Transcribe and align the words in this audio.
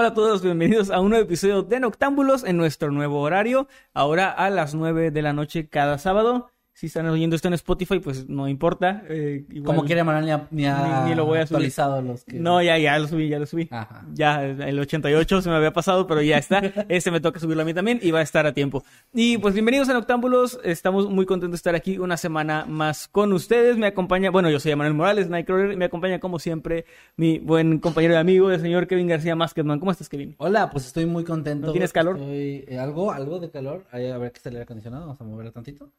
Hola 0.00 0.10
a 0.10 0.14
todos, 0.14 0.42
bienvenidos 0.42 0.90
a 0.90 1.00
un 1.00 1.08
nuevo 1.08 1.24
episodio 1.24 1.64
de 1.64 1.80
Noctámbulos 1.80 2.44
en 2.44 2.56
nuestro 2.56 2.92
nuevo 2.92 3.20
horario, 3.20 3.66
ahora 3.92 4.30
a 4.30 4.48
las 4.48 4.72
9 4.72 5.10
de 5.10 5.22
la 5.22 5.32
noche 5.32 5.68
cada 5.68 5.98
sábado. 5.98 6.52
Si 6.78 6.86
están 6.86 7.06
oyendo 7.06 7.34
esto 7.34 7.48
en 7.48 7.54
Spotify, 7.54 7.98
pues 7.98 8.28
no 8.28 8.46
importa. 8.46 9.02
eh, 9.08 9.44
igual- 9.50 9.74
Como 9.74 9.84
quiere 9.84 10.04
Manuel, 10.04 10.46
ni, 10.52 10.58
ni 10.60 10.66
ha 10.68 11.02
Ni- 11.02 11.10
ni 11.10 11.16
lo 11.16 11.24
voy 11.24 11.38
a 11.40 11.46
subir. 11.48 11.56
actualizado 11.56 12.00
los 12.02 12.22
que... 12.24 12.38
No, 12.38 12.62
ya, 12.62 12.78
ya 12.78 12.96
lo 13.00 13.08
subí, 13.08 13.28
ya 13.28 13.40
lo 13.40 13.46
subí. 13.46 13.66
Ajá. 13.72 14.06
Ya, 14.14 14.44
el 14.44 14.78
88 14.78 15.42
se 15.42 15.48
me 15.50 15.56
había 15.56 15.72
pasado, 15.72 16.06
pero 16.06 16.22
ya 16.22 16.38
está. 16.38 16.58
Ese 16.88 17.10
me 17.10 17.20
toca 17.20 17.40
subirlo 17.40 17.62
a 17.62 17.66
mí 17.66 17.74
también 17.74 17.98
y 18.00 18.12
va 18.12 18.20
a 18.20 18.22
estar 18.22 18.46
a 18.46 18.52
tiempo. 18.52 18.84
Y 19.12 19.38
pues 19.38 19.54
bienvenidos 19.54 19.88
a 19.88 19.92
Noctámbulos. 19.92 20.60
Estamos 20.62 21.10
muy 21.10 21.26
contentos 21.26 21.50
de 21.50 21.56
estar 21.56 21.74
aquí 21.74 21.98
una 21.98 22.16
semana 22.16 22.64
más 22.68 23.08
con 23.08 23.32
ustedes. 23.32 23.76
Me 23.76 23.88
acompaña, 23.88 24.30
bueno, 24.30 24.48
yo 24.48 24.60
soy 24.60 24.76
Manuel 24.76 24.94
Morales, 24.94 25.28
Nightcrawler, 25.28 25.72
y 25.72 25.76
me 25.76 25.86
acompaña 25.86 26.20
como 26.20 26.38
siempre 26.38 26.84
mi 27.16 27.40
buen 27.40 27.80
compañero 27.80 28.14
y 28.14 28.18
amigo, 28.18 28.52
el 28.52 28.60
señor 28.60 28.86
Kevin 28.86 29.08
García 29.08 29.34
Maskedman. 29.34 29.80
¿Cómo 29.80 29.90
estás, 29.90 30.08
Kevin? 30.08 30.36
Hola, 30.38 30.70
pues 30.70 30.86
estoy 30.86 31.06
muy 31.06 31.24
contento. 31.24 31.66
¿No 31.66 31.72
tienes 31.72 31.92
calor? 31.92 32.18
Estoy- 32.18 32.66
eh, 32.68 32.78
algo, 32.78 33.10
algo 33.10 33.40
de 33.40 33.50
calor. 33.50 33.84
A 33.90 33.98
ver 33.98 34.30
qué 34.30 34.36
está 34.36 34.50
el 34.50 34.54
aire 34.54 34.62
acondicionado. 34.62 35.06
Vamos 35.06 35.20
a 35.20 35.24
moverlo 35.24 35.50
tantito. 35.50 35.90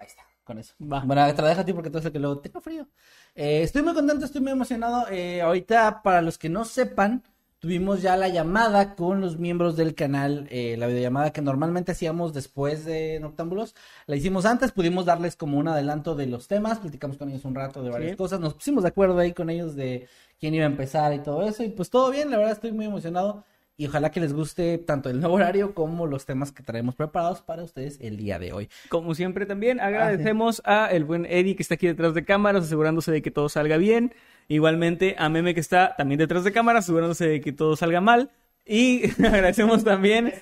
Ahí 0.00 0.06
está, 0.06 0.22
con 0.44 0.58
eso. 0.58 0.74
Va. 0.80 1.00
Bueno, 1.04 1.32
te 1.34 1.42
la 1.42 1.48
dejo 1.48 1.60
a 1.60 1.64
ti 1.64 1.72
porque 1.72 1.90
tú 1.90 1.98
eres 1.98 2.06
el 2.06 2.12
que 2.12 2.18
luego 2.18 2.38
tengo 2.40 2.60
frío. 2.60 2.88
Eh, 3.34 3.62
estoy 3.62 3.82
muy 3.82 3.94
contento, 3.94 4.24
estoy 4.24 4.40
muy 4.40 4.52
emocionado. 4.52 5.06
Eh, 5.10 5.42
ahorita, 5.42 6.02
para 6.02 6.22
los 6.22 6.38
que 6.38 6.48
no 6.48 6.64
sepan, 6.64 7.22
tuvimos 7.58 8.00
ya 8.00 8.16
la 8.16 8.28
llamada 8.28 8.94
con 8.96 9.20
los 9.20 9.38
miembros 9.38 9.76
del 9.76 9.94
canal. 9.94 10.48
eh, 10.50 10.76
la 10.78 10.86
videollamada 10.86 11.32
que 11.32 11.42
normalmente 11.42 11.92
hacíamos 11.92 12.32
después 12.32 12.86
de 12.86 13.20
Noctámbulos. 13.20 13.74
La 14.06 14.16
hicimos 14.16 14.46
antes, 14.46 14.72
pudimos 14.72 15.04
darles 15.04 15.36
como 15.36 15.58
un 15.58 15.68
adelanto 15.68 16.14
de 16.14 16.26
los 16.26 16.48
temas. 16.48 16.78
Platicamos 16.78 17.18
con 17.18 17.28
ellos 17.28 17.44
un 17.44 17.54
rato 17.54 17.82
de 17.82 17.90
varias 17.90 18.12
Sí. 18.12 18.16
cosas. 18.16 18.40
Nos 18.40 18.54
pusimos 18.54 18.82
de 18.82 18.88
acuerdo 18.88 19.18
ahí 19.18 19.34
con 19.34 19.50
ellos 19.50 19.76
de 19.76 20.08
quién 20.40 20.54
iba 20.54 20.64
a 20.64 20.68
empezar 20.68 21.12
y 21.12 21.18
todo 21.22 21.42
eso. 21.46 21.62
Y 21.62 21.68
pues 21.68 21.90
todo 21.90 22.10
bien, 22.10 22.30
la 22.30 22.38
verdad 22.38 22.54
estoy 22.54 22.72
muy 22.72 22.86
emocionado. 22.86 23.44
Y 23.80 23.86
ojalá 23.86 24.10
que 24.10 24.20
les 24.20 24.34
guste 24.34 24.76
tanto 24.76 25.08
el 25.08 25.20
nuevo 25.20 25.36
horario 25.36 25.72
como 25.72 26.06
los 26.06 26.26
temas 26.26 26.52
que 26.52 26.62
traemos 26.62 26.94
preparados 26.96 27.40
para 27.40 27.62
ustedes 27.64 27.96
el 28.02 28.18
día 28.18 28.38
de 28.38 28.52
hoy. 28.52 28.68
Como 28.90 29.14
siempre 29.14 29.46
también 29.46 29.80
agradecemos 29.80 30.60
a 30.66 30.88
el 30.88 31.04
buen 31.04 31.24
Eddie 31.24 31.56
que 31.56 31.62
está 31.62 31.76
aquí 31.76 31.86
detrás 31.86 32.12
de 32.12 32.22
cámaras 32.26 32.64
asegurándose 32.64 33.10
de 33.10 33.22
que 33.22 33.30
todo 33.30 33.48
salga 33.48 33.78
bien. 33.78 34.12
Igualmente 34.48 35.16
a 35.18 35.30
Meme 35.30 35.54
que 35.54 35.60
está 35.60 35.94
también 35.96 36.18
detrás 36.18 36.44
de 36.44 36.52
cámaras 36.52 36.84
asegurándose 36.84 37.26
de 37.26 37.40
que 37.40 37.52
todo 37.52 37.74
salga 37.74 38.02
mal. 38.02 38.30
Y 38.66 39.04
agradecemos 39.24 39.82
también 39.82 40.34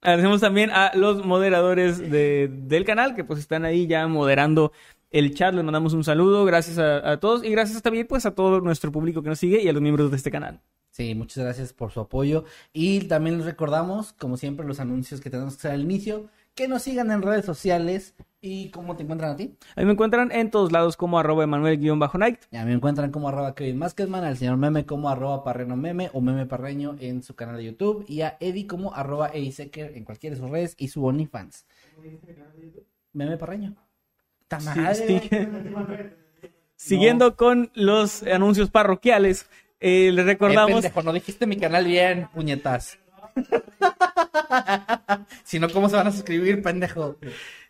agradecemos 0.00 0.40
también 0.40 0.70
a 0.70 0.92
los 0.94 1.24
moderadores 1.26 1.98
de- 1.98 2.48
del 2.48 2.84
canal 2.84 3.16
que 3.16 3.24
pues 3.24 3.40
están 3.40 3.64
ahí 3.64 3.88
ya 3.88 4.06
moderando 4.06 4.70
el 5.10 5.34
chat. 5.34 5.52
Les 5.52 5.64
mandamos 5.64 5.94
un 5.94 6.04
saludo. 6.04 6.44
Gracias 6.44 6.78
a, 6.78 7.10
a 7.10 7.18
todos 7.18 7.42
y 7.42 7.50
gracias 7.50 7.82
también 7.82 8.06
pues 8.06 8.24
a 8.24 8.36
todo 8.36 8.60
nuestro 8.60 8.92
público 8.92 9.20
que 9.20 9.30
nos 9.30 9.40
sigue 9.40 9.60
y 9.60 9.68
a 9.68 9.72
los 9.72 9.82
miembros 9.82 10.12
de 10.12 10.16
este 10.16 10.30
canal. 10.30 10.60
Sí, 10.92 11.14
muchas 11.14 11.42
gracias 11.42 11.72
por 11.72 11.90
su 11.90 12.00
apoyo. 12.00 12.44
Y 12.74 13.00
también 13.08 13.38
les 13.38 13.46
recordamos, 13.46 14.12
como 14.12 14.36
siempre, 14.36 14.66
los 14.66 14.78
anuncios 14.78 15.22
que 15.22 15.30
tenemos 15.30 15.54
que 15.54 15.60
hacer 15.60 15.70
al 15.70 15.80
inicio, 15.80 16.28
que 16.54 16.68
nos 16.68 16.82
sigan 16.82 17.10
en 17.10 17.22
redes 17.22 17.46
sociales. 17.46 18.14
¿Y 18.42 18.70
cómo 18.70 18.94
te 18.94 19.04
encuentran 19.04 19.30
a 19.30 19.36
ti? 19.36 19.56
Ahí 19.74 19.86
me 19.86 19.92
encuentran 19.92 20.30
en 20.32 20.50
todos 20.50 20.70
lados 20.70 20.98
como 20.98 21.18
arroba 21.18 21.44
Emanuel-Night. 21.44 22.40
Ya 22.50 22.64
me 22.66 22.74
encuentran 22.74 23.10
como 23.10 23.28
arroba 23.28 23.54
Kevin 23.54 23.78
Maskedman, 23.78 24.22
al 24.22 24.36
señor 24.36 24.58
Meme 24.58 24.84
como 24.84 25.08
arroba 25.08 25.42
Parreno 25.44 25.76
Meme 25.76 26.10
o 26.12 26.20
Meme 26.20 26.44
Parreño 26.44 26.96
en 27.00 27.22
su 27.22 27.34
canal 27.34 27.56
de 27.56 27.64
YouTube 27.64 28.04
y 28.06 28.20
a 28.20 28.36
Eddie 28.40 28.66
como 28.66 28.94
arroba 28.94 29.28
Edisecker 29.28 29.96
en 29.96 30.04
cualquiera 30.04 30.36
de 30.36 30.42
sus 30.42 30.50
redes 30.50 30.74
y 30.76 30.88
su 30.88 31.06
OnlyFans. 31.06 31.64
Meme 33.14 33.38
Parreño. 33.38 33.76
Sí. 34.94 35.30
Siguiendo 36.76 37.36
con 37.36 37.70
los 37.74 38.24
anuncios 38.24 38.70
parroquiales, 38.70 39.48
eh, 39.82 40.10
les 40.12 40.22
Eh, 40.24 40.26
recordamos. 40.26 40.72
pendejo, 40.82 41.02
no 41.02 41.12
dijiste 41.12 41.46
mi 41.46 41.56
canal 41.56 41.84
bien, 41.84 42.28
puñetas. 42.32 42.98
si 45.44 45.58
no, 45.58 45.68
¿cómo 45.70 45.88
se 45.88 45.96
van 45.96 46.06
a 46.06 46.12
suscribir, 46.12 46.62
pendejo? 46.62 47.16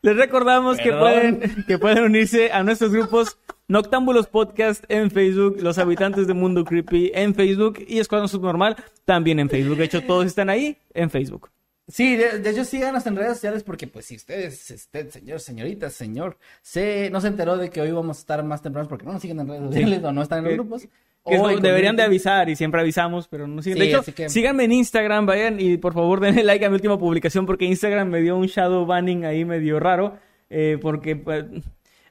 Les 0.02 0.16
recordamos 0.16 0.78
que 0.78 0.92
pueden, 0.92 1.64
que 1.66 1.78
pueden 1.78 2.04
unirse 2.04 2.50
a 2.52 2.62
nuestros 2.62 2.92
grupos 2.92 3.38
Noctámbulos 3.68 4.26
Podcast 4.26 4.84
en 4.88 5.10
Facebook, 5.10 5.58
Los 5.60 5.78
Habitantes 5.78 6.26
de 6.26 6.34
Mundo 6.34 6.64
Creepy 6.64 7.12
en 7.14 7.34
Facebook 7.34 7.78
y 7.86 8.00
Escuadrón 8.00 8.28
Subnormal 8.28 8.76
también 9.04 9.38
en 9.38 9.48
Facebook. 9.48 9.76
De 9.76 9.84
hecho, 9.84 10.02
todos 10.02 10.26
están 10.26 10.50
ahí 10.50 10.76
en 10.94 11.10
Facebook. 11.10 11.50
Sí, 11.88 12.16
de, 12.16 12.38
de 12.38 12.50
hecho 12.50 12.64
síganos 12.64 13.04
en 13.06 13.16
redes 13.16 13.34
sociales 13.34 13.62
porque 13.64 13.86
pues 13.86 14.06
si 14.06 14.16
ustedes, 14.16 14.70
usted, 14.70 15.10
señor, 15.10 15.40
señorita, 15.40 15.90
señor, 15.90 16.38
se, 16.62 17.10
no 17.10 17.20
se 17.20 17.28
enteró 17.28 17.56
de 17.56 17.70
que 17.70 17.80
hoy 17.80 17.90
vamos 17.90 18.18
a 18.18 18.20
estar 18.20 18.42
más 18.44 18.62
temprano 18.62 18.88
porque 18.88 19.04
no 19.04 19.12
nos 19.12 19.22
siguen 19.22 19.40
en 19.40 19.48
redes 19.48 19.62
sociales 19.62 20.04
o 20.04 20.12
no 20.12 20.22
están 20.22 20.38
en 20.38 20.44
los 20.44 20.50
Que- 20.50 20.56
grupos. 20.56 20.88
Que 21.24 21.38
deberían 21.60 21.94
de 21.96 22.02
avisar 22.02 22.48
y 22.48 22.56
siempre 22.56 22.80
avisamos, 22.80 23.28
pero 23.28 23.46
no 23.46 23.62
siguen. 23.62 23.78
Sí, 23.78 23.84
de 23.84 23.90
hecho, 23.96 24.14
que- 24.14 24.28
síganme 24.28 24.64
en 24.64 24.72
Instagram, 24.72 25.24
vayan 25.26 25.60
y 25.60 25.76
por 25.76 25.94
favor 25.94 26.18
denle 26.20 26.42
like 26.44 26.64
a 26.64 26.68
mi 26.68 26.74
última 26.74 26.98
publicación 26.98 27.46
porque 27.46 27.64
Instagram 27.64 28.08
me 28.08 28.20
dio 28.20 28.36
un 28.36 28.46
shadow 28.46 28.84
banning 28.86 29.24
ahí 29.24 29.44
medio 29.44 29.78
raro. 29.80 30.18
eh, 30.50 30.78
porque 30.82 31.16
pues, 31.16 31.44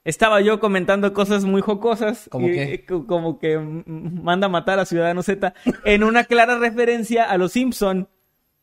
estaba 0.04 0.42
yo 0.42 0.60
comentando 0.60 1.14
cosas 1.14 1.46
muy 1.46 1.62
jocosas. 1.62 2.28
¿Cómo 2.32 2.48
y- 2.48 2.54
qué? 2.54 2.74
eh, 2.74 2.86
co- 2.86 3.06
Como 3.06 3.38
que 3.38 3.60
manda 3.60 4.48
a 4.48 4.50
matar 4.50 4.80
a 4.80 4.86
Ciudadano 4.86 5.22
Z 5.24 5.54
en 5.86 6.04
una 6.04 6.24
clara 6.24 6.58
referencia 6.58 7.24
a 7.30 7.38
los 7.38 7.52
Simpson. 7.52 8.08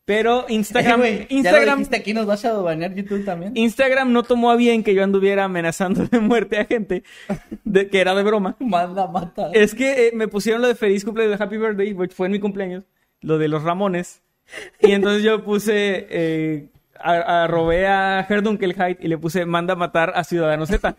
Pero 0.09 0.47
Instagram, 0.49 0.99
güey, 1.01 1.19
ya 1.19 1.27
lo 1.29 1.35
Instagram, 1.35 1.85
aquí 1.93 2.13
nos 2.15 2.27
va 2.27 2.33
a 2.33 2.35
shadowbanear 2.35 2.95
YouTube 2.95 3.23
también. 3.25 3.51
Instagram 3.55 4.11
no 4.11 4.23
tomó 4.23 4.49
a 4.49 4.55
bien 4.55 4.81
que 4.83 4.95
yo 4.95 5.03
anduviera 5.03 5.43
amenazando 5.43 6.03
de 6.07 6.19
muerte 6.19 6.57
a 6.57 6.65
gente, 6.65 7.03
de, 7.63 7.89
que 7.89 8.01
era 8.01 8.15
de 8.15 8.23
broma. 8.23 8.55
Manda, 8.59 9.05
mata. 9.05 9.51
Es 9.53 9.75
que 9.75 10.07
eh, 10.07 10.11
me 10.15 10.27
pusieron 10.27 10.63
lo 10.63 10.67
de 10.67 10.73
feliz 10.73 11.05
cumpleaños 11.05 11.37
de 11.37 11.43
Happy 11.43 11.57
Birthday, 11.57 11.93
which 11.93 12.11
fue 12.11 12.25
en 12.25 12.31
mi 12.31 12.39
cumpleaños, 12.39 12.85
lo 13.21 13.37
de 13.37 13.49
los 13.49 13.61
Ramones. 13.61 14.23
Y 14.81 14.93
entonces 14.93 15.21
yo 15.21 15.43
puse, 15.43 16.07
eh, 16.09 16.69
a, 16.99 17.43
arrobé 17.43 17.85
a 17.85 18.25
Herdunkelheit 18.27 18.97
y 19.03 19.09
le 19.09 19.19
puse 19.19 19.45
manda 19.45 19.73
a 19.73 19.77
matar 19.77 20.13
a 20.15 20.23
Ciudadano 20.23 20.65
Z. 20.65 20.95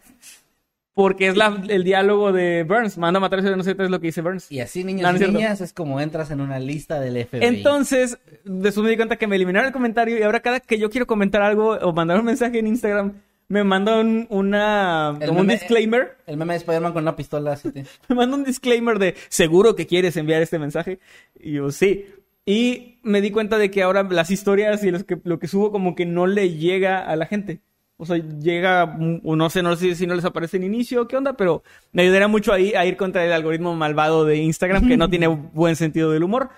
Porque 0.94 1.28
es 1.28 1.36
la, 1.36 1.62
el 1.68 1.84
diálogo 1.84 2.32
de 2.32 2.64
Burns. 2.64 2.98
Manda 2.98 3.18
a 3.18 3.20
matar 3.20 3.38
a 3.38 3.42
Ciudadano 3.42 3.62
Z 3.62 3.82
es 3.84 3.90
lo 3.90 4.00
que 4.00 4.08
dice 4.08 4.22
Burns. 4.22 4.50
Y 4.50 4.60
así, 4.60 4.82
niños 4.84 5.02
No, 5.02 5.18
no 5.18 5.24
y 5.24 5.30
niñas, 5.32 5.60
es 5.60 5.72
como 5.72 6.00
entras 6.00 6.30
en 6.30 6.40
una 6.40 6.58
lista 6.58 6.98
del 7.00 7.24
FBI. 7.26 7.44
Entonces, 7.44 8.18
después 8.44 8.84
me 8.84 8.90
di 8.90 8.96
cuenta 8.96 9.16
que 9.16 9.26
me 9.26 9.36
eliminaron 9.36 9.68
el 9.68 9.72
comentario 9.72 10.18
y 10.18 10.22
ahora 10.22 10.40
cada 10.40 10.60
que 10.60 10.78
yo 10.78 10.90
quiero 10.90 11.06
comentar 11.06 11.42
algo 11.42 11.70
o 11.78 11.92
mandar 11.92 12.18
un 12.18 12.26
mensaje 12.26 12.58
en 12.58 12.66
Instagram, 12.66 13.12
me 13.48 13.64
mandan 13.64 14.26
una, 14.30 15.16
El 15.20 15.28
como 15.28 15.40
un 15.40 15.46
disclaimer. 15.48 16.16
El 16.26 16.36
meme 16.36 16.54
de 16.54 16.58
Spider-Man 16.58 16.92
con 16.92 17.02
una 17.04 17.16
pistola 17.16 17.52
así. 17.52 17.70
te- 17.72 17.84
me 18.08 18.14
manda 18.16 18.36
un 18.36 18.44
disclaimer 18.44 18.98
de 18.98 19.14
seguro 19.28 19.76
que 19.76 19.86
quieres 19.86 20.16
enviar 20.16 20.42
este 20.42 20.58
mensaje. 20.58 20.98
Y 21.38 21.52
yo, 21.52 21.70
sí. 21.70 22.06
Y 22.46 22.98
me 23.02 23.20
di 23.20 23.30
cuenta 23.30 23.58
de 23.58 23.70
que 23.70 23.82
ahora 23.82 24.02
las 24.02 24.30
historias 24.30 24.82
y 24.82 24.90
los 24.90 25.04
que, 25.04 25.18
lo 25.24 25.38
que 25.38 25.46
subo 25.46 25.70
como 25.70 25.94
que 25.94 26.04
no 26.06 26.26
le 26.26 26.50
llega 26.54 26.98
a 27.00 27.14
la 27.16 27.26
gente. 27.26 27.60
O 28.00 28.06
sea, 28.06 28.16
llega, 28.16 28.86
mm, 28.86 29.20
o 29.24 29.36
no 29.36 29.50
sé, 29.50 29.62
no 29.62 29.76
sé 29.76 29.94
si 29.94 30.06
no 30.06 30.14
les 30.14 30.24
aparece 30.24 30.56
en 30.56 30.64
inicio, 30.64 31.06
qué 31.06 31.16
onda, 31.16 31.34
pero 31.34 31.62
me 31.92 32.02
ayudaría 32.02 32.28
mucho 32.28 32.52
ahí 32.52 32.72
a 32.74 32.86
ir 32.86 32.96
contra 32.96 33.24
el 33.24 33.32
algoritmo 33.32 33.74
malvado 33.76 34.24
de 34.24 34.36
Instagram 34.38 34.88
que 34.88 34.96
no 34.96 35.10
tiene 35.10 35.26
buen 35.52 35.76
sentido 35.76 36.10
del 36.10 36.22
humor. 36.24 36.48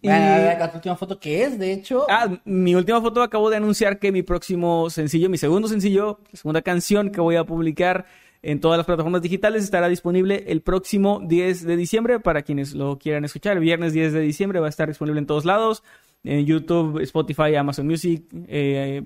Y- 0.00 0.08
Bueno, 0.08 0.24
la 0.58 0.70
última 0.74 0.96
foto 0.96 1.18
que 1.18 1.44
es, 1.44 1.58
de 1.58 1.72
hecho. 1.72 2.06
Ah, 2.10 2.28
mi 2.44 2.74
última 2.74 3.00
foto 3.00 3.22
acabo 3.22 3.48
de 3.50 3.56
anunciar 3.56 3.98
que 3.98 4.12
mi 4.12 4.22
próximo 4.22 4.90
sencillo, 4.90 5.28
mi 5.30 5.38
segundo 5.38 5.66
sencillo, 5.68 6.20
la 6.30 6.36
segunda 6.38 6.62
canción 6.62 7.10
que 7.10 7.20
voy 7.20 7.36
a 7.36 7.44
publicar 7.44 8.04
en 8.42 8.60
todas 8.60 8.76
las 8.76 8.86
plataformas 8.86 9.22
digitales. 9.22 9.64
Estará 9.64 9.88
disponible 9.88 10.44
el 10.48 10.62
próximo 10.62 11.20
10 11.24 11.64
de 11.64 11.76
diciembre 11.76 12.20
para 12.20 12.42
quienes 12.42 12.74
lo 12.74 12.98
quieran 12.98 13.24
escuchar. 13.24 13.56
El 13.56 13.62
viernes 13.62 13.92
10 13.92 14.12
de 14.12 14.20
diciembre 14.20 14.60
va 14.60 14.66
a 14.66 14.70
estar 14.70 14.88
disponible 14.88 15.20
en 15.20 15.26
todos 15.26 15.44
lados. 15.44 15.82
En 16.24 16.44
YouTube, 16.46 17.00
Spotify, 17.02 17.54
Amazon 17.56 17.86
Music, 17.86 18.24
eh, 18.48 19.02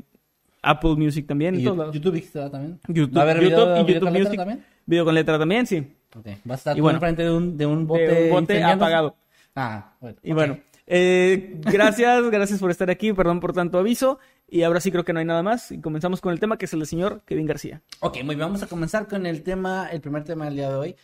Apple 0.62 0.96
Music 0.96 1.26
también. 1.26 1.54
En 1.54 1.64
todos 1.64 1.78
lados. 1.78 1.94
YouTube 1.94 2.50
también. 2.50 2.80
YouTube, 2.88 3.16
¿Va 3.16 3.20
a 3.20 3.24
haber 3.24 3.42
YouTube 3.42 3.50
video, 3.50 3.80
y 3.80 3.84
video 3.84 3.86
YouTube 3.86 4.04
con 4.04 4.12
letra 4.12 4.28
Music. 4.28 4.38
también? 4.38 4.64
Video 4.86 5.04
con 5.04 5.14
letra 5.14 5.38
también, 5.38 5.66
sí. 5.66 5.86
Ok. 6.16 6.26
Va 6.48 6.54
a 6.54 6.56
estar 6.56 6.76
Y 6.76 6.80
bueno, 6.80 6.96
enfrente 6.96 7.22
de 7.22 7.30
un, 7.30 7.56
de 7.56 7.66
un 7.66 7.86
bote, 7.86 8.06
De 8.06 8.24
un 8.24 8.30
bote 8.30 8.62
apagado. 8.62 9.16
Ah, 9.54 9.94
bueno. 10.00 10.18
Y 10.22 10.32
bueno, 10.32 10.58
eh, 10.86 11.60
gracias, 11.62 12.22
gracias 12.30 12.60
por 12.60 12.70
estar 12.70 12.90
aquí, 12.90 13.12
perdón 13.12 13.40
por 13.40 13.52
tanto 13.52 13.78
aviso. 13.78 14.18
Y 14.48 14.62
ahora 14.62 14.80
sí 14.80 14.90
creo 14.90 15.04
que 15.04 15.12
no 15.12 15.18
hay 15.18 15.24
nada 15.24 15.42
más. 15.42 15.72
Y 15.72 15.80
comenzamos 15.80 16.20
con 16.20 16.32
el 16.32 16.40
tema 16.40 16.56
que 16.56 16.66
es 16.66 16.72
el 16.72 16.80
del 16.80 16.88
señor 16.88 17.22
Kevin 17.26 17.46
García. 17.46 17.82
Ok, 18.00 18.18
muy 18.22 18.36
bien, 18.36 18.46
vamos 18.46 18.62
a 18.62 18.66
comenzar 18.66 19.08
con 19.08 19.26
el 19.26 19.42
tema, 19.42 19.88
el 19.90 20.00
primer 20.00 20.24
tema 20.24 20.44
del 20.44 20.54
día 20.54 20.68
de 20.68 20.76
hoy. 20.76 20.96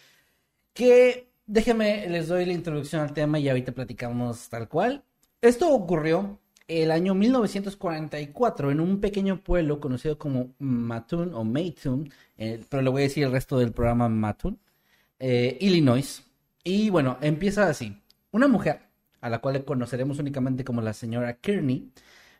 Que 0.73 1.33
déjenme, 1.47 2.09
les 2.09 2.29
doy 2.29 2.47
la 2.47 2.53
introducción 2.53 3.03
al 3.03 3.13
tema 3.13 3.39
y 3.39 3.49
ahorita 3.49 3.73
platicamos 3.73 4.49
tal 4.49 4.69
cual. 4.69 5.03
Esto 5.41 5.71
ocurrió 5.75 6.39
el 6.81 6.91
año 6.91 7.15
1944 7.15 8.71
en 8.71 8.81
un 8.81 9.01
pequeño 9.01 9.43
pueblo 9.43 9.81
conocido 9.81 10.19
como 10.19 10.55
Mattoon 10.59 11.35
o 11.35 11.45
Mattoon, 11.45 12.11
eh, 12.39 12.65
pero 12.69 12.83
le 12.83 12.91
voy 12.91 13.03
a 13.03 13.05
decir 13.05 13.25
el 13.25 13.33
resto 13.33 13.59
del 13.59 13.73
programa 13.73 14.09
Mattoon, 14.09 14.59
eh, 15.19 15.59
Illinois. 15.61 16.25
Y 16.65 16.91
bueno, 16.91 17.19
empieza 17.21 17.69
así. 17.69 17.97
Una 18.31 18.49
mujer, 18.49 18.81
a 19.21 19.29
la 19.29 19.41
cual 19.41 19.65
conoceremos 19.65 20.19
únicamente 20.19 20.65
como 20.65 20.81
la 20.81 20.95
señora 20.95 21.35
Kearney, 21.35 21.91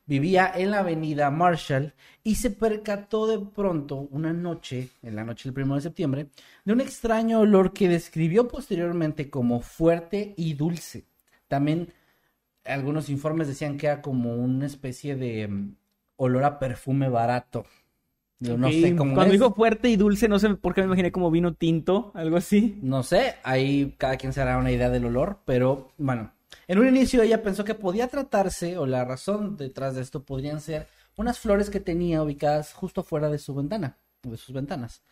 vivía 0.07 0.53
en 0.55 0.71
la 0.71 0.81
avenida 0.81 1.31
Marshall 1.31 1.95
y 2.25 2.37
se 2.37 2.51
percató 2.51 3.27
de 3.27 3.39
pronto 3.39 4.09
una 4.11 4.33
noche, 4.33 4.89
en 5.03 5.17
la 5.17 5.25
noche 5.25 5.51
del 5.51 5.65
1 5.65 5.77
de 5.77 5.81
septiembre, 5.81 6.27
de 6.65 6.73
un 6.73 6.81
extraño 6.81 7.41
olor 7.41 7.73
que 7.73 7.89
describió 7.89 8.49
posteriormente 8.49 9.31
como 9.31 9.61
fuerte 9.61 10.35
y 10.37 10.55
dulce. 10.55 11.05
También 11.49 11.93
algunos 12.65 13.09
informes 13.09 13.49
decían 13.49 13.77
que 13.77 13.87
era 13.87 14.03
como 14.03 14.35
una 14.37 14.67
especie 14.67 15.17
de 15.17 15.49
mm, 15.49 15.77
olor 16.17 16.45
a 16.45 16.59
perfume 16.59 17.09
barato. 17.09 17.67
Yo 18.41 18.57
no 18.59 18.73
sé 18.73 18.95
cómo 18.95 19.15
Cuando 19.15 19.33
es. 19.33 19.33
dijo 19.33 19.55
fuerte 19.55 19.89
y 19.89 19.97
dulce, 19.97 20.29
no 20.29 20.39
sé 20.39 20.51
por 20.57 20.75
qué 20.75 20.83
me 20.83 20.87
imaginé 20.89 21.13
como 21.13 21.31
vino 21.31 21.55
tinto, 21.55 22.13
algo 22.15 22.37
así. 22.37 22.79
No 22.81 23.03
sé, 23.03 23.37
ahí 23.45 23.95
cada 23.99 24.17
quien 24.17 24.33
se 24.33 24.41
hará 24.41 24.59
una 24.59 24.73
idea 24.73 24.91
del 24.91 25.05
olor, 25.07 25.41
pero 25.45 25.93
bueno, 25.99 26.33
en 26.67 26.79
un 26.79 26.89
inicio 26.89 27.23
ella 27.23 27.43
pensó 27.43 27.65
que 27.65 27.75
podía 27.75 28.09
tratarse, 28.09 28.77
o 28.79 28.87
la 28.87 29.05
razón 29.05 29.57
detrás 29.57 29.95
de 29.95 30.03
esto 30.03 30.25
podrían 30.25 30.61
ser 30.61 30.89
unas 31.17 31.39
flores 31.39 31.71
que 31.71 31.81
tenía 31.81 32.23
ubicadas 32.23 32.73
justo 32.73 33.03
fuera 33.05 33.31
de 33.31 33.39
su 33.39 33.55
ventana, 33.55 33.99
de 34.23 34.37
sus 34.37 34.55
ventanas. 34.55 35.03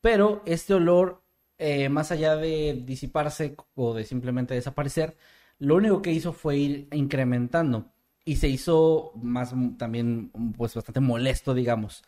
Pero 0.00 0.42
este 0.46 0.74
olor, 0.74 1.22
eh, 1.58 1.88
más 1.88 2.12
allá 2.12 2.36
de 2.36 2.82
disiparse 2.86 3.56
o 3.74 3.94
de 3.94 4.04
simplemente 4.04 4.54
desaparecer, 4.54 5.16
lo 5.58 5.76
único 5.76 6.02
que 6.02 6.12
hizo 6.12 6.32
fue 6.32 6.56
ir 6.56 6.88
incrementando 6.92 7.92
y 8.24 8.36
se 8.36 8.48
hizo 8.48 9.12
más 9.16 9.54
mm, 9.54 9.76
también 9.76 10.30
pues 10.56 10.74
bastante 10.74 11.00
molesto, 11.00 11.54
digamos. 11.54 12.02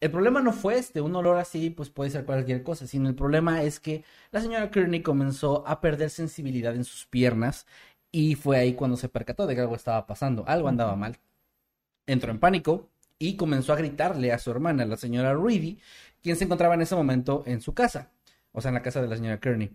El 0.00 0.10
problema 0.10 0.40
no 0.40 0.52
fue 0.52 0.78
este, 0.78 1.00
un 1.00 1.14
olor 1.16 1.38
así 1.38 1.70
pues 1.70 1.90
puede 1.90 2.10
ser 2.10 2.24
cualquier 2.24 2.62
cosa, 2.62 2.86
sino 2.86 3.08
el 3.08 3.14
problema 3.14 3.62
es 3.62 3.80
que 3.80 4.04
la 4.32 4.40
señora 4.40 4.70
Kearney 4.70 5.02
comenzó 5.02 5.66
a 5.66 5.80
perder 5.80 6.10
sensibilidad 6.10 6.74
en 6.74 6.84
sus 6.84 7.06
piernas 7.06 7.66
y 8.10 8.34
fue 8.34 8.58
ahí 8.58 8.74
cuando 8.74 8.96
se 8.96 9.08
percató 9.08 9.46
de 9.46 9.54
que 9.54 9.62
algo 9.62 9.76
estaba 9.76 10.06
pasando, 10.06 10.44
algo 10.46 10.68
andaba 10.68 10.96
mal. 10.96 11.18
Entró 12.06 12.30
en 12.32 12.40
pánico 12.40 12.90
y 13.18 13.36
comenzó 13.36 13.72
a 13.72 13.76
gritarle 13.76 14.32
a 14.32 14.38
su 14.38 14.50
hermana, 14.50 14.84
la 14.84 14.96
señora 14.96 15.34
Reedy, 15.34 15.78
quien 16.22 16.36
se 16.36 16.44
encontraba 16.44 16.74
en 16.74 16.82
ese 16.82 16.96
momento 16.96 17.44
en 17.46 17.60
su 17.60 17.74
casa, 17.74 18.10
o 18.52 18.60
sea, 18.60 18.70
en 18.70 18.74
la 18.74 18.82
casa 18.82 19.00
de 19.02 19.08
la 19.08 19.16
señora 19.16 19.40
Kearney. 19.40 19.70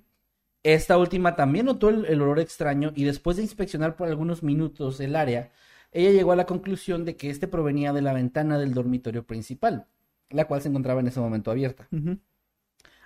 Esta 0.64 0.98
última 0.98 1.36
también 1.36 1.66
notó 1.66 1.90
el, 1.90 2.06
el 2.06 2.22
olor 2.22 2.40
extraño 2.40 2.92
y 2.96 3.04
después 3.06 3.38
de 3.38 3.44
inspeccionar 3.44 3.96
por 3.96 4.08
algunos 4.10 4.44
minutos 4.44 5.00
el 5.00 5.16
área, 5.16 5.52
ella 5.92 6.12
llegó 6.12 6.32
a 6.34 6.36
la 6.36 6.46
conclusión 6.46 7.06
de 7.06 7.16
que 7.16 7.30
este 7.30 7.48
provenía 7.48 7.94
de 7.94 8.02
la 8.02 8.14
ventana 8.14 8.58
del 8.60 8.74
dormitorio 8.74 9.26
principal, 9.26 9.88
la 10.30 10.46
cual 10.46 10.62
se 10.62 10.70
encontraba 10.70 11.00
en 11.00 11.08
ese 11.08 11.20
momento 11.22 11.52
abierta. 11.52 11.88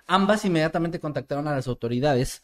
Ambas 0.06 0.44
inmediatamente 0.44 0.98
contactaron 1.00 1.46
a 1.46 1.52
las 1.54 1.68
autoridades 1.68 2.42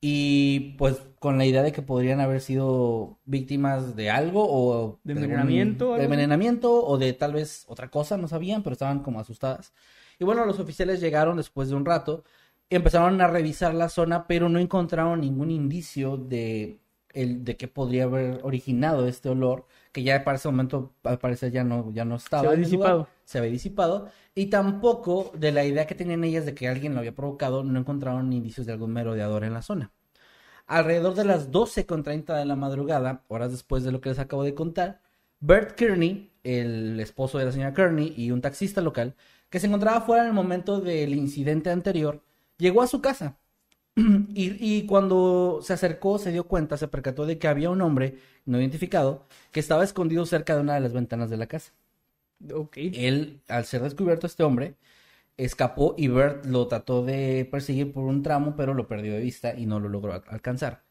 y 0.00 0.74
pues 0.78 1.00
con 1.18 1.38
la 1.38 1.46
idea 1.46 1.62
de 1.62 1.72
que 1.72 1.82
podrían 1.82 2.20
haber 2.20 2.40
sido 2.40 3.18
víctimas 3.24 3.96
de 3.96 4.10
algo 4.10 4.46
o 4.48 5.00
¿De 5.04 5.12
envenenamiento, 5.14 5.94
de 5.96 6.02
algo? 6.02 6.04
envenenamiento 6.04 6.84
o 6.84 6.98
de 6.98 7.12
tal 7.12 7.32
vez 7.32 7.64
otra 7.68 7.90
cosa, 7.90 8.16
no 8.16 8.28
sabían, 8.28 8.62
pero 8.62 8.74
estaban 8.74 9.00
como 9.02 9.20
asustadas. 9.20 9.72
Y 10.18 10.24
bueno, 10.24 10.44
los 10.46 10.58
oficiales 10.58 11.00
llegaron 11.00 11.36
después 11.36 11.68
de 11.68 11.76
un 11.76 11.84
rato 11.84 12.24
empezaron 12.70 13.20
a 13.20 13.28
revisar 13.28 13.74
la 13.74 13.88
zona, 13.88 14.26
pero 14.26 14.48
no 14.48 14.58
encontraron 14.58 15.20
ningún 15.20 15.50
indicio 15.50 16.16
de 16.16 16.80
el 17.12 17.44
de 17.44 17.56
qué 17.56 17.66
podría 17.66 18.04
haber 18.04 18.40
originado 18.42 19.08
este 19.08 19.30
olor, 19.30 19.66
que 19.92 20.02
ya 20.02 20.22
para 20.22 20.36
ese 20.36 20.48
momento 20.48 20.92
al 21.02 21.18
parecer 21.18 21.50
ya 21.50 21.64
no 21.64 21.90
ya 21.92 22.04
no 22.04 22.16
estaba 22.16 22.42
Se 22.42 22.48
había 22.48 22.68
lugar 22.68 22.70
disipado. 22.70 23.08
se 23.24 23.38
había 23.38 23.50
disipado 23.50 24.08
y 24.34 24.46
tampoco 24.46 25.32
de 25.34 25.50
la 25.52 25.64
idea 25.64 25.86
que 25.86 25.94
tenían 25.94 26.24
ellas 26.24 26.44
de 26.44 26.54
que 26.54 26.68
alguien 26.68 26.92
lo 26.92 27.00
había 27.00 27.14
provocado, 27.14 27.64
no 27.64 27.78
encontraron 27.78 28.32
indicios 28.32 28.66
de 28.66 28.72
algún 28.74 28.92
merodeador 28.92 29.44
en 29.44 29.54
la 29.54 29.62
zona. 29.62 29.92
Alrededor 30.66 31.14
de 31.14 31.24
las 31.24 31.50
12.30 31.50 32.36
de 32.36 32.44
la 32.44 32.56
madrugada, 32.56 33.22
horas 33.28 33.52
después 33.52 33.84
de 33.84 33.92
lo 33.92 34.00
que 34.00 34.10
les 34.10 34.18
acabo 34.18 34.42
de 34.44 34.54
contar, 34.54 35.00
Bert 35.40 35.72
Kearney, 35.76 36.32
el 36.42 36.98
esposo 37.00 37.38
de 37.38 37.46
la 37.46 37.52
señora 37.52 37.72
Kearney 37.72 38.12
y 38.16 38.30
un 38.32 38.40
taxista 38.42 38.80
local, 38.80 39.14
que 39.48 39.60
se 39.60 39.68
encontraba 39.68 40.00
fuera 40.00 40.22
en 40.22 40.28
el 40.28 40.34
momento 40.34 40.80
del 40.80 41.14
incidente 41.14 41.70
anterior, 41.70 42.22
llegó 42.58 42.82
a 42.82 42.86
su 42.86 43.00
casa. 43.00 43.38
Y, 43.96 44.56
y 44.78 44.86
cuando 44.86 45.60
se 45.62 45.72
acercó, 45.74 46.18
se 46.18 46.32
dio 46.32 46.46
cuenta, 46.48 46.76
se 46.78 46.88
percató 46.88 47.26
de 47.26 47.38
que 47.38 47.48
había 47.48 47.70
un 47.70 47.82
hombre 47.82 48.18
no 48.46 48.60
identificado 48.60 49.26
que 49.52 49.60
estaba 49.60 49.84
escondido 49.84 50.26
cerca 50.26 50.54
de 50.56 50.62
una 50.62 50.74
de 50.74 50.80
las 50.80 50.92
ventanas 50.94 51.30
de 51.30 51.36
la 51.38 51.46
casa. 51.46 51.72
Ok. 52.52 52.76
Él, 52.78 53.40
al 53.48 53.64
ser 53.64 53.82
descubierto 53.82 54.26
este 54.26 54.42
hombre, 54.44 54.76
escapó 55.36 55.94
y 55.98 56.08
Bert 56.08 56.46
lo 56.46 56.68
trató 56.68 57.04
de 57.04 57.48
perseguir 57.50 57.92
por 57.92 58.04
un 58.04 58.22
tramo, 58.22 58.56
pero 58.56 58.74
lo 58.74 58.88
perdió 58.88 59.14
de 59.14 59.20
vista 59.20 59.54
y 59.58 59.66
no 59.66 59.80
lo 59.80 59.88
logró 59.88 60.14
al- 60.14 60.24
alcanzar. 60.28 60.84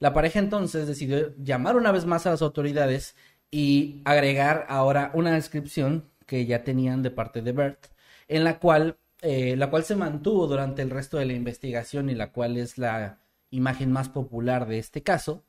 La 0.00 0.14
pareja 0.14 0.40
entonces 0.40 0.86
decidió 0.88 1.34
llamar 1.38 1.76
una 1.76 1.92
vez 1.92 2.06
más 2.06 2.26
a 2.26 2.30
las 2.30 2.42
autoridades 2.42 3.16
y 3.50 4.02
agregar 4.04 4.66
ahora 4.68 5.10
una 5.14 5.34
descripción 5.34 6.10
que 6.26 6.46
ya 6.46 6.64
tenían 6.64 7.02
de 7.02 7.10
parte 7.10 7.42
de 7.42 7.52
Bert, 7.52 7.86
en 8.28 8.44
la 8.44 8.58
cual, 8.60 8.98
eh, 9.28 9.56
la 9.56 9.70
cual 9.70 9.82
se 9.82 9.96
mantuvo 9.96 10.46
durante 10.46 10.82
el 10.82 10.90
resto 10.90 11.18
de 11.18 11.26
la 11.26 11.32
investigación 11.32 12.10
y 12.10 12.14
la 12.14 12.30
cual 12.30 12.56
es 12.56 12.78
la 12.78 13.18
imagen 13.50 13.90
más 13.90 14.08
popular 14.08 14.68
de 14.68 14.78
este 14.78 15.02
caso. 15.02 15.42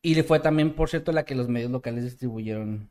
Y 0.00 0.14
le 0.14 0.22
fue 0.22 0.38
también, 0.38 0.76
por 0.76 0.88
cierto, 0.88 1.10
la 1.10 1.24
que 1.24 1.34
los 1.34 1.48
medios 1.48 1.72
locales 1.72 2.04
distribuyeron 2.04 2.88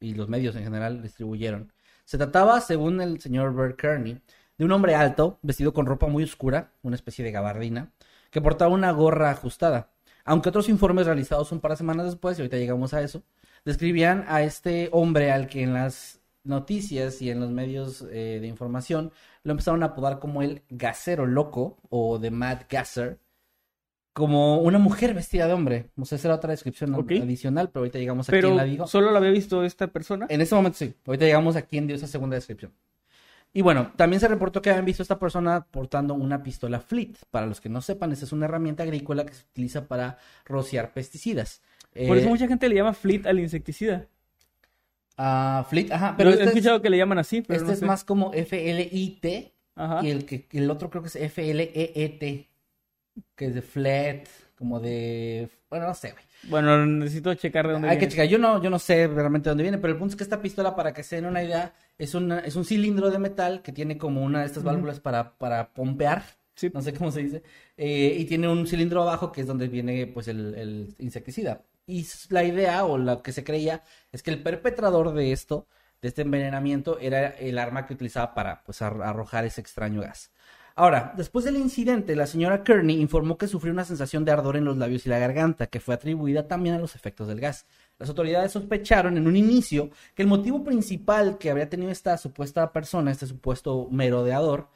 y 0.00 0.14
los 0.14 0.28
medios 0.28 0.56
en 0.56 0.64
general 0.64 1.02
distribuyeron. 1.02 1.72
Se 2.04 2.18
trataba, 2.18 2.60
según 2.60 3.00
el 3.00 3.20
señor 3.20 3.54
Bert 3.54 3.78
Kearney, 3.78 4.20
de 4.58 4.64
un 4.64 4.72
hombre 4.72 4.96
alto, 4.96 5.38
vestido 5.42 5.72
con 5.72 5.86
ropa 5.86 6.08
muy 6.08 6.24
oscura, 6.24 6.72
una 6.82 6.96
especie 6.96 7.24
de 7.24 7.30
gabardina, 7.30 7.92
que 8.32 8.42
portaba 8.42 8.74
una 8.74 8.90
gorra 8.90 9.30
ajustada. 9.30 9.92
Aunque 10.24 10.48
otros 10.48 10.68
informes 10.68 11.06
realizados 11.06 11.52
un 11.52 11.60
par 11.60 11.70
de 11.70 11.76
semanas 11.76 12.06
después, 12.06 12.36
y 12.38 12.42
ahorita 12.42 12.56
llegamos 12.56 12.92
a 12.92 13.02
eso, 13.02 13.22
describían 13.64 14.24
a 14.26 14.42
este 14.42 14.88
hombre 14.90 15.30
al 15.30 15.46
que 15.46 15.62
en 15.62 15.74
las 15.74 16.17
noticias 16.48 17.22
y 17.22 17.30
en 17.30 17.40
los 17.40 17.50
medios 17.50 18.02
eh, 18.10 18.38
de 18.40 18.46
información 18.46 19.12
lo 19.44 19.52
empezaron 19.52 19.82
a 19.82 19.86
apodar 19.86 20.18
como 20.18 20.42
el 20.42 20.62
gasero 20.68 21.26
loco 21.26 21.78
o 21.90 22.18
de 22.18 22.30
Mad 22.30 22.62
Gasser, 22.68 23.18
como 24.12 24.58
una 24.60 24.78
mujer 24.78 25.14
vestida 25.14 25.46
de 25.46 25.52
hombre. 25.52 25.90
O 25.96 26.04
sea, 26.04 26.16
esa 26.16 26.28
era 26.28 26.34
otra 26.36 26.50
descripción 26.50 26.94
Ok. 26.94 27.12
adicional, 27.22 27.70
pero 27.70 27.80
ahorita 27.82 27.98
llegamos 27.98 28.28
a 28.28 28.32
Pero 28.32 28.48
quién 28.48 28.56
la 28.56 28.64
dijo. 28.64 28.86
solo 28.86 29.10
lo 29.12 29.18
había 29.18 29.30
visto 29.30 29.62
esta 29.62 29.86
persona. 29.86 30.26
En 30.28 30.40
este 30.40 30.54
momento 30.54 30.78
sí. 30.78 30.94
Ahorita 31.06 31.24
llegamos 31.24 31.54
a 31.56 31.62
quién 31.62 31.86
dio 31.86 31.94
esa 31.94 32.08
segunda 32.08 32.34
descripción. 32.34 32.72
Y 33.52 33.62
bueno, 33.62 33.92
también 33.96 34.20
se 34.20 34.28
reportó 34.28 34.60
que 34.60 34.70
habían 34.70 34.84
visto 34.84 35.02
a 35.02 35.04
esta 35.04 35.18
persona 35.18 35.66
portando 35.70 36.14
una 36.14 36.42
pistola 36.42 36.80
Fleet. 36.80 37.14
Para 37.30 37.46
los 37.46 37.60
que 37.60 37.68
no 37.68 37.80
sepan, 37.80 38.12
esa 38.12 38.24
es 38.26 38.32
una 38.32 38.44
herramienta 38.46 38.82
agrícola 38.82 39.24
que 39.24 39.32
se 39.34 39.44
utiliza 39.44 39.86
para 39.86 40.18
rociar 40.44 40.92
pesticidas. 40.92 41.62
Por 41.92 42.16
Eh, 42.16 42.20
eso 42.20 42.28
mucha 42.28 42.46
gente 42.48 42.68
le 42.68 42.74
llama 42.74 42.92
Fleet 42.92 43.24
al 43.26 43.38
insecticida. 43.40 44.06
Ah, 45.18 45.66
Fleet, 45.68 45.90
ajá. 45.92 46.14
Pero 46.16 46.30
Pero 46.30 46.30
he 46.30 46.32
este, 46.32 46.44
es, 46.44 46.48
escuchado 46.50 46.80
que 46.82 46.90
le 46.90 46.96
llaman 46.96 47.18
así, 47.18 47.42
pero 47.42 47.56
este 47.56 47.66
no 47.66 47.72
es 47.74 47.78
sé. 47.80 47.86
más 47.86 48.04
como 48.04 48.32
F-L-I-T 48.32 49.52
Ajá. 49.76 50.00
y 50.06 50.10
el, 50.10 50.24
que, 50.24 50.46
el 50.52 50.70
otro 50.70 50.88
creo 50.90 51.02
que 51.02 51.08
es 51.08 51.16
F-L-E-E-T. 51.16 52.48
Que 53.34 53.46
es 53.46 53.54
de 53.54 53.62
flat, 53.62 54.26
como 54.56 54.80
de... 54.80 55.48
Bueno, 55.70 55.86
no 55.88 55.94
sé, 55.94 56.12
güey. 56.12 56.24
Bueno, 56.44 56.86
necesito 56.86 57.34
checar 57.34 57.66
de 57.66 57.72
dónde 57.74 57.88
Hay 57.88 57.98
que 57.98 58.06
checar. 58.08 58.26
Yo 58.26 58.38
no, 58.38 58.62
yo 58.62 58.70
no 58.70 58.78
sé 58.78 59.08
realmente 59.08 59.48
dónde 59.48 59.62
viene, 59.64 59.78
pero 59.78 59.92
el 59.92 59.98
punto 59.98 60.12
es 60.12 60.16
que 60.16 60.22
esta 60.22 60.40
pistola, 60.40 60.74
para 60.76 60.94
que 60.94 61.02
se 61.02 61.16
den 61.16 61.26
una 61.26 61.42
idea, 61.42 61.74
es, 61.98 62.14
una, 62.14 62.38
es 62.40 62.54
un 62.56 62.64
cilindro 62.64 63.10
de 63.10 63.18
metal 63.18 63.60
que 63.62 63.72
tiene 63.72 63.98
como 63.98 64.22
una 64.22 64.40
de 64.40 64.46
estas 64.46 64.62
válvulas 64.62 65.00
para, 65.00 65.36
para 65.36 65.72
pompear. 65.74 66.22
Sí. 66.54 66.70
No 66.72 66.80
sé 66.80 66.92
cómo 66.92 67.10
se 67.10 67.22
dice. 67.22 67.42
eh, 67.76 68.16
y 68.18 68.24
tiene 68.24 68.48
un 68.48 68.66
cilindro 68.66 69.02
abajo 69.02 69.30
que 69.32 69.40
es 69.42 69.46
donde 69.46 69.68
viene 69.68 70.06
pues 70.06 70.28
el, 70.28 70.54
el 70.54 70.94
insecticida. 70.98 71.62
Y 71.88 72.06
la 72.28 72.44
idea 72.44 72.84
o 72.84 72.98
lo 72.98 73.22
que 73.22 73.32
se 73.32 73.42
creía 73.42 73.82
es 74.12 74.22
que 74.22 74.30
el 74.30 74.42
perpetrador 74.42 75.14
de 75.14 75.32
esto, 75.32 75.66
de 76.02 76.08
este 76.08 76.22
envenenamiento, 76.22 76.98
era 77.00 77.28
el 77.30 77.58
arma 77.58 77.86
que 77.86 77.94
utilizaba 77.94 78.34
para 78.34 78.62
pues 78.62 78.82
ar- 78.82 79.02
arrojar 79.02 79.46
ese 79.46 79.62
extraño 79.62 80.02
gas. 80.02 80.30
Ahora, 80.76 81.12
después 81.16 81.44
del 81.46 81.56
incidente, 81.56 82.14
la 82.14 82.26
señora 82.26 82.62
Kearney 82.62 83.00
informó 83.00 83.36
que 83.38 83.48
sufrió 83.48 83.72
una 83.72 83.86
sensación 83.86 84.24
de 84.24 84.32
ardor 84.32 84.56
en 84.56 84.64
los 84.66 84.76
labios 84.76 85.06
y 85.06 85.08
la 85.08 85.18
garganta, 85.18 85.66
que 85.66 85.80
fue 85.80 85.94
atribuida 85.94 86.46
también 86.46 86.74
a 86.76 86.78
los 86.78 86.94
efectos 86.94 87.26
del 87.26 87.40
gas. 87.40 87.66
Las 87.98 88.10
autoridades 88.10 88.52
sospecharon 88.52 89.16
en 89.16 89.26
un 89.26 89.34
inicio 89.36 89.90
que 90.14 90.22
el 90.22 90.28
motivo 90.28 90.62
principal 90.62 91.38
que 91.38 91.50
habría 91.50 91.68
tenido 91.70 91.90
esta 91.90 92.16
supuesta 92.18 92.70
persona, 92.72 93.10
este 93.10 93.26
supuesto 93.26 93.88
merodeador, 93.90 94.68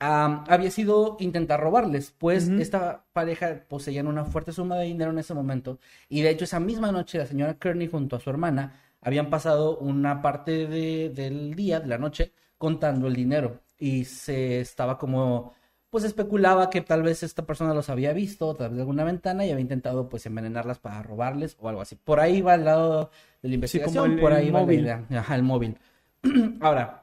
había 0.00 0.70
sido 0.70 1.16
intentar 1.20 1.60
robarles, 1.60 2.14
pues 2.16 2.48
esta 2.48 3.04
pareja 3.12 3.64
poseían 3.68 4.06
una 4.06 4.24
fuerte 4.24 4.52
suma 4.52 4.76
de 4.76 4.86
dinero 4.86 5.10
en 5.10 5.18
ese 5.18 5.34
momento 5.34 5.78
y 6.08 6.22
de 6.22 6.30
hecho 6.30 6.44
esa 6.44 6.58
misma 6.58 6.90
noche 6.90 7.18
la 7.18 7.26
señora 7.26 7.58
Kearney 7.58 7.86
junto 7.86 8.16
a 8.16 8.20
su 8.20 8.30
hermana 8.30 8.80
habían 9.02 9.28
pasado 9.28 9.76
una 9.78 10.22
parte 10.22 10.66
del 10.66 11.54
día, 11.54 11.80
de 11.80 11.88
la 11.88 11.98
noche, 11.98 12.32
contando 12.56 13.08
el 13.08 13.14
dinero 13.14 13.60
y 13.78 14.06
se 14.06 14.60
estaba 14.60 14.96
como 14.98 15.54
pues 15.90 16.04
especulaba 16.04 16.70
que 16.70 16.80
tal 16.80 17.02
vez 17.02 17.22
esta 17.22 17.44
persona 17.44 17.74
los 17.74 17.90
había 17.90 18.12
visto 18.12 18.50
a 18.50 18.56
través 18.56 18.76
de 18.76 18.82
alguna 18.82 19.04
ventana 19.04 19.44
y 19.44 19.50
había 19.50 19.60
intentado 19.60 20.08
pues 20.08 20.24
envenenarlas 20.24 20.78
para 20.78 21.02
robarles 21.02 21.56
o 21.60 21.68
algo 21.68 21.80
así. 21.80 21.96
Por 21.96 22.20
ahí 22.20 22.40
va 22.40 22.54
el 22.54 22.64
lado 22.64 23.10
de 23.42 23.48
la 23.48 23.54
investigación, 23.56 24.18
por 24.20 24.32
ahí 24.32 24.50
va 24.50 24.60
móvil. 24.60 24.84
la 24.84 25.00
idea. 25.00 25.20
Ajá, 25.20 25.34
el 25.34 25.42
móvil. 25.42 25.78
Ahora, 26.60 26.99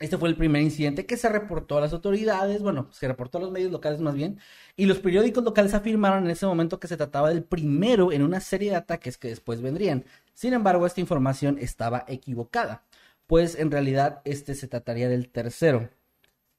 este 0.00 0.16
fue 0.16 0.30
el 0.30 0.36
primer 0.36 0.62
incidente 0.62 1.04
que 1.04 1.18
se 1.18 1.28
reportó 1.28 1.76
a 1.76 1.82
las 1.82 1.92
autoridades, 1.92 2.62
bueno, 2.62 2.88
se 2.90 3.06
reportó 3.06 3.36
a 3.36 3.42
los 3.42 3.50
medios 3.50 3.70
locales 3.70 4.00
más 4.00 4.14
bien, 4.14 4.40
y 4.74 4.86
los 4.86 4.98
periódicos 4.98 5.44
locales 5.44 5.74
afirmaron 5.74 6.24
en 6.24 6.30
ese 6.30 6.46
momento 6.46 6.80
que 6.80 6.88
se 6.88 6.96
trataba 6.96 7.28
del 7.28 7.44
primero 7.44 8.10
en 8.10 8.22
una 8.22 8.40
serie 8.40 8.70
de 8.70 8.76
ataques 8.76 9.18
que 9.18 9.28
después 9.28 9.60
vendrían. 9.60 10.04
Sin 10.32 10.54
embargo, 10.54 10.86
esta 10.86 11.02
información 11.02 11.58
estaba 11.60 12.06
equivocada, 12.08 12.82
pues 13.26 13.54
en 13.56 13.70
realidad 13.70 14.22
este 14.24 14.54
se 14.54 14.68
trataría 14.68 15.08
del 15.10 15.28
tercero. 15.28 15.90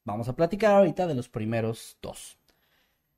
Vamos 0.05 0.29
a 0.29 0.35
platicar 0.35 0.75
ahorita 0.75 1.07
de 1.07 1.15
los 1.15 1.27
primeros 1.27 1.97
dos. 1.99 2.37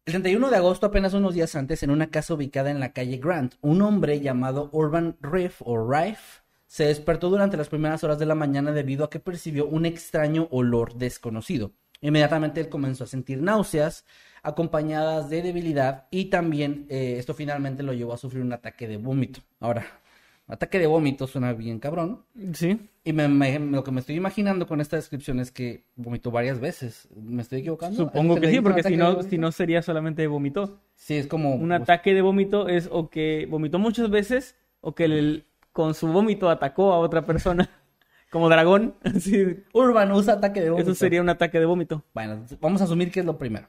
El 0.06 0.14
31 0.14 0.50
de 0.50 0.58
agosto, 0.58 0.86
apenas 0.86 1.14
unos 1.14 1.34
días 1.34 1.56
antes, 1.56 1.84
en 1.84 1.92
una 1.92 2.12
casa 2.12 2.34
ubicada 2.34 2.72
en 2.72 2.80
la 2.80 2.94
calle 2.94 3.18
Grant, 3.18 3.56
un 3.62 3.82
hombre 3.82 4.22
llamado 4.22 4.70
Urban 4.72 5.18
Riff 5.22 5.62
o 5.66 5.78
Rife 5.86 6.43
se 6.74 6.86
despertó 6.86 7.30
durante 7.30 7.56
las 7.56 7.70
primeras 7.70 8.04
horas 8.04 8.18
de 8.18 8.26
la 8.26 8.34
mañana 8.34 8.72
debido 8.72 9.06
a 9.06 9.10
que 9.12 9.20
percibió 9.20 9.68
un 9.68 9.86
extraño 9.86 10.48
olor 10.50 10.96
desconocido. 10.96 11.72
Inmediatamente 12.02 12.62
él 12.62 12.68
comenzó 12.68 13.04
a 13.04 13.08
sentir 13.08 13.44
náuseas 13.44 14.06
acompañadas 14.42 15.30
de 15.30 15.44
debilidad 15.44 16.08
y 16.10 16.32
también 16.32 16.88
eh, 16.90 17.18
esto 17.20 17.36
finalmente 17.36 17.84
lo 17.84 17.94
llevó 17.94 18.14
a 18.14 18.18
sufrir 18.18 18.42
un 18.42 18.54
ataque 18.54 18.88
de 18.88 18.98
vómito. 18.98 19.42
Ahora, 19.60 19.86
Ataque 20.48 20.78
de 20.78 20.88
vómito 20.88 21.26
suena 21.28 21.54
bien 21.54 21.80
cabrón. 21.80 22.26
Sí. 22.54 22.90
Y 23.04 23.12
lo 23.14 23.84
que 23.84 23.92
me 23.92 24.00
estoy 24.00 24.16
imaginando 24.16 24.68
con 24.68 24.82
esta 24.82 24.98
descripción 24.98 25.40
es 25.40 25.52
que 25.52 25.86
vomitó 25.96 26.32
varias 26.32 26.60
veces. 26.60 27.08
¿Me 27.16 27.44
estoy 27.44 27.60
equivocando? 27.60 27.96
Supongo 27.96 28.36
que 28.42 28.50
sí, 28.50 28.62
porque 28.62 28.84
si 28.84 28.98
no, 28.98 29.22
si 29.22 29.38
no 29.38 29.52
sería 29.52 29.82
solamente 29.84 30.26
vomitó. 30.28 30.82
Sí, 30.96 31.16
es 31.16 31.28
como... 31.28 31.54
Un 31.56 31.72
ataque 31.72 32.14
de 32.14 32.22
vómito 32.22 32.68
es 32.68 32.90
o 32.92 33.10
que 33.10 33.48
vomitó 33.50 33.80
muchas 33.80 34.10
veces 34.10 34.58
o 34.82 34.96
que 34.96 35.44
con 35.74 35.94
su 35.94 36.08
vómito 36.08 36.50
atacó 36.50 36.94
a 36.94 37.00
otra 37.00 37.26
persona. 37.26 37.70
Como 38.32 38.50
dragón. 38.50 38.96
Urban 39.74 40.12
usa 40.12 40.36
ataque 40.36 40.62
de 40.62 40.70
vómito. 40.70 40.92
Eso 40.92 41.00
sería 41.00 41.22
un 41.22 41.30
ataque 41.30 41.60
de 41.60 41.66
vómito. 41.66 42.04
Bueno, 42.14 42.46
vamos 42.62 42.82
a 42.82 42.86
asumir 42.86 43.12
que 43.12 43.20
es 43.20 43.26
lo 43.26 43.38
primero. 43.38 43.68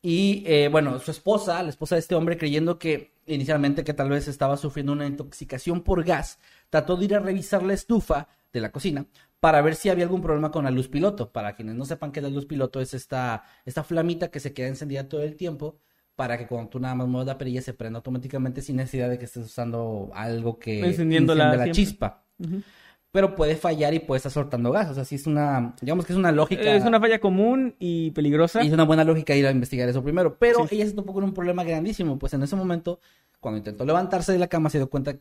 Y 0.00 0.44
eh, 0.46 0.68
bueno, 0.70 0.98
su 1.00 1.10
esposa, 1.10 1.62
la 1.62 1.70
esposa 1.70 1.96
de 1.96 2.00
este 2.00 2.14
hombre, 2.14 2.36
creyendo 2.36 2.78
que 2.78 3.12
inicialmente 3.26 3.82
que 3.82 3.94
tal 3.94 4.10
vez 4.10 4.28
estaba 4.28 4.56
sufriendo 4.56 4.92
una 4.92 5.06
intoxicación 5.06 5.82
por 5.82 6.04
gas, 6.04 6.38
trató 6.70 6.96
de 6.96 7.06
ir 7.06 7.14
a 7.16 7.18
revisar 7.18 7.62
la 7.62 7.74
estufa 7.74 8.28
de 8.52 8.60
la 8.60 8.70
cocina 8.70 9.06
para 9.40 9.60
ver 9.62 9.74
si 9.74 9.88
había 9.88 10.04
algún 10.04 10.22
problema 10.22 10.50
con 10.50 10.64
la 10.64 10.70
luz 10.70 10.88
piloto. 10.88 11.32
Para 11.32 11.54
quienes 11.54 11.74
no 11.74 11.84
sepan 11.84 12.12
qué 12.12 12.20
es 12.20 12.24
la 12.24 12.30
luz 12.30 12.46
piloto, 12.46 12.80
es 12.80 12.94
esta, 12.94 13.44
esta 13.64 13.82
flamita 13.82 14.30
que 14.30 14.40
se 14.40 14.52
queda 14.52 14.68
encendida 14.68 15.08
todo 15.08 15.22
el 15.22 15.36
tiempo 15.36 15.78
para 16.18 16.36
que 16.36 16.48
cuando 16.48 16.68
tú 16.68 16.80
nada 16.80 16.96
más 16.96 17.06
muevas 17.06 17.28
la 17.28 17.38
perilla 17.38 17.62
se 17.62 17.74
prenda 17.74 17.98
automáticamente 17.98 18.60
sin 18.60 18.74
necesidad 18.74 19.08
de 19.08 19.20
que 19.20 19.26
estés 19.26 19.46
usando 19.46 20.10
algo 20.14 20.58
que 20.58 20.80
enciende 20.84 21.32
la, 21.36 21.70
chispa 21.70 22.24
pero 23.12 23.36
puede 23.36 23.54
fallar 23.54 23.94
y 23.94 24.00
puede 24.00 24.18
estar 24.18 24.32
soltando 24.32 24.70
gas. 24.70 24.90
O 24.90 24.94
sea, 24.94 25.04
sí 25.04 25.14
es 25.14 25.26
una, 25.26 25.74
digamos 25.80 26.04
que 26.04 26.12
es 26.12 26.18
una 26.18 26.32
lógica. 26.32 26.74
Es 26.74 26.84
una 26.84 27.00
falla 27.00 27.20
común 27.20 27.74
y 27.78 28.10
peligrosa. 28.10 28.62
Y 28.62 28.66
es 28.66 28.72
una 28.72 28.84
buena 28.84 29.04
lógica 29.04 29.34
ir 29.34 29.46
a 29.46 29.50
investigar 29.50 29.88
eso 29.88 30.02
primero. 30.02 30.38
Pero 30.38 30.66
ella 30.70 30.86
se 30.86 30.92
topó 30.92 31.14
con 31.14 31.24
un 31.24 31.32
problema 31.32 31.64
grandísimo, 31.64 32.18
pues 32.18 32.34
en 32.34 32.42
ese 32.42 32.56
momento, 32.56 33.00
cuando 33.40 33.58
intentó 33.58 33.84
levantarse 33.86 34.32
de 34.32 34.38
la 34.38 34.48
cama, 34.48 34.70
se 34.70 34.78
dio 34.78 34.90
cuenta 34.90 35.16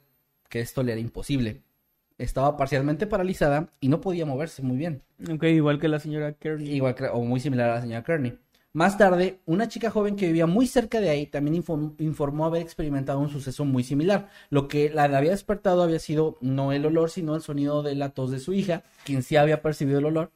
que 0.49 0.59
esto 0.59 0.83
le 0.83 0.93
era 0.93 1.01
imposible. 1.01 1.61
Estaba 2.17 2.57
parcialmente 2.57 3.05
paralizada 3.05 3.69
y 3.79 3.89
no 3.89 4.01
podía 4.01 4.25
moverse 4.25 4.63
muy 4.63 4.75
bien. 4.75 5.03
Ok, 5.31 5.43
igual 5.43 5.79
que 5.79 5.87
la 5.87 5.99
señora 5.99 6.33
Kearney. 6.33 6.73
Igual 6.73 6.95
que, 6.95 7.05
o 7.05 7.21
muy 7.21 7.39
similar 7.39 7.69
a 7.69 7.75
la 7.75 7.81
señora 7.81 8.03
Kearney. 8.03 8.37
Más 8.77 8.95
tarde, 8.95 9.41
una 9.47 9.67
chica 9.67 9.89
joven 9.89 10.15
que 10.15 10.27
vivía 10.27 10.45
muy 10.45 10.67
cerca 10.67 10.99
de 10.99 11.09
ahí 11.09 11.25
también 11.25 11.55
informó 11.97 12.45
haber 12.45 12.61
experimentado 12.61 13.17
un 13.17 13.31
suceso 13.31 13.65
muy 13.65 13.83
similar. 13.83 14.29
Lo 14.51 14.67
que 14.67 14.91
la 14.91 15.05
había 15.05 15.31
despertado 15.31 15.81
había 15.81 15.97
sido 15.97 16.37
no 16.41 16.71
el 16.71 16.85
olor, 16.85 17.09
sino 17.09 17.33
el 17.33 17.41
sonido 17.41 17.81
de 17.81 17.95
la 17.95 18.09
tos 18.09 18.29
de 18.29 18.39
su 18.39 18.53
hija, 18.53 18.83
quien 19.03 19.23
sí 19.23 19.35
había 19.35 19.63
percibido 19.63 19.97
el 19.97 20.05
olor. 20.05 20.31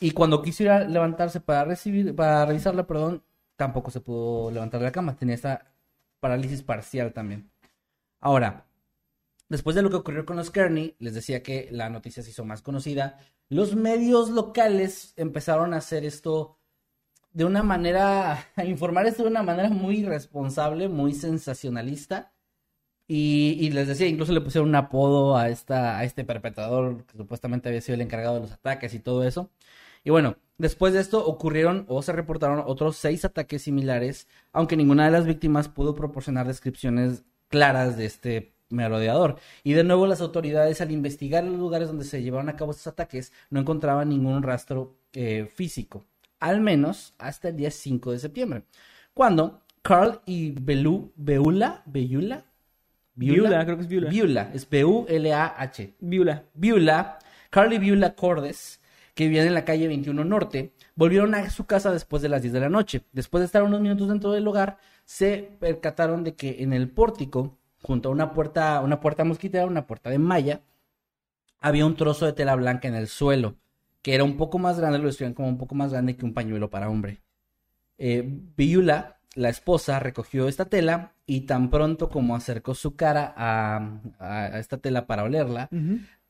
Y 0.00 0.10
cuando 0.10 0.42
quiso 0.42 0.64
ir 0.64 0.70
a 0.70 0.80
levantarse 0.80 1.38
para 1.38 1.64
recibir, 1.64 2.16
para 2.16 2.44
revisarla, 2.46 2.84
perdón, 2.84 3.22
tampoco 3.54 3.92
se 3.92 4.00
pudo 4.00 4.50
levantar 4.50 4.80
de 4.80 4.86
la 4.86 4.92
cama. 4.92 5.14
Tenía 5.14 5.36
esta 5.36 5.70
parálisis 6.18 6.64
parcial 6.64 7.12
también. 7.12 7.48
Ahora, 8.18 8.66
después 9.48 9.76
de 9.76 9.82
lo 9.82 9.90
que 9.90 9.96
ocurrió 9.98 10.26
con 10.26 10.36
los 10.36 10.50
Kearney, 10.50 10.96
les 10.98 11.14
decía 11.14 11.44
que 11.44 11.68
la 11.70 11.90
noticia 11.90 12.24
se 12.24 12.30
hizo 12.30 12.44
más 12.44 12.60
conocida. 12.60 13.20
Los 13.48 13.76
medios 13.76 14.30
locales 14.30 15.12
empezaron 15.16 15.74
a 15.74 15.76
hacer 15.76 16.04
esto 16.04 16.57
de 17.38 17.44
una 17.44 17.62
manera, 17.62 18.48
informar 18.66 19.06
esto 19.06 19.22
de 19.22 19.28
una 19.30 19.44
manera 19.44 19.70
muy 19.70 19.98
irresponsable, 20.00 20.88
muy 20.88 21.14
sensacionalista. 21.14 22.32
Y, 23.06 23.70
les 23.70 23.88
decía, 23.88 24.06
incluso 24.08 24.32
le 24.32 24.40
pusieron 24.40 24.68
un 24.68 24.74
apodo 24.74 25.36
a, 25.36 25.48
esta, 25.48 25.98
a 25.98 26.04
este 26.04 26.24
perpetrador 26.24 27.04
que 27.06 27.16
supuestamente 27.16 27.68
había 27.68 27.80
sido 27.80 27.94
el 27.94 28.02
encargado 28.02 28.34
de 28.36 28.40
los 28.42 28.52
ataques 28.52 28.92
y 28.92 28.98
todo 28.98 29.24
eso. 29.24 29.50
Y 30.04 30.10
bueno, 30.10 30.36
después 30.58 30.92
de 30.94 31.00
esto 31.00 31.24
ocurrieron 31.24 31.84
o 31.88 32.02
se 32.02 32.12
reportaron 32.12 32.62
otros 32.66 32.96
seis 32.96 33.24
ataques 33.24 33.62
similares, 33.62 34.26
aunque 34.52 34.76
ninguna 34.76 35.06
de 35.06 35.12
las 35.12 35.24
víctimas 35.26 35.68
pudo 35.68 35.94
proporcionar 35.94 36.46
descripciones 36.48 37.22
claras 37.48 37.96
de 37.96 38.06
este 38.06 38.52
merodeador. 38.68 39.38
Y 39.64 39.74
de 39.74 39.84
nuevo 39.84 40.06
las 40.08 40.20
autoridades 40.20 40.80
al 40.80 40.90
investigar 40.90 41.44
los 41.44 41.56
lugares 41.58 41.88
donde 41.88 42.04
se 42.04 42.22
llevaron 42.22 42.48
a 42.48 42.56
cabo 42.56 42.72
estos 42.72 42.88
ataques 42.88 43.32
no 43.50 43.60
encontraban 43.60 44.08
ningún 44.08 44.42
rastro 44.42 44.96
eh, 45.12 45.46
físico 45.54 46.04
al 46.40 46.60
menos 46.60 47.14
hasta 47.18 47.48
el 47.48 47.56
día 47.56 47.70
5 47.70 48.12
de 48.12 48.18
septiembre, 48.18 48.62
cuando 49.14 49.62
Carl 49.82 50.20
y 50.26 50.52
Belu, 50.52 51.12
Beula, 51.16 51.82
Beula, 51.86 52.44
Beula, 53.18 53.64
creo 53.64 53.76
que 53.76 53.82
es 53.82 53.88
Beula. 53.88 54.10
Beula, 54.10 54.50
es 54.54 54.68
B-U-L-A-H. 54.68 55.94
Beula. 55.98 56.44
Beula, 56.54 57.18
Carl 57.50 57.72
y 57.72 57.78
Beula 57.78 58.14
Cordes, 58.14 58.80
que 59.14 59.24
vivían 59.24 59.48
en 59.48 59.54
la 59.54 59.64
calle 59.64 59.88
21 59.88 60.24
Norte, 60.24 60.72
volvieron 60.94 61.34
a 61.34 61.50
su 61.50 61.66
casa 61.66 61.90
después 61.90 62.22
de 62.22 62.28
las 62.28 62.42
10 62.42 62.54
de 62.54 62.60
la 62.60 62.68
noche. 62.68 63.02
Después 63.12 63.40
de 63.40 63.46
estar 63.46 63.64
unos 63.64 63.80
minutos 63.80 64.08
dentro 64.08 64.30
del 64.30 64.46
hogar, 64.46 64.78
se 65.04 65.50
percataron 65.58 66.22
de 66.22 66.34
que 66.36 66.62
en 66.62 66.72
el 66.72 66.88
pórtico, 66.88 67.58
junto 67.82 68.08
a 68.08 68.12
una 68.12 68.32
puerta, 68.32 68.80
una 68.82 69.00
puerta 69.00 69.24
mosquitera, 69.24 69.66
una 69.66 69.86
puerta 69.86 70.10
de 70.10 70.18
malla, 70.18 70.60
había 71.60 71.86
un 71.86 71.96
trozo 71.96 72.24
de 72.26 72.34
tela 72.34 72.54
blanca 72.54 72.86
en 72.86 72.94
el 72.94 73.08
suelo 73.08 73.56
que 74.08 74.14
era 74.14 74.24
un 74.24 74.38
poco 74.38 74.58
más 74.58 74.78
grande, 74.78 74.98
lo 74.98 75.04
describían 75.04 75.34
como 75.34 75.48
un 75.48 75.58
poco 75.58 75.74
más 75.74 75.92
grande 75.92 76.16
que 76.16 76.24
un 76.24 76.32
pañuelo 76.32 76.70
para 76.70 76.88
hombre. 76.88 77.20
Eh, 77.98 78.40
la 79.34 79.50
esposa, 79.50 79.98
recogió 80.00 80.48
esta 80.48 80.64
tela 80.64 81.12
y 81.26 81.42
tan 81.42 81.68
pronto 81.68 82.08
como 82.08 82.34
acercó 82.34 82.74
su 82.74 82.96
cara 82.96 83.34
a, 83.36 84.58
esta 84.58 84.78
tela 84.78 85.06
para 85.06 85.24
olerla, 85.24 85.68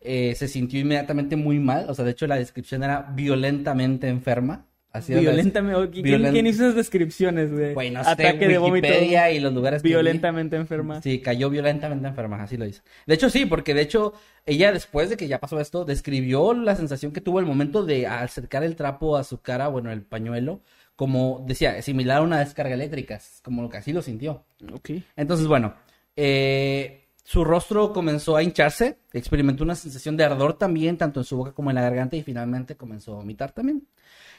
eh, 0.00 0.34
se 0.34 0.48
sintió 0.48 0.80
inmediatamente 0.80 1.36
muy 1.36 1.60
mal. 1.60 1.88
O 1.88 1.94
sea, 1.94 2.04
de 2.04 2.10
hecho 2.10 2.26
la 2.26 2.34
descripción 2.34 2.82
era 2.82 3.12
violentamente 3.14 4.08
enferma. 4.08 4.66
Violentamente. 5.06 6.02
¿Quién, 6.02 6.46
hizo 6.46 6.64
esas 6.64 6.74
descripciones, 6.74 7.52
güey? 7.52 7.74
Bueno, 7.74 8.00
Ataque 8.00 8.48
de 8.48 8.58
vómito. 8.58 8.88
y 8.88 9.38
los 9.38 9.52
lugares 9.52 9.82
Violentamente 9.82 10.56
enferma. 10.56 11.02
Sí, 11.02 11.20
cayó 11.20 11.50
violentamente 11.50 12.08
enferma, 12.08 12.42
así 12.42 12.56
lo 12.56 12.64
dice. 12.64 12.82
De 13.06 13.14
hecho, 13.14 13.30
sí, 13.30 13.46
porque 13.46 13.74
de 13.74 13.82
hecho, 13.82 14.14
ella 14.46 14.72
después 14.72 15.10
de 15.10 15.16
que 15.16 15.28
ya 15.28 15.40
pasó 15.40 15.60
esto, 15.60 15.84
describió 15.84 16.54
la 16.54 16.74
sensación 16.74 17.12
que 17.12 17.20
tuvo 17.20 17.38
el 17.40 17.46
momento 17.46 17.84
de 17.84 18.06
acercar 18.06 18.64
el 18.64 18.76
trapo 18.76 19.16
a 19.16 19.24
su 19.24 19.40
cara, 19.40 19.68
bueno, 19.68 19.92
el 19.92 20.02
pañuelo, 20.02 20.62
como 20.96 21.44
decía, 21.46 21.80
similar 21.82 22.18
a 22.18 22.22
una 22.22 22.40
descarga 22.40 22.74
eléctrica, 22.74 23.20
como 23.42 23.62
lo 23.62 23.68
que 23.68 23.76
así 23.76 23.92
lo 23.92 24.02
sintió. 24.02 24.44
Ok. 24.72 24.90
Entonces, 25.16 25.46
bueno, 25.46 25.74
eh, 26.16 27.08
su 27.28 27.44
rostro 27.44 27.92
comenzó 27.92 28.36
a 28.36 28.42
hincharse, 28.42 29.00
experimentó 29.12 29.62
una 29.62 29.74
sensación 29.74 30.16
de 30.16 30.24
ardor 30.24 30.54
también, 30.54 30.96
tanto 30.96 31.20
en 31.20 31.24
su 31.24 31.36
boca 31.36 31.52
como 31.52 31.70
en 31.70 31.74
la 31.74 31.82
garganta, 31.82 32.16
y 32.16 32.22
finalmente 32.22 32.74
comenzó 32.74 33.12
a 33.12 33.16
vomitar 33.16 33.52
también. 33.52 33.86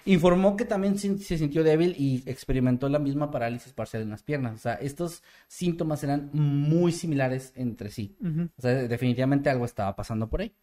Informó 0.05 0.55
que 0.55 0.65
también 0.65 0.97
se 0.97 1.37
sintió 1.37 1.63
débil 1.63 1.95
y 1.97 2.23
experimentó 2.25 2.89
la 2.89 2.99
misma 2.99 3.31
parálisis 3.31 3.73
parcial 3.73 4.03
en 4.03 4.09
las 4.09 4.23
piernas. 4.23 4.55
O 4.55 4.57
sea, 4.57 4.73
estos 4.75 5.23
síntomas 5.47 6.03
eran 6.03 6.29
muy 6.33 6.91
similares 6.91 7.53
entre 7.55 7.91
sí. 7.91 8.15
O 8.57 8.61
sea, 8.61 8.73
definitivamente 8.87 9.49
algo 9.49 9.65
estaba 9.65 9.95
pasando 9.95 10.29
por 10.29 10.41
ahí. 10.41 10.53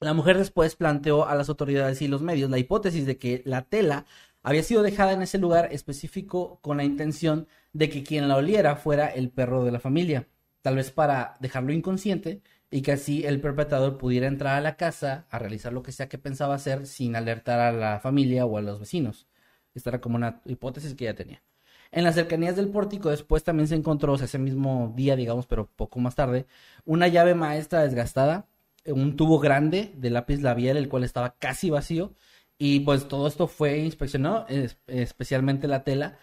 La 0.00 0.14
mujer 0.14 0.38
después 0.38 0.76
planteó 0.76 1.26
a 1.26 1.34
las 1.34 1.50
autoridades 1.50 2.00
y 2.00 2.08
los 2.08 2.22
medios 2.22 2.50
la 2.50 2.58
hipótesis 2.58 3.04
de 3.04 3.18
que 3.18 3.42
la 3.44 3.62
tela 3.62 4.06
había 4.42 4.62
sido 4.62 4.82
dejada 4.82 5.12
en 5.12 5.20
ese 5.20 5.36
lugar 5.36 5.68
específico 5.72 6.58
con 6.62 6.78
la 6.78 6.84
intención 6.84 7.46
de 7.74 7.90
que 7.90 8.02
quien 8.02 8.26
la 8.28 8.36
oliera 8.36 8.76
fuera 8.76 9.08
el 9.08 9.28
perro 9.30 9.62
de 9.64 9.72
la 9.72 9.80
familia, 9.80 10.26
tal 10.62 10.76
vez 10.76 10.90
para 10.90 11.36
dejarlo 11.40 11.72
inconsciente 11.72 12.40
y 12.70 12.82
que 12.82 12.92
así 12.92 13.24
el 13.24 13.40
perpetrador 13.40 13.98
pudiera 13.98 14.26
entrar 14.26 14.56
a 14.56 14.60
la 14.60 14.76
casa 14.76 15.26
a 15.30 15.38
realizar 15.38 15.72
lo 15.72 15.82
que 15.82 15.92
sea 15.92 16.08
que 16.08 16.18
pensaba 16.18 16.54
hacer 16.54 16.86
sin 16.86 17.16
alertar 17.16 17.60
a 17.60 17.72
la 17.72 18.00
familia 18.00 18.46
o 18.46 18.56
a 18.58 18.62
los 18.62 18.80
vecinos. 18.80 19.26
Esta 19.74 19.90
era 19.90 20.00
como 20.00 20.16
una 20.16 20.40
hipótesis 20.44 20.94
que 20.94 21.04
ya 21.04 21.14
tenía. 21.14 21.42
En 21.92 22.04
las 22.04 22.14
cercanías 22.14 22.56
del 22.56 22.68
pórtico 22.68 23.10
después 23.10 23.42
también 23.42 23.66
se 23.68 23.74
encontró, 23.74 24.14
ese 24.14 24.38
mismo 24.38 24.92
día, 24.96 25.16
digamos, 25.16 25.46
pero 25.46 25.66
poco 25.66 25.98
más 25.98 26.14
tarde, 26.14 26.46
una 26.84 27.08
llave 27.08 27.34
maestra 27.34 27.82
desgastada, 27.82 28.46
un 28.86 29.16
tubo 29.16 29.40
grande 29.40 29.92
de 29.96 30.10
lápiz 30.10 30.40
labial, 30.40 30.76
el 30.76 30.88
cual 30.88 31.04
estaba 31.04 31.34
casi 31.38 31.70
vacío, 31.70 32.14
y 32.58 32.80
pues 32.80 33.08
todo 33.08 33.26
esto 33.26 33.48
fue 33.48 33.78
inspeccionado, 33.78 34.46
especialmente 34.86 35.66
la 35.66 35.82
tela. 35.82 36.18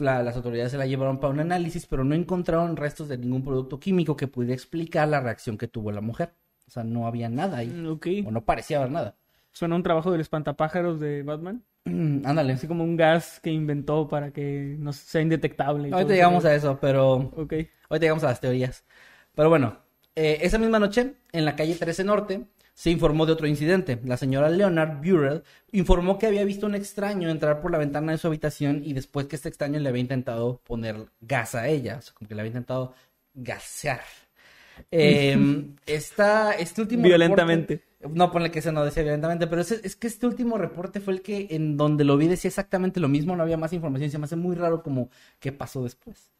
Las 0.00 0.36
autoridades 0.36 0.72
se 0.72 0.78
la 0.78 0.86
llevaron 0.86 1.18
para 1.18 1.32
un 1.32 1.40
análisis, 1.40 1.86
pero 1.86 2.04
no 2.04 2.14
encontraron 2.14 2.76
restos 2.76 3.08
de 3.08 3.18
ningún 3.18 3.44
producto 3.44 3.78
químico 3.78 4.16
que 4.16 4.28
pudiera 4.28 4.54
explicar 4.54 5.08
la 5.08 5.20
reacción 5.20 5.58
que 5.58 5.68
tuvo 5.68 5.92
la 5.92 6.00
mujer. 6.00 6.34
O 6.66 6.70
sea, 6.70 6.84
no 6.84 7.06
había 7.06 7.28
nada 7.28 7.58
ahí. 7.58 7.68
Mm, 7.68 8.26
o 8.26 8.30
no 8.30 8.44
parecía 8.44 8.78
haber 8.78 8.90
nada. 8.90 9.16
Suena 9.52 9.74
un 9.74 9.82
trabajo 9.82 10.12
del 10.12 10.20
espantapájaros 10.20 11.00
de 11.00 11.22
Batman. 11.22 11.64
Mm, 11.84 12.24
ándale. 12.24 12.52
Así 12.52 12.66
como 12.66 12.84
un 12.84 12.96
gas 12.96 13.40
que 13.40 13.50
inventó 13.50 14.06
para 14.08 14.32
que 14.32 14.76
no 14.78 14.92
sea 14.92 15.20
indetectable. 15.20 15.90
Ahorita 15.92 16.12
llegamos 16.12 16.44
a 16.44 16.54
eso, 16.54 16.78
pero. 16.80 17.14
Ok. 17.14 17.54
Ahorita 17.88 18.00
llegamos 18.00 18.24
a 18.24 18.28
las 18.28 18.40
teorías. 18.40 18.84
Pero 19.34 19.48
bueno, 19.48 19.78
eh, 20.14 20.38
esa 20.42 20.58
misma 20.58 20.78
noche, 20.78 21.14
en 21.32 21.44
la 21.44 21.56
calle 21.56 21.74
13 21.74 22.04
Norte, 22.04 22.46
se 22.74 22.90
informó 22.90 23.26
de 23.26 23.32
otro 23.32 23.46
incidente. 23.46 24.00
La 24.04 24.16
señora 24.16 24.48
Leonard 24.48 24.98
Burrell 24.98 25.42
informó 25.72 26.18
que 26.18 26.26
había 26.26 26.44
visto 26.44 26.66
un 26.66 26.74
extraño 26.74 27.28
entrar 27.28 27.60
por 27.60 27.70
la 27.70 27.78
ventana 27.78 28.12
de 28.12 28.18
su 28.18 28.26
habitación 28.26 28.82
y 28.84 28.92
después 28.92 29.26
que 29.26 29.36
este 29.36 29.48
extraño 29.48 29.78
le 29.78 29.88
había 29.88 30.00
intentado 30.00 30.60
poner 30.64 31.06
gas 31.20 31.54
a 31.54 31.68
ella. 31.68 31.96
O 31.98 32.02
sea, 32.02 32.14
como 32.14 32.28
que 32.28 32.34
le 32.34 32.40
había 32.40 32.50
intentado 32.50 32.94
gasear. 33.34 34.00
Eh, 34.90 35.36
esta, 35.86 36.52
este 36.52 36.82
último. 36.82 37.02
Violentamente. 37.02 37.82
no 38.08 38.30
ponle 38.32 38.50
que 38.50 38.62
se 38.62 38.72
no 38.72 38.84
decía 38.84 39.02
violentamente, 39.02 39.46
pero 39.46 39.62
es, 39.62 39.72
es, 39.72 39.96
que 39.96 40.06
este 40.06 40.26
último 40.26 40.56
reporte 40.58 41.00
fue 41.00 41.14
el 41.14 41.22
que 41.22 41.48
en 41.50 41.76
donde 41.76 42.04
lo 42.04 42.16
vi 42.16 42.28
decía 42.28 42.48
exactamente 42.48 43.00
lo 43.00 43.08
mismo, 43.08 43.36
no 43.36 43.42
había 43.42 43.56
más 43.56 43.72
información. 43.72 44.10
Se 44.10 44.18
me 44.18 44.24
hace 44.24 44.36
muy 44.36 44.56
raro 44.56 44.82
como 44.82 45.10
qué 45.38 45.52
pasó 45.52 45.82
después. 45.82 46.30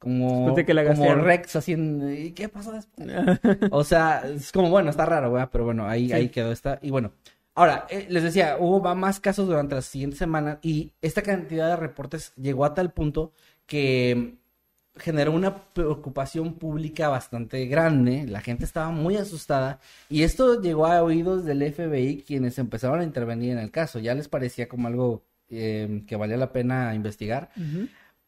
Como, 0.00 0.54
que 0.54 0.72
la 0.72 0.94
como 0.94 1.14
Rex 1.14 1.56
haciendo, 1.56 2.10
¿y 2.10 2.32
qué 2.32 2.48
pasó 2.48 2.72
después? 2.72 3.06
o 3.70 3.84
sea, 3.84 4.22
es 4.34 4.50
como, 4.50 4.70
bueno, 4.70 4.88
está 4.88 5.04
raro, 5.04 5.30
¿verdad? 5.30 5.50
Pero 5.52 5.64
bueno, 5.66 5.86
ahí, 5.86 6.10
ahí 6.10 6.30
quedó 6.30 6.52
esta. 6.52 6.78
Y 6.80 6.90
bueno, 6.90 7.12
ahora, 7.54 7.86
eh, 7.90 8.06
les 8.08 8.22
decía, 8.22 8.56
hubo 8.58 8.94
más 8.94 9.20
casos 9.20 9.46
durante 9.46 9.74
las 9.74 9.84
siguientes 9.84 10.18
semanas 10.18 10.56
y 10.62 10.90
esta 11.02 11.20
cantidad 11.20 11.68
de 11.68 11.76
reportes 11.76 12.32
llegó 12.36 12.64
a 12.64 12.72
tal 12.72 12.92
punto 12.92 13.32
que 13.66 14.38
generó 14.96 15.32
una 15.32 15.54
preocupación 15.74 16.54
pública 16.54 17.08
bastante 17.08 17.66
grande, 17.66 18.26
la 18.26 18.40
gente 18.40 18.64
estaba 18.64 18.90
muy 18.90 19.18
asustada 19.18 19.80
y 20.08 20.22
esto 20.22 20.62
llegó 20.62 20.86
a 20.86 21.02
oídos 21.02 21.44
del 21.44 21.70
FBI 21.72 22.24
quienes 22.26 22.58
empezaron 22.58 23.00
a 23.00 23.04
intervenir 23.04 23.52
en 23.52 23.58
el 23.58 23.70
caso, 23.70 23.98
ya 23.98 24.14
les 24.14 24.28
parecía 24.28 24.66
como 24.66 24.88
algo 24.88 25.22
eh, 25.50 26.04
que 26.06 26.16
valía 26.16 26.36
la 26.36 26.52
pena 26.52 26.94
investigar. 26.94 27.50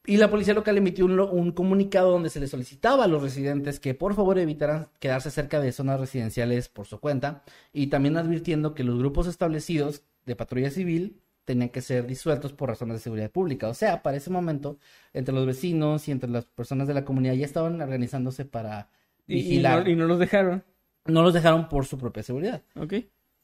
Y 0.04 0.16
la 0.16 0.30
policía 0.30 0.54
local 0.54 0.76
emitió 0.76 1.04
un, 1.04 1.18
un, 1.20 1.52
comunicado 1.52 2.10
donde 2.10 2.28
se 2.28 2.40
les 2.40 2.50
solicitaba 2.50 3.04
a 3.04 3.08
los 3.08 3.22
residentes 3.22 3.78
que 3.78 3.94
por 3.94 4.14
favor 4.14 4.38
evitaran 4.38 4.88
quedarse 4.98 5.30
cerca 5.30 5.60
de 5.60 5.70
zonas 5.70 6.00
residenciales 6.00 6.68
por 6.68 6.86
su 6.86 6.98
cuenta 6.98 7.44
y 7.72 7.86
también 7.86 8.16
advirtiendo 8.16 8.74
que 8.74 8.82
los 8.82 8.98
grupos 8.98 9.28
establecidos 9.28 10.02
de 10.26 10.34
patrulla 10.34 10.70
civil 10.70 11.22
tenían 11.44 11.70
que 11.70 11.80
ser 11.80 12.06
disueltos 12.06 12.52
por 12.52 12.68
razones 12.68 12.94
de 12.96 13.00
seguridad 13.00 13.30
pública. 13.30 13.68
O 13.68 13.74
sea, 13.74 14.02
para 14.02 14.16
ese 14.16 14.30
momento, 14.30 14.78
entre 15.12 15.34
los 15.34 15.46
vecinos 15.46 16.08
y 16.08 16.12
entre 16.12 16.30
las 16.30 16.44
personas 16.44 16.88
de 16.88 16.94
la 16.94 17.04
comunidad 17.04 17.34
ya 17.34 17.46
estaban 17.46 17.80
organizándose 17.80 18.44
para 18.44 18.90
vigilar. 19.26 19.88
Y, 19.88 19.96
no, 19.96 20.06
los 20.06 20.18
dejaron. 20.18 20.64
No 21.06 21.22
los 21.22 21.34
dejaron 21.34 21.68
por 21.68 21.84
su 21.86 21.98
propia 21.98 22.22
seguridad. 22.22 22.62
Ok. 22.76 22.94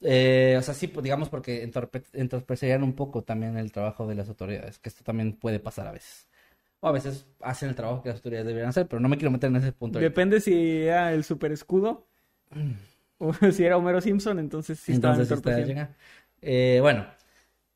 Eh, 0.00 0.56
o 0.56 0.62
sea, 0.62 0.74
sí, 0.74 0.86
pues, 0.86 1.02
digamos 1.02 1.28
porque 1.28 1.68
entorpecerían 2.12 2.84
un 2.84 2.94
poco 2.94 3.22
también 3.22 3.56
el 3.56 3.72
trabajo 3.72 4.06
de 4.06 4.14
las 4.14 4.28
autoridades, 4.28 4.78
que 4.78 4.88
esto 4.88 5.02
también 5.02 5.32
puede 5.32 5.58
pasar 5.58 5.88
a 5.88 5.92
veces. 5.92 6.28
O 6.80 6.88
a 6.88 6.92
veces 6.92 7.26
hacen 7.40 7.70
el 7.70 7.74
trabajo 7.74 8.02
que 8.02 8.08
las 8.10 8.16
autoridades 8.16 8.46
deberían 8.46 8.70
hacer, 8.70 8.86
pero 8.86 9.00
no 9.00 9.08
me 9.08 9.16
quiero 9.16 9.30
meter 9.30 9.50
en 9.50 9.56
ese 9.56 9.72
punto. 9.72 9.98
Depende 9.98 10.40
si 10.40 10.82
era 10.82 11.12
el 11.12 11.24
super 11.24 11.50
escudo 11.52 12.06
o 13.18 13.32
si 13.32 13.64
era 13.64 13.76
Homero 13.76 14.00
Simpson, 14.00 14.38
entonces 14.38 14.78
sí 14.78 14.92
entonces 14.92 15.30
estaban 15.30 15.88
eh, 16.40 16.78
bueno, 16.80 17.04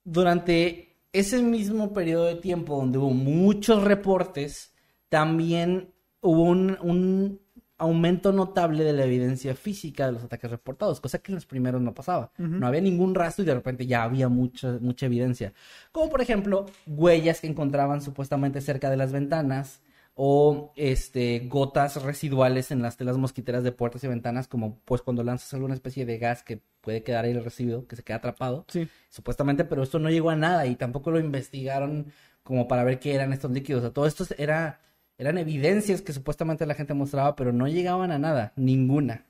durante 0.04 0.96
ese 1.12 1.42
mismo 1.42 1.92
periodo 1.92 2.26
de 2.26 2.36
tiempo 2.36 2.76
donde 2.76 2.98
hubo 2.98 3.10
muchos 3.10 3.82
reportes, 3.82 4.72
también 5.08 5.92
hubo 6.20 6.42
un, 6.42 7.40
aumento 7.82 8.32
notable 8.32 8.84
de 8.84 8.92
la 8.92 9.04
evidencia 9.04 9.54
física 9.54 10.06
de 10.06 10.12
los 10.12 10.24
ataques 10.24 10.50
reportados, 10.50 11.00
cosa 11.00 11.18
que 11.18 11.32
en 11.32 11.36
los 11.36 11.46
primeros 11.46 11.82
no 11.82 11.94
pasaba. 11.94 12.32
No 12.38 12.66
había 12.66 12.80
ningún 12.80 13.14
rastro 13.14 13.42
y 13.42 13.46
de 13.46 13.54
repente 13.54 13.86
ya 13.86 14.04
había 14.04 14.28
mucha, 14.28 14.78
mucha 14.80 15.06
evidencia. 15.06 15.52
Como 15.90 16.08
por 16.08 16.20
ejemplo, 16.20 16.66
huellas 16.86 17.40
que 17.40 17.48
encontraban 17.48 18.00
supuestamente 18.00 18.60
cerca 18.60 18.88
de 18.90 18.96
las 18.96 19.12
ventanas, 19.12 19.80
o 20.14 20.72
este 20.76 21.48
gotas 21.48 22.02
residuales 22.02 22.70
en 22.70 22.82
las 22.82 22.96
telas 22.98 23.16
mosquiteras 23.16 23.64
de 23.64 23.72
puertas 23.72 24.04
y 24.04 24.08
ventanas, 24.08 24.46
como 24.46 24.78
pues 24.84 25.00
cuando 25.00 25.24
lanzas 25.24 25.54
alguna 25.54 25.74
especie 25.74 26.04
de 26.04 26.18
gas 26.18 26.42
que 26.42 26.60
puede 26.80 27.02
quedar 27.02 27.24
ahí 27.24 27.30
el 27.30 27.42
residuo, 27.42 27.86
que 27.86 27.96
se 27.96 28.02
queda 28.02 28.18
atrapado. 28.18 28.66
Sí. 28.68 28.88
Supuestamente, 29.08 29.64
pero 29.64 29.82
esto 29.82 29.98
no 29.98 30.10
llegó 30.10 30.30
a 30.30 30.36
nada 30.36 30.66
y 30.66 30.76
tampoco 30.76 31.10
lo 31.10 31.18
investigaron 31.18 32.12
como 32.42 32.68
para 32.68 32.84
ver 32.84 32.98
qué 32.98 33.14
eran 33.14 33.32
estos 33.32 33.50
líquidos. 33.52 33.80
O 33.80 33.86
sea, 33.86 33.94
todo 33.94 34.06
esto 34.06 34.26
era, 34.36 34.80
eran 35.22 35.38
evidencias 35.38 36.02
que 36.02 36.12
supuestamente 36.12 36.66
la 36.66 36.74
gente 36.74 36.94
mostraba, 36.94 37.36
pero 37.36 37.52
no 37.52 37.68
llegaban 37.68 38.10
a 38.10 38.18
nada, 38.18 38.52
ninguna. 38.56 39.24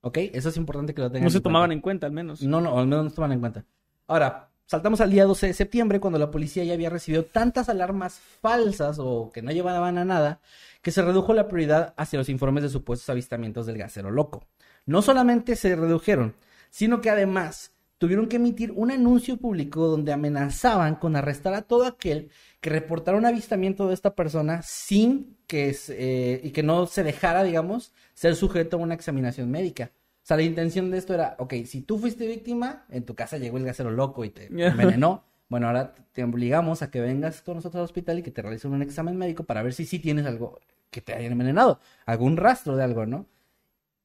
¿Ok? 0.00 0.18
Eso 0.32 0.48
es 0.48 0.56
importante 0.56 0.94
que 0.94 1.00
lo 1.00 1.10
tengan. 1.10 1.24
No 1.24 1.30
se 1.30 1.40
tomaban 1.40 1.72
en 1.72 1.80
cuenta, 1.80 2.06
al 2.06 2.12
menos. 2.12 2.42
No, 2.42 2.60
no, 2.60 2.78
al 2.78 2.86
menos 2.86 3.04
no 3.04 3.10
se 3.10 3.16
tomaban 3.16 3.32
en 3.34 3.40
cuenta. 3.40 3.64
Ahora, 4.08 4.48
Saltamos 4.70 5.00
al 5.00 5.10
día 5.10 5.24
12 5.24 5.46
de 5.46 5.54
septiembre, 5.54 5.98
cuando 5.98 6.18
la 6.18 6.30
policía 6.30 6.62
ya 6.62 6.74
había 6.74 6.90
recibido 6.90 7.24
tantas 7.24 7.70
alarmas 7.70 8.20
falsas 8.42 8.98
o 9.00 9.30
que 9.32 9.40
no 9.40 9.50
llevaban 9.50 9.96
a 9.96 10.04
nada, 10.04 10.42
que 10.82 10.90
se 10.90 11.00
redujo 11.00 11.32
la 11.32 11.48
prioridad 11.48 11.94
hacia 11.96 12.18
los 12.18 12.28
informes 12.28 12.64
de 12.64 12.68
supuestos 12.68 13.08
avistamientos 13.08 13.64
del 13.64 13.78
gasero 13.78 14.10
loco. 14.10 14.44
No 14.84 15.00
solamente 15.00 15.56
se 15.56 15.74
redujeron, 15.74 16.34
sino 16.68 17.00
que 17.00 17.08
además 17.08 17.72
tuvieron 17.96 18.28
que 18.28 18.36
emitir 18.36 18.72
un 18.72 18.90
anuncio 18.90 19.38
público 19.38 19.86
donde 19.86 20.12
amenazaban 20.12 20.96
con 20.96 21.16
arrestar 21.16 21.54
a 21.54 21.62
todo 21.62 21.86
aquel 21.86 22.28
que 22.60 22.70
reportara 22.70 23.16
un 23.16 23.26
avistamiento 23.26 23.88
de 23.88 23.94
esta 23.94 24.14
persona 24.14 24.62
sin 24.62 25.36
que 25.46 25.76
eh, 25.88 26.40
y 26.42 26.50
que 26.50 26.62
no 26.62 26.86
se 26.86 27.04
dejara, 27.04 27.44
digamos, 27.44 27.92
ser 28.14 28.34
sujeto 28.34 28.76
a 28.76 28.80
una 28.80 28.94
examinación 28.94 29.50
médica 29.50 29.92
sea, 30.28 30.36
la 30.36 30.42
intención 30.42 30.90
de 30.90 30.98
esto 30.98 31.14
era, 31.14 31.36
ok, 31.38 31.54
si 31.64 31.80
tú 31.80 31.98
fuiste 31.98 32.26
víctima, 32.26 32.84
en 32.90 33.04
tu 33.04 33.14
casa 33.14 33.38
llegó 33.38 33.56
el 33.56 33.64
gasero 33.64 33.90
loco 33.90 34.24
y 34.24 34.30
te 34.30 34.46
envenenó. 34.50 35.24
Bueno, 35.48 35.68
ahora 35.68 35.94
te 36.12 36.22
obligamos 36.22 36.82
a 36.82 36.90
que 36.90 37.00
vengas 37.00 37.40
con 37.40 37.56
nosotros 37.56 37.80
al 37.80 37.84
hospital 37.84 38.18
y 38.18 38.22
que 38.22 38.30
te 38.30 38.42
realicen 38.42 38.72
un 38.72 38.82
examen 38.82 39.16
médico 39.16 39.44
para 39.44 39.62
ver 39.62 39.72
si 39.72 39.86
sí 39.86 39.98
tienes 39.98 40.26
algo 40.26 40.60
que 40.90 41.00
te 41.00 41.14
hayan 41.14 41.32
envenenado, 41.32 41.80
algún 42.04 42.36
rastro 42.36 42.76
de 42.76 42.84
algo, 42.84 43.06
¿no? 43.06 43.26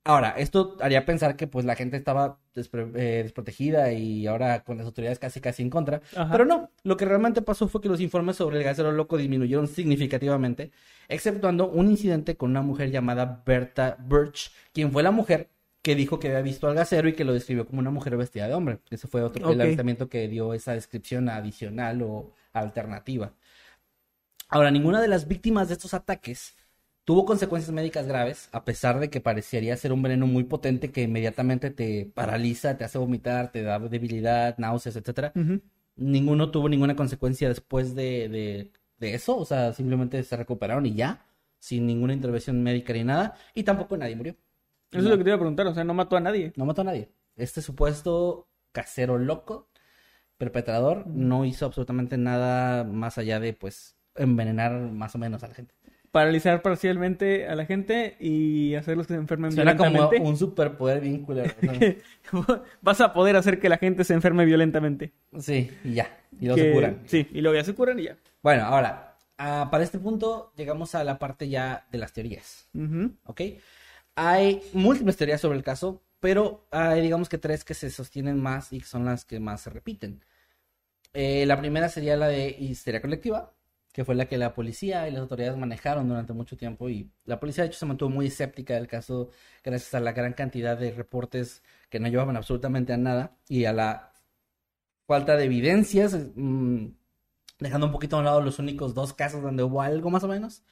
Ahora, 0.06 0.32
esto 0.38 0.76
haría 0.82 1.06
pensar 1.06 1.38
que 1.38 1.48
pues 1.48 1.64
la 1.64 1.76
gente 1.76 1.96
estaba 1.96 2.38
eh, 2.56 3.22
desprotegida 3.24 3.94
y 3.94 4.28
ahora 4.28 4.66
con 4.66 4.78
las 4.78 4.86
autoridades 4.86 5.18
casi 5.18 5.40
casi 5.40 5.64
en 5.64 5.70
contra. 5.70 6.02
Pero 6.30 6.44
no, 6.44 6.70
lo 6.84 6.98
que 6.98 7.06
realmente 7.06 7.42
pasó 7.42 7.70
fue 7.70 7.80
que 7.80 7.88
los 7.88 8.02
informes 8.02 8.36
sobre 8.36 8.58
el 8.58 8.64
gasero 8.66 8.92
loco 8.92 9.16
disminuyeron 9.16 9.68
significativamente, 9.68 10.72
exceptuando 11.08 11.70
un 11.70 11.90
incidente 11.90 12.36
con 12.36 12.50
una 12.50 12.62
mujer 12.62 12.92
llamada 12.92 13.44
Berta 13.46 13.96
Birch, 13.98 14.52
quien 14.74 14.92
fue 14.92 15.04
la 15.04 15.12
mujer 15.12 15.50
que 15.82 15.96
dijo 15.96 16.20
que 16.20 16.28
había 16.28 16.42
visto 16.42 16.68
al 16.68 16.76
gasero 16.76 17.08
y 17.08 17.14
que 17.14 17.24
lo 17.24 17.34
describió 17.34 17.66
como 17.66 17.80
una 17.80 17.92
mujer 17.92 18.18
vestida 18.18 18.48
de 18.48 18.54
hombre. 18.54 18.80
Ese 18.90 19.08
fue 19.08 19.22
otro 19.22 19.52
el 19.52 19.62
avistamiento 19.62 20.10
que 20.10 20.28
dio 20.28 20.54
esa 20.54 20.74
descripción 20.74 21.30
adicional 21.30 22.02
o 22.02 22.34
alternativa. 22.52 23.34
Ahora, 24.50 24.70
ninguna 24.70 25.02
de 25.02 25.08
las 25.08 25.28
víctimas 25.28 25.70
de 25.70 25.76
estos 25.76 25.94
ataques 25.94 26.56
tuvo 27.06 27.26
consecuencias 27.26 27.72
médicas 27.74 28.08
graves, 28.08 28.50
a 28.52 28.64
pesar 28.64 29.00
de 29.00 29.10
que 29.10 29.22
parecería 29.22 29.76
ser 29.78 29.92
un 29.92 30.02
veneno 30.02 30.28
muy 30.28 30.44
potente 30.44 30.92
que 30.92 31.04
inmediatamente 31.04 31.70
te 31.70 32.12
paraliza, 32.14 32.78
te 32.78 32.84
hace 32.84 32.98
vomitar, 32.98 33.52
te 33.52 33.64
da 33.64 33.80
debilidad, 33.80 34.58
náuseas, 34.58 34.96
etcétera. 34.96 35.34
Ninguno 35.96 36.52
tuvo 36.52 36.70
ninguna 36.70 36.96
consecuencia 36.96 37.50
después 37.50 37.96
de, 37.96 38.30
de, 38.30 38.72
de, 38.98 39.14
eso, 39.14 39.38
o 39.38 39.46
sea, 39.46 39.74
simplemente 39.74 40.24
se 40.24 40.38
recuperaron 40.38 40.86
y 40.86 40.96
ya, 40.96 41.26
sin 41.60 41.86
ninguna 41.86 42.14
intervención 42.14 42.64
médica 42.64 42.94
ni 42.94 43.04
nada, 43.04 43.36
y 43.54 43.64
tampoco 43.64 43.98
nadie 43.98 44.16
murió. 44.16 44.36
Eso 44.92 45.00
es 45.00 45.06
lo 45.06 45.18
que 45.18 45.24
te 45.24 45.30
iba 45.30 45.36
a 45.36 45.40
preguntar, 45.40 45.68
o 45.68 45.74
sea, 45.74 45.84
no 45.84 45.94
mató 45.94 46.18
a 46.18 46.20
nadie. 46.20 46.54
No 46.56 46.66
mató 46.66 46.82
a 46.82 46.86
nadie. 46.86 47.10
Este 47.36 47.62
supuesto 47.62 48.48
casero 48.72 49.18
loco, 49.18 49.70
perpetrador, 50.38 51.08
no 51.08 51.46
hizo 51.46 51.66
absolutamente 51.66 52.18
nada 52.18 52.84
más 52.84 53.18
allá 53.18 53.40
de, 53.40 53.54
pues, 53.54 53.98
envenenar 54.16 54.74
más 54.74 55.16
o 55.16 55.18
menos 55.18 55.44
a 55.44 55.48
la 55.48 55.56
gente. 55.56 55.74
Paralizar 56.14 56.62
parcialmente 56.62 57.48
a 57.48 57.56
la 57.56 57.66
gente 57.66 58.16
y 58.20 58.76
hacerlos 58.76 59.08
que 59.08 59.16
se 59.16 59.20
enfermen 59.20 59.52
Suena 59.52 59.76
como 59.76 59.90
violentamente. 59.90 60.30
un 60.30 60.38
superpoder 60.38 61.02
bien. 61.02 61.26
¿no? 62.32 62.46
Vas 62.82 63.02
a 63.02 63.14
poder 63.14 63.36
hacer 63.36 63.60
que 63.60 63.68
la 63.68 63.78
gente 63.80 64.04
se 64.04 64.14
enferme 64.14 64.46
violentamente. 64.46 65.12
sí, 65.40 65.72
y 65.84 65.96
ya. 65.96 66.16
Y 66.40 66.46
luego 66.46 66.56
Que- 66.58 66.68
se 66.70 66.72
curan. 66.74 67.02
Sí, 67.08 67.28
y 67.34 67.42
luego 67.42 67.56
ya 67.58 67.64
se 67.64 67.74
curan 67.74 68.00
y 68.00 68.04
ya. 68.04 68.16
Bueno, 68.44 68.64
ahora, 68.64 69.18
ah, 69.40 69.70
para 69.72 69.84
este 69.84 69.98
punto 69.98 70.54
llegamos 70.56 70.94
a 70.94 71.04
la 71.04 71.18
parte 71.18 71.50
ya 71.50 71.88
de 71.92 71.98
las 71.98 72.14
teorías. 72.14 72.68
Ujú. 72.76 73.12
¿Ok? 73.26 73.42
Hay 74.16 74.62
múltiples 74.74 75.18
teorías 75.18 75.42
sobre 75.42 75.58
el 75.58 75.64
caso, 75.64 76.04
pero 76.20 76.68
hay 76.70 77.02
digamos 77.02 77.28
que 77.28 77.40
tres 77.40 77.64
que 77.64 77.74
se 77.74 77.90
sostienen 77.90 78.40
más 78.40 78.72
y 78.72 78.80
que 78.82 78.86
son 78.86 79.04
las 79.04 79.26
que 79.26 79.40
más 79.40 79.62
se 79.62 79.72
repiten. 79.72 80.24
Eh, 81.14 81.46
la 81.48 81.60
primera 81.60 81.90
sería 81.90 82.16
la 82.18 82.28
de 82.28 82.50
histeria 82.60 83.02
colectiva, 83.02 83.52
que 83.94 84.04
fue 84.06 84.16
la 84.16 84.26
que 84.28 84.38
la 84.38 84.54
policía 84.54 85.08
y 85.08 85.12
las 85.12 85.22
autoridades 85.22 85.58
manejaron 85.58 86.10
durante 86.10 86.34
mucho 86.34 86.58
tiempo 86.58 86.90
y 86.90 87.12
la 87.26 87.40
policía 87.40 87.64
de 87.64 87.70
hecho 87.70 87.80
se 87.80 87.86
mantuvo 87.86 88.10
muy 88.10 88.28
escéptica 88.28 88.74
del 88.76 88.88
caso 88.88 89.30
gracias 89.64 89.94
a 89.96 90.00
la 90.02 90.14
gran 90.14 90.34
cantidad 90.34 90.78
de 90.78 90.92
reportes 90.92 91.64
que 91.90 92.00
no 92.00 92.08
llevaban 92.10 92.36
absolutamente 92.38 92.94
a 92.94 92.98
nada 92.98 93.38
y 93.48 93.66
a 93.66 93.74
la 93.74 94.14
falta 95.08 95.38
de 95.38 95.46
evidencias, 95.46 96.18
mm, 96.36 96.88
dejando 97.60 97.88
un 97.88 97.94
poquito 97.94 98.16
a 98.16 98.20
un 98.20 98.26
lado 98.26 98.42
los 98.42 98.60
únicos 98.60 98.94
dos 98.94 99.14
casos 99.14 99.42
donde 99.42 99.64
hubo 99.64 99.82
algo 99.82 100.10
más 100.10 100.24
o 100.24 100.28
menos 100.28 100.64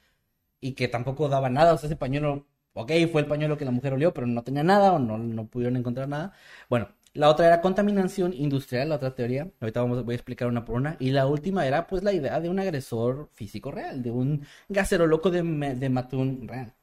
y 0.62 0.74
que 0.74 0.88
tampoco 0.88 1.30
daba 1.30 1.50
nada, 1.50 1.74
o 1.74 1.78
sea, 1.78 1.88
ese 1.88 1.98
pañuelo, 1.98 2.48
ok, 2.74 2.92
fue 3.12 3.22
el 3.22 3.28
pañuelo 3.28 3.58
que 3.58 3.66
la 3.66 3.72
mujer 3.72 3.94
olió, 3.94 4.14
pero 4.14 4.28
no 4.28 4.44
tenía 4.44 4.64
nada 4.64 4.94
o 4.94 5.00
no, 5.00 5.18
no 5.18 5.48
pudieron 5.48 5.78
encontrar 5.78 6.08
nada. 6.10 6.34
Bueno, 6.70 6.90
la 7.14 7.30
otra 7.30 7.48
era 7.48 7.62
contaminación 7.62 8.34
industrial, 8.34 8.90
la 8.90 8.96
otra 8.96 9.16
teoría, 9.16 9.50
ahorita 9.60 9.82
vamos, 9.82 10.06
voy 10.06 10.14
a 10.14 10.16
explicar 10.16 10.48
una 10.48 10.66
por 10.66 10.76
una, 10.76 10.98
y 11.00 11.12
la 11.12 11.28
última 11.28 11.68
era 11.68 11.88
pues 11.88 12.04
la 12.04 12.14
idea 12.14 12.40
de 12.40 12.50
un 12.50 12.60
agresor 12.60 13.30
físico 13.34 13.72
real, 13.72 14.02
de 14.02 14.12
un 14.12 14.46
gasero 14.70 15.08
loco 15.08 15.30
de, 15.30 15.42
de 15.76 15.90
Matún 15.90 16.48
real. 16.48 16.74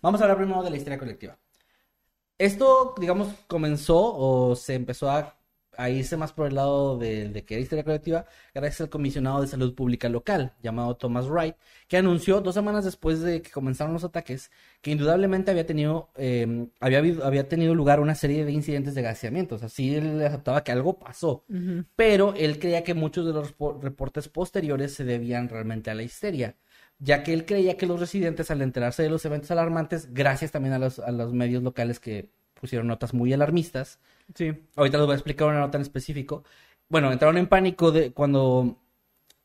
Vamos 0.00 0.20
a 0.20 0.24
hablar 0.24 0.38
primero 0.38 0.62
de 0.62 0.70
la 0.70 0.76
historia 0.76 0.98
colectiva. 0.98 1.38
Esto, 2.38 2.94
digamos, 2.98 3.28
comenzó 3.46 4.14
o 4.14 4.56
se 4.56 4.74
empezó 4.74 5.10
a, 5.10 5.36
a 5.78 5.90
irse 5.90 6.16
más 6.16 6.32
por 6.32 6.46
el 6.48 6.54
lado 6.54 6.98
de, 6.98 7.28
de 7.28 7.44
que 7.44 7.54
era 7.54 7.62
historia 7.62 7.84
colectiva 7.84 8.24
gracias 8.54 8.80
al 8.82 8.88
comisionado 8.90 9.40
de 9.42 9.48
salud 9.48 9.74
pública 9.74 10.08
local 10.08 10.52
llamado 10.62 10.96
Thomas 10.96 11.26
Wright, 11.28 11.54
que 11.88 11.96
anunció 11.96 12.40
dos 12.40 12.54
semanas 12.54 12.84
después 12.84 13.20
de 13.20 13.42
que 13.42 13.50
comenzaron 13.50 13.92
los 13.92 14.04
ataques 14.04 14.50
que 14.82 14.90
indudablemente 14.90 15.50
había 15.50 15.66
tenido, 15.66 16.10
eh, 16.16 16.68
había, 16.80 16.98
habido- 16.98 17.24
había 17.24 17.48
tenido 17.48 17.74
lugar 17.74 18.00
una 18.00 18.14
serie 18.14 18.44
de 18.44 18.52
incidentes 18.52 18.94
de 18.94 19.02
gaseamientos. 19.02 19.62
Así 19.62 19.94
él 19.94 20.24
aceptaba 20.24 20.62
que 20.64 20.72
algo 20.72 20.98
pasó, 20.98 21.44
pero 21.96 22.34
él 22.36 22.58
creía 22.58 22.82
que 22.84 22.94
muchos 22.94 23.26
de 23.26 23.32
los 23.32 23.56
repo- 23.56 23.80
reportes 23.80 24.28
posteriores 24.28 24.94
se 24.94 25.04
debían 25.04 25.48
realmente 25.48 25.90
a 25.90 25.94
la 25.94 26.02
histeria 26.02 26.56
ya 26.98 27.22
que 27.22 27.34
él 27.34 27.44
creía 27.44 27.76
que 27.76 27.84
los 27.84 28.00
residentes 28.00 28.50
al 28.50 28.62
enterarse 28.62 29.02
de 29.02 29.10
los 29.10 29.22
eventos 29.26 29.50
alarmantes, 29.50 30.14
gracias 30.14 30.50
también 30.50 30.72
a 30.72 30.78
los, 30.78 30.98
a 30.98 31.10
los 31.12 31.34
medios 31.34 31.62
locales 31.62 32.00
que 32.00 32.30
pusieron 32.60 32.86
notas 32.86 33.14
muy 33.14 33.32
alarmistas, 33.32 33.98
Sí. 34.34 34.52
ahorita 34.76 34.98
les 34.98 35.06
voy 35.06 35.12
a 35.12 35.16
explicar 35.16 35.48
una 35.48 35.60
nota 35.60 35.78
en 35.78 35.82
específico, 35.82 36.42
bueno, 36.88 37.12
entraron 37.12 37.36
en 37.38 37.46
pánico 37.46 37.92
de 37.92 38.12
cuando, 38.12 38.76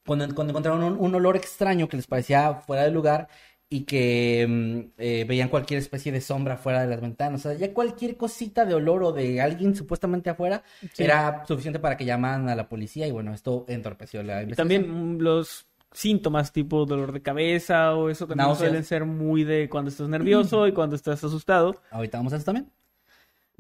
cuando, 0.06 0.34
cuando 0.34 0.52
encontraron 0.52 0.84
un, 0.84 0.98
un 1.00 1.16
olor 1.16 1.36
extraño 1.36 1.88
que 1.88 1.98
les 1.98 2.08
parecía 2.08 2.54
fuera 2.56 2.84
de 2.84 2.92
lugar 2.92 3.28
y 3.70 3.82
que 3.86 4.46
mm, 4.50 4.80
eh, 5.02 5.26
veían 5.28 5.48
cualquier 5.50 5.80
especie 5.80 6.12
de 6.12 6.20
sombra 6.22 6.58
fuera 6.58 6.82
de 6.82 6.88
las 6.88 7.00
ventanas, 7.00 7.46
o 7.46 7.50
sea, 7.50 7.58
ya 7.58 7.74
cualquier 7.74 8.18
cosita 8.18 8.66
de 8.66 8.74
olor 8.74 9.04
o 9.04 9.12
de 9.14 9.40
alguien 9.42 9.76
supuestamente 9.76 10.30
afuera 10.30 10.64
Sí. 10.94 11.04
era 11.04 11.46
suficiente 11.48 11.80
para 11.80 11.96
que 11.98 12.04
llamaran 12.06 12.50
a 12.50 12.56
la 12.56 12.68
policía 12.68 13.08
y 13.08 13.12
bueno, 13.12 13.34
esto 13.34 13.66
entorpeció 13.70 14.24
la 14.24 14.40
Y 14.42 14.44
investigación. 14.44 14.84
también 14.84 15.16
mm, 15.18 15.22
los 15.22 15.68
síntomas 15.94 16.52
tipo 16.54 16.86
dolor 16.86 17.12
de 17.12 17.22
cabeza 17.22 17.96
o 17.96 18.10
eso 18.10 18.26
también 18.28 18.48
Náuseas. 18.48 18.70
suelen 18.70 18.84
ser 18.86 19.06
muy 19.06 19.44
de 19.44 19.68
cuando 19.70 19.90
estás 19.90 20.08
nervioso 20.10 20.68
y 20.68 20.72
cuando 20.74 20.96
estás 20.96 21.24
asustado. 21.24 21.76
Ahorita 21.92 22.18
vamos 22.18 22.34
a 22.34 22.38
eso 22.38 22.46
también. 22.46 22.70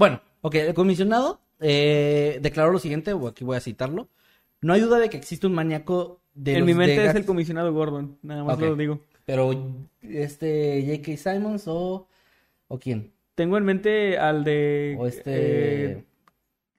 Bueno, 0.01 0.19
ok, 0.41 0.55
el 0.55 0.73
comisionado 0.73 1.41
eh, 1.59 2.39
declaró 2.41 2.71
lo 2.71 2.79
siguiente, 2.79 3.13
o 3.13 3.27
aquí 3.27 3.43
voy 3.43 3.55
a 3.55 3.59
citarlo. 3.59 4.09
No 4.59 4.73
hay 4.73 4.81
duda 4.81 4.97
de 4.97 5.11
que 5.11 5.17
existe 5.17 5.45
un 5.45 5.53
maníaco 5.53 6.23
de 6.33 6.53
en 6.53 6.59
los 6.61 6.65
mi 6.65 6.73
mente 6.73 7.05
es 7.05 7.13
el 7.13 7.23
comisionado 7.23 7.71
Gordon, 7.71 8.17
nada 8.23 8.43
más 8.43 8.59
lo 8.59 8.75
digo. 8.75 8.99
Pero, 9.25 9.51
este, 10.01 10.83
J.K. 10.87 11.17
Simons 11.17 11.67
o, 11.67 12.07
o 12.67 12.79
quién? 12.79 13.11
Tengo 13.35 13.59
en 13.59 13.63
mente 13.63 14.17
al 14.17 14.43
de... 14.43 14.95
O 14.97 15.05
este... 15.05 15.21
eh, 15.91 16.05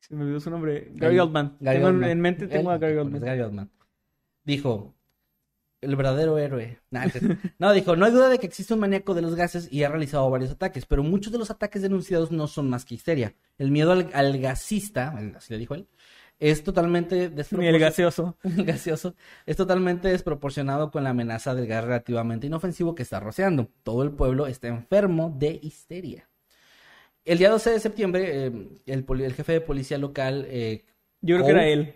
se 0.00 0.16
me 0.16 0.24
olvidó 0.24 0.40
su 0.40 0.50
nombre. 0.50 0.90
Gary 0.96 1.16
Oldman. 1.20 1.58
Gary 1.60 1.76
tengo 1.76 1.90
en- 1.90 1.94
Oldman. 1.94 2.10
en 2.10 2.20
mente 2.20 2.48
tengo 2.48 2.70
Él, 2.72 2.74
a 2.74 2.78
Gary 2.78 2.96
Oldman. 2.96 3.22
Gary 3.22 3.40
Oldman. 3.40 3.70
Dijo, 4.42 4.94
el 5.82 5.96
verdadero 5.96 6.38
héroe. 6.38 6.80
Nah, 6.90 7.06
no, 7.58 7.72
dijo, 7.72 7.96
no 7.96 8.06
hay 8.06 8.12
duda 8.12 8.30
de 8.30 8.38
que 8.38 8.46
existe 8.46 8.72
un 8.72 8.80
maníaco 8.80 9.14
de 9.14 9.22
los 9.22 9.34
gases 9.34 9.70
y 9.70 9.82
ha 9.84 9.88
realizado 9.90 10.30
varios 10.30 10.50
ataques, 10.52 10.86
pero 10.86 11.02
muchos 11.02 11.32
de 11.32 11.38
los 11.38 11.50
ataques 11.50 11.82
denunciados 11.82 12.30
no 12.32 12.46
son 12.46 12.70
más 12.70 12.84
que 12.86 12.94
histeria. 12.94 13.34
El 13.58 13.70
miedo 13.70 13.92
al, 13.92 14.08
al 14.14 14.38
gasista, 14.38 15.14
así 15.36 15.52
le 15.52 15.58
dijo 15.58 15.74
él, 15.74 15.86
es 16.38 16.64
totalmente 16.64 17.30
Ni 17.50 17.66
el 17.68 17.78
desproporcionado. 17.78 17.78
gaseoso. 17.78 18.38
gaseoso 18.42 19.14
es 19.46 19.56
totalmente 19.56 20.08
desproporcionado 20.08 20.90
con 20.90 21.04
la 21.04 21.10
amenaza 21.10 21.54
del 21.54 21.66
gas 21.66 21.84
relativamente 21.84 22.46
inofensivo 22.48 22.94
que 22.94 23.02
está 23.04 23.20
rociando. 23.20 23.68
Todo 23.82 24.02
el 24.02 24.12
pueblo 24.12 24.46
está 24.46 24.68
enfermo 24.68 25.34
de 25.38 25.60
histeria. 25.62 26.28
El 27.24 27.38
día 27.38 27.50
12 27.50 27.70
de 27.70 27.80
septiembre, 27.80 28.46
eh, 28.46 28.68
el, 28.86 29.06
el 29.20 29.34
jefe 29.34 29.52
de 29.52 29.60
policía 29.60 29.98
local, 29.98 30.44
eh, 30.48 30.84
Yo 31.20 31.36
creo 31.36 31.46
que 31.46 31.52
era 31.52 31.68
él. 31.68 31.94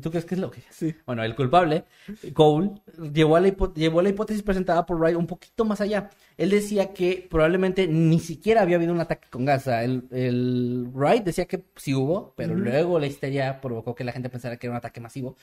¿Tú 0.00 0.10
crees 0.10 0.24
que 0.24 0.34
es 0.34 0.40
lo 0.40 0.50
que 0.50 0.62
Sí. 0.70 0.94
Bueno, 1.06 1.22
el 1.22 1.34
culpable, 1.34 1.84
Cole, 2.32 2.70
llevó, 3.12 3.36
a 3.36 3.40
la 3.40 3.48
llevó 3.74 4.02
la 4.02 4.08
hipótesis 4.08 4.42
presentada 4.42 4.86
por 4.86 4.98
Wright 4.98 5.16
un 5.16 5.26
poquito 5.26 5.64
más 5.64 5.80
allá. 5.80 6.10
Él 6.36 6.50
decía 6.50 6.92
que 6.92 7.26
probablemente 7.30 7.86
ni 7.86 8.18
siquiera 8.18 8.62
había 8.62 8.76
habido 8.76 8.92
un 8.92 9.00
ataque 9.00 9.28
con 9.30 9.46
sea, 9.60 9.84
el, 9.84 10.08
el 10.10 10.88
Wright 10.92 11.24
decía 11.24 11.46
que 11.46 11.64
sí 11.76 11.94
hubo, 11.94 12.34
pero 12.36 12.54
luego 12.54 12.98
la 12.98 13.06
histeria 13.06 13.60
provocó 13.60 13.94
que 13.94 14.04
la 14.04 14.12
gente 14.12 14.30
pensara 14.30 14.56
que 14.56 14.66
era 14.66 14.72
un 14.74 14.78
ataque 14.78 15.00
masivo. 15.00 15.36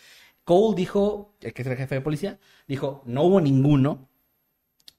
Cole 0.43 0.75
dijo, 0.75 1.35
el 1.41 1.53
que 1.53 1.61
es 1.61 1.67
el 1.67 1.77
jefe 1.77 1.95
de 1.95 2.01
policía, 2.01 2.39
dijo, 2.67 3.01
no 3.05 3.23
hubo 3.23 3.39
ninguno. 3.41 4.09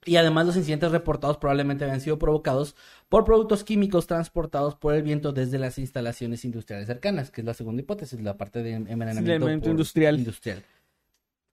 Y 0.04 0.16
además 0.16 0.46
los 0.46 0.56
incidentes 0.56 0.90
reportados 0.90 1.38
probablemente 1.38 1.84
habían 1.84 2.00
sido 2.00 2.18
provocados 2.18 2.76
por 3.08 3.24
productos 3.24 3.64
químicos 3.64 4.06
transportados 4.06 4.74
por 4.74 4.94
el 4.94 5.02
viento 5.02 5.32
desde 5.32 5.58
las 5.58 5.78
instalaciones 5.78 6.44
industriales 6.44 6.86
cercanas, 6.86 7.30
que 7.30 7.40
es 7.40 7.46
la 7.46 7.54
segunda 7.54 7.82
hipótesis, 7.82 8.20
la 8.20 8.36
parte 8.36 8.62
de 8.62 8.74
envenenamiento 8.74 9.70
industrial. 9.70 10.18
industrial. 10.18 10.62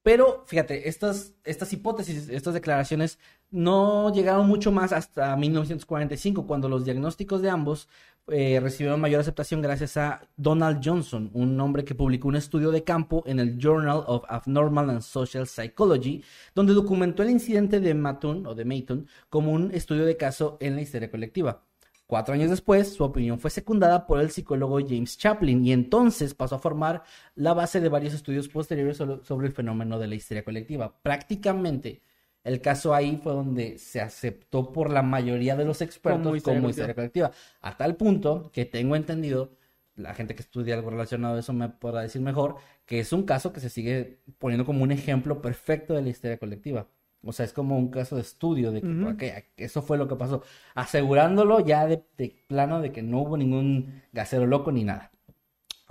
Pero 0.04 0.44
fíjate, 0.48 0.90
estas, 0.90 1.36
estas 1.44 1.72
hipótesis, 1.74 2.28
estas 2.30 2.54
declaraciones 2.56 3.20
no 3.52 4.12
llegaron 4.14 4.48
mucho 4.48 4.72
más 4.72 4.94
hasta 4.94 5.36
1945, 5.36 6.48
cuando 6.48 6.70
los 6.70 6.86
diagnósticos 6.86 7.42
de 7.42 7.50
ambos 7.52 7.88
eh, 8.28 8.60
recibieron 8.60 9.02
mayor 9.02 9.22
aceptación 9.22 9.62
gracias 9.62 9.98
a 9.98 10.28
Donald 10.38 10.82
Johnson, 10.84 11.30
un 11.34 11.60
hombre 11.60 11.84
que 11.84 11.96
publicó 11.96 12.30
un 12.30 12.36
estudio 12.36 12.72
de 12.72 12.84
campo 12.84 13.24
en 13.28 13.40
el 13.40 13.58
Journal 13.60 14.04
of 14.08 14.24
Abnormal 14.28 14.90
and 14.90 15.02
Social 15.02 15.48
Psychology, 15.48 16.24
donde 16.56 16.74
documentó 16.74 17.24
el 17.24 17.30
incidente 17.30 17.80
de 17.80 17.94
Matun 17.94 18.48
o 18.48 18.56
de 18.56 18.66
Mayton 18.66 19.08
como 19.30 19.52
un 19.52 19.72
estudio 19.72 20.06
de 20.06 20.18
caso 20.18 20.58
en 20.62 20.76
la 20.76 20.82
histeria 20.82 21.12
colectiva. 21.12 21.64
Cuatro 22.12 22.34
años 22.34 22.50
después, 22.50 22.94
su 22.94 23.06
opinión 23.06 23.40
fue 23.40 23.50
secundada 23.50 24.06
por 24.06 24.20
el 24.20 24.32
psicólogo 24.32 24.82
James 24.86 25.18
Chaplin 25.18 25.66
y 25.66 25.72
entonces 25.72 26.34
pasó 26.34 26.56
a 26.56 26.60
formar 26.60 27.04
la 27.36 27.54
base 27.54 27.80
de 27.80 27.88
varios 27.88 28.14
estudios 28.14 28.50
posteriores 28.50 28.98
sobre 28.98 29.48
el 29.48 29.54
fenómeno 29.54 29.98
de 29.98 30.08
la 30.08 30.16
histeria 30.16 30.44
colectiva. 30.44 30.94
Prácticamente, 31.02 32.02
el 32.44 32.60
caso 32.60 32.94
ahí 32.94 33.18
fue 33.24 33.32
donde 33.32 33.78
se 33.78 34.02
aceptó 34.02 34.74
por 34.74 34.90
la 34.90 35.04
mayoría 35.04 35.56
de 35.56 35.64
los 35.64 35.82
expertos 35.82 36.22
Como 36.22 36.36
histeria 36.36 36.60
como 36.60 36.66
colectiva. 36.66 36.90
histeria 36.90 36.96
colectiva. 36.96 37.32
A 37.62 37.78
tal 37.78 37.96
punto 37.96 38.52
que 38.52 38.66
tengo 38.66 38.98
entendido, 38.98 39.54
la 39.96 40.14
gente 40.14 40.36
que 40.36 40.42
estudia 40.42 40.76
algo 40.76 40.90
relacionado 40.90 41.38
a 41.38 41.40
eso 41.40 41.54
me 41.54 41.70
podrá 41.70 42.02
decir 42.02 42.22
mejor, 42.22 42.58
que 42.86 43.00
es 43.00 43.14
un 43.14 43.24
caso 43.24 43.54
que 43.54 43.62
se 43.62 43.70
sigue 43.70 44.20
poniendo 44.38 44.66
como 44.66 44.84
un 44.84 44.92
ejemplo 44.92 45.42
perfecto 45.42 45.94
de 45.94 46.02
la 46.02 46.10
histeria 46.10 46.38
colectiva. 46.38 46.90
O 47.24 47.32
sea, 47.34 47.46
es 47.46 47.54
como 47.54 47.78
un 47.78 47.90
caso 47.92 48.16
de 48.16 48.22
estudio 48.22 48.72
de 48.72 48.84
que 49.18 49.52
eso 49.58 49.82
fue 49.82 49.98
lo 49.98 50.08
que 50.08 50.16
pasó, 50.16 50.44
asegurándolo 50.76 51.60
ya 51.60 51.86
de, 51.88 52.04
de 52.18 52.44
plano 52.48 52.82
de 52.82 52.92
que 52.92 53.04
no 53.04 53.22
hubo 53.22 53.38
ningún 53.38 54.04
gasero 54.12 54.48
loco 54.48 54.72
ni 54.72 54.84
nada. 54.84 55.11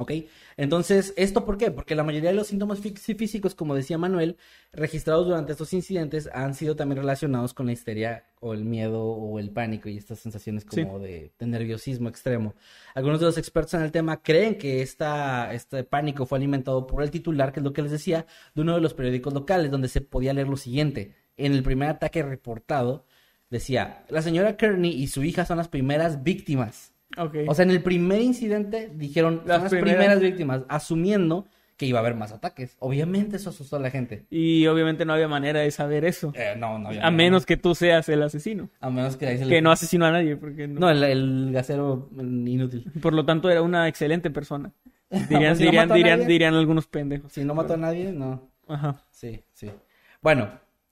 ¿Ok? 0.01 0.13
Entonces, 0.57 1.13
¿esto 1.19 1.45
por 1.45 1.59
qué? 1.59 1.71
Porque 1.71 1.95
la 1.95 2.03
mayoría 2.03 2.31
de 2.31 2.37
los 2.37 2.47
síntomas 2.47 2.83
fí- 2.83 2.97
físicos, 3.17 3.55
como 3.55 3.75
decía 3.75 3.99
Manuel, 3.99 4.39
registrados 4.73 5.27
durante 5.27 5.53
estos 5.53 5.75
incidentes 5.75 6.31
han 6.33 6.55
sido 6.55 6.75
también 6.75 7.03
relacionados 7.03 7.53
con 7.53 7.67
la 7.67 7.73
histeria 7.73 8.25
o 8.41 8.55
el 8.55 8.65
miedo 8.65 9.05
o 9.05 9.39
el 9.39 9.51
pánico 9.51 9.91
y 9.91 9.99
estas 9.99 10.21
sensaciones 10.21 10.65
como 10.65 10.99
de, 11.01 11.33
de 11.39 11.47
nerviosismo 11.47 12.09
extremo. 12.09 12.55
Algunos 12.95 13.21
de 13.21 13.27
los 13.27 13.37
expertos 13.37 13.75
en 13.75 13.83
el 13.83 13.93
tema 13.93 14.23
creen 14.23 14.57
que 14.57 14.81
esta, 14.81 15.53
este 15.53 15.85
pánico 15.85 16.25
fue 16.25 16.39
alimentado 16.39 16.87
por 16.87 17.03
el 17.03 17.11
titular, 17.11 17.53
que 17.53 17.61
es 17.61 17.65
lo 17.65 17.75
que 17.75 17.83
les 17.83 17.93
decía, 17.93 18.25
de 18.55 18.63
uno 18.63 18.75
de 18.75 18.81
los 18.81 18.95
periódicos 18.95 19.35
locales, 19.35 19.71
donde 19.71 19.89
se 19.89 20.01
podía 20.01 20.33
leer 20.33 20.49
lo 20.49 20.57
siguiente. 20.57 21.15
En 21.37 21.53
el 21.53 21.63
primer 21.63 21.91
ataque 21.91 22.23
reportado, 22.23 23.05
decía, 23.51 24.07
la 24.09 24.23
señora 24.23 24.57
Kearney 24.57 24.93
y 24.93 25.09
su 25.09 25.23
hija 25.25 25.45
son 25.45 25.59
las 25.59 25.69
primeras 25.69 26.23
víctimas. 26.23 26.90
Ok. 27.17 27.35
O 27.49 27.55
sea, 27.55 27.65
en 27.65 27.71
el 27.71 27.83
primer 27.83 28.21
incidente 28.21 28.91
dijeron 28.95 29.43
Las 29.47 29.69
primeras. 29.71 29.95
primeras 29.97 30.21
víctimas, 30.21 30.63
asumiendo 30.69 31.47
que 31.77 31.87
iba 31.87 31.99
a 31.99 32.03
haber 32.03 32.15
más 32.15 32.31
ataques. 32.31 32.77
Obviamente 32.79 33.37
eso 33.37 33.51
asustó 33.51 33.77
a 33.77 33.81
la 33.81 33.91
gente. 33.91 34.27
Y 34.31 34.67
obviamente 34.67 35.07
no 35.07 35.15
había 35.15 35.29
manera 35.29 35.61
de 35.61 35.71
saber 35.71 36.05
eso. 36.05 36.31
Eh, 36.37 36.55
no, 36.59 36.79
no 36.79 36.89
había 36.89 37.07
A 37.07 37.11
menos 37.11 37.47
que 37.47 37.57
tú 37.57 37.75
seas 37.75 38.07
el 38.11 38.23
asesino. 38.23 38.69
A 38.81 38.91
menos 38.91 39.17
que 39.17 39.63
no 39.63 39.71
asesinó 39.73 40.05
a 40.05 40.13
nadie. 40.13 40.37
Porque 40.37 40.69
no. 40.69 40.79
No, 40.81 40.91
el, 40.91 41.03
el 41.03 41.51
gasero 41.53 42.11
inútil. 42.19 42.85
Por 43.01 43.15
lo 43.15 43.25
tanto, 43.25 43.49
era 43.51 43.63
una 43.63 43.89
excelente 43.89 44.31
persona. 44.31 44.73
Dirían, 45.11 45.29
Pues 45.29 45.59
si 45.59 45.65
dirían, 45.65 45.89
dirían, 45.89 46.19
nadie. 46.21 46.29
dirían 46.33 46.55
algunos 46.55 46.87
pendejos. 46.87 47.33
Si 47.33 47.45
no 47.45 47.55
mató 47.55 47.75
a 47.75 47.79
nadie, 47.79 48.13
no. 48.13 48.51
Ajá. 48.69 49.03
Sí, 49.11 49.43
sí. 49.55 49.71
Bueno, 50.21 50.51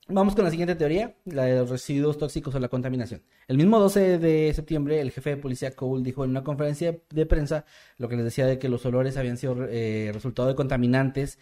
vamos 0.09 0.35
con 0.35 0.43
la 0.43 0.51
siguiente 0.51 0.75
teoría, 0.75 1.15
la 1.25 1.45
de 1.45 1.59
los 1.59 1.69
residuos 1.69 2.17
tóxicos 2.17 2.53
o 2.55 2.59
la 2.59 2.67
contaminación. 2.67 3.21
El 3.47 3.57
mismo 3.57 3.79
12 3.79 4.17
de 4.17 4.53
septiembre, 4.53 5.01
el 5.01 5.11
jefe 5.11 5.31
de 5.31 5.37
policía 5.37 5.75
Cole 5.75 6.03
dijo 6.03 6.23
en 6.23 6.31
una 6.31 6.43
conferencia 6.43 6.97
de 7.09 7.25
prensa 7.25 7.65
lo 7.97 8.09
que 8.09 8.15
les 8.15 8.25
decía 8.25 8.45
de 8.45 8.59
que 8.59 8.69
los 8.69 8.85
olores 8.85 9.17
habían 9.17 9.37
sido 9.37 9.65
eh, 9.69 10.11
resultado 10.13 10.47
de 10.47 10.55
contaminantes 10.55 11.39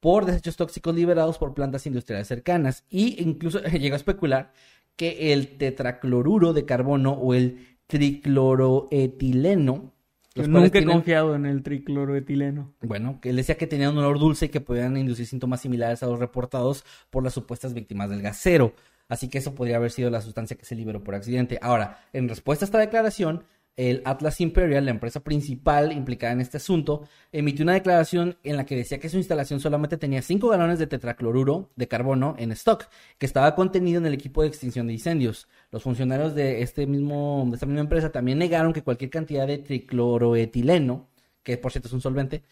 por 0.00 0.26
desechos 0.26 0.56
tóxicos 0.56 0.94
liberados 0.94 1.38
por 1.38 1.54
plantas 1.54 1.86
industriales 1.86 2.28
cercanas. 2.28 2.84
Y 2.90 3.22
incluso 3.22 3.60
llegó 3.62 3.94
a 3.94 3.96
especular 3.96 4.52
que 4.96 5.32
el 5.32 5.56
tetracloruro 5.58 6.52
de 6.52 6.64
carbono 6.64 7.12
o 7.12 7.34
el 7.34 7.78
tricloroetileno, 7.86 9.92
Yo 10.34 10.46
nunca 10.46 10.78
he 10.78 10.84
confiado 10.84 11.34
en 11.34 11.44
el 11.44 11.62
tricloroetileno. 11.62 12.72
bueno, 12.82 13.20
que 13.20 13.30
él 13.30 13.36
decía 13.36 13.56
que 13.56 13.66
tenían 13.66 13.92
un 13.92 13.98
olor 13.98 14.18
dulce 14.18 14.46
y 14.46 14.48
que 14.48 14.60
podían 14.60 14.96
inducir 14.96 15.26
síntomas 15.26 15.60
similares 15.60 16.02
a 16.02 16.06
los 16.06 16.18
reportados 16.18 16.84
por 17.10 17.24
las 17.24 17.34
supuestas 17.34 17.74
víctimas 17.74 18.10
del 18.10 18.22
gasero. 18.22 18.74
Así 19.08 19.28
que 19.28 19.38
eso 19.38 19.56
podría 19.56 19.76
haber 19.76 19.90
sido 19.90 20.08
la 20.08 20.20
sustancia 20.20 20.56
que 20.56 20.64
se 20.64 20.76
liberó 20.76 21.02
por 21.02 21.16
accidente. 21.16 21.58
Ahora, 21.62 22.04
en 22.12 22.28
respuesta 22.28 22.64
a 22.64 22.66
esta 22.66 22.78
declaración, 22.78 23.44
el 23.80 24.02
Atlas 24.04 24.42
Imperial, 24.42 24.84
la 24.84 24.90
empresa 24.90 25.20
principal 25.20 25.92
implicada 25.92 26.34
en 26.34 26.42
este 26.42 26.58
asunto, 26.58 27.08
emitió 27.32 27.62
una 27.62 27.72
declaración 27.72 28.36
en 28.44 28.58
la 28.58 28.66
que 28.66 28.76
decía 28.76 29.00
que 29.00 29.08
su 29.08 29.16
instalación 29.16 29.58
solamente 29.58 29.96
tenía 29.96 30.20
5 30.20 30.50
galones 30.50 30.78
de 30.78 30.86
tetracloruro 30.86 31.70
de 31.76 31.88
carbono 31.88 32.34
en 32.38 32.52
stock, 32.52 32.88
que 33.16 33.24
estaba 33.24 33.54
contenido 33.54 33.98
en 33.98 34.04
el 34.04 34.12
equipo 34.12 34.42
de 34.42 34.48
extinción 34.48 34.86
de 34.86 34.92
incendios. 34.92 35.48
Los 35.70 35.82
funcionarios 35.82 36.34
de, 36.34 36.60
este 36.60 36.86
mismo, 36.86 37.46
de 37.48 37.54
esta 37.54 37.64
misma 37.64 37.80
empresa 37.80 38.12
también 38.12 38.36
negaron 38.36 38.74
que 38.74 38.82
cualquier 38.82 39.08
cantidad 39.08 39.46
de 39.46 39.56
tricloroetileno, 39.56 41.08
que 41.42 41.56
por 41.56 41.72
cierto 41.72 41.88
es 41.88 41.94
un 41.94 42.02
solvente, 42.02 42.42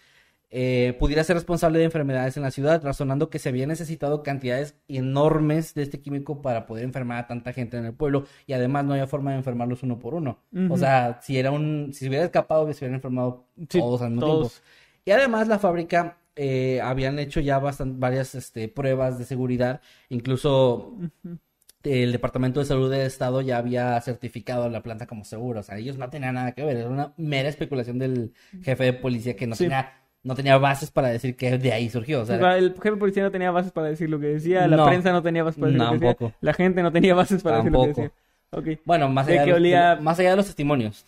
eh, 0.51 0.97
pudiera 0.99 1.23
ser 1.25 1.37
responsable 1.37 1.79
de 1.79 1.85
enfermedades 1.85 2.37
en 2.37 2.43
la 2.43 2.51
ciudad, 2.51 2.83
razonando 2.83 3.29
que 3.31 3.39
se 3.39 3.51
había 3.51 3.67
necesitado 3.67 4.23
cantidades 4.23 4.75
enormes 4.89 5.75
de 5.75 5.83
este 5.83 6.01
químico 6.01 6.41
para 6.41 6.65
poder 6.67 6.85
enfermar 6.85 7.19
a 7.25 7.27
tanta 7.27 7.53
gente 7.53 7.77
en 7.77 7.85
el 7.85 7.93
pueblo 7.93 8.25
y 8.47 8.55
además 8.55 8.85
no 8.85 8.93
había 8.93 9.07
forma 9.07 9.33
de 9.33 9.39
enfermarlos 9.39 9.83
uno 9.83 9.99
por 9.99 10.15
uno. 10.15 10.39
O 10.71 10.79
sea, 10.79 11.21
si 11.23 11.39
era 11.39 11.51
un, 11.51 11.91
si 11.93 12.01
se 12.01 12.09
hubiera 12.09 12.25
escapado, 12.25 12.65
se 12.73 12.79
hubieran 12.85 12.95
enfermado 12.97 13.45
Sí, 13.69 13.79
todos 13.79 14.01
al 14.03 14.11
mismo 14.13 14.27
todos. 14.27 14.53
tiempo. 14.53 14.69
Y 15.05 15.11
además 15.11 15.49
la 15.49 15.59
fábrica 15.59 16.17
eh, 16.37 16.81
habían 16.83 17.19
hecho 17.19 17.41
ya 17.41 17.59
bastan- 17.61 17.99
varias 17.99 18.35
este, 18.35 18.69
pruebas 18.69 19.19
de 19.19 19.25
seguridad, 19.25 19.81
incluso 20.09 20.95
el 21.85 22.13
Departamento 22.13 22.61
de 22.61 22.67
Salud 22.67 22.91
del 22.91 23.03
Estado 23.07 23.41
ya 23.41 23.59
había 23.59 24.01
certificado 24.01 24.69
la 24.69 24.83
planta 24.83 25.07
como 25.07 25.25
segura. 25.25 25.61
O 25.61 25.63
sea, 25.63 25.79
ellos 25.79 25.97
no 25.97 26.11
tenían 26.11 26.35
nada 26.35 26.53
que 26.53 26.65
ver. 26.65 26.77
Era 26.77 26.89
una 26.89 27.13
mera 27.17 27.49
especulación 27.49 27.99
del 27.99 28.33
jefe 28.63 28.85
de 28.85 28.93
policía 28.93 29.37
que 29.37 29.47
no, 29.47 29.55
Sí. 29.55 29.65
tenía, 29.65 29.93
no 30.29 30.35
tenía 30.35 30.59
bases 30.59 30.91
para 30.91 31.09
decir 31.09 31.35
que 31.37 31.59
de 31.59 31.73
ahí 31.73 31.89
surgió. 31.89 32.21
O 32.21 32.25
sea, 32.27 32.57
el 32.59 32.75
jefe 32.75 32.91
de 32.93 32.97
policía 32.97 33.23
no 33.25 33.31
tenía 33.31 33.51
bases 33.51 33.73
para 33.73 33.89
decir 33.89 34.09
lo 34.11 34.21
que 34.21 34.27
decía, 34.27 34.69
la 34.69 34.77
No. 34.77 34.87
prensa 34.87 35.11
no 35.11 35.23
tenía 35.23 35.43
bases 35.43 35.59
para 35.59 35.73
decir 35.73 35.83
lo 35.83 35.91
que 35.93 35.99
Tampoco. 35.99 36.25
decía, 36.27 36.39
la 36.43 36.53
gente 36.53 36.83
no 36.83 36.93
tenía 36.93 37.15
bases 37.15 37.43
para 37.43 37.57
decir 37.57 37.73
lo 37.73 37.81
que 37.81 37.87
Tampoco. 37.95 38.13
decía. 38.53 38.75
Ok. 38.75 38.81
bueno, 38.85 39.09
más 39.09 39.27
allá 39.29 39.41
de, 39.41 39.47
que 39.47 39.55
olía- 39.55 39.97
de- 39.97 40.03
más 40.03 40.19
allá 40.19 40.31
de 40.31 40.37
los 40.37 40.47
testimonios. 40.47 41.05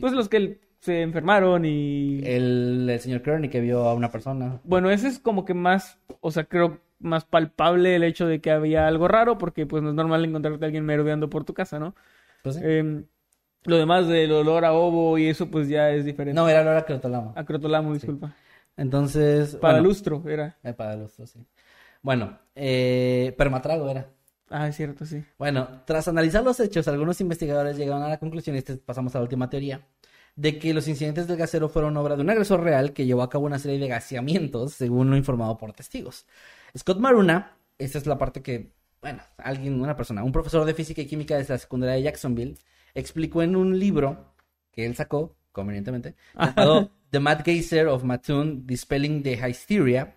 Pues 0.00 0.12
los 0.12 0.28
que 0.28 0.58
se 0.80 1.02
enfermaron 1.02 1.64
y... 1.64 2.20
El, 2.24 2.88
el 2.90 2.98
señor 3.00 3.22
Kearney 3.22 3.48
que 3.50 3.60
vio 3.60 3.84
a 3.88 3.94
una 3.94 4.10
persona. 4.10 4.58
Bueno, 4.64 4.90
ese 4.90 5.08
es 5.08 5.18
como 5.18 5.44
que 5.44 5.54
más, 5.54 5.98
o 6.20 6.30
sea, 6.30 6.44
creo 6.44 6.78
más 6.98 7.24
palpable 7.24 7.94
el 7.96 8.02
hecho 8.04 8.26
de 8.26 8.40
que 8.40 8.50
había 8.50 8.86
algo 8.86 9.06
raro, 9.08 9.38
porque 9.38 9.64
pues 9.66 9.82
no 9.82 9.90
es 9.90 9.94
normal 9.94 10.24
encontrarte 10.24 10.64
a 10.64 10.66
alguien 10.66 10.84
merodeando 10.84 11.28
por 11.30 11.44
tu 11.44 11.52
casa, 11.54 11.78
¿no? 11.78 11.94
Pues, 12.42 12.56
sí. 12.56 12.60
Em, 12.64 13.04
lo 13.64 13.76
demás 13.76 14.08
del 14.08 14.32
olor 14.32 14.64
a 14.64 14.72
ovo 14.72 15.16
y 15.18 15.28
eso 15.28 15.48
pues 15.48 15.68
ya 15.68 15.90
es 15.90 16.04
diferente. 16.04 16.34
no, 16.40 16.48
era 16.48 16.64
Laura 16.64 16.84
Crotolamo. 16.84 17.32
A 17.36 17.44
crotolamo, 17.44 17.94
disculpa. 17.94 18.34
Entonces. 18.76 19.56
Para 19.56 19.74
bueno, 19.74 19.88
lustro 19.88 20.22
era. 20.26 20.56
eh, 20.62 20.72
para 20.72 20.96
lustro, 20.96 21.26
sí. 21.26 21.40
Bueno, 22.02 22.38
eh, 22.54 23.34
permatrago 23.36 23.88
era. 23.88 24.08
Ah, 24.50 24.68
es 24.68 24.76
cierto, 24.76 25.06
sí. 25.06 25.24
Bueno, 25.38 25.82
tras 25.86 26.08
analizar 26.08 26.42
los 26.44 26.60
hechos, 26.60 26.86
algunos 26.88 27.20
investigadores 27.20 27.76
llegaron 27.76 28.02
a 28.02 28.08
la 28.08 28.18
conclusión, 28.18 28.56
y 28.56 28.58
este- 28.58 28.76
pasamos 28.76 29.14
a 29.14 29.18
la 29.18 29.22
última 29.22 29.48
teoría, 29.48 29.86
de 30.36 30.58
que 30.58 30.74
los 30.74 30.88
incidentes 30.88 31.26
del 31.26 31.36
gasero 31.38 31.68
fueron 31.68 31.96
obra 31.96 32.16
de 32.16 32.22
un 32.22 32.30
agresor 32.30 32.62
real 32.62 32.92
que 32.92 33.06
llevó 33.06 33.22
a 33.22 33.30
cabo 33.30 33.46
una 33.46 33.58
serie 33.58 33.78
de 33.78 33.88
gaseamientos, 33.88 34.74
según 34.74 35.10
lo 35.10 35.16
informado 35.16 35.56
por 35.56 35.72
testigos. 35.72 36.26
Scott 36.76 36.98
Maruna, 36.98 37.56
esta 37.78 37.98
es 37.98 38.06
la 38.06 38.18
parte 38.18 38.42
que, 38.42 38.72
bueno, 39.00 39.22
alguien, 39.38 39.80
una 39.80 39.96
persona, 39.96 40.22
un 40.24 40.32
profesor 40.32 40.64
de 40.66 40.74
física 40.74 41.00
y 41.02 41.06
química 41.06 41.36
de 41.36 41.46
la 41.48 41.58
secundaria 41.58 41.94
de 41.96 42.02
Jacksonville, 42.02 42.56
explicó 42.94 43.42
en 43.42 43.56
un 43.56 43.78
libro 43.78 44.34
que 44.70 44.84
él 44.86 44.94
sacó, 44.96 45.34
convenientemente, 45.52 46.14
llamado 46.34 46.90
The 47.12 47.20
Mad 47.20 47.42
Geyser 47.44 47.86
of 47.88 48.04
Mattoon, 48.04 48.66
Dispelling 48.66 49.22
the 49.22 49.34
Hysteria, 49.34 50.16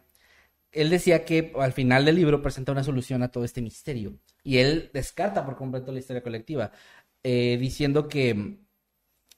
él 0.72 0.90
decía 0.90 1.24
que 1.26 1.54
al 1.60 1.72
final 1.74 2.06
del 2.06 2.16
libro 2.16 2.42
presenta 2.42 2.72
una 2.72 2.84
solución 2.84 3.22
a 3.22 3.28
todo 3.30 3.44
este 3.46 3.62
misterio. 3.62 4.14
Y 4.44 4.58
él 4.58 4.90
descarta 4.94 5.46
por 5.46 5.56
completo 5.58 5.92
la 5.92 6.00
historia 6.00 6.24
colectiva, 6.24 6.72
eh, 7.24 7.58
diciendo 7.60 8.08
que... 8.08 8.58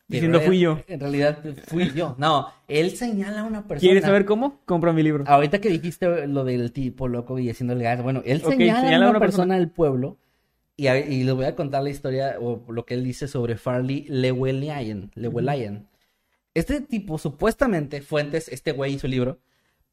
Diciendo 0.10 0.40
en 0.40 0.46
fui 0.46 0.60
realidad- 0.64 0.86
En 0.88 1.00
realidad 1.02 1.40
fui 1.66 1.92
yo. 1.94 2.16
No, 2.18 2.48
él 2.70 2.92
señala 2.92 3.42
a 3.42 3.44
una 3.44 3.68
persona. 3.68 3.80
¿Quieres 3.82 4.04
saber 4.04 4.24
cómo? 4.26 4.62
Compra 4.66 4.94
mi 4.94 5.04
libro. 5.04 5.26
Ahorita 5.28 5.60
que 5.60 5.68
dijiste 5.70 6.28
lo 6.28 6.46
del 6.46 6.72
tipo 6.72 7.10
loco 7.10 7.38
y 7.40 7.50
haciendo 7.50 7.74
el 7.74 7.82
gas, 7.84 8.02
bueno, 8.02 8.22
él 8.26 8.42
Ok, 8.46 8.52
señala, 8.54 8.82
señala 8.82 8.96
a 9.08 9.10
una 9.10 9.18
una 9.18 9.20
persona 9.20 9.44
persona. 9.44 9.56
del 9.58 9.70
pueblo 9.70 10.18
y, 10.78 10.88
a- 10.88 11.00
y 11.00 11.24
les 11.24 11.34
voy 11.36 11.44
a 11.46 11.56
contar 11.56 11.84
la 11.84 11.90
historia 11.90 12.38
o 12.40 12.64
lo 12.72 12.86
que 12.86 12.94
él 12.94 13.04
dice 13.04 13.28
sobre 13.28 13.58
Farley 13.58 14.06
Lewelian. 14.08 15.12
Lewelian. 15.16 15.88
Este 16.58 16.82
tipo, 16.82 17.18
supuestamente, 17.18 18.02
fuentes, 18.02 18.48
este 18.50 18.72
güey 18.72 18.94
hizo 18.96 19.06
el 19.08 19.12
libro. 19.12 19.40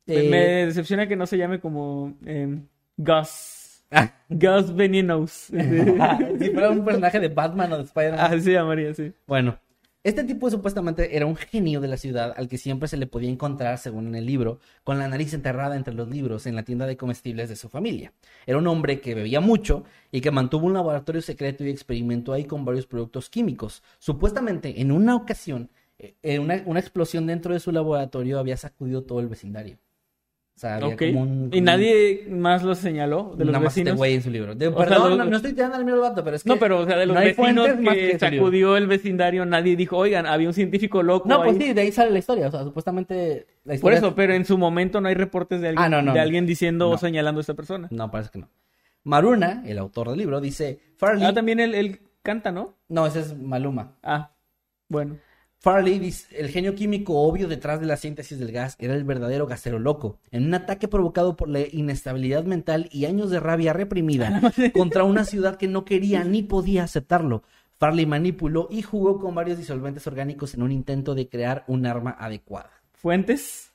Me- 0.06 0.14
eh, 0.26 0.30
Me 0.30 0.38
decepciona 0.66 1.06
que 1.06 1.16
no 1.16 1.26
se 1.26 1.36
llame 1.36 1.60
como 1.60 2.16
em, 2.24 2.66
Gus. 2.96 3.84
ah, 3.90 4.14
Gus 4.30 4.74
Venenos. 4.74 5.30
si 6.38 6.50
fuera 6.50 6.70
un 6.70 6.84
personaje 6.84 7.20
de 7.20 7.28
Batman 7.28 7.72
o 7.72 7.76
de 7.78 7.84
Spider-Man. 7.84 8.20
Así 8.20 8.40
se 8.40 8.52
llamaría, 8.52 8.94
sí. 8.94 9.12
Bueno, 9.26 9.58
este 10.02 10.24
tipo 10.24 10.50
supuestamente 10.50 11.16
era 11.16 11.26
un 11.26 11.36
genio 11.36 11.80
de 11.80 11.88
la 11.88 11.96
ciudad 11.98 12.32
al 12.36 12.48
que 12.48 12.56
siempre 12.58 12.88
se 12.88 12.96
le 12.96 13.06
podía 13.06 13.28
encontrar, 13.30 13.76
según 13.78 14.06
en 14.08 14.14
el 14.14 14.26
libro, 14.26 14.58
con 14.84 14.98
la 14.98 15.08
nariz 15.08 15.32
enterrada 15.34 15.76
entre 15.76 15.92
los 15.94 16.08
libros 16.08 16.46
en 16.46 16.54
la 16.56 16.62
tienda 16.62 16.86
de 16.86 16.96
comestibles 16.96 17.48
de 17.50 17.56
su 17.56 17.68
familia. 17.68 18.12
Era 18.46 18.56
un 18.58 18.66
hombre 18.66 19.00
que 19.00 19.14
bebía 19.14 19.40
mucho 19.40 19.84
y 20.10 20.20
que 20.22 20.30
mantuvo 20.30 20.66
un 20.66 20.72
laboratorio 20.74 21.20
secreto 21.22 21.62
y 21.64 21.68
experimentó 21.70 22.32
ahí 22.32 22.44
con 22.44 22.64
varios 22.64 22.86
productos 22.86 23.28
químicos. 23.30 23.82
Supuestamente, 23.98 24.80
en 24.80 24.92
una 24.92 25.14
ocasión, 25.14 25.70
eh, 26.22 26.38
una, 26.38 26.62
una 26.66 26.80
explosión 26.80 27.26
dentro 27.26 27.52
de 27.54 27.60
su 27.60 27.72
laboratorio 27.72 28.38
había 28.38 28.56
sacudido 28.56 29.02
todo 29.02 29.20
el 29.20 29.28
vecindario. 29.28 29.76
O 30.56 30.60
sea, 30.60 30.76
había 30.76 30.94
Ok. 30.94 31.02
como 31.08 31.22
un... 31.22 31.50
¿Y 31.52 31.60
nadie 31.60 32.26
más 32.30 32.62
lo 32.62 32.76
señaló 32.76 33.34
de 33.36 33.44
los 33.44 33.52
Nada 33.52 33.64
más 33.64 33.72
este 33.72 33.80
vecinos? 33.80 33.96
güey 33.98 34.14
en 34.14 34.22
su 34.22 34.30
libro. 34.30 34.54
De- 34.54 34.68
O 34.68 34.76
sea, 34.76 34.86
perdón, 34.86 35.18
no, 35.18 35.24
no 35.24 35.36
estoy 35.36 35.52
tirando 35.52 35.74
al 35.76 35.84
miedo 35.84 35.96
al 35.96 36.10
vato, 36.10 36.22
pero 36.22 36.36
es 36.36 36.44
que... 36.44 36.48
No, 36.48 36.58
pero 36.60 36.78
o 36.78 36.86
sea, 36.86 36.96
de 36.96 37.06
los 37.06 37.14
no 37.16 37.20
vecinos 37.22 37.66
que 37.66 38.10
ese 38.12 38.30
libro. 38.30 38.46
sacudió 38.46 38.76
el 38.76 38.86
vecindario, 38.86 39.44
nadie 39.46 39.74
dijo, 39.74 39.96
oigan, 39.96 40.26
había 40.26 40.46
un 40.46 40.54
científico 40.54 41.02
loco 41.02 41.28
No, 41.28 41.42
pues 41.42 41.56
ahí". 41.56 41.62
sí, 41.62 41.72
de 41.72 41.80
ahí 41.80 41.90
sale 41.90 42.12
la 42.12 42.20
historia. 42.20 42.46
O 42.46 42.50
sea, 42.52 42.62
supuestamente 42.62 43.48
la 43.64 43.70
Por 43.70 43.74
historia... 43.74 43.98
eso, 43.98 44.14
pero 44.14 44.32
en 44.34 44.44
su 44.44 44.56
momento 44.56 45.00
no 45.00 45.08
hay 45.08 45.14
reportes 45.14 45.60
de 45.60 45.70
alguien, 45.70 45.84
Ah, 45.86 45.88
no, 45.88 46.02
no, 46.02 46.12
de 46.12 46.20
alguien 46.20 46.46
diciendo 46.46 46.88
o 46.88 46.98
señalando 46.98 47.40
a 47.40 47.42
esta 47.42 47.54
persona. 47.54 47.88
No, 47.90 48.12
parece 48.12 48.30
que 48.30 48.38
no. 48.38 48.48
Maruna, 49.02 49.64
el 49.66 49.76
autor 49.78 50.10
del 50.10 50.18
libro, 50.18 50.40
dice... 50.40 50.78
Farley... 50.98 51.24
Ah, 51.26 51.34
también 51.34 51.58
él, 51.58 51.74
él 51.74 51.98
canta, 52.22 52.52
¿no? 52.52 52.76
No, 52.88 53.08
ese 53.08 53.20
es 53.20 53.36
Maluma. 53.36 53.96
Ah, 54.04 54.30
bueno. 54.88 55.16
Farley 55.64 55.98
dice, 55.98 56.26
el 56.38 56.50
genio 56.50 56.74
químico 56.74 57.18
obvio 57.22 57.48
detrás 57.48 57.80
de 57.80 57.86
la 57.86 57.96
síntesis 57.96 58.38
del 58.38 58.52
gas 58.52 58.76
era 58.78 58.92
el 58.92 59.02
verdadero 59.02 59.46
gasero 59.46 59.78
loco, 59.78 60.18
en 60.30 60.44
un 60.44 60.52
ataque 60.52 60.88
provocado 60.88 61.38
por 61.38 61.48
la 61.48 61.60
inestabilidad 61.60 62.44
mental 62.44 62.90
y 62.92 63.06
años 63.06 63.30
de 63.30 63.40
rabia 63.40 63.72
reprimida 63.72 64.42
contra 64.74 65.04
una 65.04 65.24
ciudad 65.24 65.56
que 65.56 65.66
no 65.66 65.86
quería 65.86 66.22
ni 66.22 66.42
podía 66.42 66.84
aceptarlo. 66.84 67.44
Farley 67.78 68.04
manipuló 68.04 68.68
y 68.70 68.82
jugó 68.82 69.18
con 69.18 69.34
varios 69.34 69.56
disolventes 69.56 70.06
orgánicos 70.06 70.52
en 70.52 70.64
un 70.64 70.70
intento 70.70 71.14
de 71.14 71.30
crear 71.30 71.64
un 71.66 71.86
arma 71.86 72.14
adecuada. 72.20 72.82
¿Fuentes? 72.92 73.72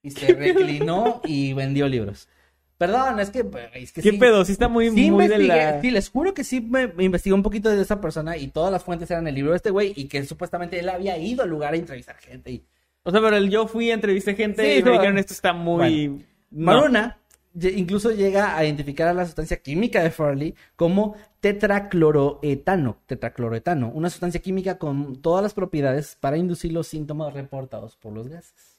Y 0.00 0.12
se 0.12 0.32
reclinó 0.34 1.20
y 1.22 1.52
vendió 1.52 1.86
libros. 1.86 2.28
Perdón, 2.76 3.20
es 3.20 3.30
que, 3.30 3.44
es 3.74 3.92
que 3.92 4.02
¿Qué 4.02 4.10
sí. 4.10 4.18
pedo? 4.18 4.44
Sí 4.44 4.52
está 4.52 4.68
muy, 4.68 4.90
Sí, 4.90 5.10
muy 5.10 5.28
de 5.28 5.38
la... 5.38 5.80
sí, 5.80 5.90
les 5.90 6.08
juro 6.10 6.34
que 6.34 6.42
sí 6.42 6.60
me, 6.60 6.88
me 6.88 7.04
investigué 7.04 7.34
un 7.34 7.42
poquito 7.42 7.70
de 7.70 7.80
esa 7.80 8.00
persona 8.00 8.36
y 8.36 8.48
todas 8.48 8.72
las 8.72 8.82
fuentes 8.82 9.10
eran 9.10 9.28
el 9.28 9.34
libro 9.34 9.52
de 9.52 9.58
este 9.58 9.70
güey 9.70 9.92
y 9.96 10.06
que 10.06 10.24
supuestamente 10.24 10.78
él 10.78 10.88
había 10.88 11.16
ido 11.16 11.44
al 11.44 11.50
lugar 11.50 11.74
a 11.74 11.76
entrevistar 11.76 12.16
gente. 12.16 12.50
Y... 12.50 12.64
O 13.04 13.10
sea, 13.10 13.20
pero 13.20 13.36
el 13.36 13.48
yo 13.48 13.68
fui, 13.68 13.90
entrevisté 13.90 14.34
gente 14.34 14.62
Sí, 14.62 14.78
y 14.80 14.82
me 14.82 14.92
dijeron 14.92 15.18
esto 15.18 15.32
está 15.32 15.52
muy... 15.52 16.24
No. 16.50 16.66
Maruna 16.66 17.18
incluso 17.54 18.10
llega 18.10 18.56
a 18.56 18.64
identificar 18.64 19.08
a 19.08 19.14
la 19.14 19.24
sustancia 19.24 19.58
química 19.58 20.02
de 20.02 20.10
Farley 20.10 20.54
como 20.76 21.16
tetracloroetano, 21.40 22.98
tetracloroetano, 23.06 23.90
una 23.90 24.10
sustancia 24.10 24.40
química 24.40 24.78
con 24.78 25.20
todas 25.22 25.42
las 25.42 25.54
propiedades 25.54 26.16
para 26.18 26.36
inducir 26.36 26.72
los 26.72 26.88
síntomas 26.88 27.32
reportados 27.32 27.96
por 27.96 28.12
los 28.12 28.28
gases. 28.28 28.73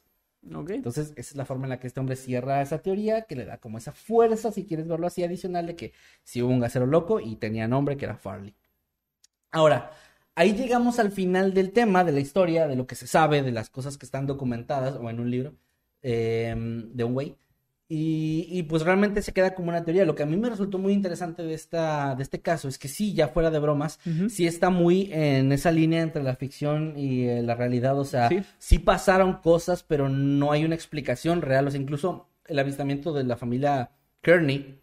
Entonces, 0.45 1.13
esa 1.15 1.31
es 1.31 1.35
la 1.35 1.45
forma 1.45 1.65
en 1.65 1.71
la 1.71 1.79
que 1.79 1.87
este 1.87 1.99
hombre 1.99 2.15
cierra 2.15 2.61
esa 2.61 2.79
teoría, 2.79 3.23
que 3.23 3.35
le 3.35 3.45
da 3.45 3.57
como 3.57 3.77
esa 3.77 3.91
fuerza, 3.93 4.51
si 4.51 4.65
quieres 4.65 4.87
verlo 4.87 5.07
así, 5.07 5.23
adicional 5.23 5.65
de 5.65 5.75
que 5.75 5.93
si 6.23 6.41
hubo 6.41 6.51
un 6.51 6.59
gasero 6.59 6.85
loco 6.85 7.19
y 7.19 7.35
tenía 7.37 7.67
nombre 7.67 7.97
que 7.97 8.05
era 8.05 8.15
Farley. 8.15 8.55
Ahora, 9.51 9.91
ahí 10.35 10.53
llegamos 10.53 10.99
al 10.99 11.11
final 11.11 11.53
del 11.53 11.71
tema, 11.71 12.03
de 12.03 12.11
la 12.11 12.19
historia, 12.19 12.67
de 12.67 12.75
lo 12.75 12.87
que 12.87 12.95
se 12.95 13.07
sabe, 13.07 13.41
de 13.41 13.51
las 13.51 13.69
cosas 13.69 13.97
que 13.97 14.05
están 14.05 14.27
documentadas 14.27 14.95
o 14.95 15.09
en 15.09 15.19
un 15.19 15.31
libro 15.31 15.55
em, 16.01 16.91
de 16.93 17.03
un 17.03 17.13
güey. 17.13 17.37
Y, 17.87 18.63
pues 18.63 18.81
realmente 18.81 19.21
se 19.21 19.31
queda 19.31 19.53
como 19.53 19.69
una 19.69 19.83
teoría. 19.83 20.05
Lo 20.05 20.15
que 20.15 20.23
a 20.23 20.25
mí 20.25 20.37
me 20.37 20.49
resultó 20.49 20.79
muy 20.79 20.91
interesante 20.91 21.43
de, 21.43 21.53
esta, 21.53 22.15
de 22.15 22.23
este 22.23 22.41
caso 22.41 22.67
es 22.67 22.79
que 22.79 22.87
sí, 22.87 23.13
ya 23.13 23.27
fuera 23.27 23.51
de 23.51 23.59
bromas, 23.59 23.99
sí 24.29 24.47
está 24.47 24.71
muy 24.71 25.09
en 25.13 25.51
esa 25.51 25.71
línea 25.71 26.01
entre 26.01 26.23
la 26.23 26.35
ficción 26.35 26.97
y 26.97 27.27
eh, 27.27 27.43
la 27.43 27.53
realidad. 27.53 27.99
O 27.99 28.05
sea, 28.05 28.29
¿Sí? 28.57 28.79
pasaron 28.79 29.33
cosas, 29.33 29.83
pero 29.83 30.09
no 30.09 30.51
hay 30.51 30.65
una 30.65 30.73
explicación 30.73 31.43
real. 31.43 31.67
O 31.67 31.71
sea, 31.71 31.79
incluso 31.79 32.29
el 32.47 32.57
avistamiento 32.57 33.13
de 33.13 33.23
la 33.23 33.37
familia 33.37 33.91
Kearney 34.21 34.81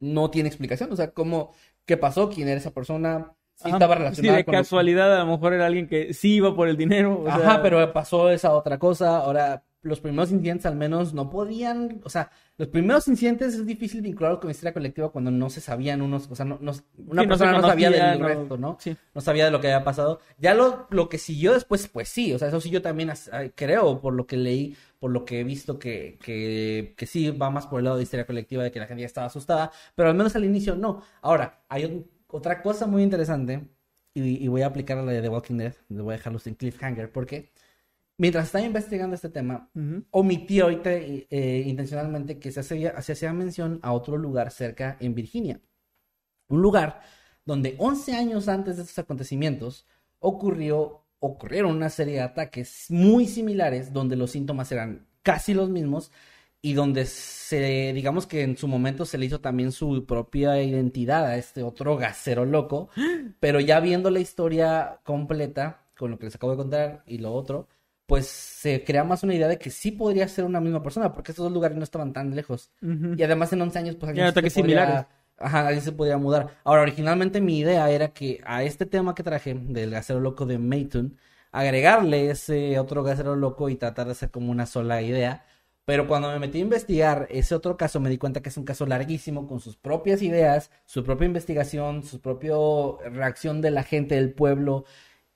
no 0.00 0.30
tiene 0.30 0.48
explicación. 0.48 0.90
O 0.90 0.96
sea, 0.96 1.10
¿cómo, 1.10 1.52
qué 1.84 1.98
pasó? 1.98 2.30
¿Quién 2.30 2.48
era 2.48 2.58
esa 2.58 2.72
persona? 2.72 3.34
Sí, 3.54 3.68
estaba 3.68 3.96
relacionada 3.96 4.38
sí, 4.38 4.44
de 4.44 4.50
casualidad, 4.50 5.16
a 5.16 5.24
lo 5.24 5.32
mejor 5.32 5.52
era 5.52 5.66
alguien 5.66 5.88
que 5.88 6.14
sí 6.14 6.36
iba 6.36 6.54
por 6.54 6.68
el 6.68 6.76
dinero. 6.76 7.24
Ajá, 7.28 7.60
pero 7.60 7.92
pasó 7.92 8.30
esa 8.30 8.54
otra 8.54 8.78
cosa. 8.78 9.18
Ahora, 9.18 9.64
los 9.82 10.00
primeros 10.00 10.32
incidentes 10.32 10.66
al 10.66 10.76
menos 10.76 11.14
no 11.14 11.30
podían, 11.30 12.00
o 12.04 12.10
sea, 12.10 12.30
los 12.56 12.68
primeros 12.68 13.06
incidentes 13.06 13.54
es 13.54 13.64
difícil 13.64 14.02
vincularlos 14.02 14.40
con 14.40 14.48
la 14.48 14.52
historia 14.52 14.72
colectiva 14.72 15.10
cuando 15.10 15.30
no 15.30 15.48
se 15.50 15.60
sabían 15.60 16.02
unos, 16.02 16.28
o 16.30 16.34
sea, 16.34 16.44
no, 16.44 16.58
una 17.06 17.26
persona 17.26 17.52
no, 17.52 17.62
sabía 17.62 17.90
del 17.90 18.18
resto, 18.18 18.58
¿no? 18.58 18.76
Sí. 18.80 18.96
No 19.14 19.20
sabía 19.20 19.44
de 19.44 19.50
lo 19.52 19.60
que 19.60 19.68
había 19.68 19.84
pasado. 19.84 20.20
Ya 20.38 20.54
lo, 20.54 20.88
lo 20.90 21.08
que 21.08 21.18
siguió 21.18 21.52
después, 21.52 21.86
pues 21.88 22.08
sí, 22.08 22.32
o 22.32 22.38
sea, 22.38 22.48
eso 22.48 22.60
sí 22.60 22.70
yo 22.70 22.82
también 22.82 23.12
creo, 23.54 24.00
por 24.00 24.14
lo 24.14 24.26
que 24.26 24.36
leí, 24.36 24.76
por 24.98 25.12
lo 25.12 25.24
que 25.24 25.40
he 25.40 25.44
visto 25.44 25.78
que, 25.78 26.18
que, 26.22 26.94
que 26.96 27.06
sí 27.06 27.30
va 27.30 27.50
más 27.50 27.66
por 27.66 27.78
el 27.78 27.84
lado 27.84 27.98
de 27.98 28.02
historia 28.02 28.26
colectiva, 28.26 28.64
de 28.64 28.72
que 28.72 28.80
la 28.80 28.86
gente 28.86 29.02
ya 29.02 29.06
estaba 29.06 29.28
asustada, 29.28 29.70
pero 29.94 30.08
al 30.08 30.16
menos 30.16 30.34
al 30.34 30.44
inicio 30.44 30.74
no. 30.74 31.02
Ahora, 31.22 31.62
hay 31.68 32.04
otra 32.26 32.62
cosa 32.62 32.86
muy 32.86 33.04
interesante, 33.04 33.68
y, 34.14 34.44
y 34.44 34.48
voy 34.48 34.62
a 34.62 34.66
aplicar 34.66 34.98
a 34.98 35.02
la 35.02 35.12
de 35.12 35.22
The 35.22 35.28
Walking 35.28 35.58
Dead, 35.58 35.74
le 35.88 36.02
voy 36.02 36.14
a 36.14 36.16
dejarlos 36.16 36.46
en 36.48 36.54
cliffhanger, 36.54 37.12
porque 37.12 37.52
mientras 38.18 38.46
estaba 38.46 38.64
investigando 38.64 39.14
este 39.14 39.30
tema, 39.30 39.70
omitió 40.10 40.68
eh, 40.68 41.64
intencionalmente 41.66 42.38
que 42.38 42.52
se 42.52 42.60
hacía, 42.60 43.00
se 43.00 43.12
hacía 43.12 43.32
mención 43.32 43.78
a 43.82 43.92
otro 43.92 44.18
lugar 44.18 44.50
cerca 44.50 44.96
en 45.00 45.14
Virginia. 45.14 45.60
Un 46.48 46.60
lugar 46.60 47.00
donde 47.44 47.76
11 47.78 48.14
años 48.14 48.48
antes 48.48 48.76
de 48.76 48.82
estos 48.82 48.98
acontecimientos 48.98 49.86
ocurrió, 50.18 51.04
ocurrieron 51.20 51.74
una 51.74 51.88
serie 51.88 52.14
de 52.14 52.20
ataques 52.20 52.86
muy 52.90 53.26
similares 53.26 53.92
donde 53.92 54.16
los 54.16 54.32
síntomas 54.32 54.70
eran 54.72 55.06
casi 55.22 55.54
los 55.54 55.70
mismos 55.70 56.10
y 56.60 56.74
donde 56.74 57.06
se, 57.06 57.92
digamos 57.92 58.26
que 58.26 58.42
en 58.42 58.56
su 58.56 58.66
momento 58.66 59.04
se 59.04 59.16
le 59.16 59.26
hizo 59.26 59.40
también 59.40 59.70
su 59.70 60.04
propia 60.06 60.60
identidad 60.60 61.24
a 61.24 61.36
este 61.36 61.62
otro 61.62 61.96
gasero 61.96 62.44
loco, 62.44 62.88
pero 63.40 63.60
ya 63.60 63.78
viendo 63.78 64.10
la 64.10 64.20
historia 64.20 65.00
completa, 65.04 65.86
con 65.96 66.10
lo 66.10 66.18
que 66.18 66.26
les 66.26 66.34
acabo 66.34 66.52
de 66.52 66.58
contar 66.58 67.04
y 67.06 67.18
lo 67.18 67.32
otro, 67.32 67.68
pues 68.08 68.26
se 68.26 68.84
crea 68.84 69.04
más 69.04 69.22
una 69.22 69.34
idea 69.34 69.48
de 69.48 69.58
que 69.58 69.68
sí 69.68 69.90
podría 69.90 70.26
ser 70.28 70.46
una 70.46 70.62
misma 70.62 70.82
persona, 70.82 71.12
porque 71.12 71.32
estos 71.32 71.44
dos 71.44 71.52
lugares 71.52 71.76
no 71.76 71.84
estaban 71.84 72.14
tan 72.14 72.34
lejos. 72.34 72.70
Y 72.80 73.22
además 73.22 73.52
en 73.52 73.60
11 73.60 73.78
años, 73.78 73.96
pues 73.96 74.08
alguien, 74.08 74.32
se, 74.50 74.62
podría, 74.62 75.08
ajá, 75.36 75.66
alguien 75.66 75.84
se 75.84 75.92
podría 75.92 76.16
mudar. 76.16 76.56
Ahora, 76.64 76.80
originalmente 76.80 77.42
mi 77.42 77.58
idea 77.58 77.90
era 77.90 78.08
que 78.08 78.40
a 78.46 78.62
este 78.62 78.86
tema 78.86 79.14
que 79.14 79.22
traje, 79.22 79.52
del 79.54 79.90
gasero 79.90 80.20
loco 80.20 80.46
de 80.46 80.56
Mayton, 80.56 81.18
agregarle 81.52 82.30
ese 82.30 82.78
otro 82.78 83.02
gasero 83.02 83.36
loco 83.36 83.68
y 83.68 83.76
tratar 83.76 84.06
de 84.06 84.12
hacer 84.12 84.30
como 84.30 84.50
una 84.50 84.64
sola 84.64 85.02
idea. 85.02 85.44
Pero 85.84 86.08
cuando 86.08 86.30
me 86.30 86.38
metí 86.38 86.58
a 86.58 86.62
investigar 86.62 87.26
ese 87.28 87.54
otro 87.54 87.76
caso, 87.76 88.00
me 88.00 88.08
di 88.08 88.16
cuenta 88.16 88.40
que 88.40 88.48
es 88.48 88.56
un 88.56 88.64
caso 88.64 88.86
larguísimo, 88.86 89.46
con 89.46 89.60
sus 89.60 89.76
propias 89.76 90.22
ideas, 90.22 90.70
su 90.86 91.04
propia 91.04 91.26
investigación, 91.26 92.04
su 92.04 92.22
propia 92.22 92.54
reacción 93.10 93.60
de 93.60 93.70
la 93.70 93.82
gente 93.82 94.14
del 94.14 94.32
pueblo, 94.32 94.86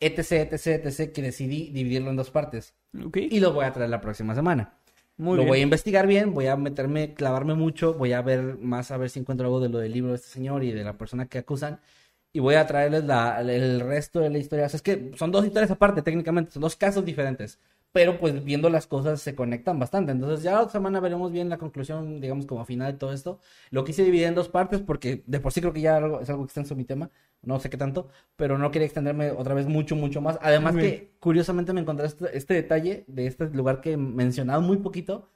etc, 0.06 0.52
etc, 0.52 0.86
etc, 0.86 1.12
que 1.12 1.22
decidí 1.22 1.70
dividirlo 1.70 2.10
en 2.10 2.16
dos 2.16 2.30
partes. 2.30 2.74
Y 3.14 3.40
lo 3.40 3.52
voy 3.52 3.64
a 3.64 3.72
traer 3.72 3.90
la 3.90 4.00
próxima 4.00 4.34
semana. 4.34 4.74
Muy 5.16 5.36
lo 5.36 5.44
voy 5.44 5.60
a 5.60 5.62
investigar 5.62 6.06
bien, 6.06 6.34
voy 6.34 6.46
a 6.46 6.56
meterme, 6.56 7.14
clavarme 7.14 7.54
mucho, 7.54 7.94
voy 7.94 8.12
a 8.12 8.22
ver 8.22 8.58
más 8.58 8.90
a 8.90 8.96
ver 8.96 9.10
si 9.10 9.20
encuentro 9.20 9.46
algo 9.46 9.60
de 9.60 9.68
lo 9.68 9.78
del 9.78 9.92
libro 9.92 10.10
de 10.10 10.16
este 10.16 10.28
señor 10.28 10.64
y 10.64 10.72
de 10.72 10.84
la 10.84 10.96
persona 10.96 11.26
que 11.26 11.38
acusan. 11.38 11.80
Y 12.32 12.40
voy 12.40 12.54
a 12.54 12.66
traerles 12.66 13.04
el 13.48 13.80
resto 13.80 14.20
de 14.20 14.30
la 14.30 14.38
historia. 14.38 14.66
O 14.66 14.68
sea, 14.68 14.78
es 14.78 14.82
que 14.82 15.12
son 15.16 15.30
dos 15.30 15.44
historias 15.44 15.70
aparte, 15.70 16.00
técnicamente, 16.02 16.52
son 16.52 16.62
dos 16.62 16.76
casos 16.76 17.04
diferentes 17.04 17.58
pero 17.92 18.18
pues 18.18 18.42
viendo 18.42 18.70
las 18.70 18.86
cosas 18.86 19.20
se 19.20 19.34
conectan 19.34 19.78
bastante. 19.78 20.12
Entonces 20.12 20.42
ya 20.42 20.52
la 20.52 20.60
otra 20.62 20.72
semana 20.72 20.98
veremos 20.98 21.30
bien 21.30 21.48
la 21.50 21.58
conclusión, 21.58 22.20
digamos, 22.20 22.46
como 22.46 22.64
final 22.64 22.92
de 22.92 22.98
todo 22.98 23.12
esto. 23.12 23.38
Lo 23.70 23.84
quise 23.84 24.02
dividir 24.02 24.26
en 24.26 24.34
dos 24.34 24.48
partes 24.48 24.80
porque 24.80 25.22
de 25.26 25.40
por 25.40 25.52
sí 25.52 25.60
creo 25.60 25.74
que 25.74 25.82
ya 25.82 25.98
es 26.20 26.30
algo 26.30 26.44
extenso 26.44 26.74
mi 26.74 26.84
tema, 26.84 27.10
no 27.42 27.60
sé 27.60 27.68
qué 27.68 27.76
tanto, 27.76 28.08
pero 28.36 28.56
no 28.56 28.70
quería 28.70 28.86
extenderme 28.86 29.30
otra 29.30 29.54
vez 29.54 29.66
mucho, 29.66 29.94
mucho 29.94 30.22
más. 30.22 30.38
Además 30.40 30.74
que 30.74 31.12
curiosamente 31.20 31.74
me 31.74 31.82
encontré 31.82 32.06
este, 32.06 32.36
este, 32.36 32.54
detalle 32.54 33.04
de 33.08 33.26
este 33.26 33.46
lugar 33.50 33.80
que 33.82 33.92
he 33.92 33.96
mencionado 33.96 34.62
muy 34.62 34.78
poquito. 34.78 35.28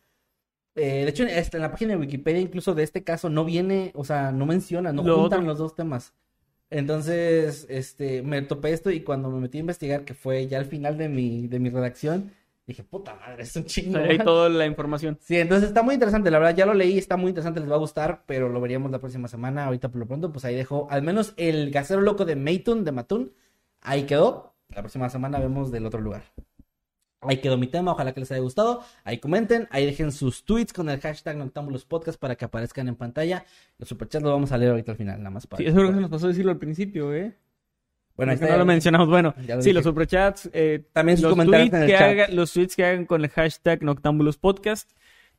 Eh, 0.75 1.05
de 1.05 1.09
hecho, 1.09 1.25
este, 1.25 1.59
en 1.59 1.63
la 1.63 1.71
página 1.71 1.93
de 1.93 1.99
Wikipedia 1.99 2.41
incluso 2.41 2.75
de 2.75 2.83
este 2.83 3.05
caso 3.05 3.29
no 3.31 3.45
viene, 3.45 3.93
o 3.95 4.05
sea, 4.05 4.33
no 4.33 4.47
menciona, 4.47 4.93
no 4.93 5.03
juntan 5.03 5.47
los 5.47 5.59
dos 5.59 5.75
temas. 5.75 6.15
Entonces, 6.71 7.67
este, 7.69 8.23
me 8.23 8.43
topé 8.43 8.73
esto 8.73 8.91
y 8.91 9.01
cuando 9.01 9.31
me 9.31 9.41
metí 9.41 9.59
a 9.59 9.61
investigar, 9.61 10.05
que 10.05 10.15
fue 10.15 10.49
ya 10.49 10.59
al 10.59 10.65
final 10.67 10.99
de 10.99 11.09
mi, 11.09 11.47
de 11.47 11.61
mi 11.61 11.71
redacción, 11.71 12.33
Dije, 12.67 12.83
puta 12.83 13.15
madre, 13.15 13.45
es 13.45 13.55
un 13.55 13.65
chingo. 13.65 13.99
Ahí 13.99 14.19
toda 14.19 14.49
la 14.49 14.67
información. 14.67 15.17
Sí, 15.21 15.37
entonces 15.37 15.69
está 15.69 15.83
muy 15.83 15.95
interesante. 15.95 16.33
La 16.33 16.41
verdad, 16.41 16.57
ya 16.57 16.67
lo 16.67 16.75
leí, 16.75 16.99
está 16.99 17.17
muy 17.17 17.29
interesante, 17.29 17.61
les 17.61 17.71
va 17.71 17.77
a 17.77 17.79
gustar, 17.79 18.25
pero 18.27 18.49
lo 18.49 18.61
veríamos 18.61 18.91
la 18.91 18.99
próxima 18.99 19.29
semana. 19.29 19.67
Ahorita 19.67 19.89
por 19.89 20.01
lo 20.01 20.07
pronto, 20.07 20.33
pues 20.33 20.45
ahí 20.45 20.57
dejo 20.57 20.89
al 20.91 21.03
menos 21.03 21.33
el 21.37 21.71
gasero 21.71 22.01
loco 22.01 22.25
de 22.25 22.35
Mayton, 22.35 22.85
de 22.85 22.93
Matun. 22.93 23.33
Ahí 23.83 24.03
quedó. 24.03 24.55
La 24.71 24.83
próxima 24.83 25.09
semana 25.09 25.39
vemos 25.39 25.71
del 25.71 25.87
otro 25.87 26.01
lugar. 26.01 26.25
Ahí 27.21 27.39
quedó 27.39 27.57
mi 27.57 27.69
tema, 27.69 27.93
ojalá 27.93 28.13
que 28.13 28.21
les 28.21 28.33
haya 28.33 28.41
gustado. 28.41 28.83
Ahí 29.05 29.19
comenten, 29.19 29.69
ahí 29.71 29.87
dejen 29.87 30.11
sus 30.11 30.45
tweets 30.45 30.73
con 30.73 30.89
el 30.91 31.01
hashtag 31.01 31.37
Noctámbulos 31.37 31.85
Podcast 31.85 32.21
para 32.21 32.35
que 32.35 32.45
aparezcan 32.45 32.89
en 32.89 32.97
pantalla. 32.97 33.45
Los 33.79 33.89
superchats 33.89 34.23
los 34.23 34.33
vamos 34.33 34.51
a 34.51 34.59
leer 34.59 34.73
ahorita 34.73 34.93
al 34.93 34.99
final, 34.99 35.19
nada 35.19 35.31
más 35.31 35.47
para. 35.47 35.59
Sí, 35.59 35.67
eso 35.67 35.79
es 35.79 35.83
lo 35.83 35.89
que 35.89 35.95
se 35.95 36.01
nos 36.01 36.11
pasó 36.11 36.27
a 36.27 36.29
decirlo 36.29 36.51
al 36.51 36.59
principio, 36.59 37.15
¿eh? 37.15 37.37
Bueno, 38.17 38.33
ahí 38.33 38.39
no 38.41 38.57
lo 38.57 38.65
mencionamos. 38.65 39.09
Bueno, 39.09 39.35
sí, 39.61 39.73
los 39.73 39.85
superchats. 39.85 40.49
Eh, 40.53 40.85
también 40.93 41.19
sus 41.19 41.37
los 41.37 41.47
tweets 41.47 41.87
que 41.87 41.97
Hagan, 41.97 42.37
los 42.37 42.53
tweets 42.53 42.77
que 42.77 42.85
hagan 42.85 43.05
con 43.07 43.23
el 43.23 43.31
hashtag 43.31 43.83
Noctambulos 43.83 44.39
Podcast. 44.39 44.91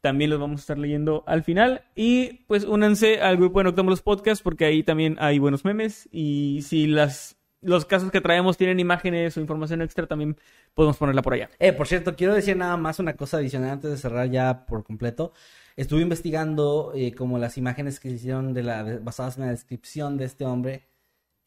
También 0.02 0.30
los 0.30 0.40
vamos 0.40 0.60
a 0.60 0.62
estar 0.62 0.78
leyendo 0.78 1.24
al 1.26 1.44
final. 1.44 1.82
Y 1.96 2.46
pues 2.48 2.66
únanse 2.66 3.20
al 3.20 3.38
grupo 3.38 3.60
de 3.60 3.66
Noctambulos 3.66 4.02
Podcast 4.02 4.44
porque 4.44 4.66
ahí 4.66 4.84
también 4.84 5.18
hay 5.20 5.40
buenos 5.40 5.66
memes. 5.66 6.08
Y 6.12 6.62
si 6.62 6.86
las 6.86 7.38
los 7.62 7.86
casos 7.86 8.12
que 8.12 8.22
traemos 8.22 8.56
tienen 8.58 8.80
imágenes 8.80 9.36
o 9.36 9.42
información 9.42 9.82
extra, 9.82 10.06
también 10.06 10.38
podemos 10.76 10.98
ponerla 10.98 11.24
por 11.24 11.34
allá. 11.34 11.50
Eh, 11.60 11.74
por 11.74 11.88
cierto, 11.88 12.16
quiero 12.16 12.36
decir 12.36 12.56
nada 12.56 12.78
más 12.78 13.00
una 13.00 13.16
cosa 13.16 13.38
adicional 13.38 13.72
antes 13.72 13.90
de 13.90 13.98
cerrar 13.98 14.30
ya 14.30 14.66
por 14.68 14.84
completo. 14.84 15.34
Estuve 15.76 16.02
investigando 16.02 16.92
eh, 16.96 17.13
como 17.13 17.40
las 17.40 17.58
imágenes 17.58 18.00
que 18.00 18.10
se 18.10 18.16
hicieron 18.16 18.54
de 18.54 18.63
la, 18.63 19.00
basadas 19.02 19.38
en 19.38 19.46
la 19.46 19.52
descripción 19.52 20.18
de 20.18 20.26
este 20.26 20.46
hombre 20.46 20.84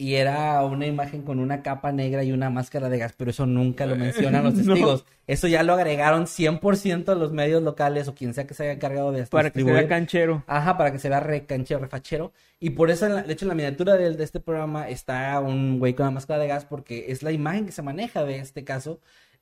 y 0.00 0.14
era 0.14 0.64
una 0.64 0.86
imagen 0.86 1.20
con 1.20 1.38
una 1.40 1.62
capa 1.62 1.92
negra 1.92 2.24
y 2.24 2.32
una 2.32 2.48
máscara 2.48 2.88
de 2.88 2.96
gas, 2.96 3.12
pero 3.14 3.32
eso 3.32 3.44
nunca 3.44 3.84
lo 3.84 3.96
mencionan 3.96 4.42
los 4.42 4.54
testigos. 4.56 5.04
Eso 5.26 5.46
ya 5.46 5.62
lo 5.62 5.74
agregaron 5.74 6.24
100% 6.24 7.10
a 7.10 7.14
los 7.14 7.32
medios 7.32 7.62
locales 7.62 8.08
o 8.08 8.14
quien 8.14 8.32
sea 8.32 8.46
que 8.46 8.54
se 8.54 8.62
haya 8.62 8.72
encargado 8.72 9.12
de 9.12 9.26
Para 9.26 9.50
que 9.50 9.60
se 9.62 9.70
vea 9.70 9.86
canchero. 9.86 10.42
Ajá, 10.46 10.78
para 10.78 10.90
que 10.90 10.98
se 10.98 11.10
vea 11.10 11.20
re 11.20 11.44
canchero, 11.44 11.80
refachero. 11.80 12.32
Y 12.60 12.70
por 12.70 12.90
eso, 12.90 13.10
de 13.10 13.30
hecho, 13.30 13.44
en 13.44 13.50
la 13.50 13.54
miniatura 13.54 13.94
de, 13.98 14.16
de 14.16 14.24
este 14.24 14.40
programa 14.40 14.88
está 14.88 15.38
un 15.38 15.78
güey 15.78 15.92
con 15.92 16.04
una 16.04 16.12
máscara 16.12 16.40
de 16.40 16.48
gas 16.48 16.64
porque 16.64 17.12
es 17.12 17.22
la 17.22 17.32
imagen 17.32 17.66
que 17.66 17.72
se 17.72 17.82
maneja 17.82 18.24
de 18.24 18.38
este 18.38 18.64
caso. 18.64 19.00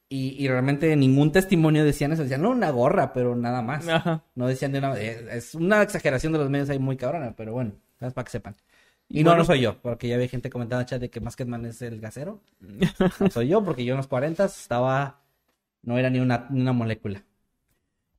Y, 0.08 0.34
y, 0.44 0.48
realmente 0.48 0.96
ningún 0.96 1.30
testimonio 1.30 1.84
decían 1.84 2.10
eso, 2.10 2.24
decían, 2.24 2.42
no, 2.42 2.50
una 2.50 2.70
gorra, 2.70 3.12
pero 3.12 3.36
nada 3.36 3.62
más. 3.62 3.86
Ajá. 3.86 4.24
No 4.34 4.48
decían 4.48 4.72
de 4.72 4.78
una... 4.80 4.98
Es 4.98 5.54
una 5.54 5.82
exageración 5.82 6.32
de 6.32 6.40
los 6.40 6.50
medios 6.50 6.68
ahí 6.68 6.80
muy 6.80 6.96
cabrona, 6.96 7.34
pero 7.36 7.52
bueno, 7.52 7.74
es 8.00 8.12
para 8.12 8.24
que 8.24 8.32
sepan. 8.32 8.56
Y 9.08 9.24
no, 9.24 9.34
no 9.36 9.44
soy 9.44 9.60
yo, 9.60 9.78
porque 9.80 10.06
ya 10.06 10.16
había 10.16 10.28
gente 10.28 10.50
comentando 10.50 10.82
en 10.82 10.86
chat 10.86 11.00
de 11.00 11.08
que 11.08 11.20
Masketman 11.20 11.64
es 11.66 11.80
el 11.82 12.00
gasero. 12.00 12.40
No 13.20 13.30
soy 13.30 13.48
yo, 13.48 13.64
porque 13.64 13.84
yo 13.84 13.94
en 13.94 13.98
los 13.98 14.06
40 14.06 14.44
estaba. 14.44 15.22
No 15.82 15.96
era 15.96 16.10
ni 16.10 16.20
una, 16.20 16.46
ni 16.50 16.60
una 16.60 16.72
molécula. 16.72 17.24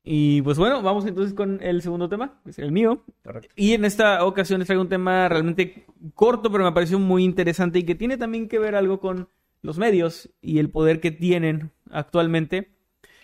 Y 0.04 0.42
pues 0.42 0.58
bueno, 0.58 0.82
vamos 0.82 1.06
entonces 1.06 1.36
con 1.36 1.62
el 1.62 1.82
segundo 1.82 2.10
tema, 2.10 2.40
que 2.44 2.52
es 2.52 2.60
el 2.60 2.72
mío. 2.72 3.04
Y 3.56 3.74
en 3.74 3.86
esta 3.86 4.26
ocasión 4.26 4.60
les 4.60 4.66
traigo 4.66 4.82
un 4.82 4.90
tema 4.90 5.30
realmente 5.30 5.86
corto, 6.16 6.52
pero 6.52 6.64
me 6.64 6.72
pareció 6.72 6.98
muy 6.98 7.24
interesante 7.24 7.80
y 7.80 7.84
que 7.84 7.96
tiene 7.96 8.18
también 8.18 8.48
que 8.48 8.58
ver 8.58 8.76
algo 8.76 9.00
con 9.00 9.30
los 9.62 9.78
medios 9.78 10.30
y 10.42 10.58
el 10.60 10.72
poder 10.72 11.00
que 11.00 11.12
tienen 11.12 11.72
actualmente. 11.92 12.72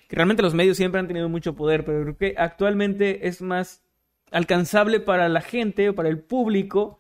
Que 0.07 0.15
realmente 0.15 0.43
los 0.43 0.53
medios 0.53 0.77
siempre 0.77 0.99
han 0.99 1.07
tenido 1.07 1.29
mucho 1.29 1.55
poder, 1.55 1.85
pero 1.85 2.03
creo 2.03 2.17
que 2.17 2.35
actualmente 2.37 3.27
es 3.27 3.41
más 3.41 3.83
alcanzable 4.31 4.99
para 4.99 5.29
la 5.29 5.41
gente 5.41 5.89
o 5.89 5.95
para 5.95 6.09
el 6.09 6.19
público 6.19 6.99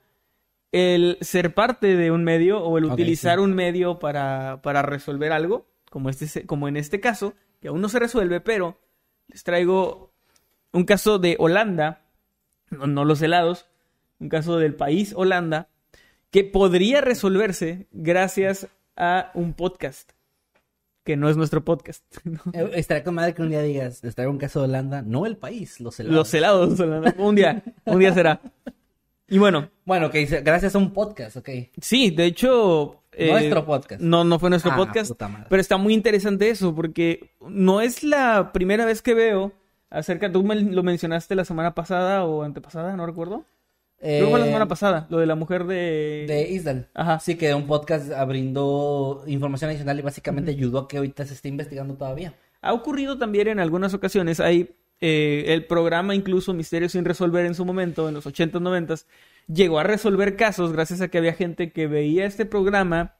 el 0.75 1.17
ser 1.21 1.53
parte 1.53 1.95
de 1.95 2.11
un 2.11 2.25
medio 2.25 2.61
o 2.61 2.77
el 2.77 2.83
utilizar 2.83 3.39
un 3.39 3.53
medio 3.53 3.97
para, 3.97 4.59
para 4.61 4.81
resolver 4.81 5.31
algo, 5.31 5.69
como, 5.89 6.09
este, 6.09 6.45
como 6.45 6.67
en 6.67 6.75
este 6.75 6.99
caso, 6.99 7.33
que 7.61 7.69
aún 7.69 7.79
no 7.79 7.87
se 7.87 7.97
resuelve, 7.97 8.41
pero 8.41 8.77
les 9.29 9.45
traigo 9.45 10.11
un 10.73 10.83
caso 10.83 11.17
de 11.17 11.37
Holanda, 11.39 12.01
no, 12.71 12.87
no 12.87 13.05
los 13.05 13.21
helados, 13.21 13.67
un 14.19 14.27
caso 14.27 14.57
del 14.57 14.75
país 14.75 15.13
Holanda, 15.15 15.69
que 16.29 16.43
podría 16.43 16.99
resolverse 16.99 17.87
gracias 17.91 18.67
a 18.97 19.31
un 19.33 19.53
podcast, 19.53 20.11
que 21.05 21.15
no 21.15 21.29
es 21.29 21.37
nuestro 21.37 21.63
podcast. 21.63 22.03
¿no? 22.25 22.41
Eh, 22.51 22.71
Estaría 22.73 23.05
con 23.05 23.15
madre 23.15 23.33
que 23.33 23.41
un 23.41 23.49
día 23.49 23.61
digas, 23.61 24.03
les 24.03 24.13
traigo 24.13 24.29
un 24.29 24.39
caso 24.39 24.59
de 24.59 24.65
Holanda, 24.65 25.01
no 25.03 25.25
el 25.25 25.37
país, 25.37 25.79
los 25.79 25.97
helados. 26.01 26.17
Los 26.17 26.33
helados, 26.33 26.77
Holanda. 26.81 27.15
un 27.17 27.35
día, 27.35 27.63
un 27.85 27.99
día 27.99 28.13
será. 28.13 28.41
Y 29.27 29.37
bueno, 29.39 29.69
Bueno, 29.85 30.11
que 30.11 30.19
dice, 30.19 30.41
gracias 30.41 30.75
a 30.75 30.77
un 30.77 30.91
podcast, 30.93 31.37
ok. 31.37 31.49
sí, 31.81 32.11
de 32.11 32.25
hecho... 32.25 33.01
eh, 33.11 33.31
Nuestro 33.31 33.65
podcast. 33.65 34.01
No, 34.01 34.23
no 34.23 34.37
fue 34.39 34.49
nuestro 34.51 34.71
Ah, 34.71 34.75
podcast. 34.77 35.09
puta 35.09 35.27
madre. 35.27 35.47
Pero 35.49 35.61
está 35.61 35.77
muy 35.77 35.93
interesante 35.93 36.49
eso, 36.49 36.75
porque 36.75 37.31
no 37.47 37.81
es 37.81 38.03
la 38.03 38.51
primera 38.53 38.85
vez 38.85 39.01
que 39.01 39.13
veo 39.15 39.51
acerca, 39.89 40.31
tú 40.31 40.43
me 40.43 40.55
lo 40.55 40.83
mencionaste 40.83 41.33
la 41.35 41.45
semana 41.45 41.73
pasada 41.73 42.23
o 42.25 42.43
antepasada, 42.43 42.95
no 42.95 43.05
recuerdo. 43.05 43.45
Creo 43.99 44.25
que 44.25 44.29
fue 44.29 44.39
la 44.39 44.45
Eh, 44.45 44.49
semana 44.49 44.67
pasada, 44.67 45.07
lo 45.09 45.17
de 45.17 45.25
la 45.25 45.35
mujer 45.35 45.63
de... 45.65 46.25
De 46.27 46.49
Isdal. 46.51 46.89
Ajá. 46.93 47.19
Sí, 47.19 47.35
que 47.35 47.53
un 47.55 47.65
podcast 47.65 48.11
brindó 48.27 49.23
información 49.25 49.69
adicional 49.69 49.97
y 49.97 50.01
básicamente 50.03 50.51
ayudó 50.51 50.79
a 50.79 50.87
que 50.87 50.97
ahorita 50.97 51.25
se 51.25 51.33
esté 51.33 51.47
investigando 51.49 51.95
todavía. 51.95 52.35
Ha 52.61 52.73
ocurrido 52.73 53.17
también 53.17 53.47
en 53.47 53.59
algunas 53.59 53.93
ocasiones. 53.93 54.39
Hay 54.39 54.75
eh, 55.01 55.45
el 55.47 55.65
programa, 55.65 56.15
incluso 56.15 56.53
Misterios 56.53 56.93
sin 56.93 57.05
resolver 57.05 57.45
en 57.45 57.55
su 57.55 57.65
momento, 57.65 58.07
en 58.07 58.15
los 58.15 58.25
80s, 58.25 58.61
90s, 58.61 59.05
llegó 59.47 59.79
a 59.79 59.83
resolver 59.83 60.35
casos 60.35 60.71
gracias 60.71 61.01
a 61.01 61.09
que 61.09 61.17
había 61.17 61.33
gente 61.33 61.71
que 61.71 61.87
veía 61.87 62.25
este 62.25 62.45
programa, 62.45 63.15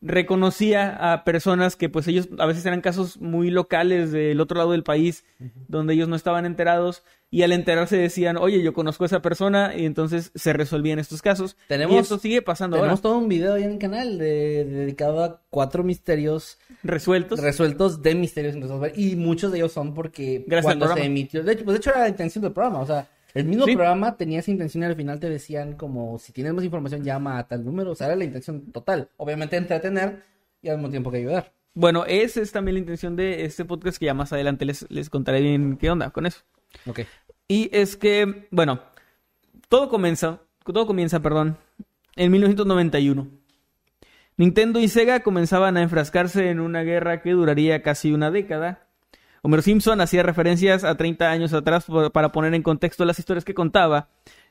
reconocía 0.00 1.12
a 1.12 1.24
personas 1.24 1.76
que, 1.76 1.88
pues, 1.88 2.06
ellos 2.08 2.28
a 2.38 2.46
veces 2.46 2.64
eran 2.66 2.80
casos 2.80 3.20
muy 3.20 3.50
locales 3.50 4.12
del 4.12 4.40
otro 4.40 4.56
lado 4.58 4.72
del 4.72 4.82
país, 4.84 5.24
donde 5.68 5.94
ellos 5.94 6.08
no 6.08 6.16
estaban 6.16 6.46
enterados, 6.46 7.02
y 7.30 7.42
al 7.42 7.52
enterarse 7.52 7.96
decían, 7.96 8.36
oye, 8.38 8.62
yo 8.62 8.72
conozco 8.72 9.04
a 9.04 9.06
esa 9.06 9.20
persona, 9.22 9.74
y 9.76 9.84
entonces 9.84 10.30
se 10.34 10.52
resolvían 10.52 10.98
estos 10.98 11.20
casos. 11.20 11.56
Tenemos- 11.68 11.94
y 11.94 11.98
esto 11.98 12.18
sigue 12.18 12.42
pasando 12.42 12.76
Tenemos 12.76 13.00
ahora. 13.00 13.02
todo 13.02 13.18
un 13.18 13.28
video 13.28 13.54
ahí 13.54 13.64
en 13.64 13.72
el 13.72 13.78
canal 13.78 14.18
de- 14.18 14.64
dedicado 14.64 15.22
a 15.22 15.42
cuatro 15.50 15.82
misterios 15.84 16.58
Resueltos. 16.82 17.40
resueltos 17.40 18.02
de 18.02 18.14
misterios 18.14 18.54
sin 18.54 18.62
resolver. 18.62 18.92
Y 18.96 19.16
muchos 19.16 19.52
de 19.52 19.58
ellos 19.58 19.72
son 19.72 19.92
porque 19.94 20.44
Gracias 20.46 20.76
cuando 20.76 20.94
se 20.94 21.04
emitió. 21.04 21.42
De 21.42 21.52
hecho, 21.52 21.64
pues 21.64 21.74
de 21.74 21.78
hecho 21.80 21.90
era 21.90 22.00
la 22.00 22.08
intención 22.08 22.42
del 22.42 22.52
programa. 22.52 22.80
O 22.80 22.86
sea, 22.86 23.08
el 23.34 23.44
mismo 23.44 23.64
Sí. 23.66 23.74
programa 23.74 24.16
tenía 24.16 24.38
esa 24.40 24.50
intención 24.50 24.82
y 24.82 24.86
al 24.86 24.96
final 24.96 25.20
te 25.20 25.28
decían 25.28 25.74
como 25.74 26.18
si 26.18 26.32
tienes 26.32 26.52
más 26.54 26.64
información 26.64 27.04
llama 27.04 27.38
a 27.38 27.46
tal 27.46 27.64
número. 27.64 27.92
O 27.92 27.94
sea, 27.94 28.06
era 28.08 28.16
la 28.16 28.24
intención 28.24 28.72
total. 28.72 29.08
Obviamente 29.16 29.56
entretener 29.56 30.22
y 30.62 30.68
al 30.68 30.76
mismo 30.78 30.90
tiempo 30.90 31.10
que 31.10 31.18
ayudar. 31.18 31.52
Bueno, 31.74 32.04
esa 32.06 32.40
es 32.40 32.50
también 32.50 32.74
la 32.74 32.80
intención 32.80 33.14
de 33.14 33.44
este 33.44 33.64
podcast 33.64 33.98
que 33.98 34.06
ya 34.06 34.14
más 34.14 34.32
adelante 34.32 34.64
les, 34.64 34.86
les 34.90 35.10
contaré 35.10 35.40
bien 35.40 35.76
qué 35.76 35.90
onda 35.90 36.10
con 36.10 36.26
eso. 36.26 36.40
Ok. 36.86 37.00
Y 37.46 37.70
es 37.72 37.96
que, 37.96 38.48
bueno, 38.50 38.80
todo 39.68 39.88
comienza, 39.88 40.40
todo 40.64 40.86
comienza, 40.86 41.20
perdón, 41.20 41.56
en 42.16 42.32
1991. 42.32 43.28
Nintendo 44.36 44.80
y 44.80 44.88
Sega 44.88 45.20
comenzaban 45.20 45.76
a 45.76 45.82
enfrascarse 45.82 46.48
en 46.50 46.60
una 46.60 46.82
guerra 46.82 47.22
que 47.22 47.30
duraría 47.32 47.82
casi 47.82 48.12
una 48.12 48.30
década. 48.30 48.87
Homer 49.42 49.62
Simpson 49.62 50.00
hacía 50.00 50.22
referencias 50.22 50.84
a 50.84 50.96
30 50.96 51.30
años 51.30 51.52
atrás 51.52 51.86
para 52.12 52.32
poner 52.32 52.54
en 52.54 52.62
contexto 52.62 53.04
las 53.04 53.18
historias 53.18 53.44
que 53.44 53.54
contaba. 53.54 54.08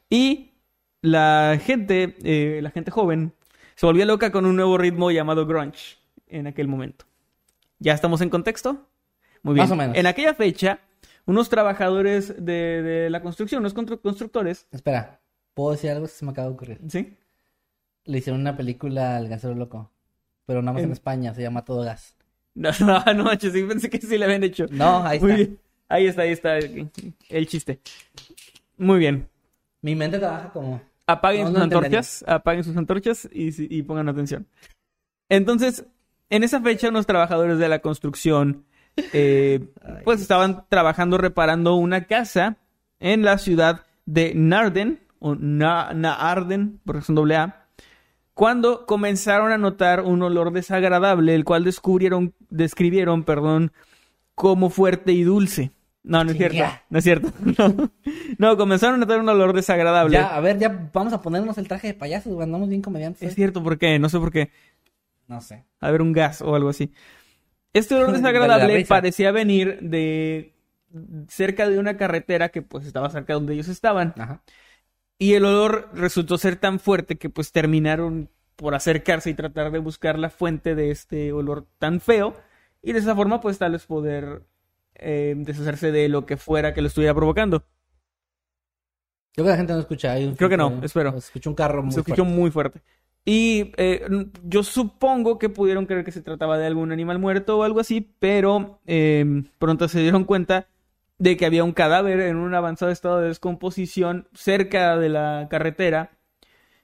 Y 0.09 0.53
la 1.01 1.59
gente, 1.61 2.15
eh, 2.23 2.59
la 2.61 2.71
gente 2.71 2.91
joven, 2.91 3.33
se 3.75 3.85
volvía 3.85 4.05
loca 4.05 4.31
con 4.31 4.45
un 4.45 4.55
nuevo 4.55 4.77
ritmo 4.77 5.11
llamado 5.11 5.45
grunge 5.45 5.97
en 6.27 6.47
aquel 6.47 6.67
momento. 6.67 7.05
¿Ya 7.79 7.93
estamos 7.93 8.21
en 8.21 8.29
contexto? 8.29 8.87
Muy 9.43 9.53
bien. 9.53 9.63
Más 9.63 9.71
o 9.71 9.75
menos. 9.75 9.95
En 9.97 10.07
aquella 10.07 10.33
fecha, 10.33 10.79
unos 11.25 11.49
trabajadores 11.49 12.43
de, 12.43 12.81
de 12.81 13.09
la 13.09 13.21
construcción, 13.21 13.59
unos 13.59 13.75
constru- 13.75 14.01
constructores, 14.01 14.67
Espera, 14.71 15.19
¿puedo 15.53 15.71
decir 15.71 15.91
algo 15.91 16.05
que 16.05 16.11
se 16.11 16.25
me 16.25 16.31
acaba 16.31 16.47
de 16.47 16.53
ocurrir? 16.53 16.79
¿sí? 16.87 17.15
Le 18.05 18.17
hicieron 18.17 18.41
una 18.41 18.57
película 18.57 19.17
al 19.17 19.27
Gasero 19.27 19.53
Loco. 19.53 19.91
Pero 20.45 20.61
nada 20.61 20.73
más 20.73 20.81
en 20.81 20.87
En- 20.87 20.93
España, 20.93 21.33
se 21.35 21.41
llama 21.43 21.65
Todo 21.65 21.83
Gas. 21.83 22.15
No, 22.57 22.71
no, 22.79 23.13
no, 23.13 23.23
manches, 23.23 23.53
sí, 23.53 23.63
pensé 23.63 23.89
que 23.89 23.99
sí 24.01 24.17
le 24.17 24.25
habían 24.25 24.43
hecho. 24.43 24.65
No, 24.71 25.05
ahí 25.05 25.19
Muy 25.19 25.31
está. 25.31 25.35
bien. 25.43 25.59
Ahí 25.89 26.05
está, 26.07 26.21
ahí 26.23 26.31
está 26.31 26.57
el, 26.57 26.89
el 27.29 27.47
chiste. 27.47 27.79
Muy 28.77 28.99
bien. 28.99 29.29
Mi 29.81 29.95
mente 29.95 30.17
trabaja 30.19 30.49
como. 30.51 30.81
Apaguen 31.05 31.43
No, 31.43 31.47
sus 31.49 31.57
no 31.59 31.63
antorchas, 31.63 32.25
apaguen 32.27 32.63
sus 32.63 32.75
antorchas 32.75 33.29
y, 33.31 33.77
y 33.77 33.83
pongan 33.83 34.09
atención. 34.09 34.47
Entonces, 35.29 35.85
en 36.29 36.43
esa 36.43 36.61
fecha, 36.61 36.89
unos 36.89 37.05
trabajadores 37.05 37.59
de 37.59 37.69
la 37.69 37.79
construcción, 37.79 38.65
eh, 39.13 39.65
pues 40.03 40.19
estaban 40.21 40.65
trabajando 40.67 41.17
reparando 41.17 41.75
una 41.75 42.05
casa 42.05 42.57
en 42.99 43.23
la 43.23 43.37
ciudad 43.37 43.85
de 44.05 44.33
Naarden, 44.35 44.99
o 45.19 45.35
Na- 45.35 45.93
Naarden, 45.93 46.81
porque 46.85 46.99
es 46.99 47.09
un 47.09 47.15
doble 47.15 47.35
A, 47.37 47.66
cuando 48.37 48.85
comenzaron 48.85 49.51
a 49.51 49.57
notar 49.57 50.01
un 50.01 50.21
olor 50.21 50.51
desagradable, 50.51 51.33
el 51.33 51.43
cual 51.43 51.63
descubrieron, 51.63 52.35
describieron, 52.51 53.23
perdón, 53.23 53.71
como 54.35 54.69
fuerte 54.69 55.11
y 55.11 55.23
dulce. 55.23 55.71
No, 56.03 56.23
no 56.23 56.29
es 56.29 56.37
cierto. 56.37 56.63
No 56.91 56.99
es 56.99 57.03
cierto. 57.03 57.33
No. 57.57 57.91
No, 58.37 58.55
comenzaron 58.55 58.93
a 58.93 58.97
notar 58.99 59.21
un 59.21 59.27
olor 59.27 59.53
desagradable. 59.53 60.13
Ya, 60.13 60.35
a 60.35 60.39
ver, 60.39 60.59
ya 60.59 60.91
vamos 60.93 61.13
a 61.13 61.21
ponernos 61.23 61.57
el 61.57 61.67
traje 61.67 61.87
de 61.87 61.93
payasos. 61.95 62.39
Andamos 62.39 62.69
bien 62.69 62.83
comediantes. 62.83 63.27
Es 63.27 63.33
cierto, 63.33 63.63
¿por 63.63 63.79
qué? 63.79 63.97
No 63.97 64.07
sé 64.07 64.19
por 64.19 64.31
qué. 64.31 64.51
No 65.27 65.41
sé. 65.41 65.65
A 65.79 65.89
ver, 65.89 66.03
un 66.03 66.13
gas 66.13 66.43
o 66.43 66.53
algo 66.53 66.69
así. 66.69 66.93
Este 67.73 67.95
olor 67.95 68.11
desagradable 68.15 68.85
parecía 68.85 69.31
venir 69.31 69.79
de 69.81 70.53
cerca 71.27 71.67
de 71.67 71.79
una 71.79 71.97
carretera 71.97 72.49
que 72.49 72.61
pues 72.61 72.85
estaba 72.85 73.09
cerca 73.09 73.33
de 73.33 73.39
donde 73.39 73.53
ellos 73.55 73.67
estaban. 73.67 74.13
Ajá. 74.15 74.43
Y 75.19 75.33
el 75.33 75.45
olor 75.45 75.89
resultó 75.93 76.37
ser 76.37 76.57
tan 76.57 76.79
fuerte 76.79 77.17
que 77.17 77.29
pues 77.29 77.51
terminaron 77.51 78.29
por 78.55 78.75
acercarse 78.75 79.29
y 79.29 79.33
tratar 79.33 79.71
de 79.71 79.79
buscar 79.79 80.17
la 80.19 80.29
fuente 80.29 80.75
de 80.75 80.91
este 80.91 81.31
olor 81.31 81.65
tan 81.79 81.99
feo. 81.99 82.35
Y 82.81 82.93
de 82.93 82.99
esa 82.99 83.15
forma 83.15 83.41
pues 83.41 83.57
tal 83.57 83.71
vez 83.71 83.85
poder 83.85 84.43
eh, 84.95 85.33
deshacerse 85.37 85.91
de 85.91 86.09
lo 86.09 86.25
que 86.25 86.37
fuera 86.37 86.73
que 86.73 86.81
lo 86.81 86.87
estuviera 86.87 87.13
provocando. 87.13 87.63
Creo 89.33 89.45
que 89.45 89.51
la 89.51 89.57
gente 89.57 89.73
no 89.73 89.79
escucha. 89.79 90.13
hay 90.13 90.25
un 90.25 90.35
Creo 90.35 90.49
que 90.49 90.57
no, 90.57 90.79
espero. 90.83 91.11
Se 91.13 91.17
escucha 91.19 91.49
un 91.49 91.55
carro 91.55 91.83
muy 91.83 91.91
Se 91.91 91.99
escuchó 91.99 92.23
fuerte. 92.23 92.39
muy 92.39 92.51
fuerte. 92.51 92.81
Y 93.23 93.71
eh, 93.77 94.07
yo 94.43 94.63
supongo 94.63 95.37
que 95.37 95.49
pudieron 95.49 95.85
creer 95.85 96.05
que 96.05 96.11
se 96.11 96.21
trataba 96.21 96.57
de 96.57 96.65
algún 96.65 96.91
animal 96.91 97.19
muerto 97.19 97.57
o 97.57 97.63
algo 97.63 97.79
así, 97.79 98.09
pero 98.19 98.79
eh, 98.87 99.43
pronto 99.59 99.87
se 99.89 99.99
dieron 99.99 100.23
cuenta 100.23 100.67
de 101.19 101.35
que 101.37 101.45
había 101.45 101.63
un 101.63 101.71
cadáver 101.73 102.19
en 102.21 102.35
un 102.37 102.53
avanzado 102.53 102.91
estado 102.91 103.19
de 103.19 103.27
descomposición 103.29 104.27
cerca 104.33 104.97
de 104.97 105.09
la 105.09 105.47
carretera 105.49 106.11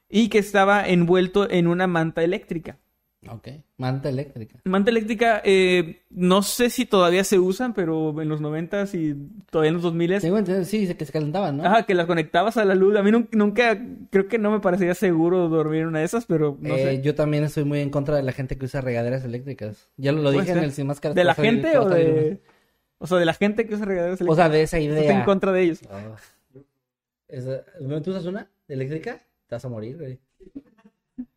y 0.10 0.30
que 0.30 0.40
estaba 0.40 0.88
envuelto 0.88 1.50
en 1.50 1.68
una 1.68 1.88
manta 1.88 2.24
eléctrica. 2.24 2.78
Ok. 3.30 3.48
Manta 3.78 4.10
eléctrica. 4.10 4.60
Manta 4.66 4.92
eléctrica, 4.92 5.42
eh, 5.46 6.02
no 6.10 6.42
sé 6.44 6.70
si 6.70 6.86
todavía 6.86 7.24
se 7.24 7.40
usan, 7.40 7.74
pero 7.74 8.22
en 8.22 8.28
los 8.28 8.42
noventas 8.42 8.94
y 8.96 9.16
todavía 9.50 9.70
en 9.70 9.76
los 9.76 9.84
2000 9.84 10.20
Tengo 10.20 10.38
entendido, 10.38 10.66
sí, 10.66 10.94
que 10.94 11.06
se 11.06 11.12
calentaban, 11.14 11.56
¿no? 11.56 11.64
Ajá, 11.64 11.84
que 11.84 11.94
las 11.94 12.06
conectabas 12.06 12.58
a 12.58 12.66
la 12.66 12.76
luz. 12.76 12.98
A 12.98 13.02
mí 13.02 13.12
nun- 13.12 13.30
nunca, 13.32 13.80
creo 14.10 14.28
que 14.28 14.38
no 14.40 14.52
me 14.52 14.60
parecería 14.60 14.94
seguro 14.94 15.48
dormir 15.48 15.82
en 15.84 15.88
una 15.88 16.00
de 16.00 16.06
esas, 16.06 16.26
pero 16.26 16.58
no 16.60 16.76
Eh, 16.76 16.98
sé. 16.98 17.02
Yo 17.02 17.16
también 17.16 17.46
estoy 17.46 17.64
muy 17.64 17.80
en 17.80 17.92
contra 17.92 18.18
de 18.18 18.24
la 18.24 18.34
gente 18.34 18.58
que 18.58 18.66
usa 18.66 18.82
regaderas 18.82 19.24
eléctricas. 19.24 19.90
Ya 19.96 20.12
lo, 20.12 20.30
dije 20.32 20.52
en 20.52 20.58
el 20.58 20.74
Sin 20.74 20.88
Máscaras. 20.88 21.16
¿De 21.16 21.24
la 21.24 21.34
gente 21.34 21.78
o 21.78 21.88
de...? 21.88 22.42
O 23.04 23.08
sea, 23.08 23.18
de 23.18 23.26
la 23.26 23.34
gente 23.34 23.68
que 23.68 23.76
usa 23.76 23.86
regaderas 23.86 24.22
O 24.22 24.34
sea, 24.36 24.48
de 24.48 24.62
esa 24.64 24.78
Estoy 24.78 24.94
idea. 24.98 25.20
en 25.20 25.26
contra 25.26 25.52
de 25.52 25.62
ellos. 25.62 25.82
Ah. 25.92 26.16
Esa- 27.28 27.64
¿Tú 28.02 28.12
usas 28.12 28.26
una 28.26 28.48
eléctrica? 28.70 29.22
Te 29.48 29.56
vas 29.56 29.66
a 29.66 29.70
morir, 29.70 29.98
güey. 29.98 30.20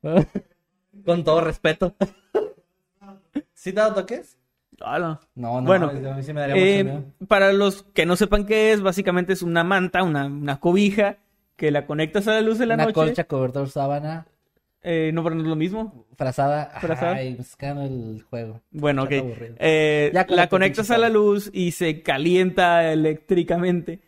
Con 1.04 1.24
todo 1.24 1.40
respeto. 1.40 1.94
¿Sí 3.54 3.72
te 3.72 3.80
ha 3.80 3.84
dado 3.88 3.96
toques? 3.96 4.38
Ah, 4.80 4.98
no. 5.00 5.20
No, 5.34 5.60
no. 5.60 5.66
Bueno, 5.66 5.88
a 5.88 5.92
mí 6.14 6.22
sí 6.22 6.32
me 6.32 6.40
daría 6.42 6.56
Eh, 6.56 6.84
mucho 6.84 6.98
miedo. 7.00 7.12
para 7.26 7.52
los 7.52 7.82
que 7.82 8.06
no 8.06 8.14
sepan 8.14 8.46
qué 8.46 8.72
es, 8.72 8.82
básicamente 8.82 9.32
es 9.32 9.42
una 9.42 9.64
manta, 9.64 10.02
una, 10.04 10.26
una 10.26 10.60
cobija, 10.60 11.16
que 11.56 11.70
la 11.70 11.86
conectas 11.86 12.28
a 12.28 12.32
la 12.32 12.42
luz 12.42 12.58
de 12.58 12.66
la 12.66 12.74
Una 12.74 12.84
noche. 12.84 12.94
colcha, 12.94 13.24
cobertor, 13.24 13.68
sábana, 13.70 14.26
Eh, 14.88 15.10
no, 15.12 15.24
pero 15.24 15.34
no 15.34 15.42
es 15.42 15.48
lo 15.48 15.56
mismo. 15.56 16.06
frazada. 16.16 16.70
Frazada. 16.80 17.16
Ay, 17.16 17.34
buscando 17.34 17.82
el 17.82 18.22
juego. 18.30 18.60
Bueno, 18.70 19.02
ok. 19.02 19.10
Chato 19.10 19.24
aburrido. 19.24 19.54
Eh, 19.58 20.10
Ya 20.14 20.26
la 20.30 20.36
la 20.36 20.48
conectas 20.48 20.90
a 20.92 20.98
la 20.98 21.08
luz 21.08 21.50
y 21.52 21.72
se 21.72 22.02
calienta 22.02 22.92
eléctricamente 22.92 24.00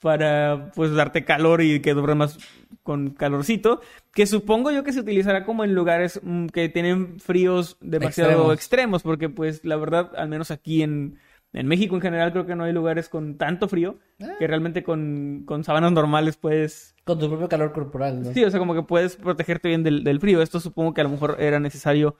para 0.00 0.70
pues 0.74 0.92
darte 0.94 1.24
calor 1.24 1.62
y 1.62 1.80
que 1.80 1.94
dure 1.94 2.14
más 2.14 2.38
con 2.82 3.10
calorcito, 3.10 3.80
que 4.14 4.24
supongo 4.26 4.70
yo 4.70 4.82
que 4.84 4.92
se 4.92 5.00
utilizará 5.00 5.44
como 5.44 5.64
en 5.64 5.74
lugares 5.74 6.20
mm, 6.22 6.46
que 6.46 6.68
tienen 6.68 7.18
fríos 7.20 7.76
demasiado 7.80 8.30
Extremos. 8.30 8.54
extremos, 8.54 9.02
porque 9.02 9.28
pues 9.28 9.64
la 9.64 9.76
verdad, 9.76 10.12
al 10.16 10.28
menos 10.28 10.50
aquí 10.50 10.82
en, 10.82 11.18
en 11.52 11.66
México 11.66 11.94
en 11.96 12.00
general 12.00 12.32
creo 12.32 12.46
que 12.46 12.54
no 12.54 12.64
hay 12.64 12.72
lugares 12.72 13.08
con 13.08 13.36
tanto 13.36 13.68
frío, 13.68 13.98
Ah. 14.22 14.36
que 14.38 14.46
realmente 14.46 14.82
con, 14.82 15.44
con 15.46 15.64
sábanas 15.64 15.92
normales 15.92 16.36
puedes 16.36 16.94
Con 17.04 17.18
tu 17.18 17.28
propio 17.28 17.48
calor 17.48 17.72
corporal, 17.72 18.22
¿no? 18.22 18.32
Sí, 18.32 18.44
o 18.44 18.50
sea, 18.50 18.58
como 18.60 18.74
que 18.74 18.82
puedes 18.82 19.16
protegerte 19.16 19.68
bien 19.68 19.82
del, 19.82 20.04
del 20.04 20.20
frío. 20.20 20.42
Esto 20.42 20.60
supongo 20.60 20.94
que 20.94 21.00
a 21.00 21.04
lo 21.04 21.10
mejor 21.10 21.36
era 21.40 21.58
necesario, 21.58 22.16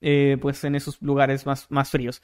eh, 0.00 0.38
pues, 0.40 0.64
en 0.64 0.74
esos 0.74 1.00
lugares 1.02 1.46
más, 1.46 1.70
más 1.70 1.90
fríos. 1.90 2.22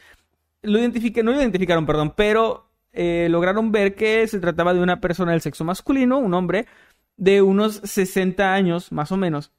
Lo 0.62 0.78
no 0.78 1.32
lo 1.32 1.38
identificaron, 1.40 1.86
perdón, 1.86 2.14
pero 2.16 2.70
eh, 2.92 3.28
lograron 3.30 3.72
ver 3.72 3.94
que 3.94 4.26
se 4.26 4.40
trataba 4.40 4.74
de 4.74 4.80
una 4.80 5.00
persona 5.00 5.32
del 5.32 5.40
sexo 5.40 5.64
masculino, 5.64 6.18
un 6.18 6.34
hombre 6.34 6.66
de 7.16 7.42
unos 7.42 7.76
60 7.84 8.52
años, 8.52 8.90
más 8.92 9.12
o 9.12 9.16
menos, 9.16 9.52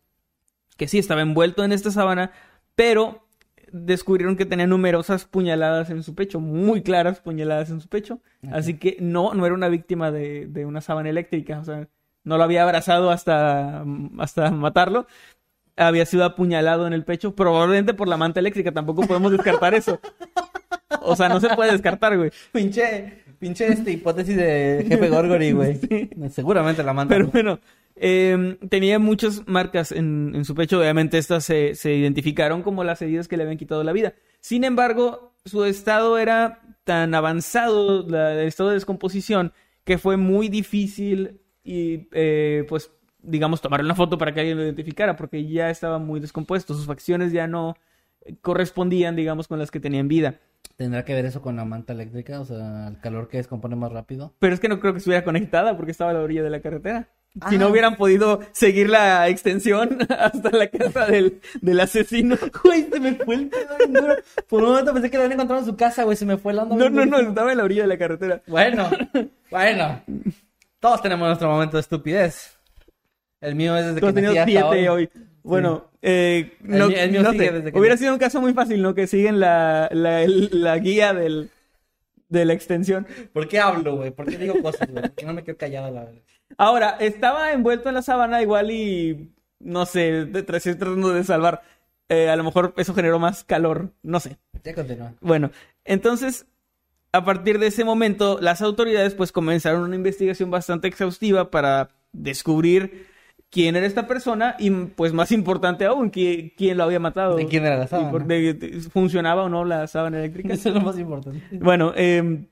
que 0.77 0.87
sí 0.87 0.97
estaba 0.97 1.21
envuelto 1.21 1.63
en 1.63 1.71
esta 1.71 1.91
sábana, 1.91 2.31
pero 2.75 3.27
descubrieron 3.71 4.35
que 4.35 4.45
tenía 4.45 4.67
numerosas 4.67 5.25
puñaladas 5.25 5.89
en 5.89 6.03
su 6.03 6.15
pecho, 6.15 6.39
muy 6.39 6.81
claras 6.81 7.19
puñaladas 7.19 7.69
en 7.69 7.81
su 7.81 7.87
pecho. 7.87 8.21
Así 8.51 8.77
que 8.77 8.97
no, 8.99 9.33
no 9.33 9.45
era 9.45 9.55
una 9.55 9.69
víctima 9.69 10.11
de, 10.11 10.47
de, 10.47 10.65
una 10.65 10.81
sábana 10.81 11.09
eléctrica, 11.09 11.59
o 11.59 11.63
sea, 11.63 11.87
no 12.23 12.37
lo 12.37 12.43
había 12.43 12.63
abrazado 12.63 13.11
hasta, 13.11 13.83
hasta 14.19 14.51
matarlo. 14.51 15.07
Había 15.77 16.05
sido 16.05 16.25
apuñalado 16.25 16.85
en 16.85 16.93
el 16.93 17.05
pecho, 17.05 17.35
probablemente 17.35 17.93
por 17.93 18.07
la 18.07 18.17
manta 18.17 18.39
eléctrica, 18.39 18.71
tampoco 18.71 19.03
podemos 19.07 19.31
descartar 19.31 19.73
eso. 19.73 19.99
O 21.01 21.15
sea, 21.15 21.29
no 21.29 21.39
se 21.39 21.49
puede 21.55 21.71
descartar, 21.71 22.17
güey. 22.17 22.31
Pinche, 22.51 23.23
pinche 23.39 23.67
este 23.67 23.91
hipótesis 23.91 24.35
de 24.35 24.85
jefe 24.87 25.09
Gorgory, 25.09 25.51
güey. 25.53 25.79
Seguramente 26.29 26.83
la 26.83 26.93
manta. 26.93 27.15
Pero 27.15 27.27
bueno, 27.27 27.59
eh, 28.03 28.57
tenía 28.67 28.97
muchas 28.97 29.47
marcas 29.47 29.91
en, 29.91 30.31
en, 30.33 30.43
su 30.43 30.55
pecho. 30.55 30.79
Obviamente 30.79 31.19
estas 31.19 31.45
se, 31.45 31.75
se 31.75 31.93
identificaron 31.93 32.63
como 32.63 32.83
las 32.83 32.99
heridas 33.03 33.27
que 33.27 33.37
le 33.37 33.43
habían 33.43 33.59
quitado 33.59 33.83
la 33.83 33.93
vida. 33.93 34.15
Sin 34.39 34.63
embargo, 34.63 35.35
su 35.45 35.63
estado 35.65 36.17
era 36.17 36.63
tan 36.83 37.13
avanzado, 37.13 38.03
la, 38.07 38.33
el 38.33 38.47
estado 38.47 38.69
de 38.69 38.75
descomposición, 38.75 39.53
que 39.83 39.99
fue 39.99 40.17
muy 40.17 40.49
difícil 40.49 41.41
y 41.63 42.07
eh, 42.11 42.65
pues 42.67 42.91
digamos 43.21 43.61
tomar 43.61 43.81
una 43.81 43.93
foto 43.93 44.17
para 44.17 44.33
que 44.33 44.39
alguien 44.39 44.57
lo 44.57 44.63
identificara 44.63 45.15
porque 45.15 45.45
ya 45.45 45.69
estaba 45.69 45.99
muy 45.99 46.19
descompuesto, 46.19 46.73
sus 46.73 46.87
facciones 46.87 47.31
ya 47.31 47.45
no 47.45 47.75
correspondían 48.41 49.15
digamos 49.15 49.47
con 49.47 49.59
las 49.59 49.69
que 49.69 49.79
tenían 49.79 50.07
vida. 50.07 50.39
¿Tendrá 50.75 51.05
que 51.05 51.13
ver 51.13 51.25
eso 51.25 51.43
con 51.43 51.55
la 51.55 51.65
manta 51.65 51.93
eléctrica? 51.93 52.39
O 52.39 52.45
sea, 52.45 52.87
el 52.87 52.99
calor 52.99 53.27
que 53.27 53.37
descompone 53.37 53.75
más 53.75 53.91
rápido. 53.91 54.33
Pero 54.39 54.55
es 54.55 54.59
que 54.59 54.69
no 54.69 54.79
creo 54.79 54.93
que 54.93 54.97
estuviera 54.97 55.23
conectada 55.23 55.77
porque 55.77 55.91
estaba 55.91 56.09
a 56.09 56.13
la 56.15 56.21
orilla 56.21 56.41
de 56.41 56.49
la 56.49 56.61
carretera. 56.61 57.09
Ah. 57.39 57.49
Si 57.49 57.57
no 57.57 57.69
hubieran 57.69 57.95
podido 57.95 58.41
seguir 58.51 58.89
la 58.89 59.29
extensión 59.29 59.99
hasta 60.09 60.49
la 60.51 60.67
casa 60.67 61.05
del, 61.05 61.39
del 61.61 61.79
asesino. 61.79 62.35
Güey, 62.61 62.89
se 62.91 62.99
me 62.99 63.15
fue 63.15 63.35
el 63.35 63.47
pedo 63.47 63.77
Por 64.49 64.63
un 64.63 64.69
momento 64.71 64.91
pensé 64.93 65.09
que 65.09 65.15
lo 65.17 65.23
habían 65.23 65.39
encontrado 65.39 65.61
en 65.61 65.65
su 65.65 65.77
casa, 65.77 66.03
güey. 66.03 66.17
Se 66.17 66.25
me 66.25 66.35
fue 66.37 66.51
el 66.51 66.59
onda. 66.59 66.75
No, 66.75 66.89
no, 66.89 67.05
no, 67.05 67.19
estaba 67.19 67.51
en 67.53 67.57
la 67.59 67.63
orilla 67.63 67.83
de 67.83 67.87
la 67.87 67.97
carretera. 67.97 68.41
Bueno, 68.47 68.89
bueno. 69.49 70.01
Todos 70.81 71.01
tenemos 71.01 71.25
nuestro 71.27 71.49
momento 71.49 71.77
de 71.77 71.81
estupidez. 71.81 72.57
El 73.39 73.55
mío 73.55 73.77
es 73.77 73.85
desde 73.85 74.01
Tú 74.01 74.13
que 74.13 74.21
nací 74.21 74.37
hasta 74.37 74.45
siete 74.45 74.89
hoy. 74.89 75.03
hoy. 75.03 75.09
Bueno, 75.43 75.89
eh, 76.01 76.53
no, 76.61 76.89
mío- 76.89 76.97
el 76.97 77.11
mío 77.11 77.23
no 77.23 77.31
sigue 77.31 77.45
sé. 77.47 77.51
desde 77.53 77.71
que 77.71 77.79
Hubiera 77.79 77.95
nací. 77.95 78.03
sido 78.03 78.13
un 78.13 78.19
caso 78.19 78.41
muy 78.41 78.53
fácil, 78.53 78.81
¿no? 78.81 78.93
Que 78.93 79.07
siguen 79.07 79.39
la, 79.39 79.87
la, 79.93 80.21
el- 80.21 80.49
la 80.61 80.77
guía 80.79 81.13
del, 81.13 81.49
de 82.29 82.45
la 82.45 82.53
extensión. 82.53 83.07
¿Por 83.31 83.47
qué 83.47 83.59
hablo, 83.59 83.95
güey? 83.95 84.11
¿Por 84.11 84.27
qué 84.29 84.37
digo 84.37 84.61
cosas, 84.61 84.89
güey? 84.91 85.01
¿Por 85.01 85.11
qué 85.13 85.25
no 85.25 85.33
me 85.33 85.43
quedo 85.43 85.57
callado, 85.57 85.91
la 85.91 86.03
verdad? 86.03 86.21
Ahora, 86.57 86.97
estaba 86.99 87.51
envuelto 87.53 87.89
en 87.89 87.95
la 87.95 88.01
sábana 88.01 88.41
igual 88.41 88.71
y 88.71 89.31
no 89.59 89.85
sé, 89.85 90.25
tratando 90.45 91.09
de 91.13 91.23
salvar. 91.23 91.61
Eh, 92.09 92.29
a 92.29 92.35
lo 92.35 92.43
mejor 92.43 92.73
eso 92.77 92.93
generó 92.93 93.19
más 93.19 93.43
calor, 93.43 93.91
no 94.03 94.19
sé. 94.19 94.37
Ya 94.63 94.73
continúa. 94.75 95.13
Bueno, 95.21 95.51
entonces, 95.85 96.45
a 97.13 97.23
partir 97.23 97.57
de 97.59 97.67
ese 97.67 97.83
momento, 97.85 98.37
las 98.41 98.61
autoridades 98.61 99.13
pues 99.15 99.31
comenzaron 99.31 99.81
una 99.83 99.95
investigación 99.95 100.51
bastante 100.51 100.87
exhaustiva 100.87 101.49
para 101.51 101.89
descubrir 102.11 103.07
quién 103.49 103.75
era 103.75 103.85
esta 103.85 104.07
persona 104.07 104.55
y 104.59 104.69
pues 104.71 105.13
más 105.13 105.31
importante 105.31 105.85
aún, 105.85 106.09
quién, 106.09 106.51
quién 106.57 106.77
lo 106.77 106.83
había 106.83 106.99
matado. 106.99 107.35
¿De 107.37 107.47
quién 107.47 107.65
era 107.65 107.77
la 107.77 107.87
sábana? 107.87 108.11
por- 108.11 108.25
de- 108.25 108.53
de- 108.53 108.79
¿Funcionaba 108.81 109.43
o 109.43 109.49
no 109.49 109.63
la 109.65 109.87
sábana 109.87 110.19
eléctrica? 110.19 110.53
Eso 110.53 110.69
es 110.69 110.75
lo 110.75 110.81
más 110.81 110.97
importante. 110.99 111.41
bueno, 111.59 111.93
eh, 111.95 112.45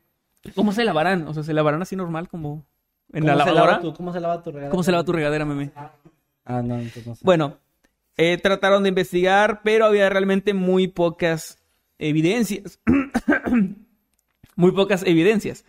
¿cómo 0.56 0.72
se 0.72 0.84
lavarán? 0.86 1.28
O 1.28 1.34
sea, 1.34 1.44
¿se 1.44 1.54
lavarán 1.54 1.82
así 1.82 1.96
normal 1.96 2.28
como 2.30 2.66
en 3.14 3.26
la 3.26 3.34
¿Cómo 3.34 3.44
se 3.44 3.50
lavadora? 3.52 3.72
lava 3.74 3.82
tu- 3.82 3.94
¿Cómo 3.94 4.14
se 4.14 4.20
lava 4.20 4.44
tu 4.44 4.50
regadera? 4.52 4.72
¿Cómo 4.72 4.84
se 4.84 4.92
lava 4.92 5.04
tu 5.04 5.12
regadera, 5.12 5.46
meme? 5.46 5.72
Ah, 6.46 6.62
no, 6.62 6.76
entonces 6.76 7.06
no 7.08 7.16
sé. 7.16 7.22
Bueno, 7.24 7.58
eh, 8.18 8.38
trataron 8.38 8.84
de 8.84 8.90
investigar, 8.90 9.62
pero 9.64 9.86
había 9.86 10.10
realmente 10.10 10.54
muy 10.54 10.88
pocas 10.88 11.58
evidencias. 11.98 12.80
muy 14.56 14.72
pocas 14.72 15.04
evidencias. 15.06 15.66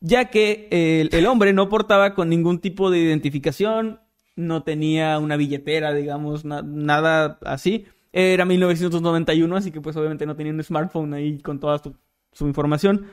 Ya 0.00 0.30
que 0.30 0.68
el, 0.70 1.10
el 1.14 1.26
hombre 1.26 1.52
no 1.52 1.68
portaba 1.68 2.14
con 2.14 2.28
ningún 2.28 2.58
tipo 2.60 2.90
de 2.90 2.98
identificación, 2.98 4.00
no 4.34 4.62
tenía 4.62 5.18
una 5.18 5.36
billetera, 5.36 5.92
digamos, 5.92 6.44
na- 6.44 6.62
nada 6.62 7.38
así. 7.44 7.86
Era 8.12 8.44
1991, 8.44 9.56
así 9.56 9.70
que 9.70 9.80
pues 9.80 9.96
obviamente 9.96 10.26
no 10.26 10.34
tenía 10.36 10.52
un 10.52 10.62
smartphone 10.62 11.14
ahí 11.14 11.38
con 11.38 11.60
toda 11.60 11.78
su, 11.78 11.94
su 12.32 12.46
información. 12.46 13.06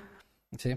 Sí. 0.57 0.75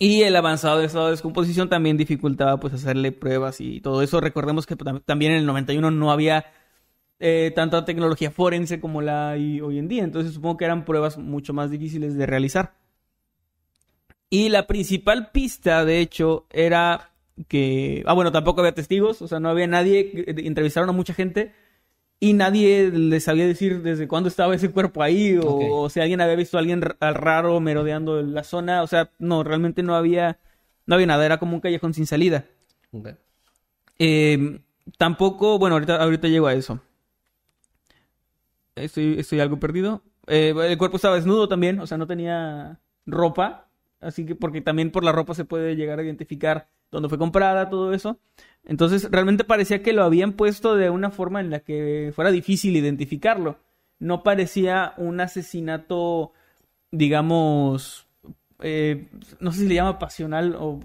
Y 0.00 0.22
el 0.22 0.36
avanzado 0.36 0.80
estado 0.82 1.06
de 1.06 1.10
descomposición 1.12 1.68
también 1.68 1.96
dificultaba 1.96 2.60
pues 2.60 2.72
hacerle 2.74 3.10
pruebas 3.12 3.60
y 3.60 3.80
todo 3.80 4.02
eso. 4.02 4.20
Recordemos 4.20 4.64
que 4.66 4.76
tam- 4.76 5.02
también 5.04 5.32
en 5.32 5.38
el 5.38 5.46
91 5.46 5.90
no 5.90 6.12
había 6.12 6.46
eh, 7.20 7.52
tanta 7.56 7.84
tecnología 7.84 8.30
forense 8.30 8.80
como 8.80 9.02
la 9.02 9.30
hay 9.32 9.60
hoy 9.60 9.78
en 9.78 9.88
día. 9.88 10.04
Entonces 10.04 10.34
supongo 10.34 10.58
que 10.58 10.66
eran 10.66 10.84
pruebas 10.84 11.18
mucho 11.18 11.54
más 11.54 11.70
difíciles 11.70 12.16
de 12.16 12.26
realizar. 12.26 12.74
Y 14.30 14.48
la 14.50 14.66
principal 14.66 15.30
pista, 15.30 15.84
de 15.84 16.00
hecho, 16.00 16.46
era 16.50 17.10
que... 17.48 18.02
Ah, 18.06 18.12
bueno, 18.12 18.30
tampoco 18.32 18.60
había 18.60 18.74
testigos, 18.74 19.22
o 19.22 19.28
sea, 19.28 19.40
no 19.40 19.48
había 19.48 19.66
nadie, 19.66 20.10
que- 20.10 20.24
entrevistaron 20.46 20.88
a 20.90 20.92
mucha 20.92 21.14
gente 21.14 21.52
y 22.20 22.32
nadie 22.32 22.90
les 22.90 23.24
sabía 23.24 23.46
decir 23.46 23.82
desde 23.82 24.08
cuándo 24.08 24.28
estaba 24.28 24.54
ese 24.54 24.70
cuerpo 24.70 25.02
ahí 25.02 25.38
o, 25.42 25.88
si 25.88 26.00
alguien 26.00 26.20
había 26.20 26.34
visto 26.34 26.56
a 26.56 26.60
alguien 26.60 26.82
raro 26.82 27.60
merodeando 27.60 28.18
en 28.18 28.34
la 28.34 28.42
zona. 28.42 28.82
O 28.82 28.86
sea, 28.88 29.10
no, 29.18 29.44
realmente 29.44 29.82
no 29.82 29.94
había, 29.94 30.38
no 30.86 30.96
había 30.96 31.06
nada, 31.06 31.24
era 31.24 31.38
como 31.38 31.54
un 31.54 31.60
callejón 31.60 31.94
sin 31.94 32.06
salida. 32.06 32.44
Ok. 32.90 33.10
Eh, 34.00 34.60
tampoco, 34.96 35.58
bueno, 35.58 35.76
ahorita, 35.76 36.02
ahorita 36.02 36.28
llego 36.28 36.48
a 36.48 36.54
eso. 36.54 36.80
Estoy, 38.74 39.18
estoy 39.18 39.38
algo 39.38 39.60
perdido. 39.60 40.02
Eh, 40.26 40.54
el 40.56 40.78
cuerpo 40.78 40.96
estaba 40.96 41.16
desnudo 41.16 41.48
también, 41.48 41.78
o 41.80 41.86
sea, 41.86 41.98
no 41.98 42.06
tenía 42.06 42.80
ropa. 43.06 43.68
Así 44.00 44.26
que, 44.26 44.34
porque 44.34 44.60
también 44.60 44.90
por 44.90 45.04
la 45.04 45.12
ropa 45.12 45.34
se 45.34 45.44
puede 45.44 45.76
llegar 45.76 45.98
a 45.98 46.04
identificar 46.04 46.68
dónde 46.90 47.08
fue 47.08 47.18
comprada, 47.18 47.70
todo 47.70 47.92
eso. 47.92 48.18
Entonces, 48.68 49.08
realmente 49.10 49.42
parecía 49.44 49.82
que 49.82 49.92
lo 49.92 50.04
habían 50.04 50.34
puesto 50.34 50.76
de 50.76 50.90
una 50.90 51.10
forma 51.10 51.40
en 51.40 51.50
la 51.50 51.60
que 51.60 52.12
fuera 52.14 52.30
difícil 52.30 52.76
identificarlo. 52.76 53.58
No 53.98 54.22
parecía 54.22 54.92
un 54.98 55.20
asesinato, 55.20 56.32
digamos, 56.92 58.06
eh, 58.60 59.08
no 59.40 59.50
sé 59.52 59.60
si 59.62 59.68
le 59.68 59.74
llama 59.74 59.98
pasional 59.98 60.54
o... 60.58 60.78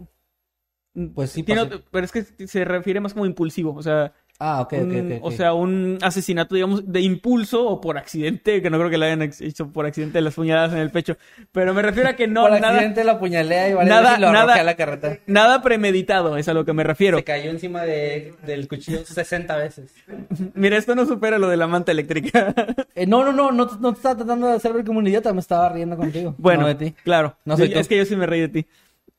Pues 1.16 1.32
sí, 1.32 1.44
Tiene 1.44 1.62
pasio- 1.62 1.78
otro- 1.78 1.88
pero 1.92 2.06
es 2.06 2.12
que 2.12 2.24
se 2.48 2.66
refiere 2.66 3.00
más 3.00 3.14
como 3.14 3.26
impulsivo, 3.26 3.74
o 3.76 3.82
sea, 3.84 4.14
Ah, 4.40 4.62
ok, 4.62 4.74
ok, 4.74 4.80
un- 4.82 5.12
ok. 5.14 5.20
o 5.24 5.28
ok. 5.28 5.34
sea, 5.34 5.54
un 5.54 5.98
asesinato, 6.02 6.56
digamos, 6.56 6.92
de 6.92 7.00
impulso 7.02 7.66
o 7.66 7.80
por 7.80 7.98
accidente, 7.98 8.62
que 8.62 8.70
no 8.70 8.78
creo 8.78 8.90
que 8.90 8.98
le 8.98 9.06
hayan 9.06 9.22
hecho 9.22 9.68
por 9.70 9.86
accidente 9.86 10.20
las 10.22 10.34
puñaladas 10.34 10.74
en 10.74 10.80
el 10.80 10.90
pecho, 10.90 11.16
pero 11.52 11.74
me 11.74 11.82
refiero 11.82 12.10
a 12.10 12.14
que 12.14 12.28
no, 12.28 12.42
Por 12.50 12.52
nada, 12.60 12.70
accidente 12.74 13.04
lo 13.04 13.12
apuñalé 13.12 13.70
y 13.70 13.74
varias 13.74 13.90
nada- 13.90 14.02
veces 14.10 14.20
lo 14.22 14.32
nada- 14.34 14.56
a 14.56 14.64
la 14.64 14.76
carretera. 14.76 15.20
nada 15.28 15.62
premeditado, 15.62 16.36
es 16.36 16.50
a 16.50 16.54
lo 16.54 16.66
que 16.66 16.74
me 16.74 16.84
refiero. 16.84 17.18
Se 17.20 17.24
cayó 17.24 17.52
encima 17.52 17.84
de, 17.84 18.34
del 18.46 18.68
cuchillo 18.68 19.00
60 19.06 19.56
veces. 19.56 19.94
Mira, 20.56 20.78
esto 20.78 20.96
no 20.96 21.06
supera 21.06 21.38
lo 21.38 21.48
de 21.48 21.56
la 21.58 21.68
manta 21.68 21.92
eléctrica. 21.92 22.54
Eh, 22.96 23.06
no, 23.06 23.24
no, 23.24 23.32
no, 23.32 23.52
no, 23.52 23.68
te- 23.68 23.76
no 23.80 23.94
te 23.94 23.98
estaba 23.98 24.16
tratando 24.18 24.48
de 24.48 24.54
hacer 24.56 24.74
ver 24.74 24.84
como 24.84 25.00
un 25.00 25.08
idiota, 25.08 25.32
me 25.34 25.40
estaba 25.40 25.70
riendo 25.70 25.96
contigo. 25.96 26.36
Bueno, 26.38 26.62
no 26.64 26.68
de 26.68 26.76
ti. 26.76 26.96
claro. 27.04 27.38
No 27.46 27.56
soy 27.56 27.68
Yo- 27.70 27.76
tú. 27.76 27.80
es 27.80 27.88
que 27.88 27.98
yo 27.98 28.06
sí 28.06 28.16
me 28.16 28.26
reí 28.26 28.42
de 28.42 28.50
ti. 28.50 28.66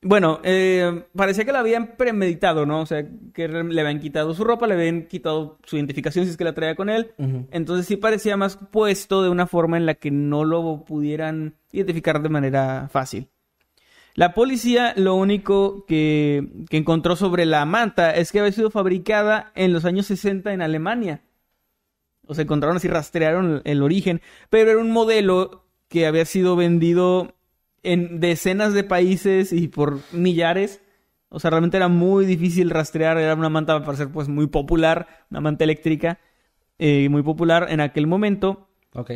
Bueno, 0.07 0.39
eh, 0.43 1.07
parecía 1.17 1.47
que 1.47 1.53
lo 1.53 1.59
habían 1.59 1.97
premeditado, 1.97 2.67
¿no? 2.67 2.83
O 2.83 2.87
sea, 2.87 3.07
que 3.33 3.49
le 3.49 3.81
habían 3.81 4.01
quitado 4.01 4.35
su 4.35 4.45
ropa, 4.45 4.67
le 4.67 4.75
habían 4.75 5.07
quitado 5.07 5.59
su 5.65 5.77
identificación 5.77 6.27
si 6.27 6.31
es 6.31 6.37
que 6.37 6.45
la 6.45 6.53
traía 6.53 6.75
con 6.75 6.91
él. 6.91 7.13
Entonces 7.51 7.87
sí 7.87 7.97
parecía 7.97 8.37
más 8.37 8.59
puesto 8.59 9.23
de 9.23 9.31
una 9.31 9.47
forma 9.47 9.79
en 9.79 9.87
la 9.87 9.95
que 9.95 10.11
no 10.11 10.45
lo 10.45 10.85
pudieran 10.85 11.55
identificar 11.73 12.21
de 12.21 12.29
manera 12.29 12.91
fácil. 12.93 13.29
La 14.15 14.35
policía 14.35 14.93
lo 14.95 15.15
único 15.15 15.87
que, 15.87 16.53
que 16.69 16.77
encontró 16.77 17.17
sobre 17.17 17.47
la 17.47 17.65
manta 17.65 18.15
es 18.15 18.31
que 18.31 18.41
había 18.41 18.53
sido 18.53 18.71
fabricada 18.71 19.53
en 19.55 19.73
los 19.73 19.87
años 19.87 20.05
60 20.07 20.53
en 20.53 20.61
Alemania. 20.61 21.23
O 22.27 22.35
sea, 22.35 22.43
encontraron 22.43 22.77
así, 22.77 22.89
rastrearon 22.89 23.63
el 23.65 23.83
origen, 23.83 24.21
pero 24.51 24.71
era 24.71 24.81
un 24.81 24.91
modelo 24.91 25.65
que 25.89 26.07
había 26.07 26.27
sido 26.27 26.57
vendido 26.57 27.35
en 27.85 28.21
decenas 28.21 28.73
de 28.75 28.85
países 28.85 29.53
y 29.53 29.69
por 29.69 30.01
millares. 30.13 30.81
O 31.29 31.41
sea, 31.41 31.51
realmente 31.51 31.77
era 31.77 31.89
muy 31.89 32.27
difícil 32.27 32.71
rastrear, 32.71 33.19
era 33.19 33.35
una 33.35 33.49
manta, 33.49 33.85
para 33.85 33.97
ser 33.97 34.09
pues 34.09 34.29
muy 34.29 34.47
popular, 34.47 35.27
una 35.31 35.41
manta 35.41 35.65
eléctrica 35.65 36.19
eh, 36.79 37.09
muy 37.09 37.23
popular 37.23 37.67
en 37.71 37.81
aquel 37.81 38.07
momento. 38.07 38.69
Ok. 38.95 39.11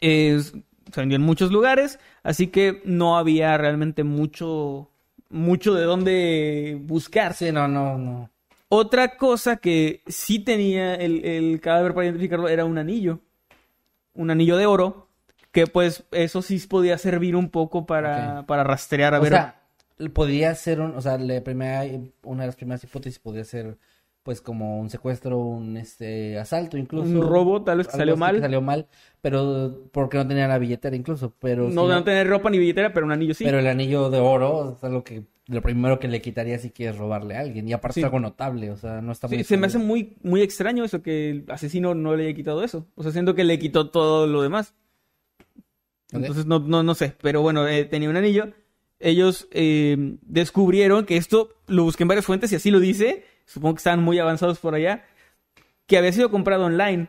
Es- 0.00 0.54
se 0.92 1.00
vendió 1.00 1.16
en 1.16 1.22
muchos 1.22 1.50
lugares, 1.52 1.98
así 2.22 2.48
que 2.48 2.82
no 2.84 3.16
había 3.16 3.56
realmente 3.56 4.04
mucho, 4.04 4.90
mucho 5.30 5.74
de 5.74 5.84
dónde 5.84 6.78
buscar. 6.82 7.32
Sí, 7.34 7.50
no, 7.52 7.68
no, 7.68 7.96
no. 7.96 8.30
Otra 8.68 9.16
cosa 9.16 9.56
que 9.56 10.02
sí 10.06 10.38
tenía 10.40 10.94
el, 10.94 11.24
el 11.24 11.60
cadáver 11.60 11.94
para 11.94 12.06
identificarlo 12.06 12.48
era 12.48 12.64
un 12.64 12.78
anillo. 12.78 13.20
Un 14.14 14.30
anillo 14.30 14.56
de 14.56 14.66
oro. 14.66 15.01
Que 15.52 15.66
pues 15.66 16.04
eso 16.10 16.42
sí 16.42 16.58
podía 16.66 16.98
servir 16.98 17.36
un 17.36 17.50
poco 17.50 17.86
para, 17.86 18.44
para 18.46 18.64
rastrear 18.64 19.14
a 19.14 19.20
o 19.20 19.22
ver. 19.22 19.32
sea, 19.32 19.62
podría 20.12 20.54
ser 20.54 20.80
un, 20.80 20.96
o 20.96 21.00
sea, 21.00 21.18
la 21.18 21.42
primera, 21.42 21.84
una 22.22 22.42
de 22.42 22.46
las 22.46 22.56
primeras 22.56 22.82
hipótesis 22.82 23.18
podría 23.18 23.44
ser 23.44 23.76
pues 24.22 24.40
como 24.40 24.78
un 24.78 24.88
secuestro, 24.88 25.38
un 25.38 25.76
este 25.76 26.38
asalto 26.38 26.76
incluso. 26.76 27.08
Un 27.08 27.22
robo, 27.22 27.62
tal 27.62 27.78
vez 27.78 27.88
que 27.88 27.96
salió 27.96 28.16
mal. 28.16 28.40
salió 28.40 28.60
mal, 28.60 28.86
pero 29.20 29.88
porque 29.90 30.16
no 30.16 30.26
tenía 30.26 30.46
la 30.46 30.58
billetera 30.58 30.94
incluso, 30.94 31.34
pero... 31.40 31.68
No, 31.68 31.88
no 31.88 32.04
tener 32.04 32.28
ropa 32.28 32.48
ni 32.48 32.58
billetera, 32.58 32.92
pero 32.92 33.04
un 33.06 33.12
anillo 33.12 33.34
sí. 33.34 33.44
Pero 33.44 33.58
el 33.58 33.66
anillo 33.66 34.10
de 34.10 34.20
oro 34.20 34.76
es 34.76 34.84
algo 34.84 35.02
que 35.02 35.24
lo 35.46 35.60
primero 35.60 35.98
que 35.98 36.06
le 36.06 36.22
quitaría 36.22 36.58
si 36.58 36.70
quieres 36.70 36.96
robarle 36.98 37.36
a 37.36 37.40
alguien. 37.40 37.68
Y 37.68 37.72
aparte 37.72 37.98
es 37.98 38.04
algo 38.04 38.20
notable, 38.20 38.70
o 38.70 38.76
sea, 38.76 39.00
no 39.00 39.10
está 39.10 39.26
muy... 39.26 39.38
Sí, 39.38 39.44
se 39.44 39.56
me 39.56 39.66
hace 39.66 39.78
muy, 39.78 40.16
muy 40.22 40.40
extraño 40.40 40.84
eso, 40.84 41.02
que 41.02 41.30
el 41.30 41.44
asesino 41.48 41.94
no 41.94 42.14
le 42.14 42.26
haya 42.26 42.34
quitado 42.34 42.62
eso. 42.62 42.86
O 42.94 43.02
sea, 43.02 43.10
siento 43.10 43.34
que 43.34 43.42
le 43.42 43.58
quitó 43.58 43.90
todo 43.90 44.28
lo 44.28 44.42
demás. 44.42 44.74
Entonces, 46.12 46.46
no, 46.46 46.58
no, 46.58 46.82
no 46.82 46.94
sé, 46.94 47.14
pero 47.22 47.42
bueno, 47.42 47.66
eh, 47.66 47.84
tenía 47.84 48.10
un 48.10 48.16
anillo. 48.16 48.52
Ellos 49.00 49.48
eh, 49.50 50.16
descubrieron 50.22 51.06
que 51.06 51.16
esto, 51.16 51.56
lo 51.66 51.84
busqué 51.84 52.04
en 52.04 52.08
varias 52.08 52.26
fuentes 52.26 52.52
y 52.52 52.56
así 52.56 52.70
lo 52.70 52.78
dice, 52.78 53.24
supongo 53.46 53.74
que 53.74 53.78
están 53.78 54.02
muy 54.02 54.18
avanzados 54.18 54.58
por 54.58 54.74
allá, 54.74 55.04
que 55.86 55.98
había 55.98 56.12
sido 56.12 56.30
comprado 56.30 56.66
online. 56.66 57.08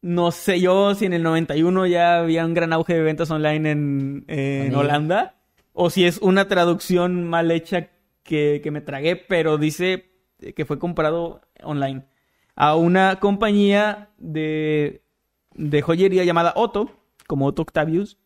No 0.00 0.30
sé 0.30 0.60
yo 0.60 0.94
si 0.94 1.06
en 1.06 1.12
el 1.12 1.22
91 1.22 1.86
ya 1.86 2.18
había 2.18 2.44
un 2.44 2.54
gran 2.54 2.72
auge 2.72 2.94
de 2.94 3.02
ventas 3.02 3.30
online 3.30 3.70
en, 3.70 4.74
Holanda, 4.74 5.36
o 5.72 5.90
si 5.90 6.04
es 6.04 6.18
una 6.18 6.48
traducción 6.48 7.24
mal 7.24 7.50
hecha 7.50 7.90
que, 8.22 8.66
me 8.70 8.80
tragué, 8.80 9.16
pero 9.16 9.58
dice 9.58 10.10
que 10.56 10.64
fue 10.64 10.78
comprado 10.78 11.42
online 11.62 12.04
a 12.54 12.74
una 12.74 13.20
compañía 13.20 14.10
de, 14.18 15.02
de 15.54 15.80
joyería 15.82 16.24
llamada 16.24 16.52
Otto, 16.56 16.97
como 17.28 17.46
Otto 17.46 17.62
Octavius, 17.62 18.18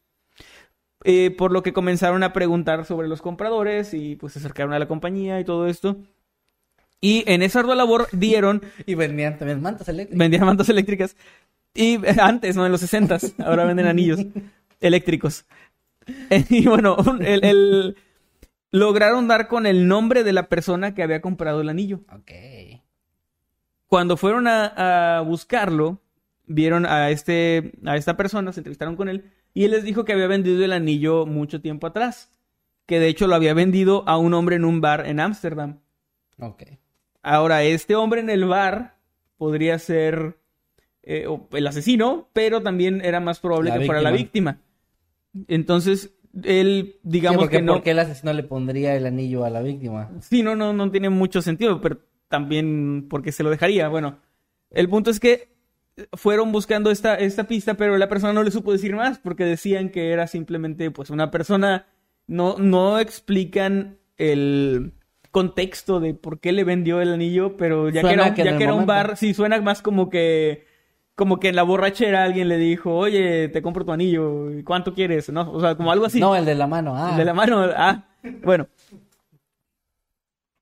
eh, 1.04 1.34
por 1.36 1.52
lo 1.52 1.62
que 1.62 1.74
comenzaron 1.74 2.22
a 2.22 2.32
preguntar 2.32 2.86
sobre 2.86 3.08
los 3.08 3.20
compradores 3.20 3.92
y 3.92 4.16
pues 4.16 4.32
se 4.32 4.38
acercaron 4.38 4.72
a 4.72 4.78
la 4.78 4.88
compañía 4.88 5.38
y 5.40 5.44
todo 5.44 5.66
esto. 5.66 5.98
Y 7.00 7.24
en 7.26 7.42
esa 7.42 7.58
ardua 7.60 7.74
labor 7.74 8.06
dieron... 8.12 8.62
Y 8.86 8.94
vendían 8.94 9.36
también 9.36 9.60
mantas 9.60 9.88
eléctricas. 9.88 10.18
Vendían 10.18 10.46
mantas 10.46 10.68
eléctricas. 10.68 11.16
Y 11.74 11.98
antes, 12.20 12.54
¿no? 12.54 12.64
En 12.64 12.70
los 12.70 12.80
60 12.80 13.18
ahora 13.44 13.64
venden 13.64 13.86
anillos 13.86 14.20
eléctricos. 14.80 15.44
Y 16.48 16.66
bueno, 16.66 16.96
el, 17.20 17.96
lograron 18.70 19.26
dar 19.26 19.48
con 19.48 19.66
el 19.66 19.88
nombre 19.88 20.22
de 20.22 20.32
la 20.32 20.48
persona 20.48 20.94
que 20.94 21.02
había 21.02 21.20
comprado 21.20 21.60
el 21.60 21.68
anillo. 21.68 22.00
Ok. 22.12 22.30
Cuando 23.88 24.16
fueron 24.16 24.46
a, 24.46 25.18
a 25.18 25.20
buscarlo, 25.22 26.01
vieron 26.54 26.86
a, 26.86 27.10
este, 27.10 27.72
a 27.84 27.96
esta 27.96 28.16
persona, 28.16 28.52
se 28.52 28.60
entrevistaron 28.60 28.96
con 28.96 29.08
él, 29.08 29.30
y 29.54 29.64
él 29.64 29.72
les 29.72 29.84
dijo 29.84 30.04
que 30.04 30.12
había 30.12 30.26
vendido 30.26 30.64
el 30.64 30.72
anillo 30.72 31.26
mucho 31.26 31.60
tiempo 31.60 31.86
atrás. 31.86 32.30
Que 32.86 32.98
de 32.98 33.08
hecho 33.08 33.26
lo 33.26 33.36
había 33.36 33.54
vendido 33.54 34.02
a 34.08 34.16
un 34.18 34.34
hombre 34.34 34.56
en 34.56 34.64
un 34.64 34.80
bar 34.80 35.06
en 35.06 35.20
Ámsterdam. 35.20 35.80
Ok. 36.38 36.64
Ahora, 37.22 37.62
este 37.62 37.94
hombre 37.94 38.20
en 38.20 38.30
el 38.30 38.44
bar 38.44 38.96
podría 39.36 39.78
ser 39.78 40.38
eh, 41.02 41.26
el 41.52 41.66
asesino, 41.66 42.28
pero 42.32 42.62
también 42.62 43.04
era 43.04 43.20
más 43.20 43.38
probable 43.38 43.72
que 43.72 43.86
fuera 43.86 44.02
la 44.02 44.10
víctima. 44.10 44.58
Entonces, 45.46 46.14
él, 46.42 46.96
digamos 47.02 47.48
que 47.48 47.62
no. 47.62 47.74
¿Por 47.74 47.82
qué 47.82 47.92
el 47.92 47.98
asesino 48.00 48.32
le 48.32 48.42
pondría 48.42 48.96
el 48.96 49.06
anillo 49.06 49.44
a 49.44 49.50
la 49.50 49.62
víctima? 49.62 50.10
Sí, 50.20 50.42
no, 50.42 50.56
no, 50.56 50.72
no 50.72 50.90
tiene 50.90 51.10
mucho 51.10 51.40
sentido, 51.42 51.80
pero 51.80 51.98
también 52.28 53.06
porque 53.08 53.32
se 53.32 53.42
lo 53.42 53.50
dejaría. 53.50 53.88
Bueno, 53.88 54.18
el 54.70 54.88
punto 54.88 55.10
es 55.10 55.20
que 55.20 55.51
fueron 56.14 56.52
buscando 56.52 56.90
esta, 56.90 57.14
esta 57.16 57.44
pista, 57.44 57.74
pero 57.74 57.98
la 57.98 58.08
persona 58.08 58.32
no 58.32 58.42
le 58.42 58.50
supo 58.50 58.72
decir 58.72 58.94
más 58.94 59.18
porque 59.18 59.44
decían 59.44 59.90
que 59.90 60.10
era 60.10 60.26
simplemente 60.26 60.90
pues 60.90 61.10
una 61.10 61.30
persona. 61.30 61.86
No, 62.26 62.56
no 62.58 62.98
explican 62.98 63.98
el 64.16 64.92
contexto 65.30 65.98
de 65.98 66.14
por 66.14 66.40
qué 66.40 66.52
le 66.52 66.64
vendió 66.64 67.00
el 67.00 67.12
anillo, 67.12 67.56
pero 67.56 67.88
ya 67.88 68.02
que 68.02 68.12
era, 68.12 68.34
ya 68.34 68.56
que 68.56 68.64
era 68.64 68.74
un 68.74 68.86
bar, 68.86 69.16
sí 69.16 69.34
suena 69.34 69.60
más 69.60 69.82
como 69.82 70.08
que 70.08 70.66
como 71.14 71.40
que 71.40 71.48
en 71.48 71.56
la 71.56 71.62
borrachera 71.62 72.24
alguien 72.24 72.48
le 72.48 72.56
dijo, 72.56 72.96
oye, 72.96 73.48
te 73.48 73.62
compro 73.62 73.84
tu 73.84 73.92
anillo, 73.92 74.46
¿cuánto 74.64 74.94
quieres? 74.94 75.30
¿No? 75.30 75.50
O 75.52 75.60
sea, 75.60 75.76
como 75.76 75.92
algo 75.92 76.06
así. 76.06 76.20
No, 76.20 76.34
el 76.34 76.44
de 76.44 76.54
la 76.54 76.66
mano, 76.66 76.94
ah. 76.96 77.10
El 77.12 77.18
de 77.18 77.24
la 77.24 77.34
mano, 77.34 77.68
ah. 77.76 78.04
Bueno. 78.42 78.66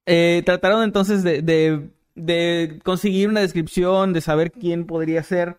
Eh, 0.07 0.43
trataron 0.45 0.83
entonces 0.83 1.22
de, 1.22 1.41
de, 1.43 1.89
de, 2.15 2.81
conseguir 2.85 3.29
una 3.29 3.41
descripción, 3.41 4.13
de 4.13 4.21
saber 4.21 4.53
quién 4.53 4.87
podría 4.87 5.23
ser. 5.23 5.59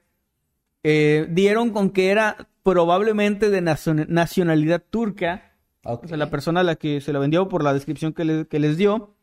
Eh, 0.83 1.27
dieron 1.29 1.71
con 1.71 1.91
que 1.91 2.09
era 2.09 2.49
probablemente 2.63 3.49
de 3.49 3.61
nacionalidad 3.61 4.83
turca 4.89 5.51
o 5.83 6.07
sea, 6.07 6.17
la 6.17 6.29
persona 6.29 6.59
a 6.59 6.63
la 6.63 6.75
que 6.75 7.01
se 7.01 7.13
lo 7.13 7.19
vendió 7.19 7.47
por 7.47 7.63
la 7.63 7.73
descripción 7.73 8.13
que, 8.13 8.23
les 8.59 8.77
dio. 8.77 9.15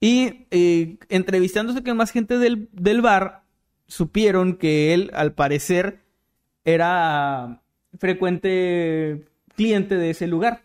Y 0.00 0.46
eh, 0.50 0.98
entrevistándose 1.08 1.82
con 1.82 1.96
más 1.96 2.10
gente 2.10 2.38
del, 2.38 3.00
bar, 3.02 3.42
supieron 3.86 4.54
que 4.54 4.94
él, 4.94 5.10
al 5.14 5.32
parecer, 5.32 6.00
era 6.64 7.62
frecuente 7.98 9.26
cliente 9.56 9.96
de 9.96 10.10
ese 10.10 10.26
lugar. 10.26 10.62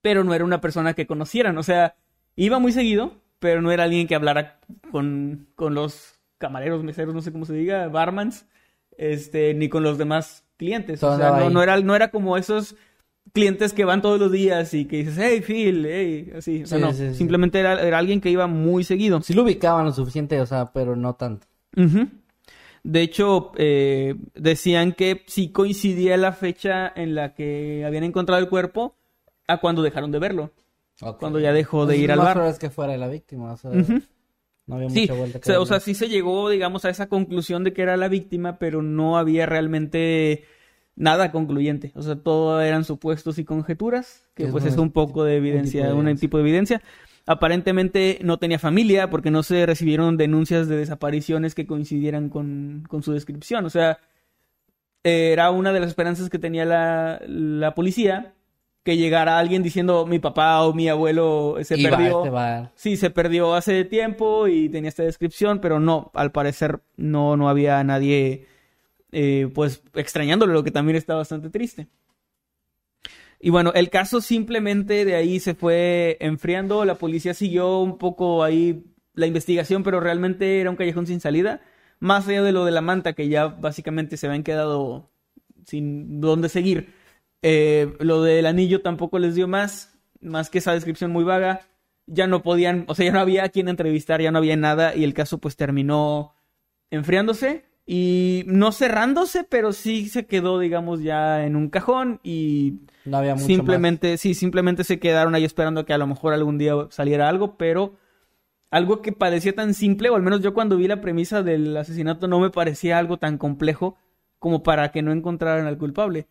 Pero 0.00 0.24
no 0.24 0.34
era 0.34 0.44
una 0.44 0.60
persona 0.60 0.94
que 0.94 1.06
conocieran. 1.06 1.56
O 1.58 1.62
sea, 1.62 1.96
iba 2.34 2.58
muy 2.58 2.72
seguido, 2.72 3.21
pero 3.42 3.60
no 3.60 3.72
era 3.72 3.82
alguien 3.82 4.06
que 4.06 4.14
hablara 4.14 4.60
con, 4.92 5.48
con 5.56 5.74
los 5.74 6.20
camareros, 6.38 6.84
meseros, 6.84 7.12
no 7.12 7.22
sé 7.22 7.32
cómo 7.32 7.44
se 7.44 7.54
diga, 7.54 7.88
barmans, 7.88 8.46
este, 8.96 9.52
ni 9.52 9.68
con 9.68 9.82
los 9.82 9.98
demás 9.98 10.44
clientes. 10.56 11.02
o 11.02 11.16
sea, 11.16 11.30
no, 11.30 11.50
no, 11.50 11.60
era, 11.60 11.80
no 11.80 11.96
era 11.96 12.12
como 12.12 12.36
esos 12.36 12.76
clientes 13.32 13.72
que 13.72 13.84
van 13.84 14.00
todos 14.00 14.20
los 14.20 14.30
días 14.30 14.72
y 14.74 14.84
que 14.84 14.98
dices, 14.98 15.18
hey, 15.18 15.42
Phil, 15.44 15.84
hey, 15.84 16.32
así. 16.36 16.62
O 16.62 16.66
sea, 16.66 16.78
no, 16.78 16.92
simplemente 16.92 17.58
era, 17.58 17.82
era, 17.82 17.98
alguien 17.98 18.20
que 18.20 18.30
iba 18.30 18.46
muy 18.46 18.84
seguido. 18.84 19.20
Sí 19.22 19.34
lo 19.34 19.42
ubicaban 19.42 19.86
lo 19.86 19.92
suficiente, 19.92 20.40
o 20.40 20.46
sea, 20.46 20.72
pero 20.72 20.94
no 20.94 21.16
tanto. 21.16 21.48
De 22.84 23.02
hecho, 23.02 23.50
eh, 23.56 24.14
decían 24.34 24.92
que 24.92 25.24
sí 25.26 25.50
coincidía 25.50 26.16
la 26.16 26.32
fecha 26.32 26.92
en 26.94 27.16
la 27.16 27.34
que 27.34 27.84
habían 27.84 28.04
encontrado 28.04 28.40
el 28.40 28.48
cuerpo 28.48 28.94
a 29.48 29.58
cuando 29.58 29.82
dejaron 29.82 30.12
de 30.12 30.20
verlo. 30.20 30.52
Cuando 31.18 31.40
ya 31.40 31.52
dejó 31.52 31.86
de 31.86 31.96
ir 31.96 32.12
al 32.12 32.18
bar. 32.18 32.38
es 32.48 32.58
que 32.58 32.70
fuera 32.70 32.96
la 32.96 33.08
víctima, 33.08 33.52
o 33.52 33.56
sea, 33.56 33.70
no 34.66 34.76
había 34.76 34.88
mucha 34.88 35.14
vuelta. 35.14 35.40
Que 35.40 35.56
o 35.56 35.66
sea, 35.66 35.80
sí 35.80 35.94
se 35.94 36.08
llegó, 36.08 36.48
digamos, 36.48 36.84
a 36.84 36.90
esa 36.90 37.08
conclusión 37.08 37.64
de 37.64 37.72
que 37.72 37.82
era 37.82 37.96
la 37.96 38.08
víctima, 38.08 38.58
pero 38.58 38.82
no 38.82 39.18
había 39.18 39.46
realmente 39.46 40.44
nada 40.94 41.32
concluyente. 41.32 41.92
O 41.94 42.02
sea, 42.02 42.16
todo 42.16 42.60
eran 42.60 42.84
supuestos 42.84 43.38
y 43.38 43.44
conjeturas, 43.44 44.24
que 44.34 44.46
pues 44.46 44.64
es 44.64 44.76
un 44.76 44.92
poco 44.92 45.24
de 45.24 45.36
evidencia, 45.36 45.94
un 45.94 46.16
tipo 46.16 46.36
de 46.36 46.42
evidencia. 46.42 46.82
Aparentemente 47.26 48.18
no 48.22 48.38
tenía 48.38 48.58
familia 48.58 49.08
porque 49.08 49.30
no 49.30 49.42
se 49.42 49.64
recibieron 49.64 50.16
denuncias 50.16 50.68
de 50.68 50.76
desapariciones 50.76 51.54
que 51.54 51.66
coincidieran 51.66 52.28
con, 52.28 52.84
su 53.02 53.12
descripción. 53.12 53.64
O 53.64 53.70
sea, 53.70 53.98
era 55.04 55.50
una 55.50 55.72
de 55.72 55.80
las 55.80 55.88
esperanzas 55.88 56.30
que 56.30 56.38
tenía 56.38 56.64
la, 56.64 57.20
la 57.26 57.74
policía 57.74 58.34
que 58.82 58.96
llegara 58.96 59.38
alguien 59.38 59.62
diciendo 59.62 60.06
mi 60.06 60.18
papá 60.18 60.62
o 60.62 60.74
mi 60.74 60.88
abuelo 60.88 61.56
se 61.62 61.78
perdió. 61.78 62.24
Este 62.24 62.70
sí, 62.74 62.96
se 62.96 63.10
perdió 63.10 63.54
hace 63.54 63.84
tiempo 63.84 64.48
y 64.48 64.68
tenía 64.68 64.88
esta 64.88 65.04
descripción, 65.04 65.60
pero 65.60 65.78
no, 65.78 66.10
al 66.14 66.32
parecer 66.32 66.80
no, 66.96 67.36
no 67.36 67.48
había 67.48 67.82
nadie 67.84 68.46
eh, 69.12 69.48
pues 69.54 69.82
extrañándolo, 69.94 70.52
lo 70.52 70.64
que 70.64 70.70
también 70.70 70.96
está 70.96 71.14
bastante 71.14 71.50
triste. 71.50 71.88
Y 73.38 73.50
bueno, 73.50 73.72
el 73.74 73.90
caso 73.90 74.20
simplemente 74.20 75.04
de 75.04 75.16
ahí 75.16 75.40
se 75.40 75.54
fue 75.54 76.16
enfriando, 76.20 76.84
la 76.84 76.94
policía 76.96 77.34
siguió 77.34 77.80
un 77.80 77.98
poco 77.98 78.42
ahí 78.42 78.84
la 79.14 79.26
investigación, 79.26 79.82
pero 79.82 80.00
realmente 80.00 80.60
era 80.60 80.70
un 80.70 80.76
callejón 80.76 81.06
sin 81.06 81.20
salida, 81.20 81.60
más 81.98 82.26
allá 82.26 82.42
de 82.42 82.52
lo 82.52 82.64
de 82.64 82.70
la 82.70 82.80
manta, 82.80 83.12
que 83.12 83.28
ya 83.28 83.46
básicamente 83.46 84.16
se 84.16 84.26
habían 84.26 84.44
quedado 84.44 85.10
sin 85.66 86.20
dónde 86.20 86.48
seguir. 86.48 87.01
Eh, 87.42 87.94
lo 87.98 88.22
del 88.22 88.46
anillo 88.46 88.80
tampoco 88.82 89.18
les 89.18 89.34
dio 89.34 89.48
más, 89.48 89.98
más 90.20 90.48
que 90.48 90.58
esa 90.58 90.72
descripción 90.72 91.10
muy 91.10 91.24
vaga. 91.24 91.60
Ya 92.06 92.26
no 92.26 92.42
podían, 92.42 92.84
o 92.88 92.94
sea, 92.94 93.06
ya 93.06 93.12
no 93.12 93.20
había 93.20 93.44
a 93.44 93.48
quien 93.48 93.68
entrevistar, 93.68 94.20
ya 94.20 94.30
no 94.30 94.38
había 94.38 94.56
nada 94.56 94.94
y 94.94 95.04
el 95.04 95.14
caso 95.14 95.38
pues 95.38 95.56
terminó 95.56 96.34
enfriándose 96.90 97.64
y 97.86 98.44
no 98.46 98.70
cerrándose, 98.72 99.44
pero 99.44 99.72
sí 99.72 100.08
se 100.08 100.26
quedó, 100.26 100.58
digamos, 100.58 101.02
ya 101.02 101.44
en 101.44 101.56
un 101.56 101.68
cajón 101.68 102.20
y 102.22 102.80
no 103.04 103.18
había 103.18 103.34
mucho 103.34 103.46
simplemente, 103.46 104.16
sí, 104.18 104.34
simplemente 104.34 104.84
se 104.84 105.00
quedaron 105.00 105.34
ahí 105.34 105.44
esperando 105.44 105.84
que 105.84 105.92
a 105.92 105.98
lo 105.98 106.06
mejor 106.06 106.32
algún 106.32 106.58
día 106.58 106.74
saliera 106.90 107.28
algo, 107.28 107.56
pero 107.56 107.94
algo 108.70 109.02
que 109.02 109.12
parecía 109.12 109.54
tan 109.54 109.74
simple, 109.74 110.10
o 110.10 110.16
al 110.16 110.22
menos 110.22 110.40
yo 110.40 110.54
cuando 110.54 110.76
vi 110.76 110.86
la 110.86 111.00
premisa 111.00 111.42
del 111.42 111.76
asesinato 111.76 112.28
no 112.28 112.40
me 112.40 112.50
parecía 112.50 112.98
algo 112.98 113.18
tan 113.18 113.36
complejo 113.36 113.96
como 114.38 114.62
para 114.62 114.90
que 114.92 115.02
no 115.02 115.12
encontraran 115.12 115.66
al 115.66 115.78
culpable. 115.78 116.26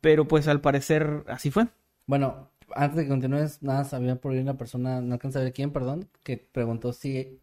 Pero 0.00 0.26
pues 0.26 0.48
al 0.48 0.60
parecer 0.60 1.24
así 1.28 1.50
fue. 1.50 1.66
Bueno, 2.06 2.50
antes 2.74 2.96
de 2.96 3.02
que 3.04 3.08
continúes, 3.08 3.62
nada, 3.62 3.84
sabía 3.84 4.16
por 4.16 4.32
ahí 4.32 4.38
una 4.40 4.56
persona, 4.56 5.00
no 5.00 5.14
alcanza 5.14 5.38
a 5.38 5.42
ver 5.42 5.52
quién, 5.52 5.70
perdón, 5.70 6.08
que 6.24 6.36
preguntó 6.36 6.92
si 6.92 7.40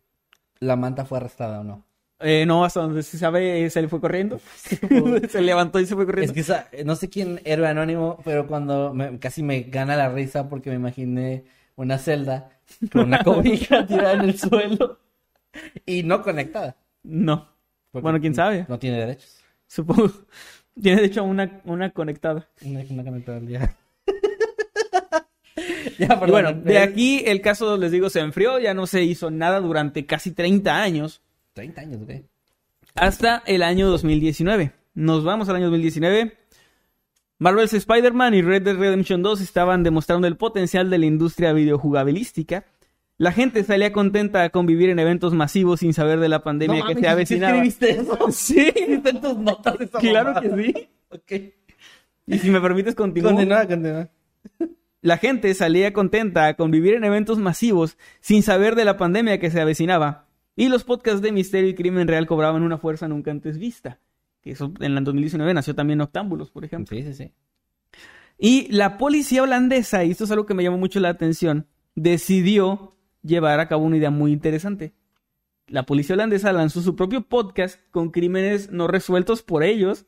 la 0.59 0.76
manta 0.76 1.05
fue 1.05 1.17
arrestada 1.20 1.61
o 1.61 1.63
no. 1.63 1.86
Eh, 2.22 2.45
no, 2.45 2.65
hasta 2.65 2.82
donde 2.82 3.01
se 3.03 3.17
sabe, 3.17 3.70
se 3.70 3.82
le 3.82 3.88
fue 3.88 4.01
corriendo. 4.01 4.41
se 5.30 5.41
levantó 5.41 5.80
y 5.80 5.86
se 5.86 5.95
fue 5.95 6.05
corriendo. 6.05 6.32
Es 6.32 6.36
que 6.36 6.41
esa- 6.41 6.67
no 6.86 6.97
sé 6.97 7.09
quién 7.09 7.39
héroe 7.45 7.67
anónimo, 7.70 8.20
pero 8.26 8.45
cuando 8.47 8.93
me- 8.93 9.17
casi 9.20 9.41
me 9.41 9.61
gana 9.61 9.95
la 9.95 10.09
risa 10.09 10.49
porque 10.49 10.70
me 10.70 10.76
imaginé 10.76 11.45
una 11.78 11.97
celda 11.97 12.49
con 12.91 13.03
una 13.05 13.24
cobija 13.24 13.86
tirada 13.88 14.13
en 14.15 14.22
el 14.22 14.38
suelo 14.38 14.99
y 15.86 16.03
no 16.03 16.22
conectada. 16.22 16.76
No, 17.03 17.47
porque 17.91 18.03
Bueno, 18.03 18.20
quién 18.20 18.36
sabe. 18.36 18.65
No 18.67 18.78
tiene 18.78 18.97
derechos. 18.99 19.39
supongo. 19.67 20.11
Tiene 20.82 21.02
de 21.02 21.08
hecho 21.08 21.24
una, 21.24 21.62
una 21.66 21.92
conectada. 21.92 22.48
Una, 22.64 22.82
una 22.90 23.04
conectada 23.04 23.38
al 23.38 23.48
día. 23.48 23.76
ya, 25.98 26.06
Y 26.06 26.08
perdón. 26.08 26.30
bueno, 26.30 26.54
de 26.54 26.80
aquí 26.80 27.24
el 27.26 27.42
caso, 27.42 27.78
les 27.78 27.92
digo, 27.92 28.10
se 28.10 28.20
enfrió, 28.22 28.60
ya 28.60 28.74
no 28.74 28.88
se 28.88 29.04
hizo 29.04 29.30
nada 29.32 29.60
durante 29.60 30.06
casi 30.06 30.32
30 30.32 30.82
años, 30.82 31.22
30 31.54 31.82
años, 31.82 32.06
güey. 32.06 32.24
hasta 32.96 33.44
el 33.46 33.64
año 33.64 33.88
2019. 33.90 34.72
Nos 34.94 35.24
vamos 35.24 35.50
al 35.50 35.58
año 35.58 35.66
2019. 35.66 36.38
Marvel's 37.38 37.74
Spider-Man 37.74 38.34
y 38.34 38.42
Red 38.42 38.64
Dead 38.64 38.76
Redemption 38.78 39.22
2 39.22 39.40
estaban 39.42 39.84
demostrando 39.84 40.28
el 40.28 40.36
potencial 40.36 40.90
de 40.90 40.98
la 40.98 41.06
industria 41.06 41.54
videojugabilística. 41.54 42.66
La 43.20 43.34
gente 43.34 43.63
salía 43.65 43.91
contenta 43.91 44.43
a 44.43 44.49
convivir 44.49 44.89
en 44.89 44.97
eventos 44.97 45.34
masivos 45.34 45.82
sin 45.82 45.93
saber 45.93 46.22
de 46.22 46.30
la 46.30 46.41
pandemia 46.41 46.80
No 46.80 46.88
que 46.88 46.93
se 46.95 46.99
¿sí 47.01 47.05
avecinaba. 47.05 47.53
escribiste 47.57 47.89
eso? 47.91 48.17
Sí, 48.32 48.59
¿Escribiste 48.67 49.09
en 49.09 49.22
tus 49.22 49.38
notas 49.38 49.76
esa 49.82 49.99
claro 49.99 50.34
mamada? 50.34 50.55
que 50.55 50.63
sí. 50.63 50.89
Ok. 51.11 51.32
Y 52.28 52.38
si 52.38 52.49
me 52.49 52.61
permites 52.61 52.95
continuar. 52.95 53.34
Continúa, 53.34 53.67
continúa. 53.67 54.09
La 55.01 55.17
gente 55.17 55.53
salía 55.53 55.91
contenta 55.91 56.47
a 56.47 56.53
convivir 56.55 56.93
en 56.93 57.03
eventos 57.03 57.39
masivos 57.39 57.97
sin 58.22 58.41
saber 58.41 58.76
de 58.76 58.86
la 58.86 58.95
pandemia 58.95 59.39
que 59.39 59.51
se 59.51 59.59
avecinaba. 59.59 60.28
Y 60.55 60.70
los 60.70 60.84
podcasts 60.86 61.22
de 61.22 61.32
misterio 61.32 61.70
y 61.70 61.76
crimen 61.76 62.07
real 62.07 62.26
cobraban 62.26 62.63
una 62.63 62.78
fuerza 62.78 63.07
nunca 63.09 63.32
antes 63.32 63.57
vista. 63.57 63.99
Que 64.41 64.51
eso 64.51 64.72
en 64.80 64.97
el 64.97 65.03
2019 65.03 65.53
nació 65.53 65.76
también 65.76 65.99
Octámbulos, 65.99 66.51
por 66.51 66.63
ejemplo. 66.63 66.95
Sí, 66.95 67.03
sí, 67.03 67.13
sí. 67.13 67.34
Y 68.38 68.72
la 68.72 68.97
policía 68.97 69.43
holandesa, 69.43 70.05
y 70.05 70.11
esto 70.11 70.24
es 70.24 70.32
algo 70.32 70.45
que 70.45 70.53
me 70.53 70.63
llamó 70.63 70.78
mucho 70.78 70.99
la 71.01 71.09
atención, 71.09 71.67
decidió 71.95 72.95
llevar 73.24 73.59
a 73.59 73.67
cabo 73.67 73.84
una 73.84 73.97
idea 73.97 74.11
muy 74.11 74.32
interesante. 74.32 74.93
La 75.67 75.84
policía 75.86 76.15
holandesa 76.15 76.51
lanzó 76.51 76.82
su 76.82 76.95
propio 76.95 77.22
podcast 77.22 77.80
con 77.91 78.09
crímenes 78.09 78.72
no 78.72 78.88
resueltos 78.88 79.43
por 79.43 79.63
ellos 79.63 80.05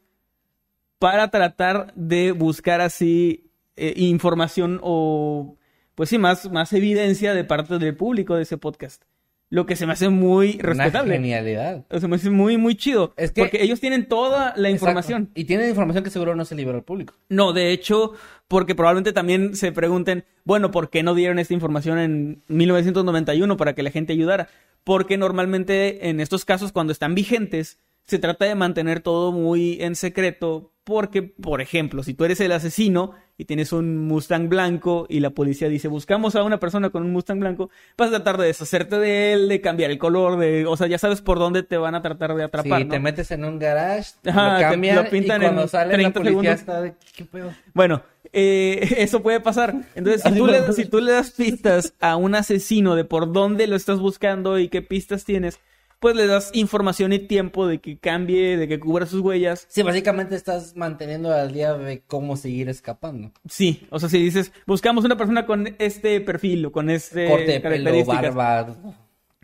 para 0.97 1.29
tratar 1.29 1.93
de 1.95 2.31
buscar 2.31 2.81
así 2.81 3.51
eh, 3.75 3.93
información 3.97 4.79
o, 4.83 5.57
pues 5.95 6.09
sí, 6.09 6.17
más, 6.17 6.51
más 6.51 6.73
evidencia 6.73 7.33
de 7.33 7.43
parte 7.43 7.77
del 7.79 7.95
público 7.95 8.35
de 8.35 8.43
ese 8.43 8.57
podcast. 8.57 9.03
Lo 9.51 9.65
que 9.67 9.75
se 9.75 9.85
me 9.85 9.91
hace 9.93 10.09
muy 10.09 10.53
Una 10.55 10.63
respetable. 10.63 11.13
genialidad. 11.15 11.85
Se 11.99 12.07
me 12.07 12.15
hace 12.15 12.29
muy, 12.29 12.57
muy 12.57 12.75
chido. 12.75 13.13
Es 13.17 13.31
que- 13.31 13.41
porque 13.41 13.61
ellos 13.61 13.79
tienen 13.79 14.07
toda 14.07 14.53
la 14.55 14.69
información. 14.69 15.23
Exacto. 15.23 15.39
Y 15.41 15.43
tienen 15.43 15.69
información 15.69 16.03
que 16.03 16.09
seguro 16.09 16.35
no 16.35 16.45
se 16.45 16.55
liberó 16.55 16.77
al 16.77 16.83
público. 16.85 17.13
No, 17.29 17.51
de 17.51 17.71
hecho, 17.71 18.13
porque 18.47 18.75
probablemente 18.75 19.11
también 19.13 19.55
se 19.55 19.71
pregunten, 19.73 20.23
bueno, 20.45 20.71
¿por 20.71 20.89
qué 20.89 21.03
no 21.03 21.13
dieron 21.15 21.37
esta 21.37 21.53
información 21.53 21.99
en 21.99 22.41
1991 22.47 23.57
para 23.57 23.75
que 23.75 23.83
la 23.83 23.91
gente 23.91 24.13
ayudara? 24.13 24.47
Porque 24.83 25.17
normalmente 25.17 26.09
en 26.09 26.19
estos 26.21 26.45
casos, 26.45 26.71
cuando 26.71 26.93
están 26.93 27.13
vigentes, 27.13 27.77
se 28.05 28.19
trata 28.19 28.45
de 28.45 28.55
mantener 28.55 29.01
todo 29.01 29.31
muy 29.31 29.77
en 29.81 29.95
secreto, 29.95 30.71
porque, 30.83 31.21
por 31.21 31.61
ejemplo, 31.61 32.03
si 32.03 32.13
tú 32.13 32.23
eres 32.25 32.39
el 32.41 32.51
asesino 32.51 33.11
y 33.41 33.45
tienes 33.45 33.73
un 33.73 33.97
Mustang 33.97 34.49
blanco 34.49 35.07
y 35.09 35.19
la 35.19 35.31
policía 35.31 35.67
dice, 35.67 35.87
buscamos 35.87 36.35
a 36.35 36.43
una 36.43 36.59
persona 36.59 36.91
con 36.91 37.01
un 37.03 37.11
Mustang 37.11 37.39
blanco, 37.39 37.71
vas 37.97 38.09
a 38.09 38.11
tratar 38.11 38.37
de 38.37 38.45
deshacerte 38.45 38.99
de 38.99 39.33
él, 39.33 39.49
de 39.49 39.61
cambiar 39.61 39.89
el 39.89 39.97
color, 39.97 40.37
de, 40.37 40.67
o 40.67 40.77
sea, 40.77 40.85
ya 40.85 40.99
sabes 40.99 41.21
por 41.21 41.39
dónde 41.39 41.63
te 41.63 41.75
van 41.77 41.95
a 41.95 42.03
tratar 42.03 42.35
de 42.35 42.43
atrapar, 42.43 42.77
si 42.81 42.85
¿no? 42.85 42.91
te 42.91 42.99
metes 42.99 43.31
en 43.31 43.43
un 43.43 43.57
garage, 43.57 44.11
Ajá, 44.27 44.51
lo 44.51 44.57
te- 44.57 44.63
cambian 44.65 44.95
lo 44.97 45.09
pintan 45.09 45.41
y 45.41 45.45
cuando 45.45 45.61
en 45.63 45.69
sale 45.69 45.87
la 45.93 45.93
30 46.11 46.19
policía 46.19 46.31
segundos. 46.31 46.59
está 46.59 46.81
de... 46.83 46.93
¿Qué 47.15 47.25
pedo? 47.25 47.51
Bueno, 47.73 48.03
eh, 48.31 48.93
eso 48.99 49.23
puede 49.23 49.39
pasar. 49.39 49.73
Entonces, 49.95 50.21
si 50.21 50.37
tú, 50.37 50.45
le, 50.45 50.71
si 50.73 50.85
tú 50.85 50.99
le 51.01 51.11
das 51.11 51.31
pistas 51.31 51.95
a 51.99 52.17
un 52.17 52.35
asesino 52.35 52.95
de 52.95 53.05
por 53.05 53.33
dónde 53.33 53.65
lo 53.65 53.75
estás 53.75 53.99
buscando 53.99 54.59
y 54.59 54.69
qué 54.69 54.83
pistas 54.83 55.25
tienes, 55.25 55.59
pues 56.01 56.15
le 56.15 56.25
das 56.27 56.49
información 56.53 57.13
y 57.13 57.19
tiempo 57.19 57.67
de 57.67 57.79
que 57.79 57.97
cambie, 57.99 58.57
de 58.57 58.67
que 58.67 58.79
cubra 58.79 59.05
sus 59.05 59.21
huellas. 59.21 59.67
Sí, 59.69 59.83
básicamente 59.83 60.35
estás 60.35 60.75
manteniendo 60.75 61.31
al 61.31 61.53
día 61.53 61.73
de 61.75 62.01
cómo 62.07 62.35
seguir 62.35 62.67
escapando. 62.69 63.31
Sí, 63.47 63.85
o 63.91 63.99
sea, 63.99 64.09
si 64.09 64.17
dices, 64.21 64.51
buscamos 64.65 65.05
una 65.05 65.15
persona 65.15 65.45
con 65.45 65.75
este 65.77 66.19
perfil 66.19 66.65
o 66.65 66.71
con 66.71 66.89
este 66.89 67.27
Corte 67.29 67.51
de 67.51 67.59
pelo, 67.61 68.03
barba. 68.05 68.75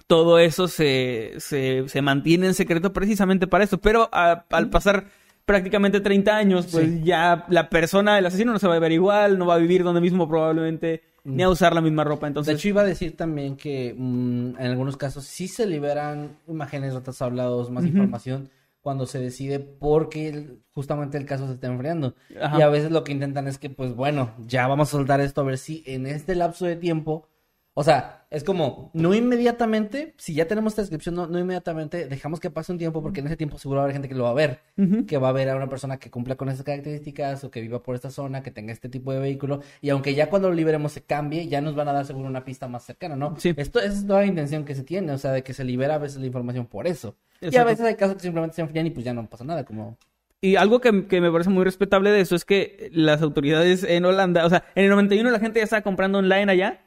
todo 0.07 0.39
eso 0.39 0.67
se, 0.67 1.33
se, 1.37 1.87
se 1.87 2.01
mantiene 2.01 2.47
en 2.47 2.53
secreto 2.53 2.91
precisamente 2.91 3.45
para 3.45 3.63
eso. 3.63 3.77
Pero 3.77 4.09
a- 4.11 4.45
al 4.49 4.69
pasar 4.69 5.05
prácticamente 5.45 6.01
30 6.01 6.35
años, 6.35 6.67
pues 6.71 6.85
Sí. 6.87 7.01
ya 7.03 7.45
la 7.49 7.69
persona, 7.69 8.17
el 8.17 8.25
asesino 8.25 8.51
no 8.51 8.59
se 8.59 8.67
va 8.67 8.75
a 8.75 8.79
ver 8.79 8.91
igual, 8.91 9.37
no 9.37 9.45
va 9.45 9.53
a 9.55 9.59
vivir 9.59 9.83
donde 9.83 10.01
mismo 10.01 10.27
probablemente, 10.27 11.03
ni 11.27 11.43
a 11.43 11.49
usar 11.49 11.75
la 11.75 11.81
misma 11.81 12.03
ropa. 12.03 12.25
De 12.25 12.29
Entonces, 12.29 12.55
hecho, 12.55 12.69
iba 12.69 12.81
a 12.81 12.85
decir 12.85 13.17
también 13.17 13.57
que 13.57 13.93
mm, 13.97 14.59
en 14.59 14.65
algunos 14.65 14.97
casos 14.97 15.25
sí 15.25 15.47
se 15.47 15.65
liberan 15.65 16.37
imágenes, 16.47 16.93
datos 16.93 17.21
hablados, 17.21 17.69
más 17.69 17.85
información 17.85 18.49
cuando 18.81 19.05
se 19.05 19.19
decide 19.19 19.59
porque 19.59 20.59
justamente 20.71 21.17
el 21.17 21.25
caso 21.25 21.45
se 21.47 21.55
está 21.55 21.67
enfriando. 21.67 22.15
Ajá. 22.41 22.57
Y 22.57 22.61
a 22.61 22.69
veces 22.69 22.89
lo 22.89 23.03
que 23.03 23.11
intentan 23.11 23.47
es 23.47 23.57
que, 23.57 23.69
pues 23.69 23.93
bueno, 23.93 24.33
ya 24.45 24.65
vamos 24.67 24.87
a 24.87 24.91
soltar 24.91 25.19
esto 25.19 25.41
a 25.41 25.43
ver 25.43 25.57
si 25.57 25.83
en 25.85 26.07
este 26.07 26.35
lapso 26.35 26.65
de 26.65 26.77
tiempo, 26.77 27.27
o 27.79 27.83
sea, 27.83 28.25
es 28.31 28.43
como, 28.43 28.89
no 28.95 29.13
inmediatamente, 29.13 30.15
si 30.17 30.33
ya 30.33 30.47
tenemos 30.47 30.73
esta 30.73 30.81
descripción, 30.81 31.13
no, 31.13 31.27
no 31.27 31.37
inmediatamente, 31.37 32.07
dejamos 32.07 32.39
que 32.39 32.49
pase 32.49 32.71
un 32.71 32.79
tiempo 32.79 33.03
porque 33.03 33.19
en 33.19 33.27
ese 33.27 33.37
tiempo 33.37 33.59
seguro 33.59 33.77
va 33.77 33.83
a 33.83 33.85
haber 33.85 33.93
gente 33.93 34.09
que 34.09 34.15
lo 34.15 34.23
va 34.23 34.31
a 34.31 34.33
ver 34.33 34.61
que 35.05 35.19
va 35.19 35.29
a 35.29 35.31
ver 35.31 35.47
a 35.51 35.55
una 35.55 35.69
persona 35.69 35.97
que 35.97 36.09
cumpla 36.09 36.35
con 36.35 36.49
esas 36.49 36.63
características 36.63 37.43
o 37.43 37.51
que 37.51 37.61
viva 37.61 37.83
por 37.83 37.93
esta 37.93 38.09
zona, 38.09 38.41
que 38.41 38.49
tenga 38.49 38.73
este 38.73 38.89
tipo 38.89 39.13
de 39.13 39.19
vehículo, 39.19 39.61
y 39.79 39.91
aunque 39.91 40.15
ya 40.15 40.27
cuando 40.27 40.49
lo 40.49 40.55
liberemos 40.55 40.91
se 40.91 41.03
cambie, 41.03 41.47
ya 41.47 41.61
nos 41.61 41.75
van 41.75 41.87
a 41.89 41.93
dar 41.93 42.07
seguro 42.07 42.27
una 42.27 42.43
pista 42.43 42.67
más 42.67 42.83
cercana, 42.83 43.15
¿no? 43.15 43.35
Sí. 43.37 43.53
Esto 43.55 43.79
esa 43.79 43.93
es 43.93 44.07
toda 44.07 44.21
la 44.21 44.25
intención 44.25 44.65
que 44.65 44.73
se 44.73 44.83
tiene, 44.83 45.11
o 45.11 45.19
sea, 45.19 45.31
de 45.31 45.43
que 45.43 45.53
se 45.53 45.63
libera 45.63 45.93
a 45.93 45.99
veces 45.99 46.19
la 46.19 46.25
información 46.25 46.65
por 46.65 46.87
eso. 46.87 47.15
Y 47.41 47.55
a 47.57 47.63
veces 47.63 47.85
hay 47.85 47.93
casos 47.93 48.15
que 48.15 48.23
simplemente 48.23 48.55
se 48.55 48.63
enfrían 48.63 48.87
y 48.87 48.89
pues 48.89 49.05
ya 49.05 49.13
no 49.13 49.29
pasa 49.29 49.43
nada, 49.43 49.63
como... 49.65 49.99
Y 50.41 50.55
algo 50.55 50.81
que, 50.81 51.05
que 51.05 51.21
me 51.21 51.31
parece 51.31 51.51
muy 51.51 51.63
respetable 51.63 52.09
de 52.09 52.21
eso 52.21 52.35
es 52.35 52.43
que 52.43 52.89
las 52.91 53.21
autoridades 53.21 53.83
en 53.83 54.03
Holanda, 54.03 54.47
o 54.47 54.49
sea, 54.49 54.63
en 54.73 54.85
el 54.85 54.89
91 54.89 55.29
la 55.29 55.39
gente 55.39 55.59
ya 55.59 55.65
estaba 55.65 55.83
comprando 55.83 56.17
online 56.17 56.51
allá. 56.51 56.81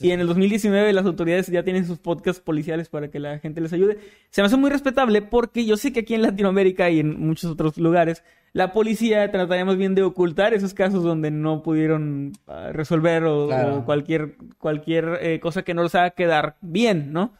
Y 0.00 0.12
en 0.12 0.20
el 0.20 0.26
2019 0.26 0.92
las 0.92 1.04
autoridades 1.06 1.48
ya 1.48 1.62
tienen 1.62 1.84
sus 1.86 1.98
podcasts 1.98 2.40
policiales 2.42 2.88
para 2.88 3.08
que 3.10 3.18
la 3.20 3.38
gente 3.38 3.60
les 3.60 3.72
ayude. 3.72 3.98
Se 4.30 4.40
me 4.40 4.46
hace 4.46 4.56
muy 4.56 4.70
respetable 4.70 5.20
porque 5.22 5.64
yo 5.66 5.76
sé 5.76 5.92
que 5.92 6.00
aquí 6.00 6.14
en 6.14 6.22
Latinoamérica 6.22 6.88
y 6.90 7.00
en 7.00 7.20
muchos 7.20 7.50
otros 7.50 7.76
lugares 7.78 8.24
la 8.52 8.72
policía 8.72 9.30
trataría 9.30 9.64
más 9.64 9.76
bien 9.76 9.94
de 9.94 10.02
ocultar 10.02 10.54
esos 10.54 10.74
casos 10.74 11.04
donde 11.04 11.30
no 11.30 11.62
pudieron 11.62 12.32
ah, 12.48 12.70
resolver 12.72 13.24
o, 13.24 13.46
Claro. 13.46 13.76
o 13.76 13.84
cualquier, 13.84 14.36
cualquier 14.58 15.18
eh, 15.20 15.38
cosa 15.38 15.62
que 15.62 15.74
no 15.74 15.82
los 15.82 15.94
haga 15.94 16.10
quedar 16.10 16.56
bien, 16.60 17.12
¿no? 17.12 17.34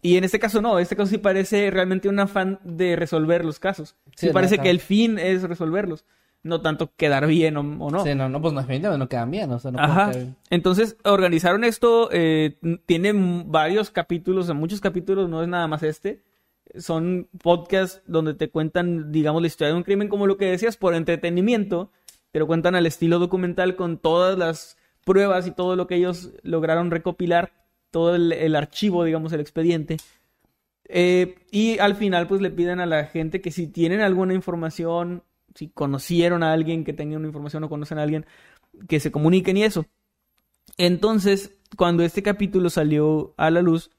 Y 0.00 0.16
en 0.18 0.24
este 0.24 0.38
caso 0.38 0.60
no, 0.60 0.78
este 0.78 0.96
caso 0.96 1.10
sí 1.10 1.18
parece 1.18 1.70
realmente 1.70 2.08
un 2.10 2.20
afán 2.20 2.60
de 2.62 2.94
resolver 2.94 3.44
los 3.44 3.58
casos. 3.58 3.96
Sí, 4.16 4.26
Sí, 4.26 4.32
parece 4.32 4.58
que 4.58 4.68
el 4.70 4.78
fin 4.80 5.18
es 5.18 5.42
resolverlos, 5.42 6.04
no 6.44 6.60
tanto 6.60 6.92
quedar 6.96 7.26
bien 7.26 7.56
o, 7.56 7.60
o 7.60 7.90
no. 7.90 8.04
Sí, 8.04 8.14
no, 8.14 8.28
no, 8.28 8.40
pues 8.40 8.52
no, 8.52 8.62
no 8.98 9.08
quedan 9.08 9.30
bien, 9.30 9.50
o 9.50 9.58
sea, 9.58 9.72
no 9.72 9.80
Ajá. 9.80 10.10
quedar 10.10 10.22
bien. 10.22 10.36
Entonces 10.50 10.96
organizaron 11.02 11.64
esto, 11.64 12.10
eh, 12.12 12.58
tiene 12.86 13.12
varios 13.46 13.90
capítulos, 13.90 14.54
muchos 14.54 14.80
capítulos, 14.80 15.28
no 15.28 15.42
es 15.42 15.48
nada 15.48 15.66
más 15.66 15.82
este. 15.82 16.22
Son 16.78 17.28
podcasts 17.42 18.02
donde 18.06 18.34
te 18.34 18.50
cuentan, 18.50 19.10
digamos, 19.10 19.42
la 19.42 19.48
historia 19.48 19.72
de 19.72 19.78
un 19.78 19.84
crimen, 19.84 20.08
como 20.08 20.26
lo 20.26 20.36
que 20.36 20.46
decías, 20.46 20.76
por 20.76 20.94
entretenimiento. 20.94 21.90
Te 22.30 22.38
lo 22.38 22.46
cuentan 22.46 22.74
al 22.74 22.86
estilo 22.86 23.18
documental 23.18 23.76
con 23.76 23.98
todas 23.98 24.36
las 24.38 24.76
pruebas 25.04 25.46
y 25.46 25.50
todo 25.50 25.76
lo 25.76 25.86
que 25.86 25.96
ellos 25.96 26.32
lograron 26.42 26.90
recopilar, 26.90 27.52
todo 27.90 28.14
el, 28.14 28.32
el 28.32 28.56
archivo, 28.56 29.04
digamos, 29.04 29.32
el 29.32 29.40
expediente. 29.40 29.98
Eh, 30.88 31.36
y 31.50 31.78
al 31.78 31.94
final, 31.94 32.26
pues 32.26 32.40
le 32.40 32.50
piden 32.50 32.80
a 32.80 32.86
la 32.86 33.04
gente 33.04 33.40
que 33.40 33.50
si 33.50 33.66
tienen 33.66 34.00
alguna 34.00 34.34
información, 34.34 35.22
si 35.54 35.68
conocieron 35.68 36.42
a 36.42 36.52
alguien 36.52 36.84
que 36.84 36.92
tenga 36.92 37.16
una 37.16 37.26
información 37.26 37.64
o 37.64 37.68
conocen 37.68 37.98
a 37.98 38.02
alguien, 38.02 38.26
que 38.88 39.00
se 39.00 39.12
comuniquen 39.12 39.56
y 39.56 39.64
eso. 39.64 39.86
Entonces, 40.78 41.56
cuando 41.76 42.02
este 42.02 42.22
capítulo 42.22 42.70
salió 42.70 43.34
a 43.36 43.50
la 43.50 43.62
luz, 43.62 43.90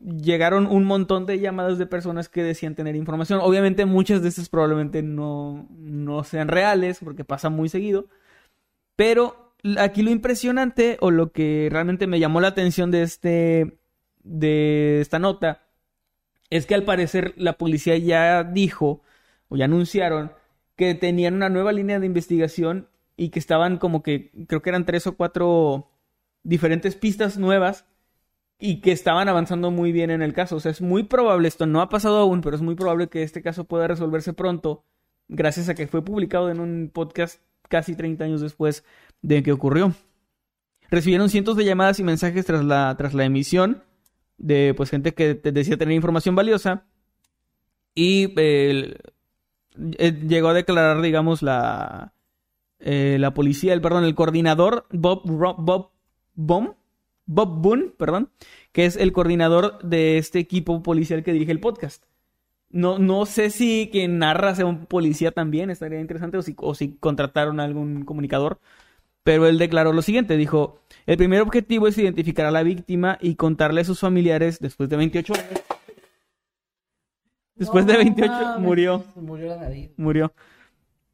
llegaron 0.00 0.66
un 0.66 0.84
montón 0.84 1.26
de 1.26 1.38
llamadas 1.38 1.78
de 1.78 1.86
personas 1.86 2.28
que 2.28 2.42
decían 2.42 2.74
tener 2.74 2.96
información. 2.96 3.40
Obviamente 3.42 3.86
muchas 3.86 4.22
de 4.22 4.28
estas 4.28 4.48
probablemente 4.48 5.02
no, 5.02 5.68
no 5.70 6.24
sean 6.24 6.48
reales 6.48 6.98
porque 7.02 7.24
pasa 7.24 7.48
muy 7.48 7.68
seguido. 7.68 8.08
Pero 8.96 9.54
aquí 9.78 10.02
lo 10.02 10.10
impresionante 10.10 10.96
o 11.00 11.10
lo 11.10 11.32
que 11.32 11.68
realmente 11.70 12.06
me 12.06 12.18
llamó 12.18 12.40
la 12.40 12.48
atención 12.48 12.90
de 12.90 13.02
este 13.02 13.78
de 14.24 15.00
esta 15.00 15.20
nota 15.20 15.62
es 16.50 16.66
que 16.66 16.74
al 16.74 16.82
parecer 16.84 17.34
la 17.36 17.54
policía 17.54 17.96
ya 17.96 18.42
dijo 18.42 19.02
o 19.48 19.56
ya 19.56 19.66
anunciaron 19.66 20.32
que 20.76 20.94
tenían 20.94 21.34
una 21.34 21.48
nueva 21.48 21.72
línea 21.72 21.98
de 21.98 22.06
investigación 22.06 22.88
y 23.16 23.30
que 23.30 23.38
estaban 23.38 23.78
como 23.78 24.02
que 24.02 24.30
creo 24.46 24.62
que 24.62 24.70
eran 24.70 24.84
tres 24.84 25.06
o 25.06 25.16
cuatro 25.16 25.90
diferentes 26.42 26.94
pistas 26.96 27.38
nuevas 27.38 27.86
y 28.58 28.80
que 28.80 28.92
estaban 28.92 29.28
avanzando 29.28 29.70
muy 29.70 29.92
bien 29.92 30.10
en 30.10 30.22
el 30.22 30.32
caso. 30.32 30.56
O 30.56 30.60
sea, 30.60 30.70
es 30.70 30.80
muy 30.80 31.02
probable, 31.02 31.48
esto 31.48 31.66
no 31.66 31.80
ha 31.80 31.88
pasado 31.88 32.18
aún, 32.18 32.40
pero 32.40 32.56
es 32.56 32.62
muy 32.62 32.74
probable 32.74 33.08
que 33.08 33.22
este 33.22 33.42
caso 33.42 33.64
pueda 33.64 33.88
resolverse 33.88 34.32
pronto, 34.32 34.84
gracias 35.28 35.68
a 35.68 35.74
que 35.74 35.86
fue 35.86 36.04
publicado 36.04 36.50
en 36.50 36.60
un 36.60 36.90
podcast 36.92 37.40
casi 37.68 37.96
30 37.96 38.24
años 38.24 38.40
después 38.40 38.84
de 39.22 39.42
que 39.42 39.52
ocurrió. 39.52 39.94
Recibieron 40.90 41.28
cientos 41.28 41.56
de 41.56 41.64
llamadas 41.64 41.98
y 41.98 42.04
mensajes 42.04 42.46
tras 42.46 42.64
la, 42.64 42.94
tras 42.96 43.12
la 43.12 43.24
emisión 43.24 43.82
de 44.38 44.74
pues 44.76 44.90
gente 44.90 45.14
que 45.14 45.34
decía 45.34 45.76
tener 45.76 45.94
información 45.94 46.36
valiosa 46.36 46.84
y 47.94 48.34
eh, 48.36 48.96
llegó 49.76 50.48
a 50.48 50.54
declarar, 50.54 51.00
digamos, 51.02 51.42
la, 51.42 52.12
eh, 52.78 53.16
la 53.18 53.34
policía, 53.34 53.72
el 53.72 53.80
perdón, 53.80 54.04
el 54.04 54.14
coordinador 54.14 54.86
Bob, 54.90 55.22
Bob, 55.24 55.56
Bob, 55.58 55.90
Bob 57.26 57.48
Boone, 57.60 57.90
perdón, 57.96 58.30
que 58.72 58.86
es 58.86 58.96
el 58.96 59.12
coordinador 59.12 59.78
de 59.82 60.18
este 60.18 60.38
equipo 60.38 60.82
policial 60.82 61.22
que 61.22 61.32
dirige 61.32 61.52
el 61.52 61.60
podcast. 61.60 62.04
No, 62.70 62.98
no 62.98 63.26
sé 63.26 63.50
si 63.50 63.88
quien 63.92 64.18
narra 64.18 64.54
sea 64.54 64.66
un 64.66 64.86
policía 64.86 65.32
también, 65.32 65.70
estaría 65.70 66.00
interesante, 66.00 66.36
o 66.38 66.42
si, 66.42 66.54
o 66.58 66.74
si 66.74 66.96
contrataron 66.96 67.60
a 67.60 67.64
algún 67.64 68.04
comunicador. 68.04 68.60
Pero 69.22 69.46
él 69.48 69.58
declaró 69.58 69.92
lo 69.92 70.02
siguiente, 70.02 70.36
dijo, 70.36 70.80
el 71.06 71.16
primer 71.16 71.40
objetivo 71.42 71.88
es 71.88 71.98
identificar 71.98 72.46
a 72.46 72.52
la 72.52 72.62
víctima 72.62 73.18
y 73.20 73.34
contarle 73.34 73.80
a 73.80 73.84
sus 73.84 73.98
familiares 74.00 74.60
después 74.60 74.88
de 74.88 74.96
28 74.96 75.34
años. 75.34 75.75
Después 77.56 77.86
de 77.86 77.96
28 77.96 78.60
murió. 78.60 79.04
Murió 79.16 79.48
la 79.48 79.56
nariz. 79.56 79.90
Murió. 79.96 80.32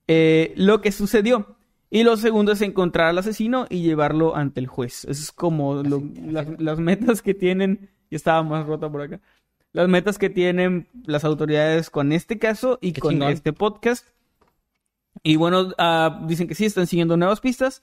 Eh, 0.09 0.53
lo 0.57 0.81
que 0.81 0.93
sucedió. 0.93 1.57
Y 1.89 2.05
lo 2.05 2.17
segundo 2.17 2.53
es 2.53 2.63
encontrar 2.63 3.09
al 3.09 3.19
asesino 3.19 3.67
y 3.69 3.83
llevarlo 3.83 4.35
ante 4.35 4.61
el 4.61 4.67
juez. 4.67 5.05
Eso 5.05 5.23
es 5.23 5.31
como 5.31 5.83
las, 5.83 6.79
metas 6.79 7.23
que 7.23 7.35
tienen. 7.35 7.91
Y 8.11 8.17
estaba 8.17 8.43
más 8.43 8.67
rota 8.67 8.91
por 8.91 9.03
acá. 9.03 9.21
Las 9.73 9.89
metas 9.89 10.19
que 10.19 10.31
tienen 10.31 10.89
las 11.05 11.25
autoridades 11.25 11.91
con 11.91 12.13
este 12.13 12.39
caso 12.39 12.79
y 12.81 12.93
con 12.95 13.23
este 13.23 13.53
podcast. 13.53 14.07
Y 15.23 15.37
bueno, 15.37 15.73
ah, 15.79 16.25
dicen 16.27 16.49
que 16.49 16.55
sí, 16.55 16.65
están 16.65 16.87
siguiendo 16.87 17.17
nuevas 17.17 17.41
pistas. 17.41 17.83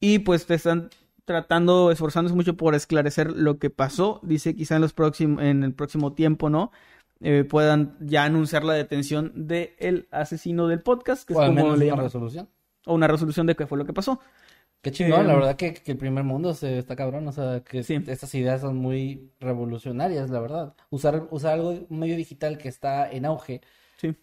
Y 0.00 0.20
pues 0.20 0.46
te 0.46 0.54
están 0.54 0.90
tratando, 1.24 1.90
esforzándose 1.90 2.34
mucho 2.34 2.56
por 2.56 2.74
esclarecer 2.74 3.32
lo 3.32 3.58
que 3.58 3.70
pasó. 3.70 4.20
Dice 4.22 4.54
quizá 4.54 4.76
en, 4.76 4.82
los 4.82 4.92
próximos, 4.92 5.42
en 5.42 5.64
el 5.64 5.74
próximo 5.74 6.12
tiempo, 6.12 6.50
¿no? 6.50 6.72
Eh, 7.20 7.44
puedan 7.44 7.96
ya 8.00 8.24
anunciar 8.24 8.64
la 8.64 8.74
detención 8.74 9.32
del 9.34 10.08
asesino 10.10 10.68
del 10.68 10.80
podcast. 10.80 11.26
Que 11.26 11.34
o 11.34 11.42
es 11.42 11.48
como 11.48 11.76
le 11.76 11.92
una 11.92 12.02
resolución. 12.02 12.48
O 12.86 12.94
una 12.94 13.08
resolución 13.08 13.46
de 13.46 13.56
qué 13.56 13.66
fue 13.66 13.78
lo 13.78 13.84
que 13.84 13.92
pasó. 13.92 14.20
Qué 14.80 14.92
chingón, 14.92 15.26
la 15.26 15.32
eh, 15.32 15.36
verdad 15.36 15.56
que, 15.56 15.82
el 15.84 15.96
primer 15.96 16.22
mundo 16.22 16.54
se 16.54 16.78
está 16.78 16.94
cabrón, 16.94 17.26
o 17.26 17.32
sea, 17.32 17.64
que 17.64 17.80
estas 17.80 18.32
ideas 18.36 18.60
son 18.60 18.76
muy 18.76 19.32
revolucionarias, 19.40 20.30
la 20.30 20.38
verdad. 20.38 20.74
Usar, 20.90 21.26
usar 21.32 21.54
algo, 21.54 21.70
un 21.88 21.98
medio 21.98 22.16
digital 22.16 22.58
que 22.58 22.68
está 22.68 23.10
en 23.10 23.24
auge 23.24 23.60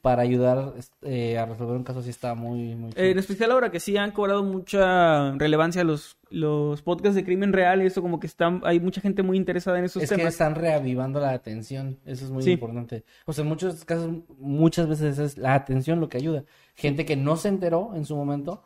para 0.01 0.21
ayudar 0.21 0.73
eh, 1.01 1.37
a 1.37 1.45
resolver 1.45 1.75
un 1.75 1.83
caso 1.83 1.99
así 1.99 2.09
está 2.09 2.33
muy, 2.33 2.75
muy 2.75 2.91
En 2.95 3.19
especial 3.19 3.51
ahora 3.51 3.71
que 3.71 3.81
sí 3.81 3.97
han 3.97 4.11
cobrado 4.11 4.41
mucha 4.43 5.33
relevancia 5.33 5.83
los, 5.83 6.17
los 6.29 6.81
podcasts 6.81 7.15
de 7.15 7.25
crimen 7.25 7.51
real 7.51 7.83
y 7.83 7.85
eso 7.85 8.01
como 8.01 8.19
que 8.19 8.27
están, 8.27 8.61
hay 8.63 8.79
mucha 8.79 9.01
gente 9.01 9.21
muy 9.21 9.37
interesada 9.37 9.77
en 9.79 9.85
esos 9.85 10.01
es 10.01 10.09
temas. 10.09 10.23
que 10.23 10.29
están 10.29 10.55
reavivando 10.55 11.19
la 11.19 11.31
atención, 11.31 11.99
eso 12.05 12.25
es 12.25 12.31
muy 12.31 12.45
importante. 12.45 13.03
O 13.25 13.33
sea, 13.33 13.43
en 13.43 13.49
muchos 13.49 13.83
casos, 13.83 14.09
muchas 14.37 14.87
veces 14.87 15.19
es 15.19 15.37
la 15.37 15.55
atención 15.55 15.99
lo 15.99 16.07
que 16.07 16.17
ayuda. 16.17 16.45
Gente 16.75 17.05
que 17.05 17.17
no 17.17 17.35
se 17.35 17.49
enteró 17.49 17.91
en 17.95 18.05
su 18.05 18.15
momento, 18.15 18.63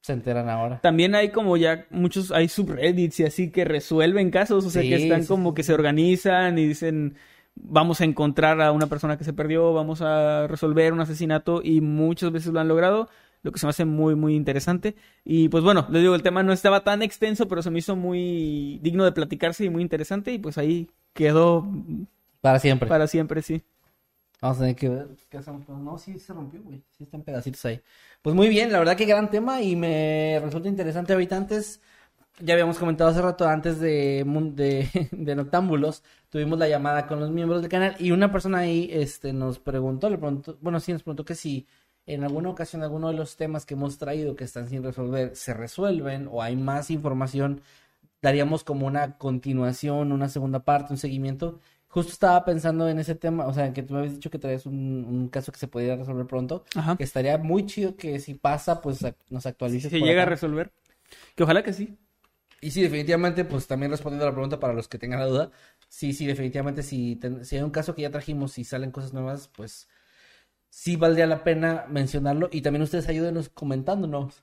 se 0.00 0.14
enteran 0.14 0.48
ahora. 0.48 0.80
También 0.80 1.14
hay 1.14 1.30
como 1.30 1.58
ya 1.58 1.86
muchos, 1.90 2.30
hay 2.32 2.48
subreddits 2.48 3.20
y 3.20 3.24
así 3.24 3.50
que 3.50 3.66
resuelven 3.66 4.30
casos, 4.30 4.64
o 4.64 4.70
sea, 4.70 4.80
que 4.80 4.96
están 4.96 5.26
como 5.26 5.52
que 5.52 5.62
se 5.62 5.74
organizan 5.74 6.58
y 6.58 6.66
dicen 6.66 7.16
vamos 7.62 8.00
a 8.00 8.04
encontrar 8.04 8.60
a 8.60 8.72
una 8.72 8.86
persona 8.86 9.16
que 9.16 9.24
se 9.24 9.32
perdió, 9.32 9.72
vamos 9.72 10.00
a 10.02 10.46
resolver 10.46 10.92
un 10.92 11.00
asesinato 11.00 11.60
y 11.62 11.80
muchas 11.80 12.32
veces 12.32 12.52
lo 12.52 12.60
han 12.60 12.68
logrado, 12.68 13.08
lo 13.42 13.52
que 13.52 13.58
se 13.58 13.66
me 13.66 13.70
hace 13.70 13.84
muy, 13.84 14.14
muy 14.14 14.34
interesante. 14.34 14.96
Y 15.24 15.48
pues 15.48 15.64
bueno, 15.64 15.86
les 15.90 16.02
digo, 16.02 16.14
el 16.14 16.22
tema 16.22 16.42
no 16.42 16.52
estaba 16.52 16.84
tan 16.84 17.02
extenso, 17.02 17.48
pero 17.48 17.62
se 17.62 17.70
me 17.70 17.78
hizo 17.78 17.96
muy 17.96 18.78
digno 18.82 19.04
de 19.04 19.12
platicarse 19.12 19.64
y 19.64 19.70
muy 19.70 19.82
interesante 19.82 20.32
y 20.32 20.38
pues 20.38 20.58
ahí 20.58 20.90
quedó... 21.12 21.66
Para 22.40 22.58
siempre. 22.58 22.88
Para 22.88 23.06
siempre, 23.06 23.42
sí. 23.42 23.62
Vamos 24.40 24.58
a 24.58 24.60
tener 24.60 24.76
que 24.76 24.88
ver 24.88 25.08
qué 25.28 25.38
hacemos. 25.38 25.68
No, 25.68 25.98
sí 25.98 26.18
se 26.18 26.32
rompió, 26.32 26.62
güey. 26.62 26.80
Sí 26.96 27.04
están 27.04 27.22
pedacitos 27.22 27.64
ahí. 27.64 27.80
Pues 28.22 28.36
muy 28.36 28.48
bien, 28.48 28.70
la 28.70 28.78
verdad 28.78 28.96
que 28.96 29.04
gran 29.04 29.30
tema 29.30 29.60
y 29.62 29.74
me 29.74 30.40
resulta 30.42 30.68
interesante 30.68 31.12
habitantes 31.12 31.80
ya 32.40 32.54
habíamos 32.54 32.78
comentado 32.78 33.10
hace 33.10 33.22
rato 33.22 33.48
antes 33.48 33.80
de, 33.80 34.24
de, 34.54 35.08
de, 35.12 35.34
Noctámbulos, 35.34 36.02
tuvimos 36.28 36.58
la 36.58 36.68
llamada 36.68 37.06
con 37.06 37.20
los 37.20 37.30
miembros 37.30 37.60
del 37.60 37.70
canal 37.70 37.96
y 37.98 38.10
una 38.10 38.30
persona 38.30 38.58
ahí 38.58 38.88
este, 38.92 39.32
nos 39.32 39.58
preguntó, 39.58 40.10
le 40.10 40.18
preguntó, 40.18 40.56
bueno, 40.60 40.80
sí 40.80 40.92
nos 40.92 41.02
preguntó 41.02 41.24
que 41.24 41.34
si 41.34 41.66
en 42.06 42.24
alguna 42.24 42.50
ocasión 42.50 42.82
alguno 42.82 43.08
de 43.08 43.14
los 43.14 43.36
temas 43.36 43.66
que 43.66 43.74
hemos 43.74 43.98
traído 43.98 44.34
que 44.34 44.44
están 44.44 44.68
sin 44.68 44.82
resolver 44.82 45.36
se 45.36 45.52
resuelven 45.54 46.28
o 46.30 46.42
hay 46.42 46.56
más 46.56 46.90
información, 46.90 47.60
daríamos 48.22 48.64
como 48.64 48.86
una 48.86 49.18
continuación, 49.18 50.12
una 50.12 50.28
segunda 50.28 50.60
parte, 50.60 50.92
un 50.92 50.98
seguimiento. 50.98 51.60
Justo 51.88 52.12
estaba 52.12 52.44
pensando 52.44 52.88
en 52.88 52.98
ese 52.98 53.14
tema, 53.14 53.46
o 53.46 53.54
sea, 53.54 53.72
que 53.72 53.82
tú 53.82 53.94
me 53.94 54.00
habías 54.00 54.14
dicho 54.14 54.30
que 54.30 54.38
traes 54.38 54.66
un, 54.66 55.06
un 55.08 55.28
caso 55.28 55.52
que 55.52 55.58
se 55.58 55.68
podría 55.68 55.96
resolver 55.96 56.26
pronto, 56.26 56.64
que 56.98 57.04
estaría 57.04 57.38
muy 57.38 57.64
chido 57.66 57.96
que 57.96 58.20
si 58.20 58.34
pasa, 58.34 58.82
pues 58.82 59.00
nos 59.30 59.46
actualices. 59.46 59.90
Si 59.90 60.00
llega 60.00 60.22
a 60.22 60.26
resolver, 60.26 60.70
que 61.34 61.44
ojalá 61.44 61.62
que 61.62 61.72
sí. 61.72 61.96
Y 62.60 62.70
sí, 62.72 62.82
definitivamente, 62.82 63.44
pues 63.44 63.66
también 63.66 63.90
respondiendo 63.90 64.24
a 64.24 64.28
la 64.28 64.34
pregunta 64.34 64.58
para 64.58 64.72
los 64.72 64.88
que 64.88 64.98
tengan 64.98 65.20
la 65.20 65.26
duda, 65.26 65.50
sí, 65.88 66.12
sí, 66.12 66.26
definitivamente, 66.26 66.82
si, 66.82 67.20
si 67.42 67.56
hay 67.56 67.62
un 67.62 67.70
caso 67.70 67.94
que 67.94 68.02
ya 68.02 68.10
trajimos 68.10 68.58
y 68.58 68.64
salen 68.64 68.90
cosas 68.90 69.12
nuevas, 69.12 69.48
pues 69.48 69.88
sí 70.70 70.96
valdría 70.96 71.26
la 71.26 71.44
pena 71.44 71.86
mencionarlo 71.88 72.48
y 72.52 72.62
también 72.62 72.82
ustedes 72.82 73.08
ayúdenos 73.08 73.48
comentándonos. 73.48 74.42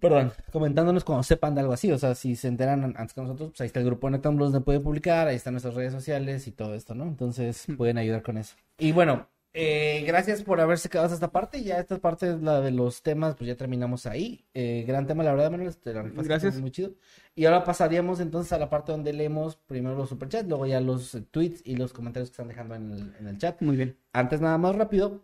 Perdón, 0.00 0.32
comentándonos 0.50 1.04
cuando 1.04 1.22
sepan 1.22 1.54
de 1.54 1.60
algo 1.60 1.72
así, 1.72 1.92
o 1.92 1.96
sea, 1.96 2.16
si 2.16 2.34
se 2.34 2.48
enteran 2.48 2.94
antes 2.96 3.14
que 3.14 3.20
nosotros, 3.20 3.50
pues 3.50 3.60
ahí 3.60 3.68
está 3.68 3.78
el 3.78 3.86
grupo 3.86 4.10
de 4.10 4.18
donde 4.18 4.60
puede 4.60 4.80
publicar, 4.80 5.28
ahí 5.28 5.36
están 5.36 5.54
nuestras 5.54 5.74
redes 5.74 5.92
sociales 5.92 6.48
y 6.48 6.50
todo 6.50 6.74
esto, 6.74 6.96
¿no? 6.96 7.04
Entonces 7.04 7.64
pueden 7.76 7.96
ayudar 7.96 8.22
con 8.22 8.36
eso. 8.36 8.56
Y 8.78 8.90
bueno, 8.90 9.28
eh, 9.56 10.02
gracias 10.04 10.42
por 10.42 10.60
haberse 10.60 10.88
quedado 10.88 11.06
hasta 11.06 11.14
esta 11.14 11.30
parte. 11.30 11.62
Ya 11.62 11.78
esta 11.78 11.98
parte 11.98 12.28
es 12.28 12.42
la 12.42 12.60
de 12.60 12.72
los 12.72 13.02
temas, 13.02 13.36
pues 13.36 13.46
ya 13.46 13.56
terminamos 13.56 14.04
ahí. 14.04 14.44
Eh, 14.52 14.84
gran 14.84 15.06
tema, 15.06 15.22
la 15.22 15.30
verdad, 15.32 15.52
Manuel. 15.52 15.68
Este, 15.68 15.92
gracias. 15.92 16.60
Muy 16.60 16.72
chido. 16.72 16.94
Y 17.36 17.44
ahora 17.44 17.62
pasaríamos 17.62 18.18
entonces 18.18 18.52
a 18.52 18.58
la 18.58 18.68
parte 18.68 18.90
donde 18.90 19.12
leemos 19.12 19.54
primero 19.54 19.94
los 19.94 20.08
superchats, 20.08 20.48
luego 20.48 20.66
ya 20.66 20.80
los 20.80 21.16
tweets 21.30 21.62
y 21.64 21.76
los 21.76 21.92
comentarios 21.92 22.30
que 22.30 22.32
están 22.32 22.48
dejando 22.48 22.74
en 22.74 23.14
el, 23.28 23.38
chat. 23.38 23.62
Muy 23.62 23.76
bien. 23.76 23.96
Antes, 24.12 24.40
nada 24.40 24.58
más 24.58 24.74
rápido, 24.74 25.22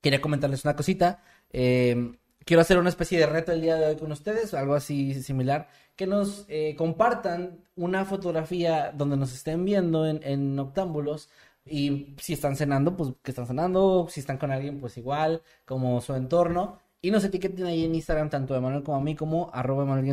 quería 0.00 0.20
comentarles 0.20 0.64
una 0.64 0.76
cosita. 0.76 1.24
Eh, 1.50 2.12
quiero 2.44 2.60
hacer 2.60 2.78
una 2.78 2.90
especie 2.90 3.18
de 3.18 3.26
reto 3.26 3.50
el 3.50 3.60
día 3.60 3.74
de 3.74 3.86
hoy 3.86 3.96
con 3.96 4.12
ustedes, 4.12 4.54
algo 4.54 4.74
así 4.74 5.20
similar, 5.20 5.68
que 5.96 6.06
nos 6.06 6.46
compartan 6.76 7.64
una 7.74 8.04
fotografía 8.04 8.92
donde 8.92 9.16
nos 9.16 9.34
estén 9.34 9.64
viendo 9.64 10.06
en, 10.06 10.20
en 10.22 10.56
Octámbulos 10.60 11.28
y 11.70 12.14
si 12.20 12.32
están 12.32 12.56
cenando, 12.56 12.96
pues 12.96 13.12
que 13.22 13.30
están 13.30 13.46
cenando. 13.46 14.06
Si 14.08 14.20
están 14.20 14.38
con 14.38 14.50
alguien, 14.50 14.80
pues 14.80 14.96
igual, 14.96 15.42
como 15.64 16.00
su 16.00 16.14
entorno. 16.14 16.78
Y 17.00 17.12
nos 17.12 17.22
etiqueten 17.22 17.64
ahí 17.64 17.84
en 17.84 17.94
Instagram, 17.94 18.28
tanto 18.28 18.54
de 18.54 18.60
Manuel 18.60 18.82
como 18.82 18.96
a 18.98 19.00
mí, 19.00 19.14
como 19.14 19.50
arroba 19.54 19.84
Manuel 19.84 20.06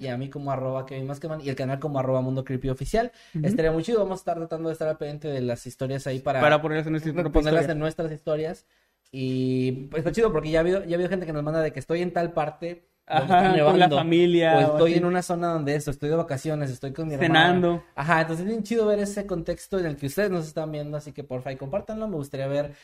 y 0.00 0.06
a 0.06 0.16
mí 0.16 0.30
como 0.30 0.50
arroba 0.50 0.86
Kevin 0.86 1.10
y 1.42 1.48
el 1.50 1.54
canal 1.54 1.78
como 1.78 1.98
arroba 1.98 2.22
Mundo 2.22 2.42
Creepy 2.42 2.70
Oficial. 2.70 3.12
Estaría 3.42 3.70
muy 3.70 3.82
chido, 3.82 3.98
vamos 3.98 4.20
a 4.20 4.22
estar 4.22 4.36
tratando 4.38 4.70
de 4.70 4.72
estar 4.72 4.88
al 4.88 4.96
pendiente 4.96 5.28
de 5.28 5.42
las 5.42 5.66
historias 5.66 6.06
ahí 6.06 6.20
para, 6.20 6.40
para 6.40 6.62
ponerlas 6.62 6.86
en, 6.86 7.30
ponerlas 7.30 7.68
en 7.68 7.78
nuestras 7.78 8.10
historias. 8.12 8.66
Y 9.10 9.88
pues 9.90 10.00
está 10.00 10.12
chido 10.12 10.32
porque 10.32 10.50
ya 10.50 10.60
ha 10.60 10.62
habido, 10.62 10.84
ya 10.84 10.92
ha 10.92 10.94
habido 10.94 11.10
gente 11.10 11.26
que 11.26 11.34
nos 11.34 11.42
manda 11.42 11.60
de 11.60 11.70
que 11.70 11.80
estoy 11.80 12.00
en 12.00 12.14
tal 12.14 12.32
parte 12.32 12.88
Ajá, 13.06 13.64
con 13.64 13.78
la 13.78 13.90
familia. 13.90 14.56
O 14.56 14.60
estoy 14.60 14.94
en 14.94 15.04
una 15.04 15.22
zona 15.22 15.52
donde 15.52 15.74
eso, 15.74 15.90
estoy 15.90 16.08
de 16.08 16.16
vacaciones, 16.16 16.70
estoy 16.70 16.92
con 16.92 17.08
mi 17.08 17.16
Cenando. 17.16 17.82
Ajá, 17.94 18.22
entonces 18.22 18.44
es 18.44 18.50
bien 18.50 18.62
chido 18.62 18.86
ver 18.86 19.00
ese 19.00 19.26
contexto 19.26 19.78
en 19.78 19.86
el 19.86 19.96
que 19.96 20.06
ustedes 20.06 20.30
nos 20.30 20.46
están 20.46 20.70
viendo, 20.72 20.96
así 20.96 21.12
que 21.12 21.24
por 21.24 21.42
favor 21.42 21.58
compártanlo, 21.58 22.08
me 22.08 22.16
gustaría 22.16 22.46
ver. 22.46 22.74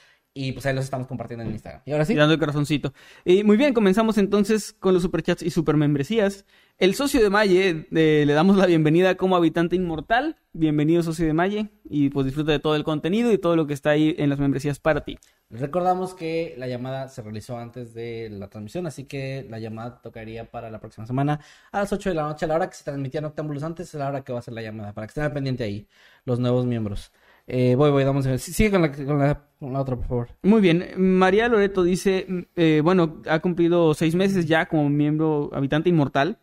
Y 0.40 0.52
pues 0.52 0.64
ahí 0.66 0.74
los 0.74 0.84
estamos 0.84 1.08
compartiendo 1.08 1.44
en 1.44 1.50
Instagram. 1.50 1.82
Y 1.84 1.90
ahora 1.90 2.04
sí. 2.04 2.12
Y 2.12 2.16
dando 2.16 2.32
el 2.32 2.38
corazoncito. 2.38 2.92
Y 3.24 3.42
muy 3.42 3.56
bien, 3.56 3.74
comenzamos 3.74 4.18
entonces 4.18 4.72
con 4.72 4.94
los 4.94 5.02
superchats 5.02 5.42
y 5.42 5.50
supermembresías. 5.50 6.44
El 6.78 6.94
socio 6.94 7.20
de 7.20 7.28
Maye, 7.28 7.88
eh, 7.90 8.22
le 8.24 8.32
damos 8.34 8.56
la 8.56 8.66
bienvenida 8.66 9.16
como 9.16 9.34
habitante 9.34 9.74
inmortal. 9.74 10.36
Bienvenido, 10.52 11.02
socio 11.02 11.26
de 11.26 11.32
Maye. 11.32 11.70
Y 11.90 12.10
pues 12.10 12.24
disfruta 12.24 12.52
de 12.52 12.60
todo 12.60 12.76
el 12.76 12.84
contenido 12.84 13.32
y 13.32 13.38
todo 13.38 13.56
lo 13.56 13.66
que 13.66 13.74
está 13.74 13.90
ahí 13.90 14.14
en 14.16 14.30
las 14.30 14.38
membresías 14.38 14.78
para 14.78 15.00
ti. 15.00 15.18
Recordamos 15.50 16.14
que 16.14 16.54
la 16.56 16.68
llamada 16.68 17.08
se 17.08 17.20
realizó 17.20 17.58
antes 17.58 17.92
de 17.92 18.28
la 18.30 18.48
transmisión, 18.48 18.86
así 18.86 19.06
que 19.06 19.44
la 19.50 19.58
llamada 19.58 20.00
tocaría 20.00 20.48
para 20.48 20.70
la 20.70 20.78
próxima 20.78 21.04
semana 21.04 21.40
a 21.72 21.80
las 21.80 21.92
8 21.92 22.10
de 22.10 22.14
la 22.14 22.22
noche, 22.22 22.44
a 22.44 22.48
la 22.48 22.54
hora 22.54 22.70
que 22.70 22.76
se 22.76 22.84
transmitía 22.84 23.20
Noctámbulos 23.22 23.64
antes, 23.64 23.92
a 23.96 23.98
la 23.98 24.08
hora 24.08 24.22
que 24.22 24.32
va 24.32 24.38
a 24.38 24.42
ser 24.42 24.54
la 24.54 24.62
llamada, 24.62 24.92
para 24.92 25.08
que 25.08 25.10
estén 25.10 25.24
al 25.24 25.32
pendiente 25.32 25.64
ahí 25.64 25.88
los 26.24 26.38
nuevos 26.38 26.64
miembros. 26.64 27.10
Eh, 27.50 27.76
voy, 27.76 27.90
voy, 27.90 28.04
vamos 28.04 28.26
a 28.26 28.30
ver. 28.30 28.38
Sigue 28.38 28.70
con 28.70 28.82
la, 28.82 28.92
con 28.92 29.72
la, 29.72 29.80
otra, 29.80 29.96
por 29.96 30.06
favor. 30.06 30.28
Muy 30.42 30.60
bien. 30.60 30.90
María 30.98 31.48
Loreto 31.48 31.82
dice, 31.82 32.26
eh, 32.54 32.82
bueno, 32.84 33.22
ha 33.26 33.38
cumplido 33.40 33.94
seis 33.94 34.14
meses 34.14 34.44
ya 34.44 34.66
como 34.66 34.88
miembro 34.90 35.48
habitante 35.54 35.88
inmortal. 35.88 36.38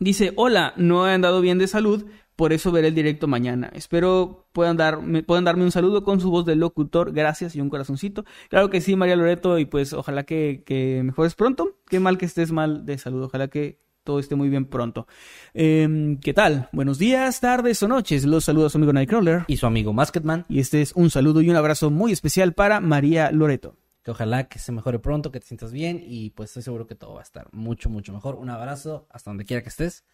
Dice, 0.00 0.32
hola, 0.34 0.74
no 0.76 1.08
he 1.08 1.12
andado 1.12 1.40
bien 1.40 1.58
de 1.58 1.68
salud, 1.68 2.04
por 2.34 2.52
eso 2.52 2.72
veré 2.72 2.88
el 2.88 2.96
directo 2.96 3.28
mañana. 3.28 3.70
Espero 3.74 4.48
puedan, 4.52 4.76
dar, 4.76 4.98
puedan 5.24 5.44
darme 5.44 5.62
un 5.62 5.70
saludo 5.70 6.02
con 6.02 6.20
su 6.20 6.32
voz 6.32 6.44
de 6.44 6.56
locutor. 6.56 7.12
Gracias 7.12 7.54
y 7.54 7.60
un 7.60 7.70
corazoncito. 7.70 8.24
Claro 8.50 8.70
que 8.70 8.80
sí, 8.80 8.96
María 8.96 9.14
Loreto, 9.14 9.60
y 9.60 9.66
pues 9.66 9.92
ojalá 9.92 10.24
que 10.24 11.00
mejores 11.04 11.36
pronto. 11.36 11.78
Qué 11.86 12.00
mal 12.00 12.18
que 12.18 12.26
estés 12.26 12.50
mal 12.50 12.84
de 12.84 12.98
salud. 12.98 13.22
Ojalá 13.22 13.46
que 13.46 13.83
todo 14.04 14.18
esté 14.18 14.36
muy 14.36 14.48
bien 14.48 14.66
pronto. 14.66 15.08
Em, 15.54 16.18
¿Qué 16.18 16.34
tal? 16.34 16.68
Buenos 16.72 16.98
días, 16.98 17.40
tardes 17.40 17.82
o 17.82 17.88
noches. 17.88 18.24
Los 18.24 18.44
saludos 18.44 18.66
a 18.66 18.72
su 18.72 18.78
amigo 18.78 18.92
Nightcrawler. 18.92 19.44
Y 19.48 19.56
su 19.56 19.66
amigo 19.66 19.92
Masketman. 19.92 20.44
Y 20.48 20.60
este 20.60 20.82
es 20.82 20.92
un 20.92 21.10
saludo 21.10 21.40
y 21.40 21.50
un 21.50 21.56
abrazo 21.56 21.90
muy 21.90 22.12
especial 22.12 22.52
para 22.52 22.80
María 22.80 23.32
Loreto. 23.32 23.76
Que 24.02 24.10
ojalá 24.10 24.48
que 24.48 24.58
se 24.58 24.70
mejore 24.70 24.98
pronto, 24.98 25.32
que 25.32 25.40
te 25.40 25.46
sientas 25.46 25.72
bien 25.72 26.00
y 26.06 26.30
pues 26.30 26.50
estoy 26.50 26.62
seguro 26.62 26.86
que 26.86 26.94
todo 26.94 27.14
va 27.14 27.20
a 27.20 27.24
estar 27.24 27.48
mucho, 27.52 27.88
mucho 27.88 28.12
mejor. 28.12 28.34
Un 28.36 28.50
abrazo 28.50 29.06
hasta 29.10 29.30
donde 29.30 29.46
quiera 29.46 29.62
que 29.62 29.70
estés. 29.70 30.04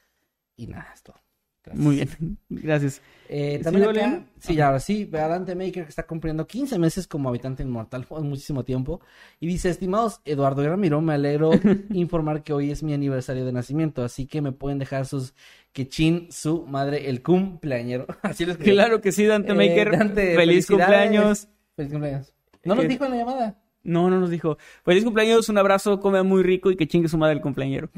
Y 0.56 0.68
nada, 0.68 0.92
es 0.94 1.02
todo. 1.02 1.16
Muy 1.72 1.96
bien, 1.96 2.38
gracias. 2.48 3.02
Eh, 3.28 3.60
también 3.62 3.88
acá, 3.88 4.24
sí, 4.40 4.60
ahora 4.60 4.80
sí, 4.80 5.04
Dante 5.04 5.54
Maker 5.54 5.84
que 5.84 5.88
está 5.88 6.04
cumpliendo 6.04 6.46
15 6.46 6.78
meses 6.78 7.06
como 7.06 7.28
habitante 7.28 7.62
inmortal, 7.62 8.04
fue 8.06 8.20
muchísimo 8.22 8.64
tiempo. 8.64 9.00
Y 9.38 9.46
dice, 9.46 9.68
estimados 9.68 10.20
Eduardo 10.24 10.64
y 10.64 10.66
Ramiro, 10.68 11.00
me 11.00 11.14
alegro 11.14 11.50
informar 11.92 12.42
que 12.42 12.52
hoy 12.52 12.70
es 12.70 12.82
mi 12.82 12.94
aniversario 12.94 13.44
de 13.44 13.52
nacimiento, 13.52 14.02
así 14.02 14.26
que 14.26 14.40
me 14.40 14.52
pueden 14.52 14.78
dejar 14.78 15.06
sus 15.06 15.34
quechín, 15.72 16.28
su 16.30 16.66
madre, 16.66 17.08
el 17.08 17.22
cumpleañero. 17.22 18.06
así 18.22 18.44
lo 18.44 18.56
Claro 18.56 19.00
que 19.00 19.12
sí, 19.12 19.26
Dante 19.26 19.54
Maker. 19.54 19.94
Eh, 20.16 20.34
feliz 20.36 20.66
cumpleaños. 20.66 21.48
Feliz 21.76 21.92
cumpleaños. 21.92 22.34
¿No 22.64 22.74
nos 22.74 22.88
dijo 22.88 23.04
en 23.04 23.10
la 23.10 23.16
llamada? 23.16 23.58
No, 23.82 24.10
no 24.10 24.20
nos 24.20 24.30
dijo. 24.30 24.58
Feliz 24.84 25.04
cumpleaños, 25.04 25.48
un 25.48 25.58
abrazo, 25.58 26.00
come 26.00 26.22
muy 26.22 26.42
rico 26.42 26.70
y 26.70 26.76
que 26.76 26.86
chingue 26.86 27.08
su 27.08 27.16
madre 27.16 27.36
el 27.36 27.40
cumpleañero. 27.40 27.88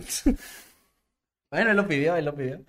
Bueno, 1.53 1.71
él 1.71 1.77
lo 1.77 1.87
pidió, 1.87 2.17
él 2.17 2.25
lo 2.25 2.35
pidió. 2.35 2.65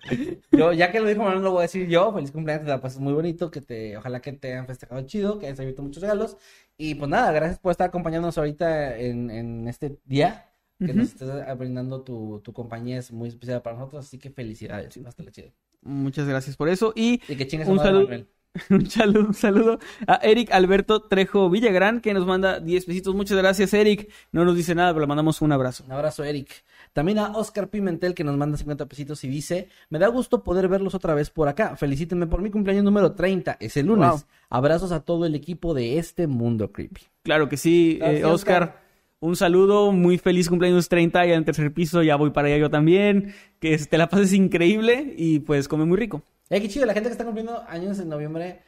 Yo, 0.52 0.74
ya 0.74 0.92
que 0.92 1.00
lo 1.00 1.08
dijo, 1.08 1.24
no 1.24 1.40
lo 1.40 1.52
voy 1.52 1.60
a 1.60 1.62
decir 1.62 1.88
yo. 1.88 2.14
Feliz 2.14 2.32
cumpleaños, 2.32 2.66
te 2.66 2.70
la 2.70 3.02
muy 3.02 3.14
bonito, 3.14 3.50
que 3.50 3.62
te, 3.62 3.96
ojalá 3.96 4.20
que 4.20 4.34
te 4.34 4.52
hayan 4.52 4.68
festejado 4.68 5.02
chido, 5.04 5.40
que 5.40 5.46
hayas 5.46 5.62
abierto 5.62 5.84
muchos 5.84 6.02
regalos. 6.02 6.36
Y 6.78 6.96
pues 6.96 7.10
nada, 7.10 7.32
gracias 7.32 7.60
por 7.60 7.72
estar 7.72 7.88
acompañándonos 7.88 8.38
ahorita 8.38 8.98
en, 8.98 9.32
en 9.32 9.70
este 9.70 10.00
día, 10.04 10.50
que 10.80 10.94
nos 10.94 11.14
estés 11.14 11.30
brindando 11.58 12.02
tu, 12.02 12.42
tu, 12.44 12.52
compañía, 12.52 12.98
es 12.98 13.10
muy 13.14 13.30
especial 13.30 13.62
para 13.62 13.78
nosotros, 13.78 14.06
así 14.06 14.20
que 14.20 14.32
felicidades, 14.32 14.98
hasta 14.98 15.24
la 15.24 15.32
chido. 15.32 15.52
Muchas 15.82 16.28
gracias 16.28 16.58
por 16.58 16.68
eso. 16.68 16.92
Y, 16.94 17.22
y 17.30 17.38
que 17.38 17.64
un 17.66 17.80
saludo. 17.80 18.10
Un 18.70 18.88
saludo, 18.88 19.26
un 19.26 19.34
saludo 19.34 19.80
a 20.06 20.18
Eric 20.18 20.52
Alberto 20.52 21.02
Trejo 21.02 21.50
Villagrán, 21.50 22.02
que 22.02 22.14
nos 22.14 22.28
manda 22.28 22.60
10 22.60 22.86
pesitos. 22.86 23.16
Muchas 23.16 23.36
gracias, 23.40 23.74
Eric. 23.74 24.12
No 24.32 24.46
nos 24.46 24.56
dice 24.56 24.76
nada, 24.76 24.92
pero 24.92 25.02
le 25.02 25.08
mandamos 25.08 25.42
un 25.42 25.52
abrazo. 25.52 25.84
Un 25.86 25.92
abrazo, 25.92 26.24
Eric. 26.24 26.64
También 26.94 27.18
a 27.18 27.32
Oscar 27.32 27.70
Pimentel, 27.70 28.14
que 28.14 28.24
nos 28.24 28.38
manda 28.38 28.58
50 28.58 28.86
pesitos 28.86 29.24
y 29.24 29.28
dice: 29.28 29.68
Me 29.90 30.00
da 30.00 30.08
gusto 30.08 30.44
poder 30.44 30.68
verlos 30.68 30.94
otra 30.94 31.16
vez 31.16 31.30
por 31.30 31.48
acá. 31.48 31.76
Felicítenme 31.76 32.28
por 32.28 32.42
mi 32.42 32.52
cumpleaños 32.52 32.84
número 32.84 33.14
30. 33.14 33.58
Es 33.60 33.76
el 33.78 33.88
lunes. 33.88 34.26
Abrazos 34.50 34.92
a 34.92 35.02
todo 35.02 35.26
el 35.26 35.34
equipo 35.34 35.74
de 35.74 35.98
este 35.98 36.28
mundo 36.28 36.72
creepy. 36.72 37.02
Claro 37.24 37.50
que 37.50 37.58
sí, 37.58 38.00
eh, 38.02 38.24
Oscar. 38.24 38.84
Un 39.20 39.38
saludo, 39.38 39.94
muy 39.94 40.18
feliz 40.18 40.50
cumpleaños 40.50 40.90
30 40.90 41.26
ya 41.26 41.36
en 41.36 41.46
tercer 41.46 41.74
piso, 41.74 42.04
ya 42.04 42.18
voy 42.18 42.32
para 42.32 42.50
allá 42.50 42.58
yo 42.58 42.70
también. 42.70 43.34
Que 43.60 43.78
te 43.78 43.98
la 43.98 44.10
pases 44.10 44.34
increíble 44.34 45.14
y 45.18 45.40
pues 45.40 45.70
come 45.70 45.86
muy 45.86 45.98
rico. 45.98 46.22
Eh, 46.50 46.62
qué 46.62 46.68
chido, 46.68 46.86
la 46.86 46.94
gente 46.94 47.08
que 47.08 47.14
está 47.14 47.24
cumpliendo 47.24 47.64
años 47.70 47.98
en 48.00 48.10
noviembre 48.10 48.60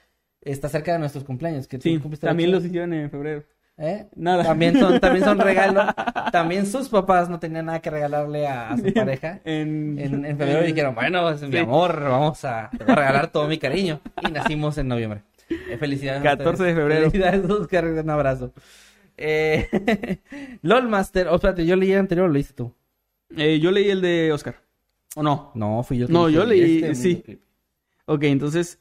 está 0.41 0.69
cerca 0.69 0.93
de 0.93 0.99
nuestros 0.99 1.25
cumpleaños. 1.25 1.67
Que 1.67 1.79
sí, 1.81 2.01
también 2.21 2.51
los 2.51 2.63
hicieron 2.63 2.93
en 2.93 3.11
febrero. 3.11 3.43
¿Eh? 3.77 4.07
Nada. 4.15 4.43
También 4.43 4.79
son, 4.79 4.99
también 4.99 5.25
son 5.25 5.37
regalos. 5.37 5.85
también 6.31 6.65
sus 6.65 6.87
papás 6.87 7.29
no 7.29 7.39
tenían 7.39 7.65
nada 7.65 7.81
que 7.81 7.89
regalarle 7.89 8.47
a, 8.47 8.77
su 8.77 8.93
pareja. 8.93 9.41
En, 9.43 9.97
en, 9.99 10.37
febrero 10.37 10.63
y 10.63 10.67
dijeron, 10.67 10.95
bueno, 10.95 11.29
es 11.29 11.41
mi 11.41 11.57
amor, 11.57 12.01
vamos 12.01 12.43
a, 12.45 12.69
regalar 12.71 13.31
todo 13.31 13.47
mi 13.47 13.57
cariño. 13.57 13.99
Y 14.27 14.31
nacimos 14.31 14.77
en 14.77 14.87
noviembre. 14.87 15.23
Eh, 15.49 15.77
felicidades. 15.77 16.23
14 16.23 16.63
de 16.63 16.73
febrero. 16.73 17.11
Felicidades, 17.11 17.49
Oscar. 17.49 17.85
Un 17.85 18.09
abrazo. 18.09 18.53
Eh, 19.17 20.19
LOL 20.61 20.87
Master. 20.87 21.27
Oh, 21.27 21.35
espérate, 21.35 21.65
yo 21.65 21.75
leí 21.75 21.91
el 21.91 21.99
anterior 21.99 22.25
o 22.25 22.27
lo 22.27 22.33
leíste 22.33 22.53
tú. 22.53 22.73
Eh, 23.35 23.59
yo 23.59 23.71
leí 23.71 23.89
el 23.89 24.01
de 24.01 24.31
Oscar. 24.31 24.55
¿O 25.15 25.23
no? 25.23 25.51
No, 25.53 25.83
fui 25.83 25.97
yo. 25.97 26.07
No, 26.07 26.29
yo 26.29 26.45
leí, 26.45 26.83
este 26.83 26.95
sí. 26.95 27.41
Ok, 28.05 28.23
entonces 28.23 28.79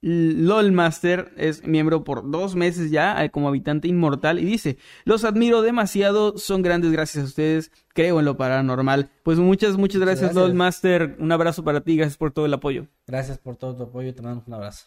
LOLmaster 0.00 1.32
es 1.36 1.66
miembro 1.66 2.04
por 2.04 2.30
dos 2.30 2.54
meses 2.54 2.90
ya 2.90 3.24
eh, 3.24 3.30
como 3.30 3.48
habitante 3.48 3.88
inmortal 3.88 4.38
y 4.38 4.44
dice, 4.44 4.78
los 5.04 5.24
admiro 5.24 5.62
demasiado, 5.62 6.38
son 6.38 6.62
grandes 6.62 6.92
gracias 6.92 7.24
a 7.24 7.26
ustedes, 7.26 7.72
creo 7.94 8.18
en 8.20 8.24
lo 8.24 8.36
paranormal. 8.36 9.10
Pues 9.24 9.38
muchas, 9.38 9.76
muchas 9.76 10.00
gracias, 10.00 10.32
gracias. 10.32 10.36
LOLmaster, 10.36 11.16
un 11.18 11.32
abrazo 11.32 11.64
para 11.64 11.80
ti, 11.80 11.96
gracias 11.96 12.16
por 12.16 12.32
todo 12.32 12.46
el 12.46 12.54
apoyo. 12.54 12.86
Gracias 13.06 13.38
por 13.38 13.56
todo 13.56 13.76
tu 13.76 13.82
apoyo, 13.84 14.14
te 14.14 14.22
mando 14.22 14.44
un 14.46 14.54
abrazo. 14.54 14.86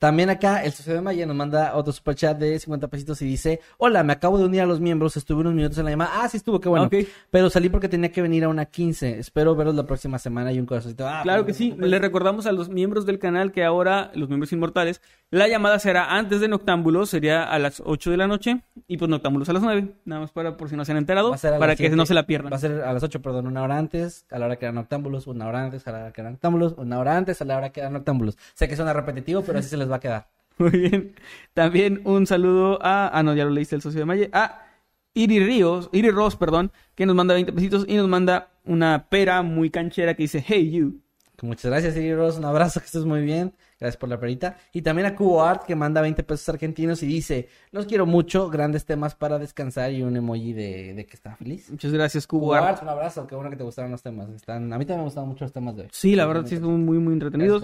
También 0.00 0.30
acá 0.30 0.64
el 0.64 0.72
socio 0.72 0.94
de 0.94 1.02
Maya 1.02 1.26
nos 1.26 1.36
manda 1.36 1.76
otro 1.76 1.92
superchat 1.92 2.38
de 2.38 2.58
50 2.58 2.88
pesitos 2.88 3.20
y 3.20 3.26
dice, 3.26 3.60
hola, 3.76 4.02
me 4.02 4.14
acabo 4.14 4.38
de 4.38 4.46
unir 4.46 4.62
a 4.62 4.66
los 4.66 4.80
miembros, 4.80 5.14
estuve 5.18 5.42
unos 5.42 5.52
minutos 5.52 5.76
en 5.76 5.84
la 5.84 5.90
llamada. 5.90 6.10
Ah, 6.14 6.28
sí 6.30 6.38
estuvo, 6.38 6.58
qué 6.58 6.70
bueno. 6.70 6.88
Pero 7.30 7.50
salí 7.50 7.68
porque 7.68 7.86
tenía 7.86 8.10
que 8.10 8.22
venir 8.22 8.44
a 8.44 8.48
una 8.48 8.64
15. 8.64 9.18
Espero 9.18 9.54
veros 9.54 9.74
la 9.74 9.84
próxima 9.84 10.18
semana 10.18 10.52
y 10.52 10.58
un 10.58 10.64
corazoncito. 10.64 11.06
Ah, 11.06 11.20
claro 11.22 11.44
que 11.44 11.52
sí. 11.52 11.74
Le 11.78 11.98
recordamos 11.98 12.46
a 12.46 12.52
los 12.52 12.70
miembros 12.70 13.04
del 13.04 13.18
canal 13.18 13.52
que 13.52 13.62
ahora, 13.62 14.10
los 14.14 14.30
miembros 14.30 14.50
inmortales, 14.54 15.02
la 15.30 15.48
llamada 15.48 15.78
será 15.78 16.16
antes 16.16 16.40
de 16.40 16.48
Noctámbulos, 16.48 17.10
sería 17.10 17.44
a 17.44 17.58
las 17.58 17.82
8 17.84 18.10
de 18.10 18.16
la 18.16 18.26
noche 18.26 18.62
y 18.88 18.96
pues 18.96 19.10
Noctámbulos 19.10 19.50
a 19.50 19.52
las 19.52 19.62
9. 19.62 19.96
Nada 20.06 20.22
más 20.22 20.32
para 20.32 20.56
por 20.56 20.70
si 20.70 20.76
no 20.76 20.84
se 20.86 20.92
han 20.92 20.98
enterado, 20.98 21.36
para 21.58 21.76
que 21.76 21.90
no 21.90 22.06
se 22.06 22.14
la 22.14 22.24
pierdan. 22.24 22.50
Va 22.50 22.56
a 22.56 22.60
ser 22.60 22.80
a 22.80 22.92
las 22.94 23.02
8, 23.02 23.20
perdón, 23.20 23.46
una 23.46 23.62
hora 23.62 23.76
antes, 23.76 24.24
a 24.30 24.38
la 24.38 24.46
hora 24.46 24.56
que 24.56 24.64
eran 24.64 24.76
Noctámbulos, 24.76 25.26
una 25.26 25.46
hora 25.46 25.62
antes, 25.62 25.86
a 25.86 25.92
la 25.92 25.98
hora 25.98 26.12
que 26.12 26.22
eran 26.22 26.32
Noctámbulos, 26.32 26.74
una 26.78 26.98
hora 26.98 27.18
antes, 27.18 27.42
a 27.42 27.44
la 27.44 27.58
hora 27.58 27.68
que 27.68 27.80
eran 27.80 27.92
Noctámbulos. 27.92 28.38
Sé 28.54 28.66
que 28.66 28.76
suena 28.76 28.94
repetitivo, 28.94 29.42
pero 29.42 29.58
así 29.58 29.68
se 29.68 29.76
les 29.76 29.89
va 29.90 29.96
a 29.96 30.00
quedar. 30.00 30.28
Muy 30.58 30.70
bien. 30.70 31.14
También 31.54 32.00
un 32.04 32.26
saludo 32.26 32.78
a. 32.82 33.08
Ah, 33.16 33.22
no, 33.22 33.34
ya 33.34 33.44
lo 33.44 33.50
leíste 33.50 33.76
el 33.76 33.82
socio 33.82 34.00
de 34.00 34.06
Maye. 34.06 34.30
A 34.32 34.66
Iri 35.14 35.40
Ríos, 35.40 35.90
Iri 35.92 36.10
Ross, 36.10 36.36
perdón, 36.36 36.72
que 36.94 37.06
nos 37.06 37.16
manda 37.16 37.34
20 37.34 37.52
pesitos 37.52 37.84
y 37.88 37.96
nos 37.96 38.08
manda 38.08 38.50
una 38.64 39.08
pera 39.08 39.42
muy 39.42 39.70
canchera 39.70 40.14
que 40.14 40.24
dice 40.24 40.44
Hey 40.46 40.70
You. 40.70 41.00
Muchas 41.42 41.70
gracias, 41.70 41.96
Iri 41.96 42.14
Ross. 42.14 42.36
Un 42.36 42.44
abrazo, 42.44 42.80
que 42.80 42.86
estés 42.86 43.04
muy 43.04 43.22
bien. 43.22 43.54
Gracias 43.78 43.96
por 43.96 44.10
la 44.10 44.20
perita. 44.20 44.58
Y 44.74 44.82
también 44.82 45.06
a 45.06 45.16
Cubo 45.16 45.42
Art, 45.42 45.64
que 45.64 45.74
manda 45.74 46.02
20 46.02 46.22
pesos 46.22 46.48
argentinos 46.50 47.02
y 47.02 47.06
dice: 47.06 47.48
Los 47.70 47.86
quiero 47.86 48.04
mucho, 48.04 48.50
grandes 48.50 48.84
temas 48.84 49.14
para 49.14 49.38
descansar 49.38 49.90
y 49.90 50.02
un 50.02 50.16
emoji 50.16 50.52
de, 50.52 51.06
que 51.08 51.16
está 51.16 51.36
feliz. 51.36 51.70
Muchas 51.70 51.92
gracias, 51.92 52.26
Cubo, 52.26 52.52
Art. 52.52 52.82
Un 52.82 52.90
abrazo, 52.90 53.26
qué 53.26 53.34
bueno 53.34 53.50
que 53.50 53.56
te 53.56 53.64
gustaron 53.64 53.90
los 53.90 54.02
temas. 54.02 54.28
Están, 54.28 54.70
a 54.70 54.78
mí 54.78 54.84
también 54.84 55.00
me 55.00 55.04
gustaron 55.04 55.30
mucho 55.30 55.46
los 55.46 55.52
temas 55.52 55.76
de 55.76 55.82
hoy. 55.82 55.88
Sí, 55.92 56.14
la 56.14 56.26
verdad, 56.26 56.44
sí, 56.46 56.58
muy, 56.60 56.98
muy 56.98 57.14
entretenidos. 57.14 57.62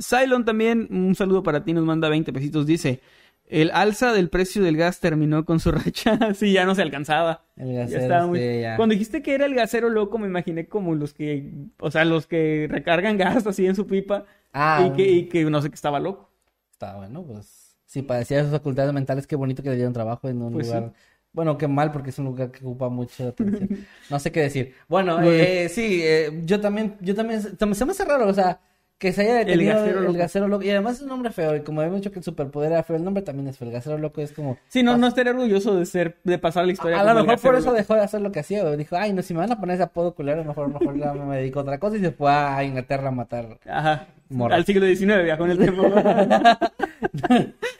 Cylon 0.00 0.44
también, 0.44 0.88
un 0.90 1.14
saludo 1.14 1.42
para 1.42 1.64
ti, 1.64 1.72
nos 1.72 1.84
manda 1.84 2.08
20 2.08 2.32
pesitos. 2.32 2.66
Dice: 2.66 3.00
El 3.46 3.70
alza 3.72 4.12
del 4.12 4.28
precio 4.28 4.62
del 4.62 4.76
gas 4.76 5.00
terminó 5.00 5.44
con 5.44 5.60
su 5.60 5.70
racha. 5.72 6.34
sí, 6.34 6.52
ya 6.52 6.64
no 6.64 6.74
se 6.74 6.82
alcanzaba. 6.82 7.44
El 7.56 7.74
gasero, 7.74 8.32
Cuando 8.76 8.92
dijiste 8.92 9.22
que 9.22 9.34
era 9.34 9.46
el 9.46 9.54
gasero 9.54 9.88
loco, 9.88 10.18
me 10.18 10.26
imaginé 10.26 10.66
como 10.66 10.94
los 10.94 11.14
que, 11.14 11.50
o 11.78 11.90
sea, 11.90 12.04
los 12.04 12.26
que 12.26 12.66
recargan 12.70 13.16
gas 13.16 13.46
así 13.46 13.66
en 13.66 13.76
su 13.76 13.86
pipa. 13.86 14.24
Ah, 14.52 14.86
y, 14.86 14.96
que, 14.96 15.08
y 15.08 15.28
que 15.28 15.44
no 15.44 15.62
sé 15.62 15.68
que 15.68 15.76
estaba 15.76 16.00
loco. 16.00 16.30
Estaba 16.72 16.98
bueno, 16.98 17.22
pues. 17.22 17.76
Si 17.86 18.02
padecía 18.02 18.42
sus 18.42 18.52
facultades 18.52 18.92
mentales, 18.92 19.26
qué 19.26 19.34
bonito 19.34 19.64
que 19.64 19.70
le 19.70 19.74
dieron 19.74 19.92
trabajo 19.92 20.28
en 20.28 20.40
un 20.40 20.52
pues 20.52 20.68
lugar. 20.68 20.92
Bueno, 21.32 21.58
qué 21.58 21.68
mal, 21.68 21.92
porque 21.92 22.10
es 22.10 22.18
un 22.18 22.26
lugar 22.26 22.50
que 22.50 22.64
ocupa 22.64 22.88
mucha 22.88 23.28
atención. 23.28 23.86
no 24.10 24.18
sé 24.18 24.32
qué 24.32 24.42
decir. 24.42 24.74
Bueno, 24.88 25.20
eh, 25.22 25.68
sí, 25.68 26.00
eh, 26.02 26.42
yo 26.44 26.60
también, 26.60 26.96
yo 27.00 27.14
también, 27.14 27.42
se 27.42 27.84
me 27.84 27.92
hace 27.92 28.04
raro, 28.04 28.28
o 28.28 28.34
sea, 28.34 28.60
que 29.00 29.14
se 29.14 29.22
haya 29.22 29.36
detenido 29.36 29.82
el 29.82 30.12
gasero, 30.14 30.46
loco. 30.46 30.62
Y 30.62 30.68
además 30.68 30.96
es 30.96 31.02
un 31.02 31.08
nombre 31.08 31.30
feo. 31.30 31.56
Y 31.56 31.60
como 31.60 31.80
habíamos 31.80 32.02
dicho 32.02 32.12
que 32.12 32.18
el 32.18 32.24
superpoder 32.24 32.72
era 32.72 32.82
feo, 32.82 32.96
el 32.96 33.02
nombre 33.02 33.22
también 33.22 33.48
es 33.48 33.56
feo. 33.56 33.66
El 33.66 33.72
gasero 33.72 33.96
loco 33.96 34.20
es 34.20 34.30
como. 34.30 34.58
Sí, 34.68 34.82
no, 34.82 34.98
no 34.98 35.06
estaría 35.06 35.32
orgulloso 35.32 35.74
de 35.74 35.86
ser, 35.86 36.18
de 36.22 36.38
pasar 36.38 36.66
la 36.66 36.72
historia. 36.72 37.00
A, 37.00 37.14
lo 37.14 37.24
mejor 37.24 37.40
por 37.40 37.54
eso 37.54 37.72
dejó 37.72 37.94
de 37.94 38.02
hacer 38.02 38.20
lo 38.20 38.30
que 38.30 38.40
hacía. 38.40 38.62
Dijo, 38.76 38.96
ay, 38.96 39.14
no, 39.14 39.22
si 39.22 39.32
me 39.32 39.40
van 39.40 39.52
a 39.52 39.58
poner 39.58 39.76
ese 39.76 39.84
apodo 39.84 40.14
culero, 40.14 40.44
mejor, 40.44 40.68
mejor 40.68 40.94
me 40.94 41.36
dedico 41.38 41.60
a 41.60 41.62
otra 41.62 41.78
cosa. 41.78 41.96
Y 41.96 42.00
se 42.00 42.10
fue 42.12 42.30
a 42.30 42.62
Inglaterra 42.62 43.08
a 43.08 43.12
matar. 43.12 43.58
Ajá. 43.66 44.06
Al 44.50 44.66
siglo 44.66 44.86
XIX 44.86 45.24
viajó 45.24 45.46
en 45.46 45.50
el 45.52 45.58
tiempo. 45.58 45.82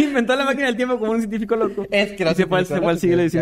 Inventó 0.04 0.36
la 0.36 0.44
máquina 0.44 0.66
del 0.66 0.76
tiempo 0.76 0.98
como 0.98 1.12
un 1.12 1.18
científico 1.18 1.56
loco. 1.56 1.86
Es 1.90 2.12
que 2.12 2.24
no 2.24 2.34
se 2.34 2.46
fue, 2.46 2.58
al 2.58 2.98
siglo 2.98 3.22
XIX. 3.22 3.32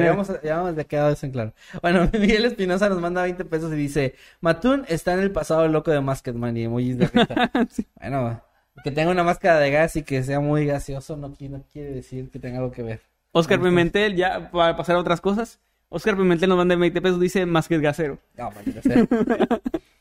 Ya 0.42 0.60
hemos, 0.60 0.86
quedado 0.86 1.10
eso 1.10 1.26
en 1.26 1.32
claro. 1.32 1.52
Bueno, 1.82 2.08
Miguel 2.18 2.44
Espinosa 2.44 2.88
nos 2.88 3.00
manda 3.00 3.22
20 3.22 3.44
pesos 3.44 3.72
y 3.72 3.76
dice: 3.76 4.14
Matún 4.40 4.84
está 4.88 5.14
en 5.14 5.20
el 5.20 5.30
pasado 5.30 5.68
loco 5.68 5.90
de 5.90 6.00
Masketman 6.00 6.56
y 6.56 6.64
emojis 6.64 6.98
de 6.98 7.08
Bueno, 8.00 8.42
que 8.82 8.90
tenga 8.90 9.10
una 9.10 9.24
máscara 9.24 9.58
de 9.58 9.70
gas 9.70 9.96
y 9.96 10.02
que 10.02 10.22
sea 10.22 10.40
muy 10.40 10.66
gaseoso 10.66 11.16
no, 11.16 11.32
quiere 11.34 11.90
decir 11.92 12.30
que 12.30 12.38
tenga 12.38 12.58
algo 12.58 12.72
que 12.72 12.82
ver. 12.82 13.00
Oscar 13.32 13.60
Pimentel, 13.60 14.16
ya 14.16 14.50
para 14.50 14.76
pasar 14.76 14.96
a 14.96 15.00
otras 15.00 15.20
cosas. 15.20 15.60
Oscar 15.90 16.16
Pimentel 16.16 16.48
nos 16.48 16.58
manda 16.58 16.76
20 16.76 17.00
pesos, 17.00 17.20
dice 17.20 17.46
más 17.46 17.68
que 17.68 17.78
gasero. 17.78 18.18
No, 18.36 18.50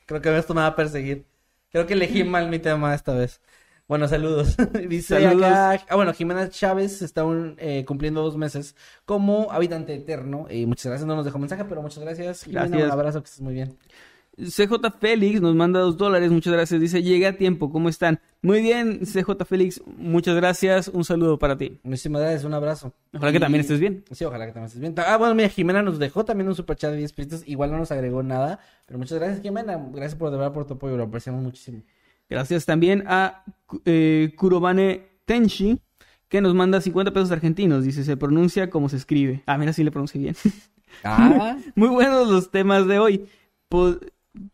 Creo 0.05 0.22
que 0.22 0.38
esto 0.38 0.53
me 0.53 0.62
va 0.62 0.68
a 0.68 0.76
perseguir. 0.76 1.26
Creo 1.72 1.86
que 1.86 1.93
elegí 1.93 2.24
mal 2.24 2.49
mi 2.49 2.60
tema 2.60 2.93
esta 2.93 3.14
vez. 3.14 3.41
Bueno, 3.88 4.07
saludos. 4.07 4.57
Dice 4.89 5.25
acá, 5.25 5.81
ah, 5.88 5.95
bueno, 5.95 6.13
Jimena 6.13 6.49
Chávez 6.49 7.01
está 7.01 7.23
eh, 7.57 7.85
cumpliendo 7.85 8.21
dos 8.21 8.35
meses 8.35 8.75
como 9.05 9.49
habitante 9.51 9.93
eterno. 9.95 10.47
Y 10.49 10.65
muchas 10.65 10.88
gracias, 10.88 11.07
no 11.07 11.15
nos 11.15 11.25
dejó 11.25 11.39
mensaje, 11.39 11.63
pero 11.65 11.81
muchas 11.81 12.03
gracias. 12.03 12.43
Jimena, 12.43 12.77
un 12.77 12.91
abrazo, 12.91 13.21
que 13.21 13.27
estés 13.27 13.41
muy 13.41 13.53
bien. 13.53 13.77
CJ 14.38 14.91
Félix 14.99 15.41
nos 15.41 15.55
manda 15.55 15.79
dos 15.79 15.97
dólares, 15.97 16.29
muchas 16.31 16.53
gracias. 16.53 16.79
Dice, 16.79 17.01
llegué 17.01 17.25
a 17.25 17.38
tiempo, 17.38 17.71
¿cómo 17.71 17.89
están? 17.89 18.19
Muy 18.43 18.61
bien, 18.61 18.99
CJ 18.99 19.45
Félix, 19.45 19.81
muchas 19.97 20.35
gracias. 20.35 20.89
Un 20.89 21.03
saludo 21.05 21.39
para 21.39 21.57
ti. 21.57 21.79
Muchísimas 21.81 22.21
gracias, 22.21 22.43
un 22.43 22.53
abrazo. 22.53 22.93
Ojalá 23.15 23.31
que 23.31 23.39
también 23.39 23.61
estés 23.61 23.79
bien. 23.79 24.03
Sí, 24.11 24.25
ojalá 24.25 24.45
que 24.45 24.51
también 24.51 24.67
estés 24.67 24.81
bien. 24.81 24.93
Ah, 24.97 25.17
bueno, 25.17 25.33
mira, 25.33 25.49
Jimena 25.49 25.81
nos 25.81 25.97
dejó 25.97 26.23
también 26.23 26.47
un 26.49 26.55
superchat 26.55 26.91
de 26.91 26.97
10 26.97 27.13
pesitos. 27.13 27.43
Igual 27.47 27.71
no 27.71 27.77
nos 27.79 27.91
agregó 27.91 28.21
nada. 28.21 28.59
Pero 28.85 28.99
muchas 28.99 29.17
gracias, 29.17 29.41
Jimena. 29.41 29.75
Gracias 29.91 30.15
por 30.15 30.29
de 30.29 30.38
verdad 30.38 30.53
por 30.53 30.67
tu 30.67 30.75
apoyo, 30.75 30.97
lo 30.97 31.03
apreciamos 31.05 31.41
muchísimo. 31.41 31.81
Gracias 32.30 32.65
también 32.65 33.03
a 33.07 33.43
eh, 33.86 34.34
Kurobane 34.38 35.07
Tenshi, 35.25 35.80
que 36.28 36.41
nos 36.41 36.53
manda 36.53 36.82
50 36.82 37.11
pesos 37.13 37.32
argentinos. 37.32 37.84
Dice, 37.84 38.03
se 38.03 38.17
pronuncia 38.17 38.69
como 38.69 38.89
se 38.89 38.97
escribe. 38.97 39.43
Ah, 39.45 39.57
mira, 39.57 39.73
sí 39.73 39.84
le 39.84 39.91
pronuncié 39.91 40.19
bien. 40.21 40.36
Ah, 41.03 41.57
Muy 41.75 41.89
buenos 41.89 42.28
los 42.30 42.51
temas 42.51 42.88
de 42.88 42.99
hoy. 42.99 43.25
Po- 43.69 43.97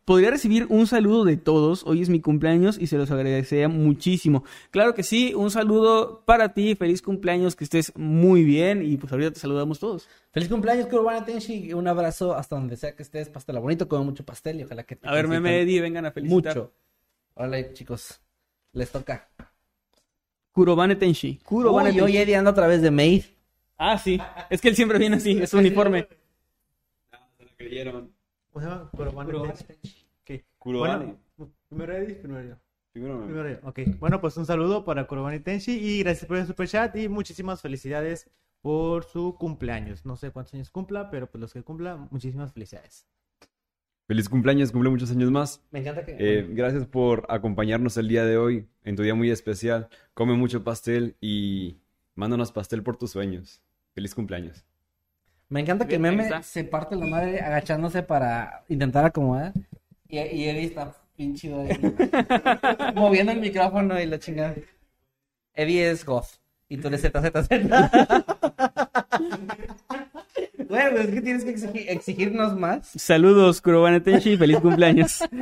Podría 0.06 0.30
recibir 0.30 0.66
un 0.70 0.86
saludo 0.86 1.24
de 1.26 1.36
todos. 1.36 1.84
Hoy 1.86 2.00
es 2.00 2.08
mi 2.08 2.20
cumpleaños 2.22 2.78
y 2.80 2.86
se 2.86 2.96
los 2.96 3.10
agradecería 3.10 3.68
muchísimo. 3.68 4.42
Claro 4.70 4.94
que 4.94 5.02
sí, 5.02 5.34
un 5.34 5.50
saludo 5.50 6.22
para 6.24 6.54
ti. 6.54 6.74
Feliz 6.74 7.02
cumpleaños, 7.02 7.54
que 7.54 7.64
estés 7.64 7.92
muy 7.94 8.44
bien. 8.44 8.82
Y 8.82 8.96
pues 8.96 9.12
ahorita 9.12 9.32
te 9.32 9.40
saludamos 9.40 9.80
todos. 9.80 10.08
feliz 10.32 10.48
cumpleaños, 10.48 10.86
Kurbana 10.86 11.22
Tenshi. 11.26 11.74
Un 11.74 11.86
abrazo 11.86 12.34
hasta 12.34 12.56
donde 12.56 12.78
sea 12.78 12.96
que 12.96 13.02
estés. 13.02 13.28
Pastel 13.28 13.58
bonito, 13.58 13.86
come 13.86 14.06
mucho 14.06 14.24
pastel 14.24 14.58
y 14.60 14.62
ojalá 14.64 14.84
que 14.84 14.96
te 14.96 15.06
A 15.06 15.12
ver, 15.12 15.28
meme 15.28 15.60
Eddie, 15.60 15.82
vengan 15.82 16.06
a 16.06 16.12
felicitar. 16.12 16.56
Mucho. 16.56 16.72
Hola, 17.34 17.72
chicos. 17.72 18.20
Les 18.72 18.90
toca. 18.90 19.28
Kurobane 20.52 20.96
Tenshi. 20.96 21.38
Kurobane 21.44 21.90
Uy, 21.90 22.00
hoy 22.00 22.12
Tenshi. 22.12 22.18
Eddie 22.22 22.36
anda 22.36 22.50
otra 22.50 22.66
vez 22.66 22.82
de 22.82 22.90
maid. 22.90 23.24
Ah, 23.76 23.98
sí. 23.98 24.20
Es 24.50 24.60
que 24.60 24.68
él 24.68 24.76
siempre 24.76 24.98
viene 24.98 25.16
así, 25.16 25.38
es 25.40 25.50
su 25.50 25.58
uniforme. 25.58 26.08
creyeron. 27.56 28.12
¿Cómo 28.52 28.64
se 28.64 28.70
llama? 28.70 28.90
Kurobane 28.90 29.32
Tenshi. 29.32 29.64
Ok. 30.22 30.44
Kurobane. 30.58 31.16
Bueno, 31.36 31.52
primero 31.68 31.92
Edith, 31.96 32.18
primero 32.18 32.48
yo. 32.48 32.54
Primero 32.92 33.18
me- 33.18 33.26
Primero 33.26 33.50
yo. 33.60 33.68
Ok. 33.68 33.80
Bueno, 33.98 34.20
pues 34.20 34.36
un 34.36 34.46
saludo 34.46 34.84
para 34.84 35.06
Kurobane 35.06 35.40
Tenshi 35.40 35.72
y 35.72 36.02
gracias 36.02 36.26
por 36.26 36.36
el 36.36 36.46
super 36.46 36.68
chat 36.68 36.94
y 36.96 37.08
muchísimas 37.08 37.60
felicidades 37.60 38.30
por 38.62 39.04
su 39.04 39.36
cumpleaños. 39.38 40.06
No 40.06 40.16
sé 40.16 40.30
cuántos 40.30 40.54
años 40.54 40.70
cumpla, 40.70 41.10
pero 41.10 41.28
pues 41.30 41.40
los 41.40 41.52
que 41.52 41.62
cumpla, 41.62 41.96
muchísimas 42.10 42.52
felicidades. 42.52 43.06
Feliz 44.06 44.28
cumpleaños, 44.28 44.70
cumple 44.70 44.90
muchos 44.90 45.10
años 45.10 45.30
más. 45.30 45.62
Me 45.70 45.80
encanta 45.80 46.04
que. 46.04 46.16
Eh, 46.18 46.46
gracias 46.50 46.86
por 46.86 47.26
acompañarnos 47.28 47.96
el 47.96 48.08
día 48.08 48.24
de 48.24 48.36
hoy, 48.36 48.66
en 48.84 48.96
tu 48.96 49.02
día 49.02 49.14
muy 49.14 49.30
especial. 49.30 49.88
Come 50.12 50.34
mucho 50.34 50.62
pastel 50.62 51.16
y 51.20 51.78
mándanos 52.14 52.52
pastel 52.52 52.82
por 52.82 52.96
tus 52.96 53.12
sueños. 53.12 53.62
Feliz 53.94 54.14
cumpleaños. 54.14 54.64
Me 55.48 55.60
encanta 55.60 55.86
que 55.86 55.98
Meme 55.98 56.24
está. 56.24 56.42
se 56.42 56.64
parte 56.64 56.96
la 56.96 57.06
madre 57.06 57.40
agachándose 57.40 58.02
para 58.02 58.64
intentar 58.68 59.06
acomodar. 59.06 59.52
Y, 60.08 60.18
y 60.18 60.48
Eddie 60.48 60.64
está 60.64 60.94
ahí. 61.16 61.34
moviendo 62.94 63.32
el 63.32 63.40
micrófono 63.40 64.00
y 64.00 64.06
la 64.06 64.18
chingada. 64.18 64.54
Eddie 65.54 65.90
es 65.90 66.04
goth. 66.04 66.26
Y 66.68 66.78
tú 66.78 66.88
eres 66.88 67.02
ZZZ. 67.02 67.48
bueno, 70.74 71.00
es 71.00 71.06
que 71.14 71.20
tienes 71.22 71.44
que 71.44 71.54
exigir- 71.56 71.86
exigirnos 71.88 72.56
más. 72.58 72.88
Saludos, 72.96 73.60
Kurobane 73.60 74.00
Tenshi, 74.00 74.36
feliz 74.36 74.58
cumpleaños. 74.60 75.20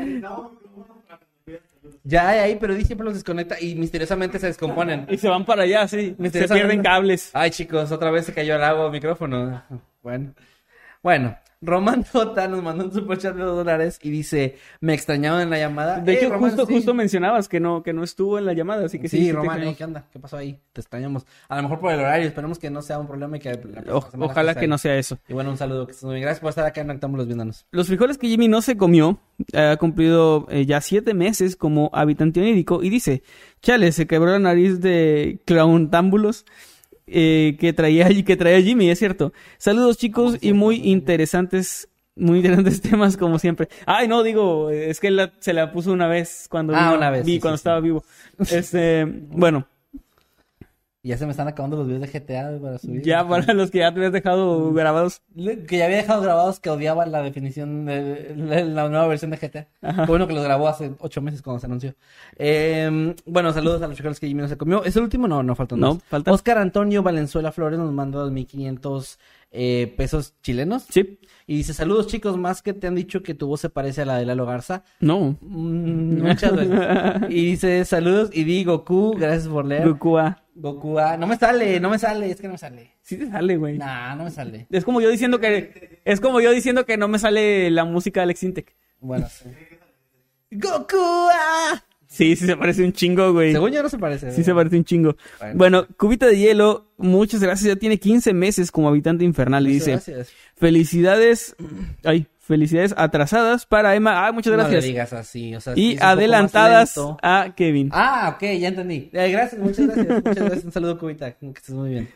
Ya 2.04 2.28
hay 2.30 2.38
ahí, 2.40 2.56
pero 2.60 2.74
Eddie 2.74 2.84
siempre 2.84 3.04
los 3.04 3.14
desconecta 3.14 3.60
y 3.60 3.76
misteriosamente 3.76 4.38
se 4.40 4.46
descomponen. 4.48 5.06
Y 5.08 5.18
se 5.18 5.28
van 5.28 5.44
para 5.44 5.62
allá, 5.62 5.86
sí. 5.86 6.16
Se 6.32 6.48
pierden 6.48 6.82
cables. 6.82 7.30
Ay, 7.32 7.50
chicos, 7.50 7.92
otra 7.92 8.10
vez 8.10 8.26
se 8.26 8.32
cayó 8.34 8.56
al 8.56 8.64
agua 8.64 8.86
el 8.86 8.90
micrófono. 8.92 9.62
Bueno. 10.02 10.34
Bueno, 11.00 11.36
Román 11.62 12.02
J 12.12 12.48
nos 12.48 12.62
mandó 12.62 12.84
un 12.84 12.92
superchat 12.92 13.34
de 13.36 13.42
dos 13.42 13.56
dólares 13.56 13.98
y 14.02 14.10
dice, 14.10 14.56
me 14.80 14.94
extrañaban 14.94 15.42
en 15.42 15.50
la 15.50 15.58
llamada. 15.58 16.00
De 16.00 16.12
Eh, 16.12 16.16
hecho, 16.18 16.36
justo, 16.38 16.66
sí. 16.66 16.74
justo 16.74 16.92
mencionabas 16.92 17.48
que 17.48 17.60
no, 17.60 17.82
que 17.82 17.92
no 17.92 18.02
estuvo 18.02 18.38
en 18.38 18.44
la 18.46 18.52
llamada, 18.52 18.84
así 18.86 18.98
que 18.98 19.08
sí. 19.08 19.18
Sí, 19.18 19.30
sí. 19.30 19.30
¿eh? 19.30 19.74
¿qué 19.78 19.84
onda? 19.84 20.04
¿Qué 20.12 20.18
pasó 20.18 20.36
ahí? 20.36 20.58
Te 20.72 20.80
extrañamos. 20.80 21.24
A 21.48 21.56
lo 21.56 21.62
mejor 21.62 21.78
por 21.80 21.92
el 21.92 22.00
horario, 22.00 22.26
esperemos 22.26 22.58
que 22.58 22.68
no 22.68 22.82
sea 22.82 22.98
un 22.98 23.06
problema 23.06 23.36
y 23.36 23.40
que 23.40 23.52
la 23.52 23.94
O- 23.94 24.08
ojalá 24.18 24.54
que 24.54 24.66
no 24.66 24.76
sea 24.76 24.96
eso. 24.96 25.18
Y 25.28 25.32
bueno, 25.32 25.50
un 25.50 25.56
saludo, 25.56 25.86
que 25.86 25.94
muy 26.02 26.14
bien. 26.14 26.22
Gracias 26.22 26.40
por 26.40 26.50
estar 26.50 26.66
acá 26.66 26.80
en 26.80 26.90
Octámbulos 26.90 27.26
viéndonos. 27.26 27.64
Los 27.70 27.86
frijoles 27.86 28.18
que 28.18 28.26
Jimmy 28.28 28.48
no 28.48 28.60
se 28.60 28.76
comió, 28.76 29.20
ha 29.54 29.76
cumplido 29.76 30.46
eh, 30.50 30.66
ya 30.66 30.80
siete 30.80 31.14
meses 31.14 31.54
como 31.56 31.90
habitante 31.92 32.40
onírico 32.40 32.82
y 32.82 32.90
dice, 32.90 33.22
chale, 33.60 33.92
se 33.92 34.06
quebró 34.08 34.32
la 34.32 34.38
nariz 34.40 34.80
de 34.80 35.40
clowntámbulos 35.46 36.44
eh, 37.06 37.56
que 37.58 37.72
traía 37.72 38.08
que 38.24 38.36
traía 38.36 38.60
Jimmy, 38.62 38.90
es 38.90 38.98
cierto. 38.98 39.32
Saludos 39.58 39.96
chicos 39.98 40.38
y 40.40 40.52
muy 40.52 40.76
interesantes, 40.76 41.88
muy 42.16 42.38
interesantes 42.38 42.80
temas 42.82 43.16
como 43.16 43.38
siempre. 43.38 43.68
Ay, 43.86 44.08
no, 44.08 44.22
digo, 44.22 44.70
es 44.70 45.00
que 45.00 45.08
él 45.08 45.16
la- 45.16 45.32
se 45.40 45.52
la 45.52 45.72
puso 45.72 45.92
una 45.92 46.06
vez 46.08 46.46
cuando, 46.50 46.74
Ah, 46.74 46.86
vino- 46.88 46.96
una 46.98 47.10
vez, 47.10 47.24
vi 47.26 47.34
sí, 47.34 47.40
cuando 47.40 47.56
sí, 47.56 47.60
estaba 47.60 47.78
sí. 47.80 47.84
vivo. 47.84 48.04
Este, 48.50 49.04
bueno, 49.06 49.66
ya 51.04 51.16
se 51.18 51.24
me 51.26 51.32
están 51.32 51.48
acabando 51.48 51.76
los 51.76 51.86
videos 51.88 52.02
de 52.02 52.20
GTA 52.20 52.58
para 52.60 52.78
subir. 52.78 53.02
ya 53.02 53.26
para 53.26 53.52
los 53.54 53.70
que 53.70 53.78
ya 53.78 53.90
te 53.92 53.98
habías 53.98 54.12
dejado 54.12 54.72
grabados. 54.72 55.20
Que 55.34 55.76
ya 55.78 55.86
había 55.86 55.96
dejado 55.96 56.22
grabados 56.22 56.60
que 56.60 56.70
odiaba 56.70 57.06
la 57.06 57.22
definición 57.22 57.86
de 57.86 58.34
la, 58.36 58.88
nueva 58.88 59.08
versión 59.08 59.30
de 59.32 59.36
GTA. 59.36 59.66
Qué 59.80 60.06
bueno 60.06 60.28
que 60.28 60.34
los 60.34 60.44
grabó 60.44 60.68
hace 60.68 60.92
ocho 61.00 61.20
meses 61.20 61.42
cuando 61.42 61.58
se 61.60 61.66
anunció. 61.66 61.94
Eh, 62.36 63.14
bueno, 63.26 63.52
saludos 63.52 63.82
a 63.82 63.86
los 63.88 63.96
frijoles 63.96 64.20
que 64.20 64.28
Jimmy 64.28 64.42
no 64.42 64.48
se 64.48 64.56
comió. 64.56 64.84
¿Es 64.84 64.96
el 64.96 65.02
último? 65.02 65.26
No, 65.26 65.42
no 65.42 65.54
faltan 65.56 65.80
No, 65.80 65.94
dos. 65.94 66.02
faltan. 66.04 66.34
Oscar 66.34 66.58
Antonio 66.58 67.02
Valenzuela 67.02 67.50
Flores 67.52 67.78
nos 67.78 67.92
manda 67.92 68.20
2.500 68.24 69.18
eh, 69.52 69.92
pesos 69.96 70.34
chilenos. 70.42 70.86
Sí, 70.88 71.18
Y 71.46 71.56
dice, 71.58 71.74
saludos 71.74 72.06
chicos, 72.06 72.38
más 72.38 72.62
que 72.62 72.72
te 72.72 72.86
han 72.86 72.94
dicho 72.94 73.22
que 73.22 73.34
tu 73.34 73.46
voz 73.46 73.60
se 73.60 73.68
parece 73.68 74.02
a 74.02 74.06
la 74.06 74.16
de 74.16 74.24
Lalo 74.24 74.46
Garza. 74.46 74.82
no. 75.00 75.36
Mm, 75.42 76.22
muchas 76.22 76.56
veces. 76.56 76.72
Y 77.28 77.46
dice, 77.50 77.84
saludos 77.84 78.30
y 78.32 78.44
di 78.44 78.64
Goku, 78.64 79.14
gracias 79.18 79.48
por 79.48 79.66
leer. 79.66 79.86
Goku 79.88 80.18
A. 80.18 80.42
Goku, 80.54 80.98
ah, 80.98 81.16
no 81.16 81.26
me 81.26 81.36
sale, 81.36 81.80
no 81.80 81.90
me 81.90 81.98
sale, 81.98 82.30
es 82.30 82.40
que 82.40 82.46
no 82.46 82.54
me 82.54 82.58
sale. 82.58 82.92
Sí 83.02 83.16
te 83.16 83.30
sale, 83.30 83.56
güey. 83.56 83.78
Nah, 83.78 84.14
no 84.16 84.24
me 84.24 84.30
sale. 84.30 84.66
Es 84.70 84.84
como 84.84 85.00
yo 85.00 85.10
diciendo 85.10 85.38
que 85.40 86.00
es 86.04 86.20
como 86.20 86.40
yo 86.40 86.50
diciendo 86.50 86.84
que 86.86 86.96
no 86.96 87.08
me 87.08 87.18
sale 87.18 87.70
la 87.70 87.84
música 87.84 88.20
de 88.20 88.24
Alex 88.24 88.42
Intec. 88.42 88.74
Bueno, 89.00 89.26
sí. 89.30 89.48
Goku, 90.50 90.96
ah. 90.98 91.82
Sí, 92.12 92.36
sí 92.36 92.44
se 92.44 92.56
parece 92.58 92.84
un 92.84 92.92
chingo, 92.92 93.32
güey. 93.32 93.52
Según 93.52 93.70
yo 93.70 93.82
no 93.82 93.88
se 93.88 93.98
parece. 93.98 94.32
Sí 94.32 94.44
se 94.44 94.54
parece 94.54 94.76
un 94.76 94.84
chingo. 94.84 95.16
Bueno. 95.38 95.54
Bueno, 95.56 95.86
Cubita 95.96 96.26
de 96.26 96.36
Hielo, 96.36 96.92
muchas 96.98 97.40
gracias. 97.40 97.66
Ya 97.66 97.76
tiene 97.76 97.98
15 97.98 98.34
meses 98.34 98.70
como 98.70 98.88
habitante 98.88 99.24
infernal 99.24 99.66
y 99.66 99.72
dice, 99.72 99.92
gracias. 99.92 100.30
felicidades, 100.54 101.56
ay, 102.04 102.26
felicidades 102.38 102.92
atrasadas 102.98 103.64
para 103.64 103.94
Emma. 103.96 104.26
Ah, 104.26 104.32
muchas 104.32 104.50
No 104.50 104.58
le 104.58 104.62
gracias. 104.64 104.84
digas 104.84 105.12
así, 105.14 105.54
o 105.54 105.60
sea, 105.62 105.72
y 105.74 105.96
adelantadas 106.00 106.98
a 107.22 107.54
Kevin. 107.56 107.88
Ah, 107.92 108.34
ok, 108.34 108.42
ya 108.58 108.68
entendí. 108.68 109.08
Eh, 109.10 109.30
gracias, 109.30 109.58
muchas 109.58 109.86
gracias, 109.86 110.06
muchas 110.24 110.36
gracias. 110.44 110.64
Un 110.64 110.72
saludo, 110.72 110.98
Cubita, 110.98 111.32
que 111.32 111.46
estés 111.48 111.74
muy 111.74 111.88
bien. 111.88 112.08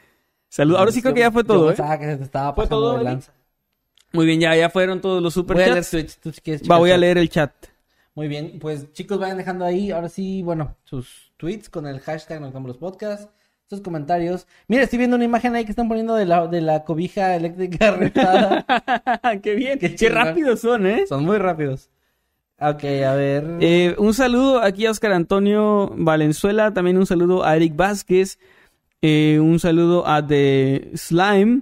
Saludos. 0.51 0.79
Ahora 0.81 0.93
sí 0.93 1.01
creo 1.01 1.15
que 1.15 1.21
ya 1.21 1.31
fue 1.31 1.43
Yo 1.43 1.47
todo, 1.47 1.71
¿eh? 1.71 1.75
pensaba 1.75 1.99
que 1.99 2.05
se 2.05 2.17
te 2.19 2.25
estaba 2.25 2.55
¿Fue 2.55 2.67
todo, 2.67 2.99
de 2.99 3.05
lanza. 3.05 3.33
Muy 4.13 4.27
bien, 4.27 4.41
ya, 4.41 4.55
ya 4.55 4.69
fueron 4.69 5.01
todos 5.01 5.23
los 5.23 5.35
Voy 5.35 5.63
a 5.63 5.69
leer 5.69 5.85
superchats. 5.85 6.71
Va, 6.71 6.77
voy 6.77 6.91
a 6.91 6.99
leer 6.99 7.17
el 7.17 7.31
chat. 7.31 7.53
Muy 8.17 8.29
bien, 8.29 8.59
pues 8.59 8.91
chicos, 8.95 9.19
vayan 9.19 9.37
dejando 9.37 9.67
ahí, 9.67 9.91
ahora 9.91 10.09
sí, 10.09 10.43
bueno, 10.43 10.75
sus 10.85 11.35
tweets 11.37 11.69
con 11.69 11.87
el 11.87 12.01
hashtag 12.01 12.41
Nos 12.41 12.55
los 12.55 12.79
Podcasts, 12.79 13.29
sus 13.69 13.83
comentarios. 13.83 14.47
Mira, 14.69 14.85
estoy 14.85 14.99
viendo 14.99 15.17
una 15.17 15.27
imagen 15.27 15.55
ahí 15.55 15.67
que 15.67 15.71
están 15.71 15.87
poniendo 15.87 16.15
de 16.15 16.25
la, 16.25 16.47
de 16.47 16.63
la 16.63 16.83
cobija 16.83 17.37
eléctrica 17.37 17.91
rentada. 17.97 18.65
Qué 19.43 19.55
bien, 19.55 19.79
Qué 19.79 19.95
qué, 19.95 20.09
rápidos 20.09 20.61
son, 20.61 20.87
¿eh? 20.87 21.07
Son 21.07 21.27
muy 21.27 21.37
rápidos. 21.37 21.91
Ok, 22.59 22.85
a 23.07 23.15
ver. 23.15 23.59
Eh, 23.61 23.95
un 23.99 24.15
saludo 24.15 24.63
aquí 24.63 24.87
a 24.87 24.93
Oscar 24.93 25.13
Antonio 25.13 25.93
Valenzuela, 25.95 26.73
también 26.73 26.97
un 26.97 27.05
saludo 27.05 27.45
a 27.45 27.55
Eric 27.55 27.77
Vázquez, 27.77 28.39
eh, 29.03 29.39
un 29.43 29.61
saludo 29.61 30.09
a 30.09 30.27
The 30.27 30.93
Slime 30.95 31.61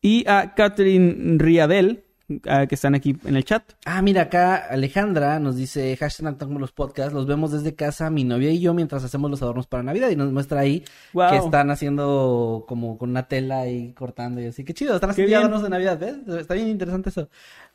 y 0.00 0.28
a 0.28 0.54
Catherine 0.54 1.38
Riadel, 1.38 2.04
ah, 2.48 2.66
que 2.66 2.74
están 2.74 2.94
aquí 2.94 3.16
en 3.24 3.36
el 3.36 3.44
chat. 3.44 3.62
Ah, 3.84 4.02
mira, 4.02 4.22
acá 4.22 4.56
Alejandra 4.56 5.38
nos 5.38 5.56
dice, 5.56 5.96
hashtag 5.96 6.50
los 6.50 6.72
podcasts, 6.72 7.12
los 7.12 7.26
vemos 7.26 7.52
desde 7.52 7.74
casa, 7.74 8.10
mi 8.10 8.24
novia 8.24 8.50
y 8.50 8.60
yo, 8.60 8.74
mientras 8.74 9.04
hacemos 9.04 9.30
los 9.30 9.42
adornos 9.42 9.66
para 9.66 9.82
Navidad. 9.82 10.10
Y 10.10 10.16
nos 10.16 10.32
muestra 10.32 10.60
ahí 10.60 10.84
Wow. 11.12 11.30
que 11.30 11.36
están 11.38 11.70
haciendo 11.70 12.64
como 12.68 12.98
con 12.98 13.10
una 13.10 13.28
tela 13.28 13.68
y 13.68 13.92
cortando 13.92 14.40
y 14.40 14.46
así. 14.46 14.64
Qué 14.64 14.74
chido, 14.74 14.94
están 14.94 15.08
Qué 15.14 15.22
haciendo 15.22 15.36
adornos 15.38 15.62
de 15.62 15.70
Navidad, 15.70 15.98
¿ves? 15.98 16.16
Está 16.40 16.54
bien 16.54 16.68
interesante 16.68 17.10
eso. 17.10 17.28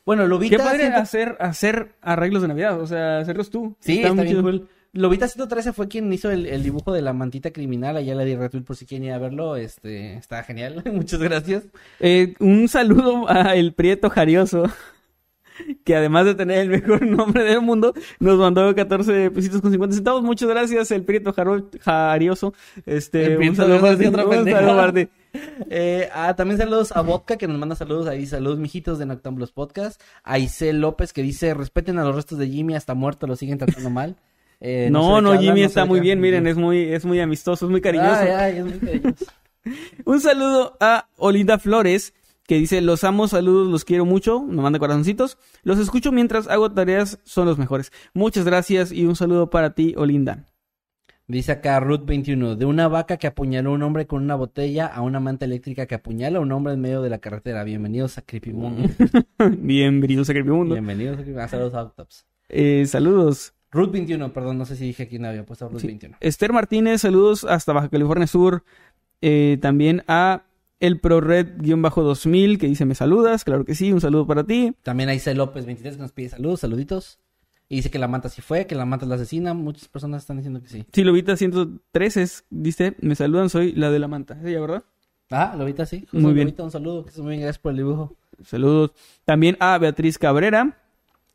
Bueno, 0.04 0.22
Qué 0.24 0.28
Lobita... 0.28 0.58
padre 0.58 0.80
siento- 0.80 0.98
hacer, 0.98 1.36
hacer 1.40 1.94
arreglos 2.02 2.42
de 2.42 2.48
Navidad, 2.48 2.80
o 2.80 2.86
sea, 2.86 3.18
hacerlos 3.18 3.50
tú. 3.50 3.76
Sí, 3.80 3.98
está, 3.98 4.12
muy 4.12 4.24
bien 4.24 4.36
chido. 4.42 4.68
Lobita 4.94 5.26
113 5.26 5.72
fue 5.72 5.88
quien 5.88 6.12
hizo 6.12 6.30
el, 6.30 6.46
el 6.46 6.62
dibujo 6.62 6.92
de 6.92 7.00
la 7.02 7.12
mantita 7.12 7.50
criminal. 7.50 7.96
Allá 7.96 8.14
le 8.14 8.24
di 8.26 8.36
retweet 8.36 8.62
por 8.64 8.76
si 8.76 8.84
quieren 8.86 9.06
ir 9.06 9.12
a 9.12 9.18
verlo. 9.18 9.56
Este, 9.56 10.14
está 10.16 10.42
genial. 10.42 10.82
Muchas 10.92 11.20
gracias. 11.20 11.64
Eh, 12.00 12.34
un 12.40 12.68
saludo 12.68 13.28
a 13.30 13.56
El 13.56 13.72
Prieto 13.72 14.10
Jarioso. 14.10 14.64
que 15.84 15.94
además 15.96 16.24
de 16.26 16.34
tener 16.34 16.58
el 16.58 16.68
mejor 16.68 17.06
nombre 17.06 17.44
del 17.44 17.60
mundo, 17.60 17.94
nos 18.20 18.38
mandó 18.38 18.74
14 18.74 19.30
pesitos 19.30 19.60
con 19.60 19.70
50 19.70 19.96
centavos. 19.96 20.22
Muchas 20.22 20.48
gracias, 20.48 20.90
el 20.90 21.04
Prieto 21.04 21.32
Jaro- 21.32 21.68
Jarioso. 21.80 22.54
Este, 22.86 23.36
un 23.38 23.56
saludo 23.56 23.80
para 23.80 24.92
ti. 24.92 25.08
Eh, 25.70 26.08
ah, 26.12 26.34
también 26.36 26.58
saludos 26.58 26.92
a 26.92 27.00
Vodka, 27.00 27.36
que 27.36 27.48
nos 27.48 27.58
manda 27.58 27.74
saludos 27.74 28.06
ahí. 28.06 28.26
Saludos, 28.26 28.58
mijitos 28.58 28.98
de 28.98 29.06
Noctambulos 29.06 29.52
Podcast. 29.52 30.00
A 30.24 30.38
Isel 30.38 30.80
López, 30.80 31.12
que 31.12 31.22
dice: 31.22 31.54
respeten 31.54 31.98
a 31.98 32.04
los 32.04 32.14
restos 32.14 32.38
de 32.38 32.48
Jimmy, 32.48 32.74
hasta 32.74 32.94
muerto 32.94 33.26
lo 33.26 33.36
siguen 33.36 33.58
tratando 33.58 33.88
mal. 33.88 34.16
Eh, 34.64 34.88
No, 34.92 35.16
sé 35.16 35.22
no, 35.22 35.28
hablan, 35.30 35.42
Jimmy 35.42 35.62
está 35.62 35.84
muy 35.84 35.98
bien, 35.98 36.20
miren, 36.20 36.46
es 36.46 36.56
muy, 36.56 36.84
es 36.84 37.04
muy 37.04 37.18
amistoso, 37.18 37.66
es 37.66 37.70
muy 37.70 37.80
cariñoso. 37.80 38.20
Ay, 38.20 38.28
ay, 38.28 38.58
es 38.58 38.64
muy 38.64 38.78
cariñoso. 38.78 39.26
Un 40.04 40.20
saludo 40.20 40.76
a 40.78 41.08
Olinda 41.16 41.58
Flores, 41.58 42.14
que 42.46 42.56
dice, 42.56 42.80
los 42.80 43.02
amo, 43.02 43.26
saludos, 43.26 43.68
los 43.68 43.84
quiero 43.84 44.04
mucho, 44.04 44.40
me 44.40 44.62
manda 44.62 44.78
corazoncitos. 44.78 45.36
Los 45.64 45.80
escucho 45.80 46.12
mientras 46.12 46.46
hago 46.46 46.70
tareas, 46.70 47.18
son 47.24 47.46
los 47.46 47.58
mejores. 47.58 47.90
Muchas 48.14 48.44
gracias 48.44 48.92
y 48.92 49.04
un 49.04 49.16
saludo 49.16 49.50
para 49.50 49.74
ti, 49.74 49.94
Olinda. 49.96 50.46
Dice 51.26 51.50
acá 51.50 51.80
Ruth 51.80 52.04
21, 52.04 52.54
de 52.54 52.64
una 52.64 52.86
vaca 52.86 53.16
que 53.16 53.26
apuñaló 53.26 53.70
a 53.70 53.74
un 53.74 53.82
hombre 53.82 54.06
con 54.06 54.22
una 54.22 54.36
botella 54.36 54.86
a 54.86 55.02
una 55.02 55.18
manta 55.18 55.44
eléctrica 55.44 55.86
que 55.86 55.96
apuñala 55.96 56.38
a 56.38 56.40
un 56.40 56.52
hombre 56.52 56.74
en 56.74 56.80
medio 56.80 57.02
de 57.02 57.10
la 57.10 57.18
carretera. 57.18 57.64
Bienvenidos 57.64 58.16
a 58.18 58.22
Creepy 58.22 58.52
Mundo. 58.52 58.88
Bienvenidos 59.58 60.30
a 60.30 60.34
Creepymundo. 60.34 60.74
Bienvenidos 60.74 61.18
a 61.18 61.22
Creepy 61.22 61.40
ah, 61.40 61.48
Saludos 61.48 61.74
a 61.74 61.80
Autops. 61.80 62.26
Eh, 62.48 62.84
saludos. 62.86 63.54
Ruth 63.72 63.90
21, 63.90 64.32
perdón, 64.32 64.58
no 64.58 64.66
sé 64.66 64.76
si 64.76 64.84
dije 64.84 65.08
quién 65.08 65.24
había 65.24 65.44
puesto 65.46 65.68
Ruth 65.68 65.80
Sí. 65.80 65.86
21. 65.88 66.16
Esther 66.20 66.52
Martínez, 66.52 67.00
saludos 67.00 67.44
hasta 67.44 67.72
Baja 67.72 67.88
California 67.88 68.26
Sur. 68.26 68.62
Eh, 69.22 69.58
también 69.62 70.04
a 70.08 70.42
el 70.78 71.00
ProRed-2000, 71.00 72.58
que 72.58 72.66
dice, 72.66 72.84
me 72.84 72.94
saludas, 72.94 73.44
claro 73.44 73.64
que 73.64 73.74
sí, 73.74 73.92
un 73.92 74.00
saludo 74.00 74.26
para 74.26 74.44
ti. 74.44 74.74
También 74.82 75.08
a 75.08 75.14
Isel 75.14 75.38
López 75.38 75.64
23 75.66 75.96
que 75.96 76.02
nos 76.02 76.12
pide 76.12 76.28
saludos, 76.30 76.60
saluditos. 76.60 77.18
Y 77.68 77.76
dice 77.76 77.90
que 77.90 77.98
la 77.98 78.08
manta 78.08 78.28
sí 78.28 78.42
fue, 78.42 78.66
que 78.66 78.74
la 78.74 78.84
manta 78.84 79.06
es 79.06 79.08
la 79.08 79.14
asesina. 79.14 79.54
Muchas 79.54 79.88
personas 79.88 80.22
están 80.22 80.36
diciendo 80.36 80.60
que 80.60 80.68
sí. 80.68 80.84
Sí, 80.92 81.04
Lobita 81.04 81.36
113 81.36 82.22
es- 82.22 82.44
dice, 82.50 82.96
me 83.00 83.14
saludan, 83.14 83.48
soy 83.48 83.72
la 83.72 83.90
de 83.90 83.98
la 83.98 84.08
manta. 84.08 84.34
¿Es 84.34 84.44
ella, 84.44 84.60
verdad? 84.60 84.84
Ah, 85.30 85.54
Lobita 85.56 85.86
sí. 85.86 86.06
Muy 86.12 86.34
bien. 86.34 86.48
Lobita, 86.48 86.64
un 86.64 86.70
saludo, 86.70 87.04
que 87.04 87.08
estés 87.08 87.22
muy 87.22 87.30
bien, 87.30 87.42
gracias 87.42 87.58
por 87.62 87.70
el 87.70 87.78
dibujo. 87.78 88.16
Saludos. 88.44 88.92
También 89.24 89.56
a 89.60 89.78
Beatriz 89.78 90.18
Cabrera 90.18 90.81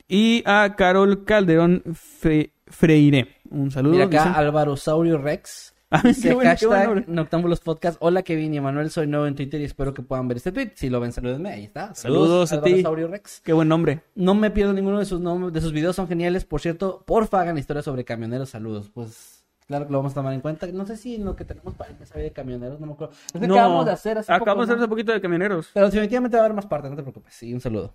y 0.07 0.43
a 0.45 0.75
Carol 0.77 1.23
Calderón 1.25 1.83
Fre- 1.85 2.51
Freire. 2.67 3.35
Un 3.49 3.71
saludo. 3.71 3.93
Mira 3.93 4.05
acá, 4.05 4.25
dice. 4.25 4.39
Álvaro 4.39 4.75
Saurio 4.77 5.17
Rex. 5.17 5.73
Ah, 5.89 6.01
Dice 6.03 6.33
bueno, 6.33 6.49
hashtag 6.49 6.85
nombre. 6.85 7.05
Noctámbulos 7.07 7.61
Podcast. 7.61 7.95
Hola 8.01 8.21
Kevin 8.21 8.53
y 8.53 8.57
Emanuel, 8.57 8.89
soy 8.91 9.07
nuevo 9.07 9.25
en 9.25 9.35
Twitter 9.35 9.61
y 9.61 9.63
espero 9.63 9.93
que 9.93 10.01
puedan 10.01 10.27
ver 10.27 10.35
este 10.35 10.51
tweet. 10.51 10.71
Si 10.75 10.89
lo 10.89 10.99
ven, 10.99 11.13
salúdenme. 11.13 11.49
Ahí 11.49 11.63
está. 11.63 11.95
Saludos 11.95 12.51
a 12.51 12.55
Álvaro 12.55 12.75
ti. 12.75 12.81
Saurio 12.81 13.07
Rex. 13.07 13.39
Qué 13.39 13.53
buen 13.53 13.69
nombre. 13.69 14.01
No 14.13 14.35
me 14.35 14.51
pierdo 14.51 14.73
ninguno 14.73 14.99
de 14.99 15.05
sus 15.05 15.21
nombres, 15.21 15.53
de 15.53 15.61
sus 15.61 15.71
videos, 15.71 15.95
son 15.95 16.09
geniales. 16.09 16.43
Por 16.43 16.59
cierto, 16.59 17.05
porfa 17.07 17.39
hagan 17.39 17.57
historias 17.57 17.85
sobre 17.85 18.03
camioneros. 18.03 18.49
Saludos. 18.49 18.89
Pues 18.93 19.45
claro 19.65 19.85
que 19.87 19.93
lo 19.93 19.99
vamos 19.99 20.11
a 20.11 20.15
tomar 20.15 20.33
en 20.33 20.41
cuenta. 20.41 20.67
No 20.67 20.85
sé 20.85 20.97
si 20.97 21.15
en 21.15 21.23
lo 21.23 21.37
que 21.37 21.45
tenemos 21.45 21.73
para 21.75 21.91
el 21.91 21.97
de 22.21 22.33
camioneros, 22.33 22.81
no 22.81 22.87
me 22.87 22.91
acuerdo. 22.91 23.13
Es 23.33 23.39
que 23.39 23.47
No, 23.47 23.53
acabamos 23.53 23.85
de 23.85 23.91
hacer 23.93 24.17
hace 24.17 24.33
Acabamos 24.33 24.55
poco, 24.55 24.57
de 24.57 24.63
hacer 24.65 24.77
¿no? 24.79 24.83
hace 24.83 24.89
poquito 24.89 25.11
de 25.13 25.21
camioneros. 25.21 25.69
Pero 25.73 25.85
definitivamente 25.85 26.35
va 26.35 26.43
a 26.43 26.45
haber 26.47 26.55
más 26.57 26.65
partes, 26.65 26.91
no 26.91 26.97
te 26.97 27.03
preocupes. 27.03 27.33
Sí, 27.33 27.53
un 27.53 27.61
saludo. 27.61 27.93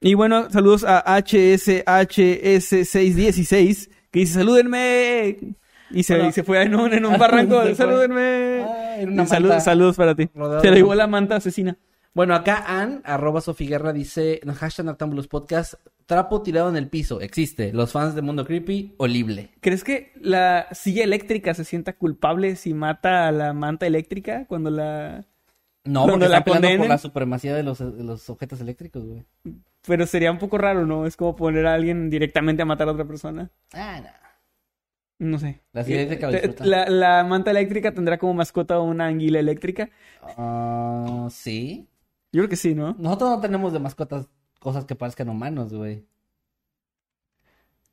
Y 0.00 0.14
bueno, 0.14 0.50
saludos 0.50 0.84
a 0.84 1.04
HSHS616 1.18 3.90
que 4.10 4.20
dice, 4.20 4.34
salúdenme. 4.34 5.36
Y 5.92 6.02
se, 6.04 6.14
Bueno. 6.14 6.28
y 6.28 6.32
se 6.32 6.44
fue 6.44 6.62
en 6.62 6.74
un, 6.74 6.92
en 6.92 7.04
un 7.04 7.18
barranco, 7.18 7.62
salúdenme. 7.74 8.64
Ah, 8.66 8.96
en 9.00 9.10
una 9.12 9.24
Y 9.24 9.26
salud- 9.26 9.48
manta. 9.48 9.60
saludos 9.64 9.96
para 9.96 10.14
ti. 10.14 10.28
Rodeado 10.34 10.60
Se 10.62 10.70
le 10.70 10.76
llevó 10.76 10.88
manta. 10.90 11.02
la 11.02 11.06
manta 11.08 11.36
asesina. 11.36 11.76
Bueno, 12.12 12.34
acá 12.34 12.64
Ann, 12.66 13.02
arroba 13.04 13.40
Sofiguerra, 13.40 13.92
dice, 13.92 14.40
hashtag 14.56 14.86
Noctámbulos 14.86 15.28
Podcast, 15.28 15.74
trapo 16.06 16.42
tirado 16.42 16.68
en 16.68 16.76
el 16.76 16.88
piso, 16.88 17.20
existe. 17.20 17.72
Los 17.72 17.92
fans 17.92 18.16
de 18.16 18.22
Mundo 18.22 18.44
Creepy, 18.44 18.94
olible. 18.98 19.50
¿Crees 19.60 19.84
que 19.84 20.12
la 20.20 20.66
silla 20.72 21.04
eléctrica 21.04 21.54
se 21.54 21.64
sienta 21.64 21.92
culpable 21.92 22.56
si 22.56 22.74
mata 22.74 23.28
a 23.28 23.32
la 23.32 23.52
manta 23.52 23.86
eléctrica 23.86 24.44
cuando 24.48 24.70
la... 24.70 25.24
No, 25.90 26.06
porque 26.06 26.28
la 26.28 26.44
peleando 26.44 26.44
por 26.44 26.52
condenen. 26.70 26.88
la 26.88 26.98
supremacía 26.98 27.54
de 27.54 27.62
los, 27.62 27.78
de 27.78 28.04
los 28.04 28.28
objetos 28.30 28.60
eléctricos, 28.60 29.04
güey. 29.04 29.24
Pero 29.86 30.06
sería 30.06 30.30
un 30.30 30.38
poco 30.38 30.58
raro, 30.58 30.86
¿no? 30.86 31.06
Es 31.06 31.16
como 31.16 31.34
poner 31.36 31.66
a 31.66 31.74
alguien 31.74 32.10
directamente 32.10 32.62
a 32.62 32.66
matar 32.66 32.88
a 32.88 32.92
otra 32.92 33.04
persona. 33.06 33.50
Ah, 33.72 34.00
no. 35.18 35.30
No 35.32 35.38
sé. 35.38 35.60
La 35.72 35.82
Eh, 35.82 36.06
disfruta. 36.06 36.64
la, 36.64 36.88
la 36.88 37.24
manta 37.24 37.50
eléctrica 37.50 37.92
tendrá 37.92 38.18
como 38.18 38.34
mascota 38.34 38.78
una 38.80 39.06
anguila 39.06 39.38
eléctrica. 39.38 39.90
Ah, 40.36 41.28
sí. 41.30 41.88
Yo 42.32 42.40
creo 42.42 42.48
que 42.48 42.56
sí, 42.56 42.74
¿no? 42.74 42.94
Nosotros 42.98 43.30
no 43.30 43.40
tenemos 43.40 43.72
de 43.72 43.80
mascotas 43.80 44.28
cosas 44.60 44.84
que 44.84 44.94
parezcan 44.94 45.28
humanos, 45.28 45.72
güey. 45.74 46.04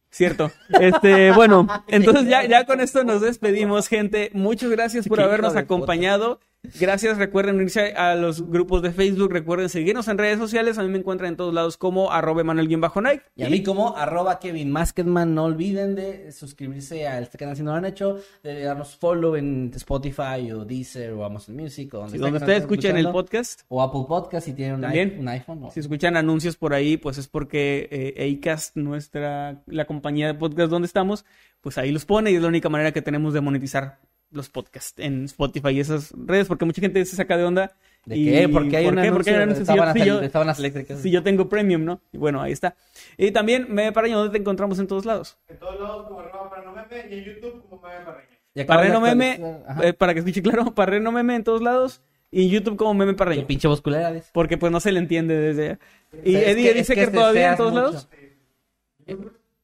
Cierto. 0.10 0.52
Este, 0.80 1.32
bueno, 1.36 1.68
entonces 1.88 2.28
ya, 2.28 2.46
ya 2.46 2.66
con 2.66 2.80
esto 2.80 3.04
nos 3.04 3.22
despedimos, 3.22 3.88
gente. 3.88 4.30
Muchas 4.34 4.70
gracias 4.70 5.08
por 5.08 5.20
habernos 5.22 5.56
acompañado. 5.56 6.40
Gracias, 6.80 7.18
recuerden 7.18 7.56
unirse 7.56 7.94
a 7.94 8.16
los 8.16 8.50
grupos 8.50 8.82
de 8.82 8.92
Facebook, 8.92 9.32
recuerden 9.32 9.70
seguirnos 9.70 10.08
en 10.08 10.18
redes 10.18 10.38
sociales. 10.40 10.78
A 10.78 10.84
mí 10.84 10.90
me 10.90 10.98
encuentran 11.00 11.30
en 11.32 11.38
todos 11.38 11.54
lados 11.54 11.78
como 11.78 12.12
arroba 12.12 12.44
Manuel-Nike. 12.44 13.22
Y 13.36 13.44
a 13.44 13.50
mí 13.50 13.64
como 13.64 13.96
arroba 13.96 14.40
Kevin 14.40 14.72
Masketman, 14.72 15.34
no 15.34 15.46
olviden 15.46 15.96
de 15.96 16.32
suscribirse 16.32 17.08
a 17.08 17.20
este 17.20 17.38
canal 17.38 17.56
si 17.56 17.64
no 17.64 17.72
lo 17.72 17.78
han 17.78 17.86
hecho, 17.86 18.20
de 18.44 18.64
darnos 18.64 18.96
follow 18.96 19.36
en 19.36 19.72
Spotify 19.76 20.52
o 20.54 20.66
Deezer 20.66 21.14
o 21.14 21.24
Amazon 21.24 21.56
Music 21.56 21.94
o 21.94 22.00
donde, 22.00 22.18
ustedes 22.38 22.62
escuchen 22.62 22.98
el 22.98 23.10
podcast, 23.12 23.62
O 23.70 23.82
Apple 23.82 24.06
Podcast 24.08 24.46
si 24.46 24.54
tienen 24.54 24.76
un, 24.76 24.82
También. 24.82 25.18
un 25.20 25.28
iPhone. 25.28 25.64
o- 25.64 25.72
si 25.72 25.80
escuchan 25.80 26.18
anuncios 26.18 26.56
por 26.58 26.74
ahí, 26.74 26.98
pues 26.98 27.18
es 27.18 27.28
porque 27.28 27.88
eh, 27.92 28.38
Acast, 28.40 28.76
nuestra, 28.76 29.62
la 29.68 29.86
compañía 29.86 30.28
de 30.28 30.34
podcast 30.34 30.70
donde 30.70 30.86
estamos, 30.86 31.26
pues 31.62 31.78
ahí 31.78 31.92
los 31.92 32.06
pone 32.06 32.32
y 32.32 32.36
es 32.36 32.42
la 32.42 32.48
única 32.48 32.70
manera 32.70 32.92
que 32.92 33.02
tenemos 33.02 33.34
de 33.34 33.42
monetizar 33.42 34.00
los 34.32 34.50
podcasts 34.50 34.94
en 34.98 35.26
Spotify 35.26 35.70
y 35.70 35.80
esas 35.80 36.12
redes, 36.18 36.48
porque 36.48 36.66
mucha 36.66 36.82
gente 36.82 37.04
se 37.06 37.16
saca 37.16 37.38
de 37.38 37.44
onda. 37.46 37.72
¿De 38.06 38.18
y- 38.18 38.26
qué? 38.26 38.50
Porque 38.50 38.78
hay 38.78 38.86
¿por 38.86 38.96
qué? 39.02 39.12
Porque 39.12 39.30
hay 39.32 39.36
un 39.36 39.42
anuncio 39.44 39.66
Si 39.66 39.74
yo- 40.06 40.98
si 41.02 41.12
yo- 41.12 41.24
tengo 41.24 41.50
premium, 41.50 41.84
¿no? 41.86 42.02
Y 42.12 42.18
bueno, 42.18 42.42
ahí 42.42 42.52
está. 42.52 42.76
Y 43.18 43.32
también, 43.32 43.68
me 43.70 43.92
Parreño, 43.92 44.18
¿dónde 44.20 44.32
te 44.32 44.38
encontramos 44.38 44.80
en 44.80 44.88
todos 44.88 45.06
lados? 45.06 45.38
En 45.48 45.58
todos 45.58 45.80
lados 45.80 46.08
como 46.08 46.20
arroba 46.22 46.50
para 46.50 46.64
no 46.64 46.72
meme 46.74 47.08
y 47.10 47.20
en 47.20 47.24
YouTube 47.26 47.64
como 47.70 47.82
meme 47.82 48.06
parreño. 48.06 48.28
Parreno 48.66 49.02
Meme, 49.02 49.40
eh, 49.84 49.94
para 49.94 50.14
que 50.14 50.20
escuche 50.22 50.42
claro, 50.42 50.66
Parreno 50.76 51.12
Meme 51.12 51.36
en 51.36 51.44
todos 51.44 51.62
lados 51.62 52.02
y 52.32 52.46
en 52.46 52.50
YouTube 52.50 52.76
como 52.78 52.94
Meme 52.96 53.12
Qué 53.12 53.18
Parreño. 53.18 53.46
pinche 53.48 53.68
bosculera, 53.68 54.12
dice. 54.12 54.30
Porque 54.34 54.58
pues 54.58 54.72
no 54.72 54.80
se 54.80 54.92
le 54.92 55.00
entiende 55.00 55.36
desde 55.38 55.64
allá. 55.66 55.80
¿Y 56.24 56.36
Es 56.36 56.42
Eddie, 56.44 56.44
que- 56.44 56.52
Eddie 56.52 56.70
es 56.70 56.76
que 56.76 56.84
Secker 56.96 57.12
te 57.12 57.18
todavía 57.18 57.52
en 57.52 57.58
todos 57.58 57.72
mucho. 57.74 57.84
lados? 57.84 58.10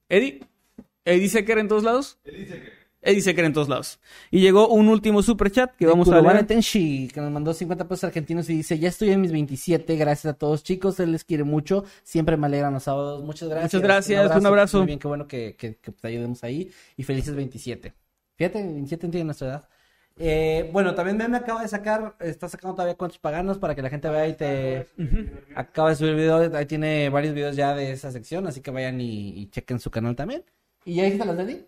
¿Eddie? 0.09 0.41
¿Eddie 1.05 1.29
Secker 1.29 1.57
en 1.57 1.67
todos 1.67 1.83
lados? 1.83 2.19
Eddie 2.25 2.45
Secker 2.47 2.82
en 3.05 3.53
todos 3.53 3.69
lados. 3.69 3.99
Y 4.31 4.39
llegó 4.39 4.67
un 4.69 4.87
último 4.87 5.21
super 5.21 5.51
chat 5.51 5.75
que 5.75 5.85
vamos 5.85 6.07
a 6.07 6.11
leer. 6.33 6.45
Tenshi, 6.47 7.07
que 7.13 7.21
nos 7.21 7.31
mandó 7.31 7.53
50 7.53 7.87
pesos 7.87 8.05
argentinos 8.05 8.49
y 8.49 8.55
dice, 8.57 8.79
ya 8.79 8.89
estoy 8.89 9.11
en 9.11 9.21
mis 9.21 9.31
27, 9.31 9.95
gracias 9.95 10.33
a 10.33 10.37
todos 10.37 10.63
chicos, 10.63 10.99
él 10.99 11.11
les 11.11 11.23
quiere 11.23 11.43
mucho, 11.43 11.83
siempre 12.03 12.37
me 12.37 12.47
alegran 12.47 12.73
los 12.73 12.83
sábados, 12.83 13.23
muchas 13.23 13.49
gracias. 13.49 13.73
Muchas 13.73 13.81
gracias, 13.81 14.35
un 14.37 14.45
abrazo. 14.45 14.77
Muy 14.79 14.87
bien, 14.87 14.99
qué 14.99 15.07
bueno 15.07 15.27
que, 15.27 15.55
que- 15.57 15.75
que 15.75 15.91
te 15.91 16.07
ayudemos 16.07 16.43
ahí 16.43 16.71
y 16.97 17.03
felices 17.03 17.35
27. 17.35 17.93
Fíjate, 18.35 18.63
27 18.63 19.07
tiene 19.09 19.25
nuestra 19.25 19.47
edad. 19.47 19.69
Eh, 20.17 20.69
bueno, 20.71 20.93
también 20.93 21.17
me 21.29 21.37
acaba 21.37 21.63
de 21.63 21.67
sacar, 21.67 22.15
está 22.19 22.47
sacando 22.47 22.75
todavía 22.75 22.95
cuentos 22.95 23.17
paganos 23.17 23.57
para 23.57 23.73
que 23.73 23.81
la 23.81 23.89
gente 23.89 24.07
vea 24.09 24.27
y 24.27 24.33
te... 24.35 24.87
Acaba 25.55 25.89
de 25.89 25.95
subir 25.95 26.11
el 26.11 26.17
video, 26.17 26.55
ahí 26.55 26.65
tiene 26.67 27.09
varios 27.09 27.33
videos 27.33 27.55
ya 27.55 27.73
de 27.75 27.91
esa 27.91 28.11
sección, 28.11 28.45
así 28.47 28.61
que 28.61 28.69
vayan 28.71 29.01
y, 29.01 29.29
y 29.41 29.47
chequen 29.49 29.79
su 29.79 29.89
canal 29.89 30.15
también. 30.15 30.43
¿Y 30.85 30.95
ya 30.95 31.07
hiciste 31.07 31.25
las 31.25 31.37
de 31.37 31.43
Eddie? 31.43 31.65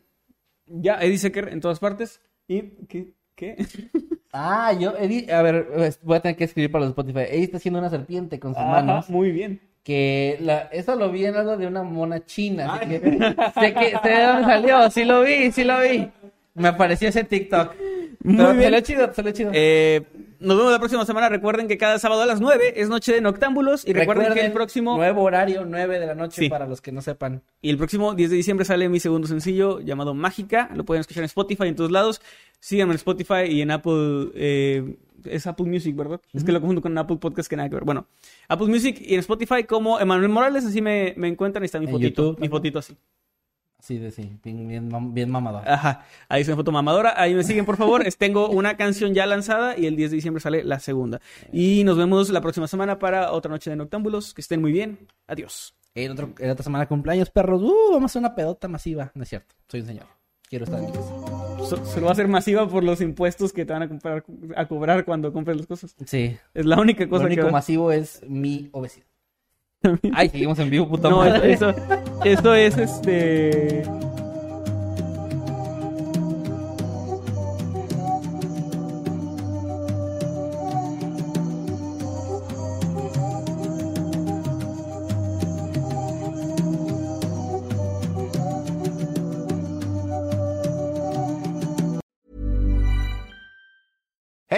Ya, 0.67 0.95
Eddie 1.01 1.17
Secker 1.17 1.49
en 1.49 1.59
todas 1.61 1.79
partes. 1.79 2.21
¿Y 2.47 2.61
qué? 2.87 3.13
¿Qué? 3.35 3.55
Ah, 4.37 4.73
yo, 4.73 4.93
Eddie, 4.97 5.31
a 5.31 5.41
ver, 5.41 5.95
voy 6.01 6.17
a 6.17 6.19
tener 6.19 6.35
que 6.35 6.43
escribir 6.43 6.69
para 6.69 6.81
los 6.83 6.89
Spotify. 6.89 7.19
Eddie 7.21 7.43
está 7.45 7.55
haciendo 7.55 7.79
una 7.79 7.89
serpiente 7.89 8.37
con 8.37 8.53
sus 8.53 8.61
Ajá, 8.61 8.69
manos. 8.81 9.09
muy 9.09 9.31
bien. 9.31 9.61
Que 9.81 10.35
la, 10.41 10.63
eso 10.73 10.97
lo 10.97 11.09
vi 11.09 11.23
en 11.23 11.35
algo 11.35 11.55
de 11.55 11.67
una 11.67 11.83
mona 11.83 12.25
china. 12.25 12.73
Así 12.73 12.89
que, 12.89 12.99
sé 12.99 13.73
que 13.73 13.97
sé 14.03 14.09
de 14.09 14.23
dónde 14.25 14.43
salió, 14.43 14.91
sí 14.91 15.05
lo 15.05 15.21
vi, 15.21 15.53
sí 15.53 15.63
lo 15.63 15.79
vi. 15.79 16.09
Me 16.53 16.67
apareció 16.67 17.07
ese 17.07 17.23
TikTok. 17.23 17.75
Muy 18.23 18.35
Pero 18.35 18.49
bien. 18.51 18.63
Salió 18.63 18.79
chido, 18.81 19.13
salió 19.13 19.31
chido. 19.31 19.51
Eh, 19.53 20.01
nos 20.39 20.57
vemos 20.57 20.71
la 20.71 20.79
próxima 20.79 21.05
semana. 21.05 21.29
Recuerden 21.29 21.67
que 21.67 21.77
cada 21.77 21.99
sábado 21.99 22.21
a 22.21 22.25
las 22.25 22.41
9 22.41 22.73
es 22.77 22.89
noche 22.89 23.13
de 23.13 23.21
noctámbulos. 23.21 23.87
Y 23.87 23.93
recuerden, 23.93 24.33
que 24.33 24.45
el 24.45 24.51
próximo. 24.51 24.95
Nuevo 24.97 25.23
horario, 25.23 25.65
9 25.65 25.99
de 25.99 26.05
la 26.07 26.15
noche 26.15 26.41
Sí. 26.43 26.49
para 26.49 26.65
los 26.67 26.81
que 26.81 26.91
no 26.91 27.01
sepan. 27.01 27.41
Y 27.61 27.69
el 27.69 27.77
próximo 27.77 28.13
10 28.13 28.29
de 28.29 28.35
diciembre 28.35 28.65
sale 28.65 28.89
mi 28.89 28.99
segundo 28.99 29.27
sencillo 29.27 29.79
llamado 29.79 30.13
Mágica. 30.13 30.69
Lo 30.75 30.85
pueden 30.85 31.01
escuchar 31.01 31.21
en 31.23 31.25
Spotify 31.25 31.67
en 31.67 31.75
todos 31.75 31.91
lados. 31.91 32.21
Síganme 32.59 32.93
en 32.93 32.97
Spotify 32.97 33.43
y 33.49 33.61
en 33.61 33.71
Apple. 33.71 34.31
eh, 34.35 34.95
es 35.25 35.47
Apple 35.47 35.65
Music, 35.65 35.95
¿verdad? 35.95 36.21
Es 36.33 36.43
que 36.43 36.51
lo 36.51 36.59
confundo 36.59 36.81
con 36.83 36.95
Apple 36.97 37.17
Podcast 37.17 37.49
que 37.49 37.55
nada 37.55 37.67
que 37.67 37.73
ver. 37.75 37.83
Bueno, 37.83 38.05
Apple 38.47 38.67
Music 38.67 38.97
y 39.01 39.15
en 39.15 39.21
Spotify 39.21 39.63
como 39.63 39.99
Emanuel 39.99 40.29
Morales. 40.29 40.65
Así 40.65 40.81
me, 40.83 41.15
me 41.17 41.27
encuentran 41.27 41.63
y 41.63 41.65
está 41.65 41.79
mi 41.79 41.85
En 41.87 41.91
fotito. 41.91 42.23
YouTube 42.31 42.39
mi 42.41 42.47
fotito 42.47 42.77
así. 42.79 42.95
Sí, 43.85 43.99
de- 43.99 44.09
sí, 44.09 44.39
bien, 44.43 44.67
bien, 44.67 44.89
mam- 44.91 45.13
bien 45.13 45.29
mamador. 45.29 45.61
Ajá, 45.69 46.05
ahí 46.27 46.41
es 46.41 46.47
una 46.47 46.57
foto 46.57 46.71
mamadora. 46.71 47.13
Ahí 47.15 47.35
me 47.35 47.43
siguen, 47.43 47.65
por 47.65 47.77
favor. 47.77 48.03
Tengo 48.17 48.49
una 48.49 48.77
canción 48.77 49.13
ya 49.13 49.27
lanzada 49.27 49.77
y 49.77 49.85
el 49.85 49.95
10 49.95 50.09
de 50.09 50.15
diciembre 50.15 50.41
sale 50.41 50.63
la 50.63 50.79
segunda. 50.79 51.21
Y 51.53 51.83
nos 51.83 51.95
vemos 51.95 52.29
la 52.31 52.41
próxima 52.41 52.67
semana 52.67 52.97
para 52.97 53.31
otra 53.31 53.51
noche 53.51 53.69
de 53.69 53.75
Noctámbulos. 53.75 54.33
Que 54.33 54.41
estén 54.41 54.59
muy 54.61 54.71
bien. 54.71 55.07
Adiós. 55.27 55.75
En, 55.93 56.11
otro, 56.11 56.33
en 56.39 56.49
otra 56.49 56.63
semana 56.63 56.87
cumpleaños, 56.87 57.29
perros. 57.29 57.61
Uh, 57.61 57.91
vamos 57.93 58.03
a 58.03 58.05
hacer 58.11 58.19
una 58.21 58.33
pedota 58.33 58.67
masiva. 58.67 59.11
No 59.13 59.21
es 59.21 59.29
cierto, 59.29 59.53
soy 59.67 59.81
un 59.81 59.85
señor. 59.87 60.05
Quiero 60.49 60.65
estar 60.65 60.79
en 60.79 60.87
mi 60.87 60.91
casa. 60.91 61.09
So- 61.69 61.85
Solo 61.85 62.07
va 62.07 62.11
a 62.11 62.15
ser 62.15 62.27
masiva 62.27 62.67
por 62.67 62.83
los 62.83 63.01
impuestos 63.01 63.53
que 63.53 63.65
te 63.65 63.73
van 63.73 63.83
a, 63.83 63.87
comprar, 63.87 64.23
a 64.55 64.65
cobrar 64.67 65.05
cuando 65.05 65.31
compres 65.31 65.57
las 65.57 65.67
cosas. 65.67 65.95
Sí. 66.05 66.35
Es 66.53 66.65
la 66.65 66.79
única 66.79 67.03
Lo 67.03 67.09
cosa 67.11 67.25
único 67.25 67.41
que 67.41 67.45
va- 67.45 67.51
masivo 67.51 67.91
es 67.91 68.21
mi 68.27 68.69
obesidad. 68.71 69.05
Ay, 70.13 70.29
seguimos 70.29 70.57
en 70.59 70.69
vivo, 70.69 70.87
puta 70.87 71.09
No, 71.09 71.17
madre. 71.17 71.53
eso, 71.53 71.73
eso 72.23 72.53
es 72.55 72.77
este. 72.77 73.83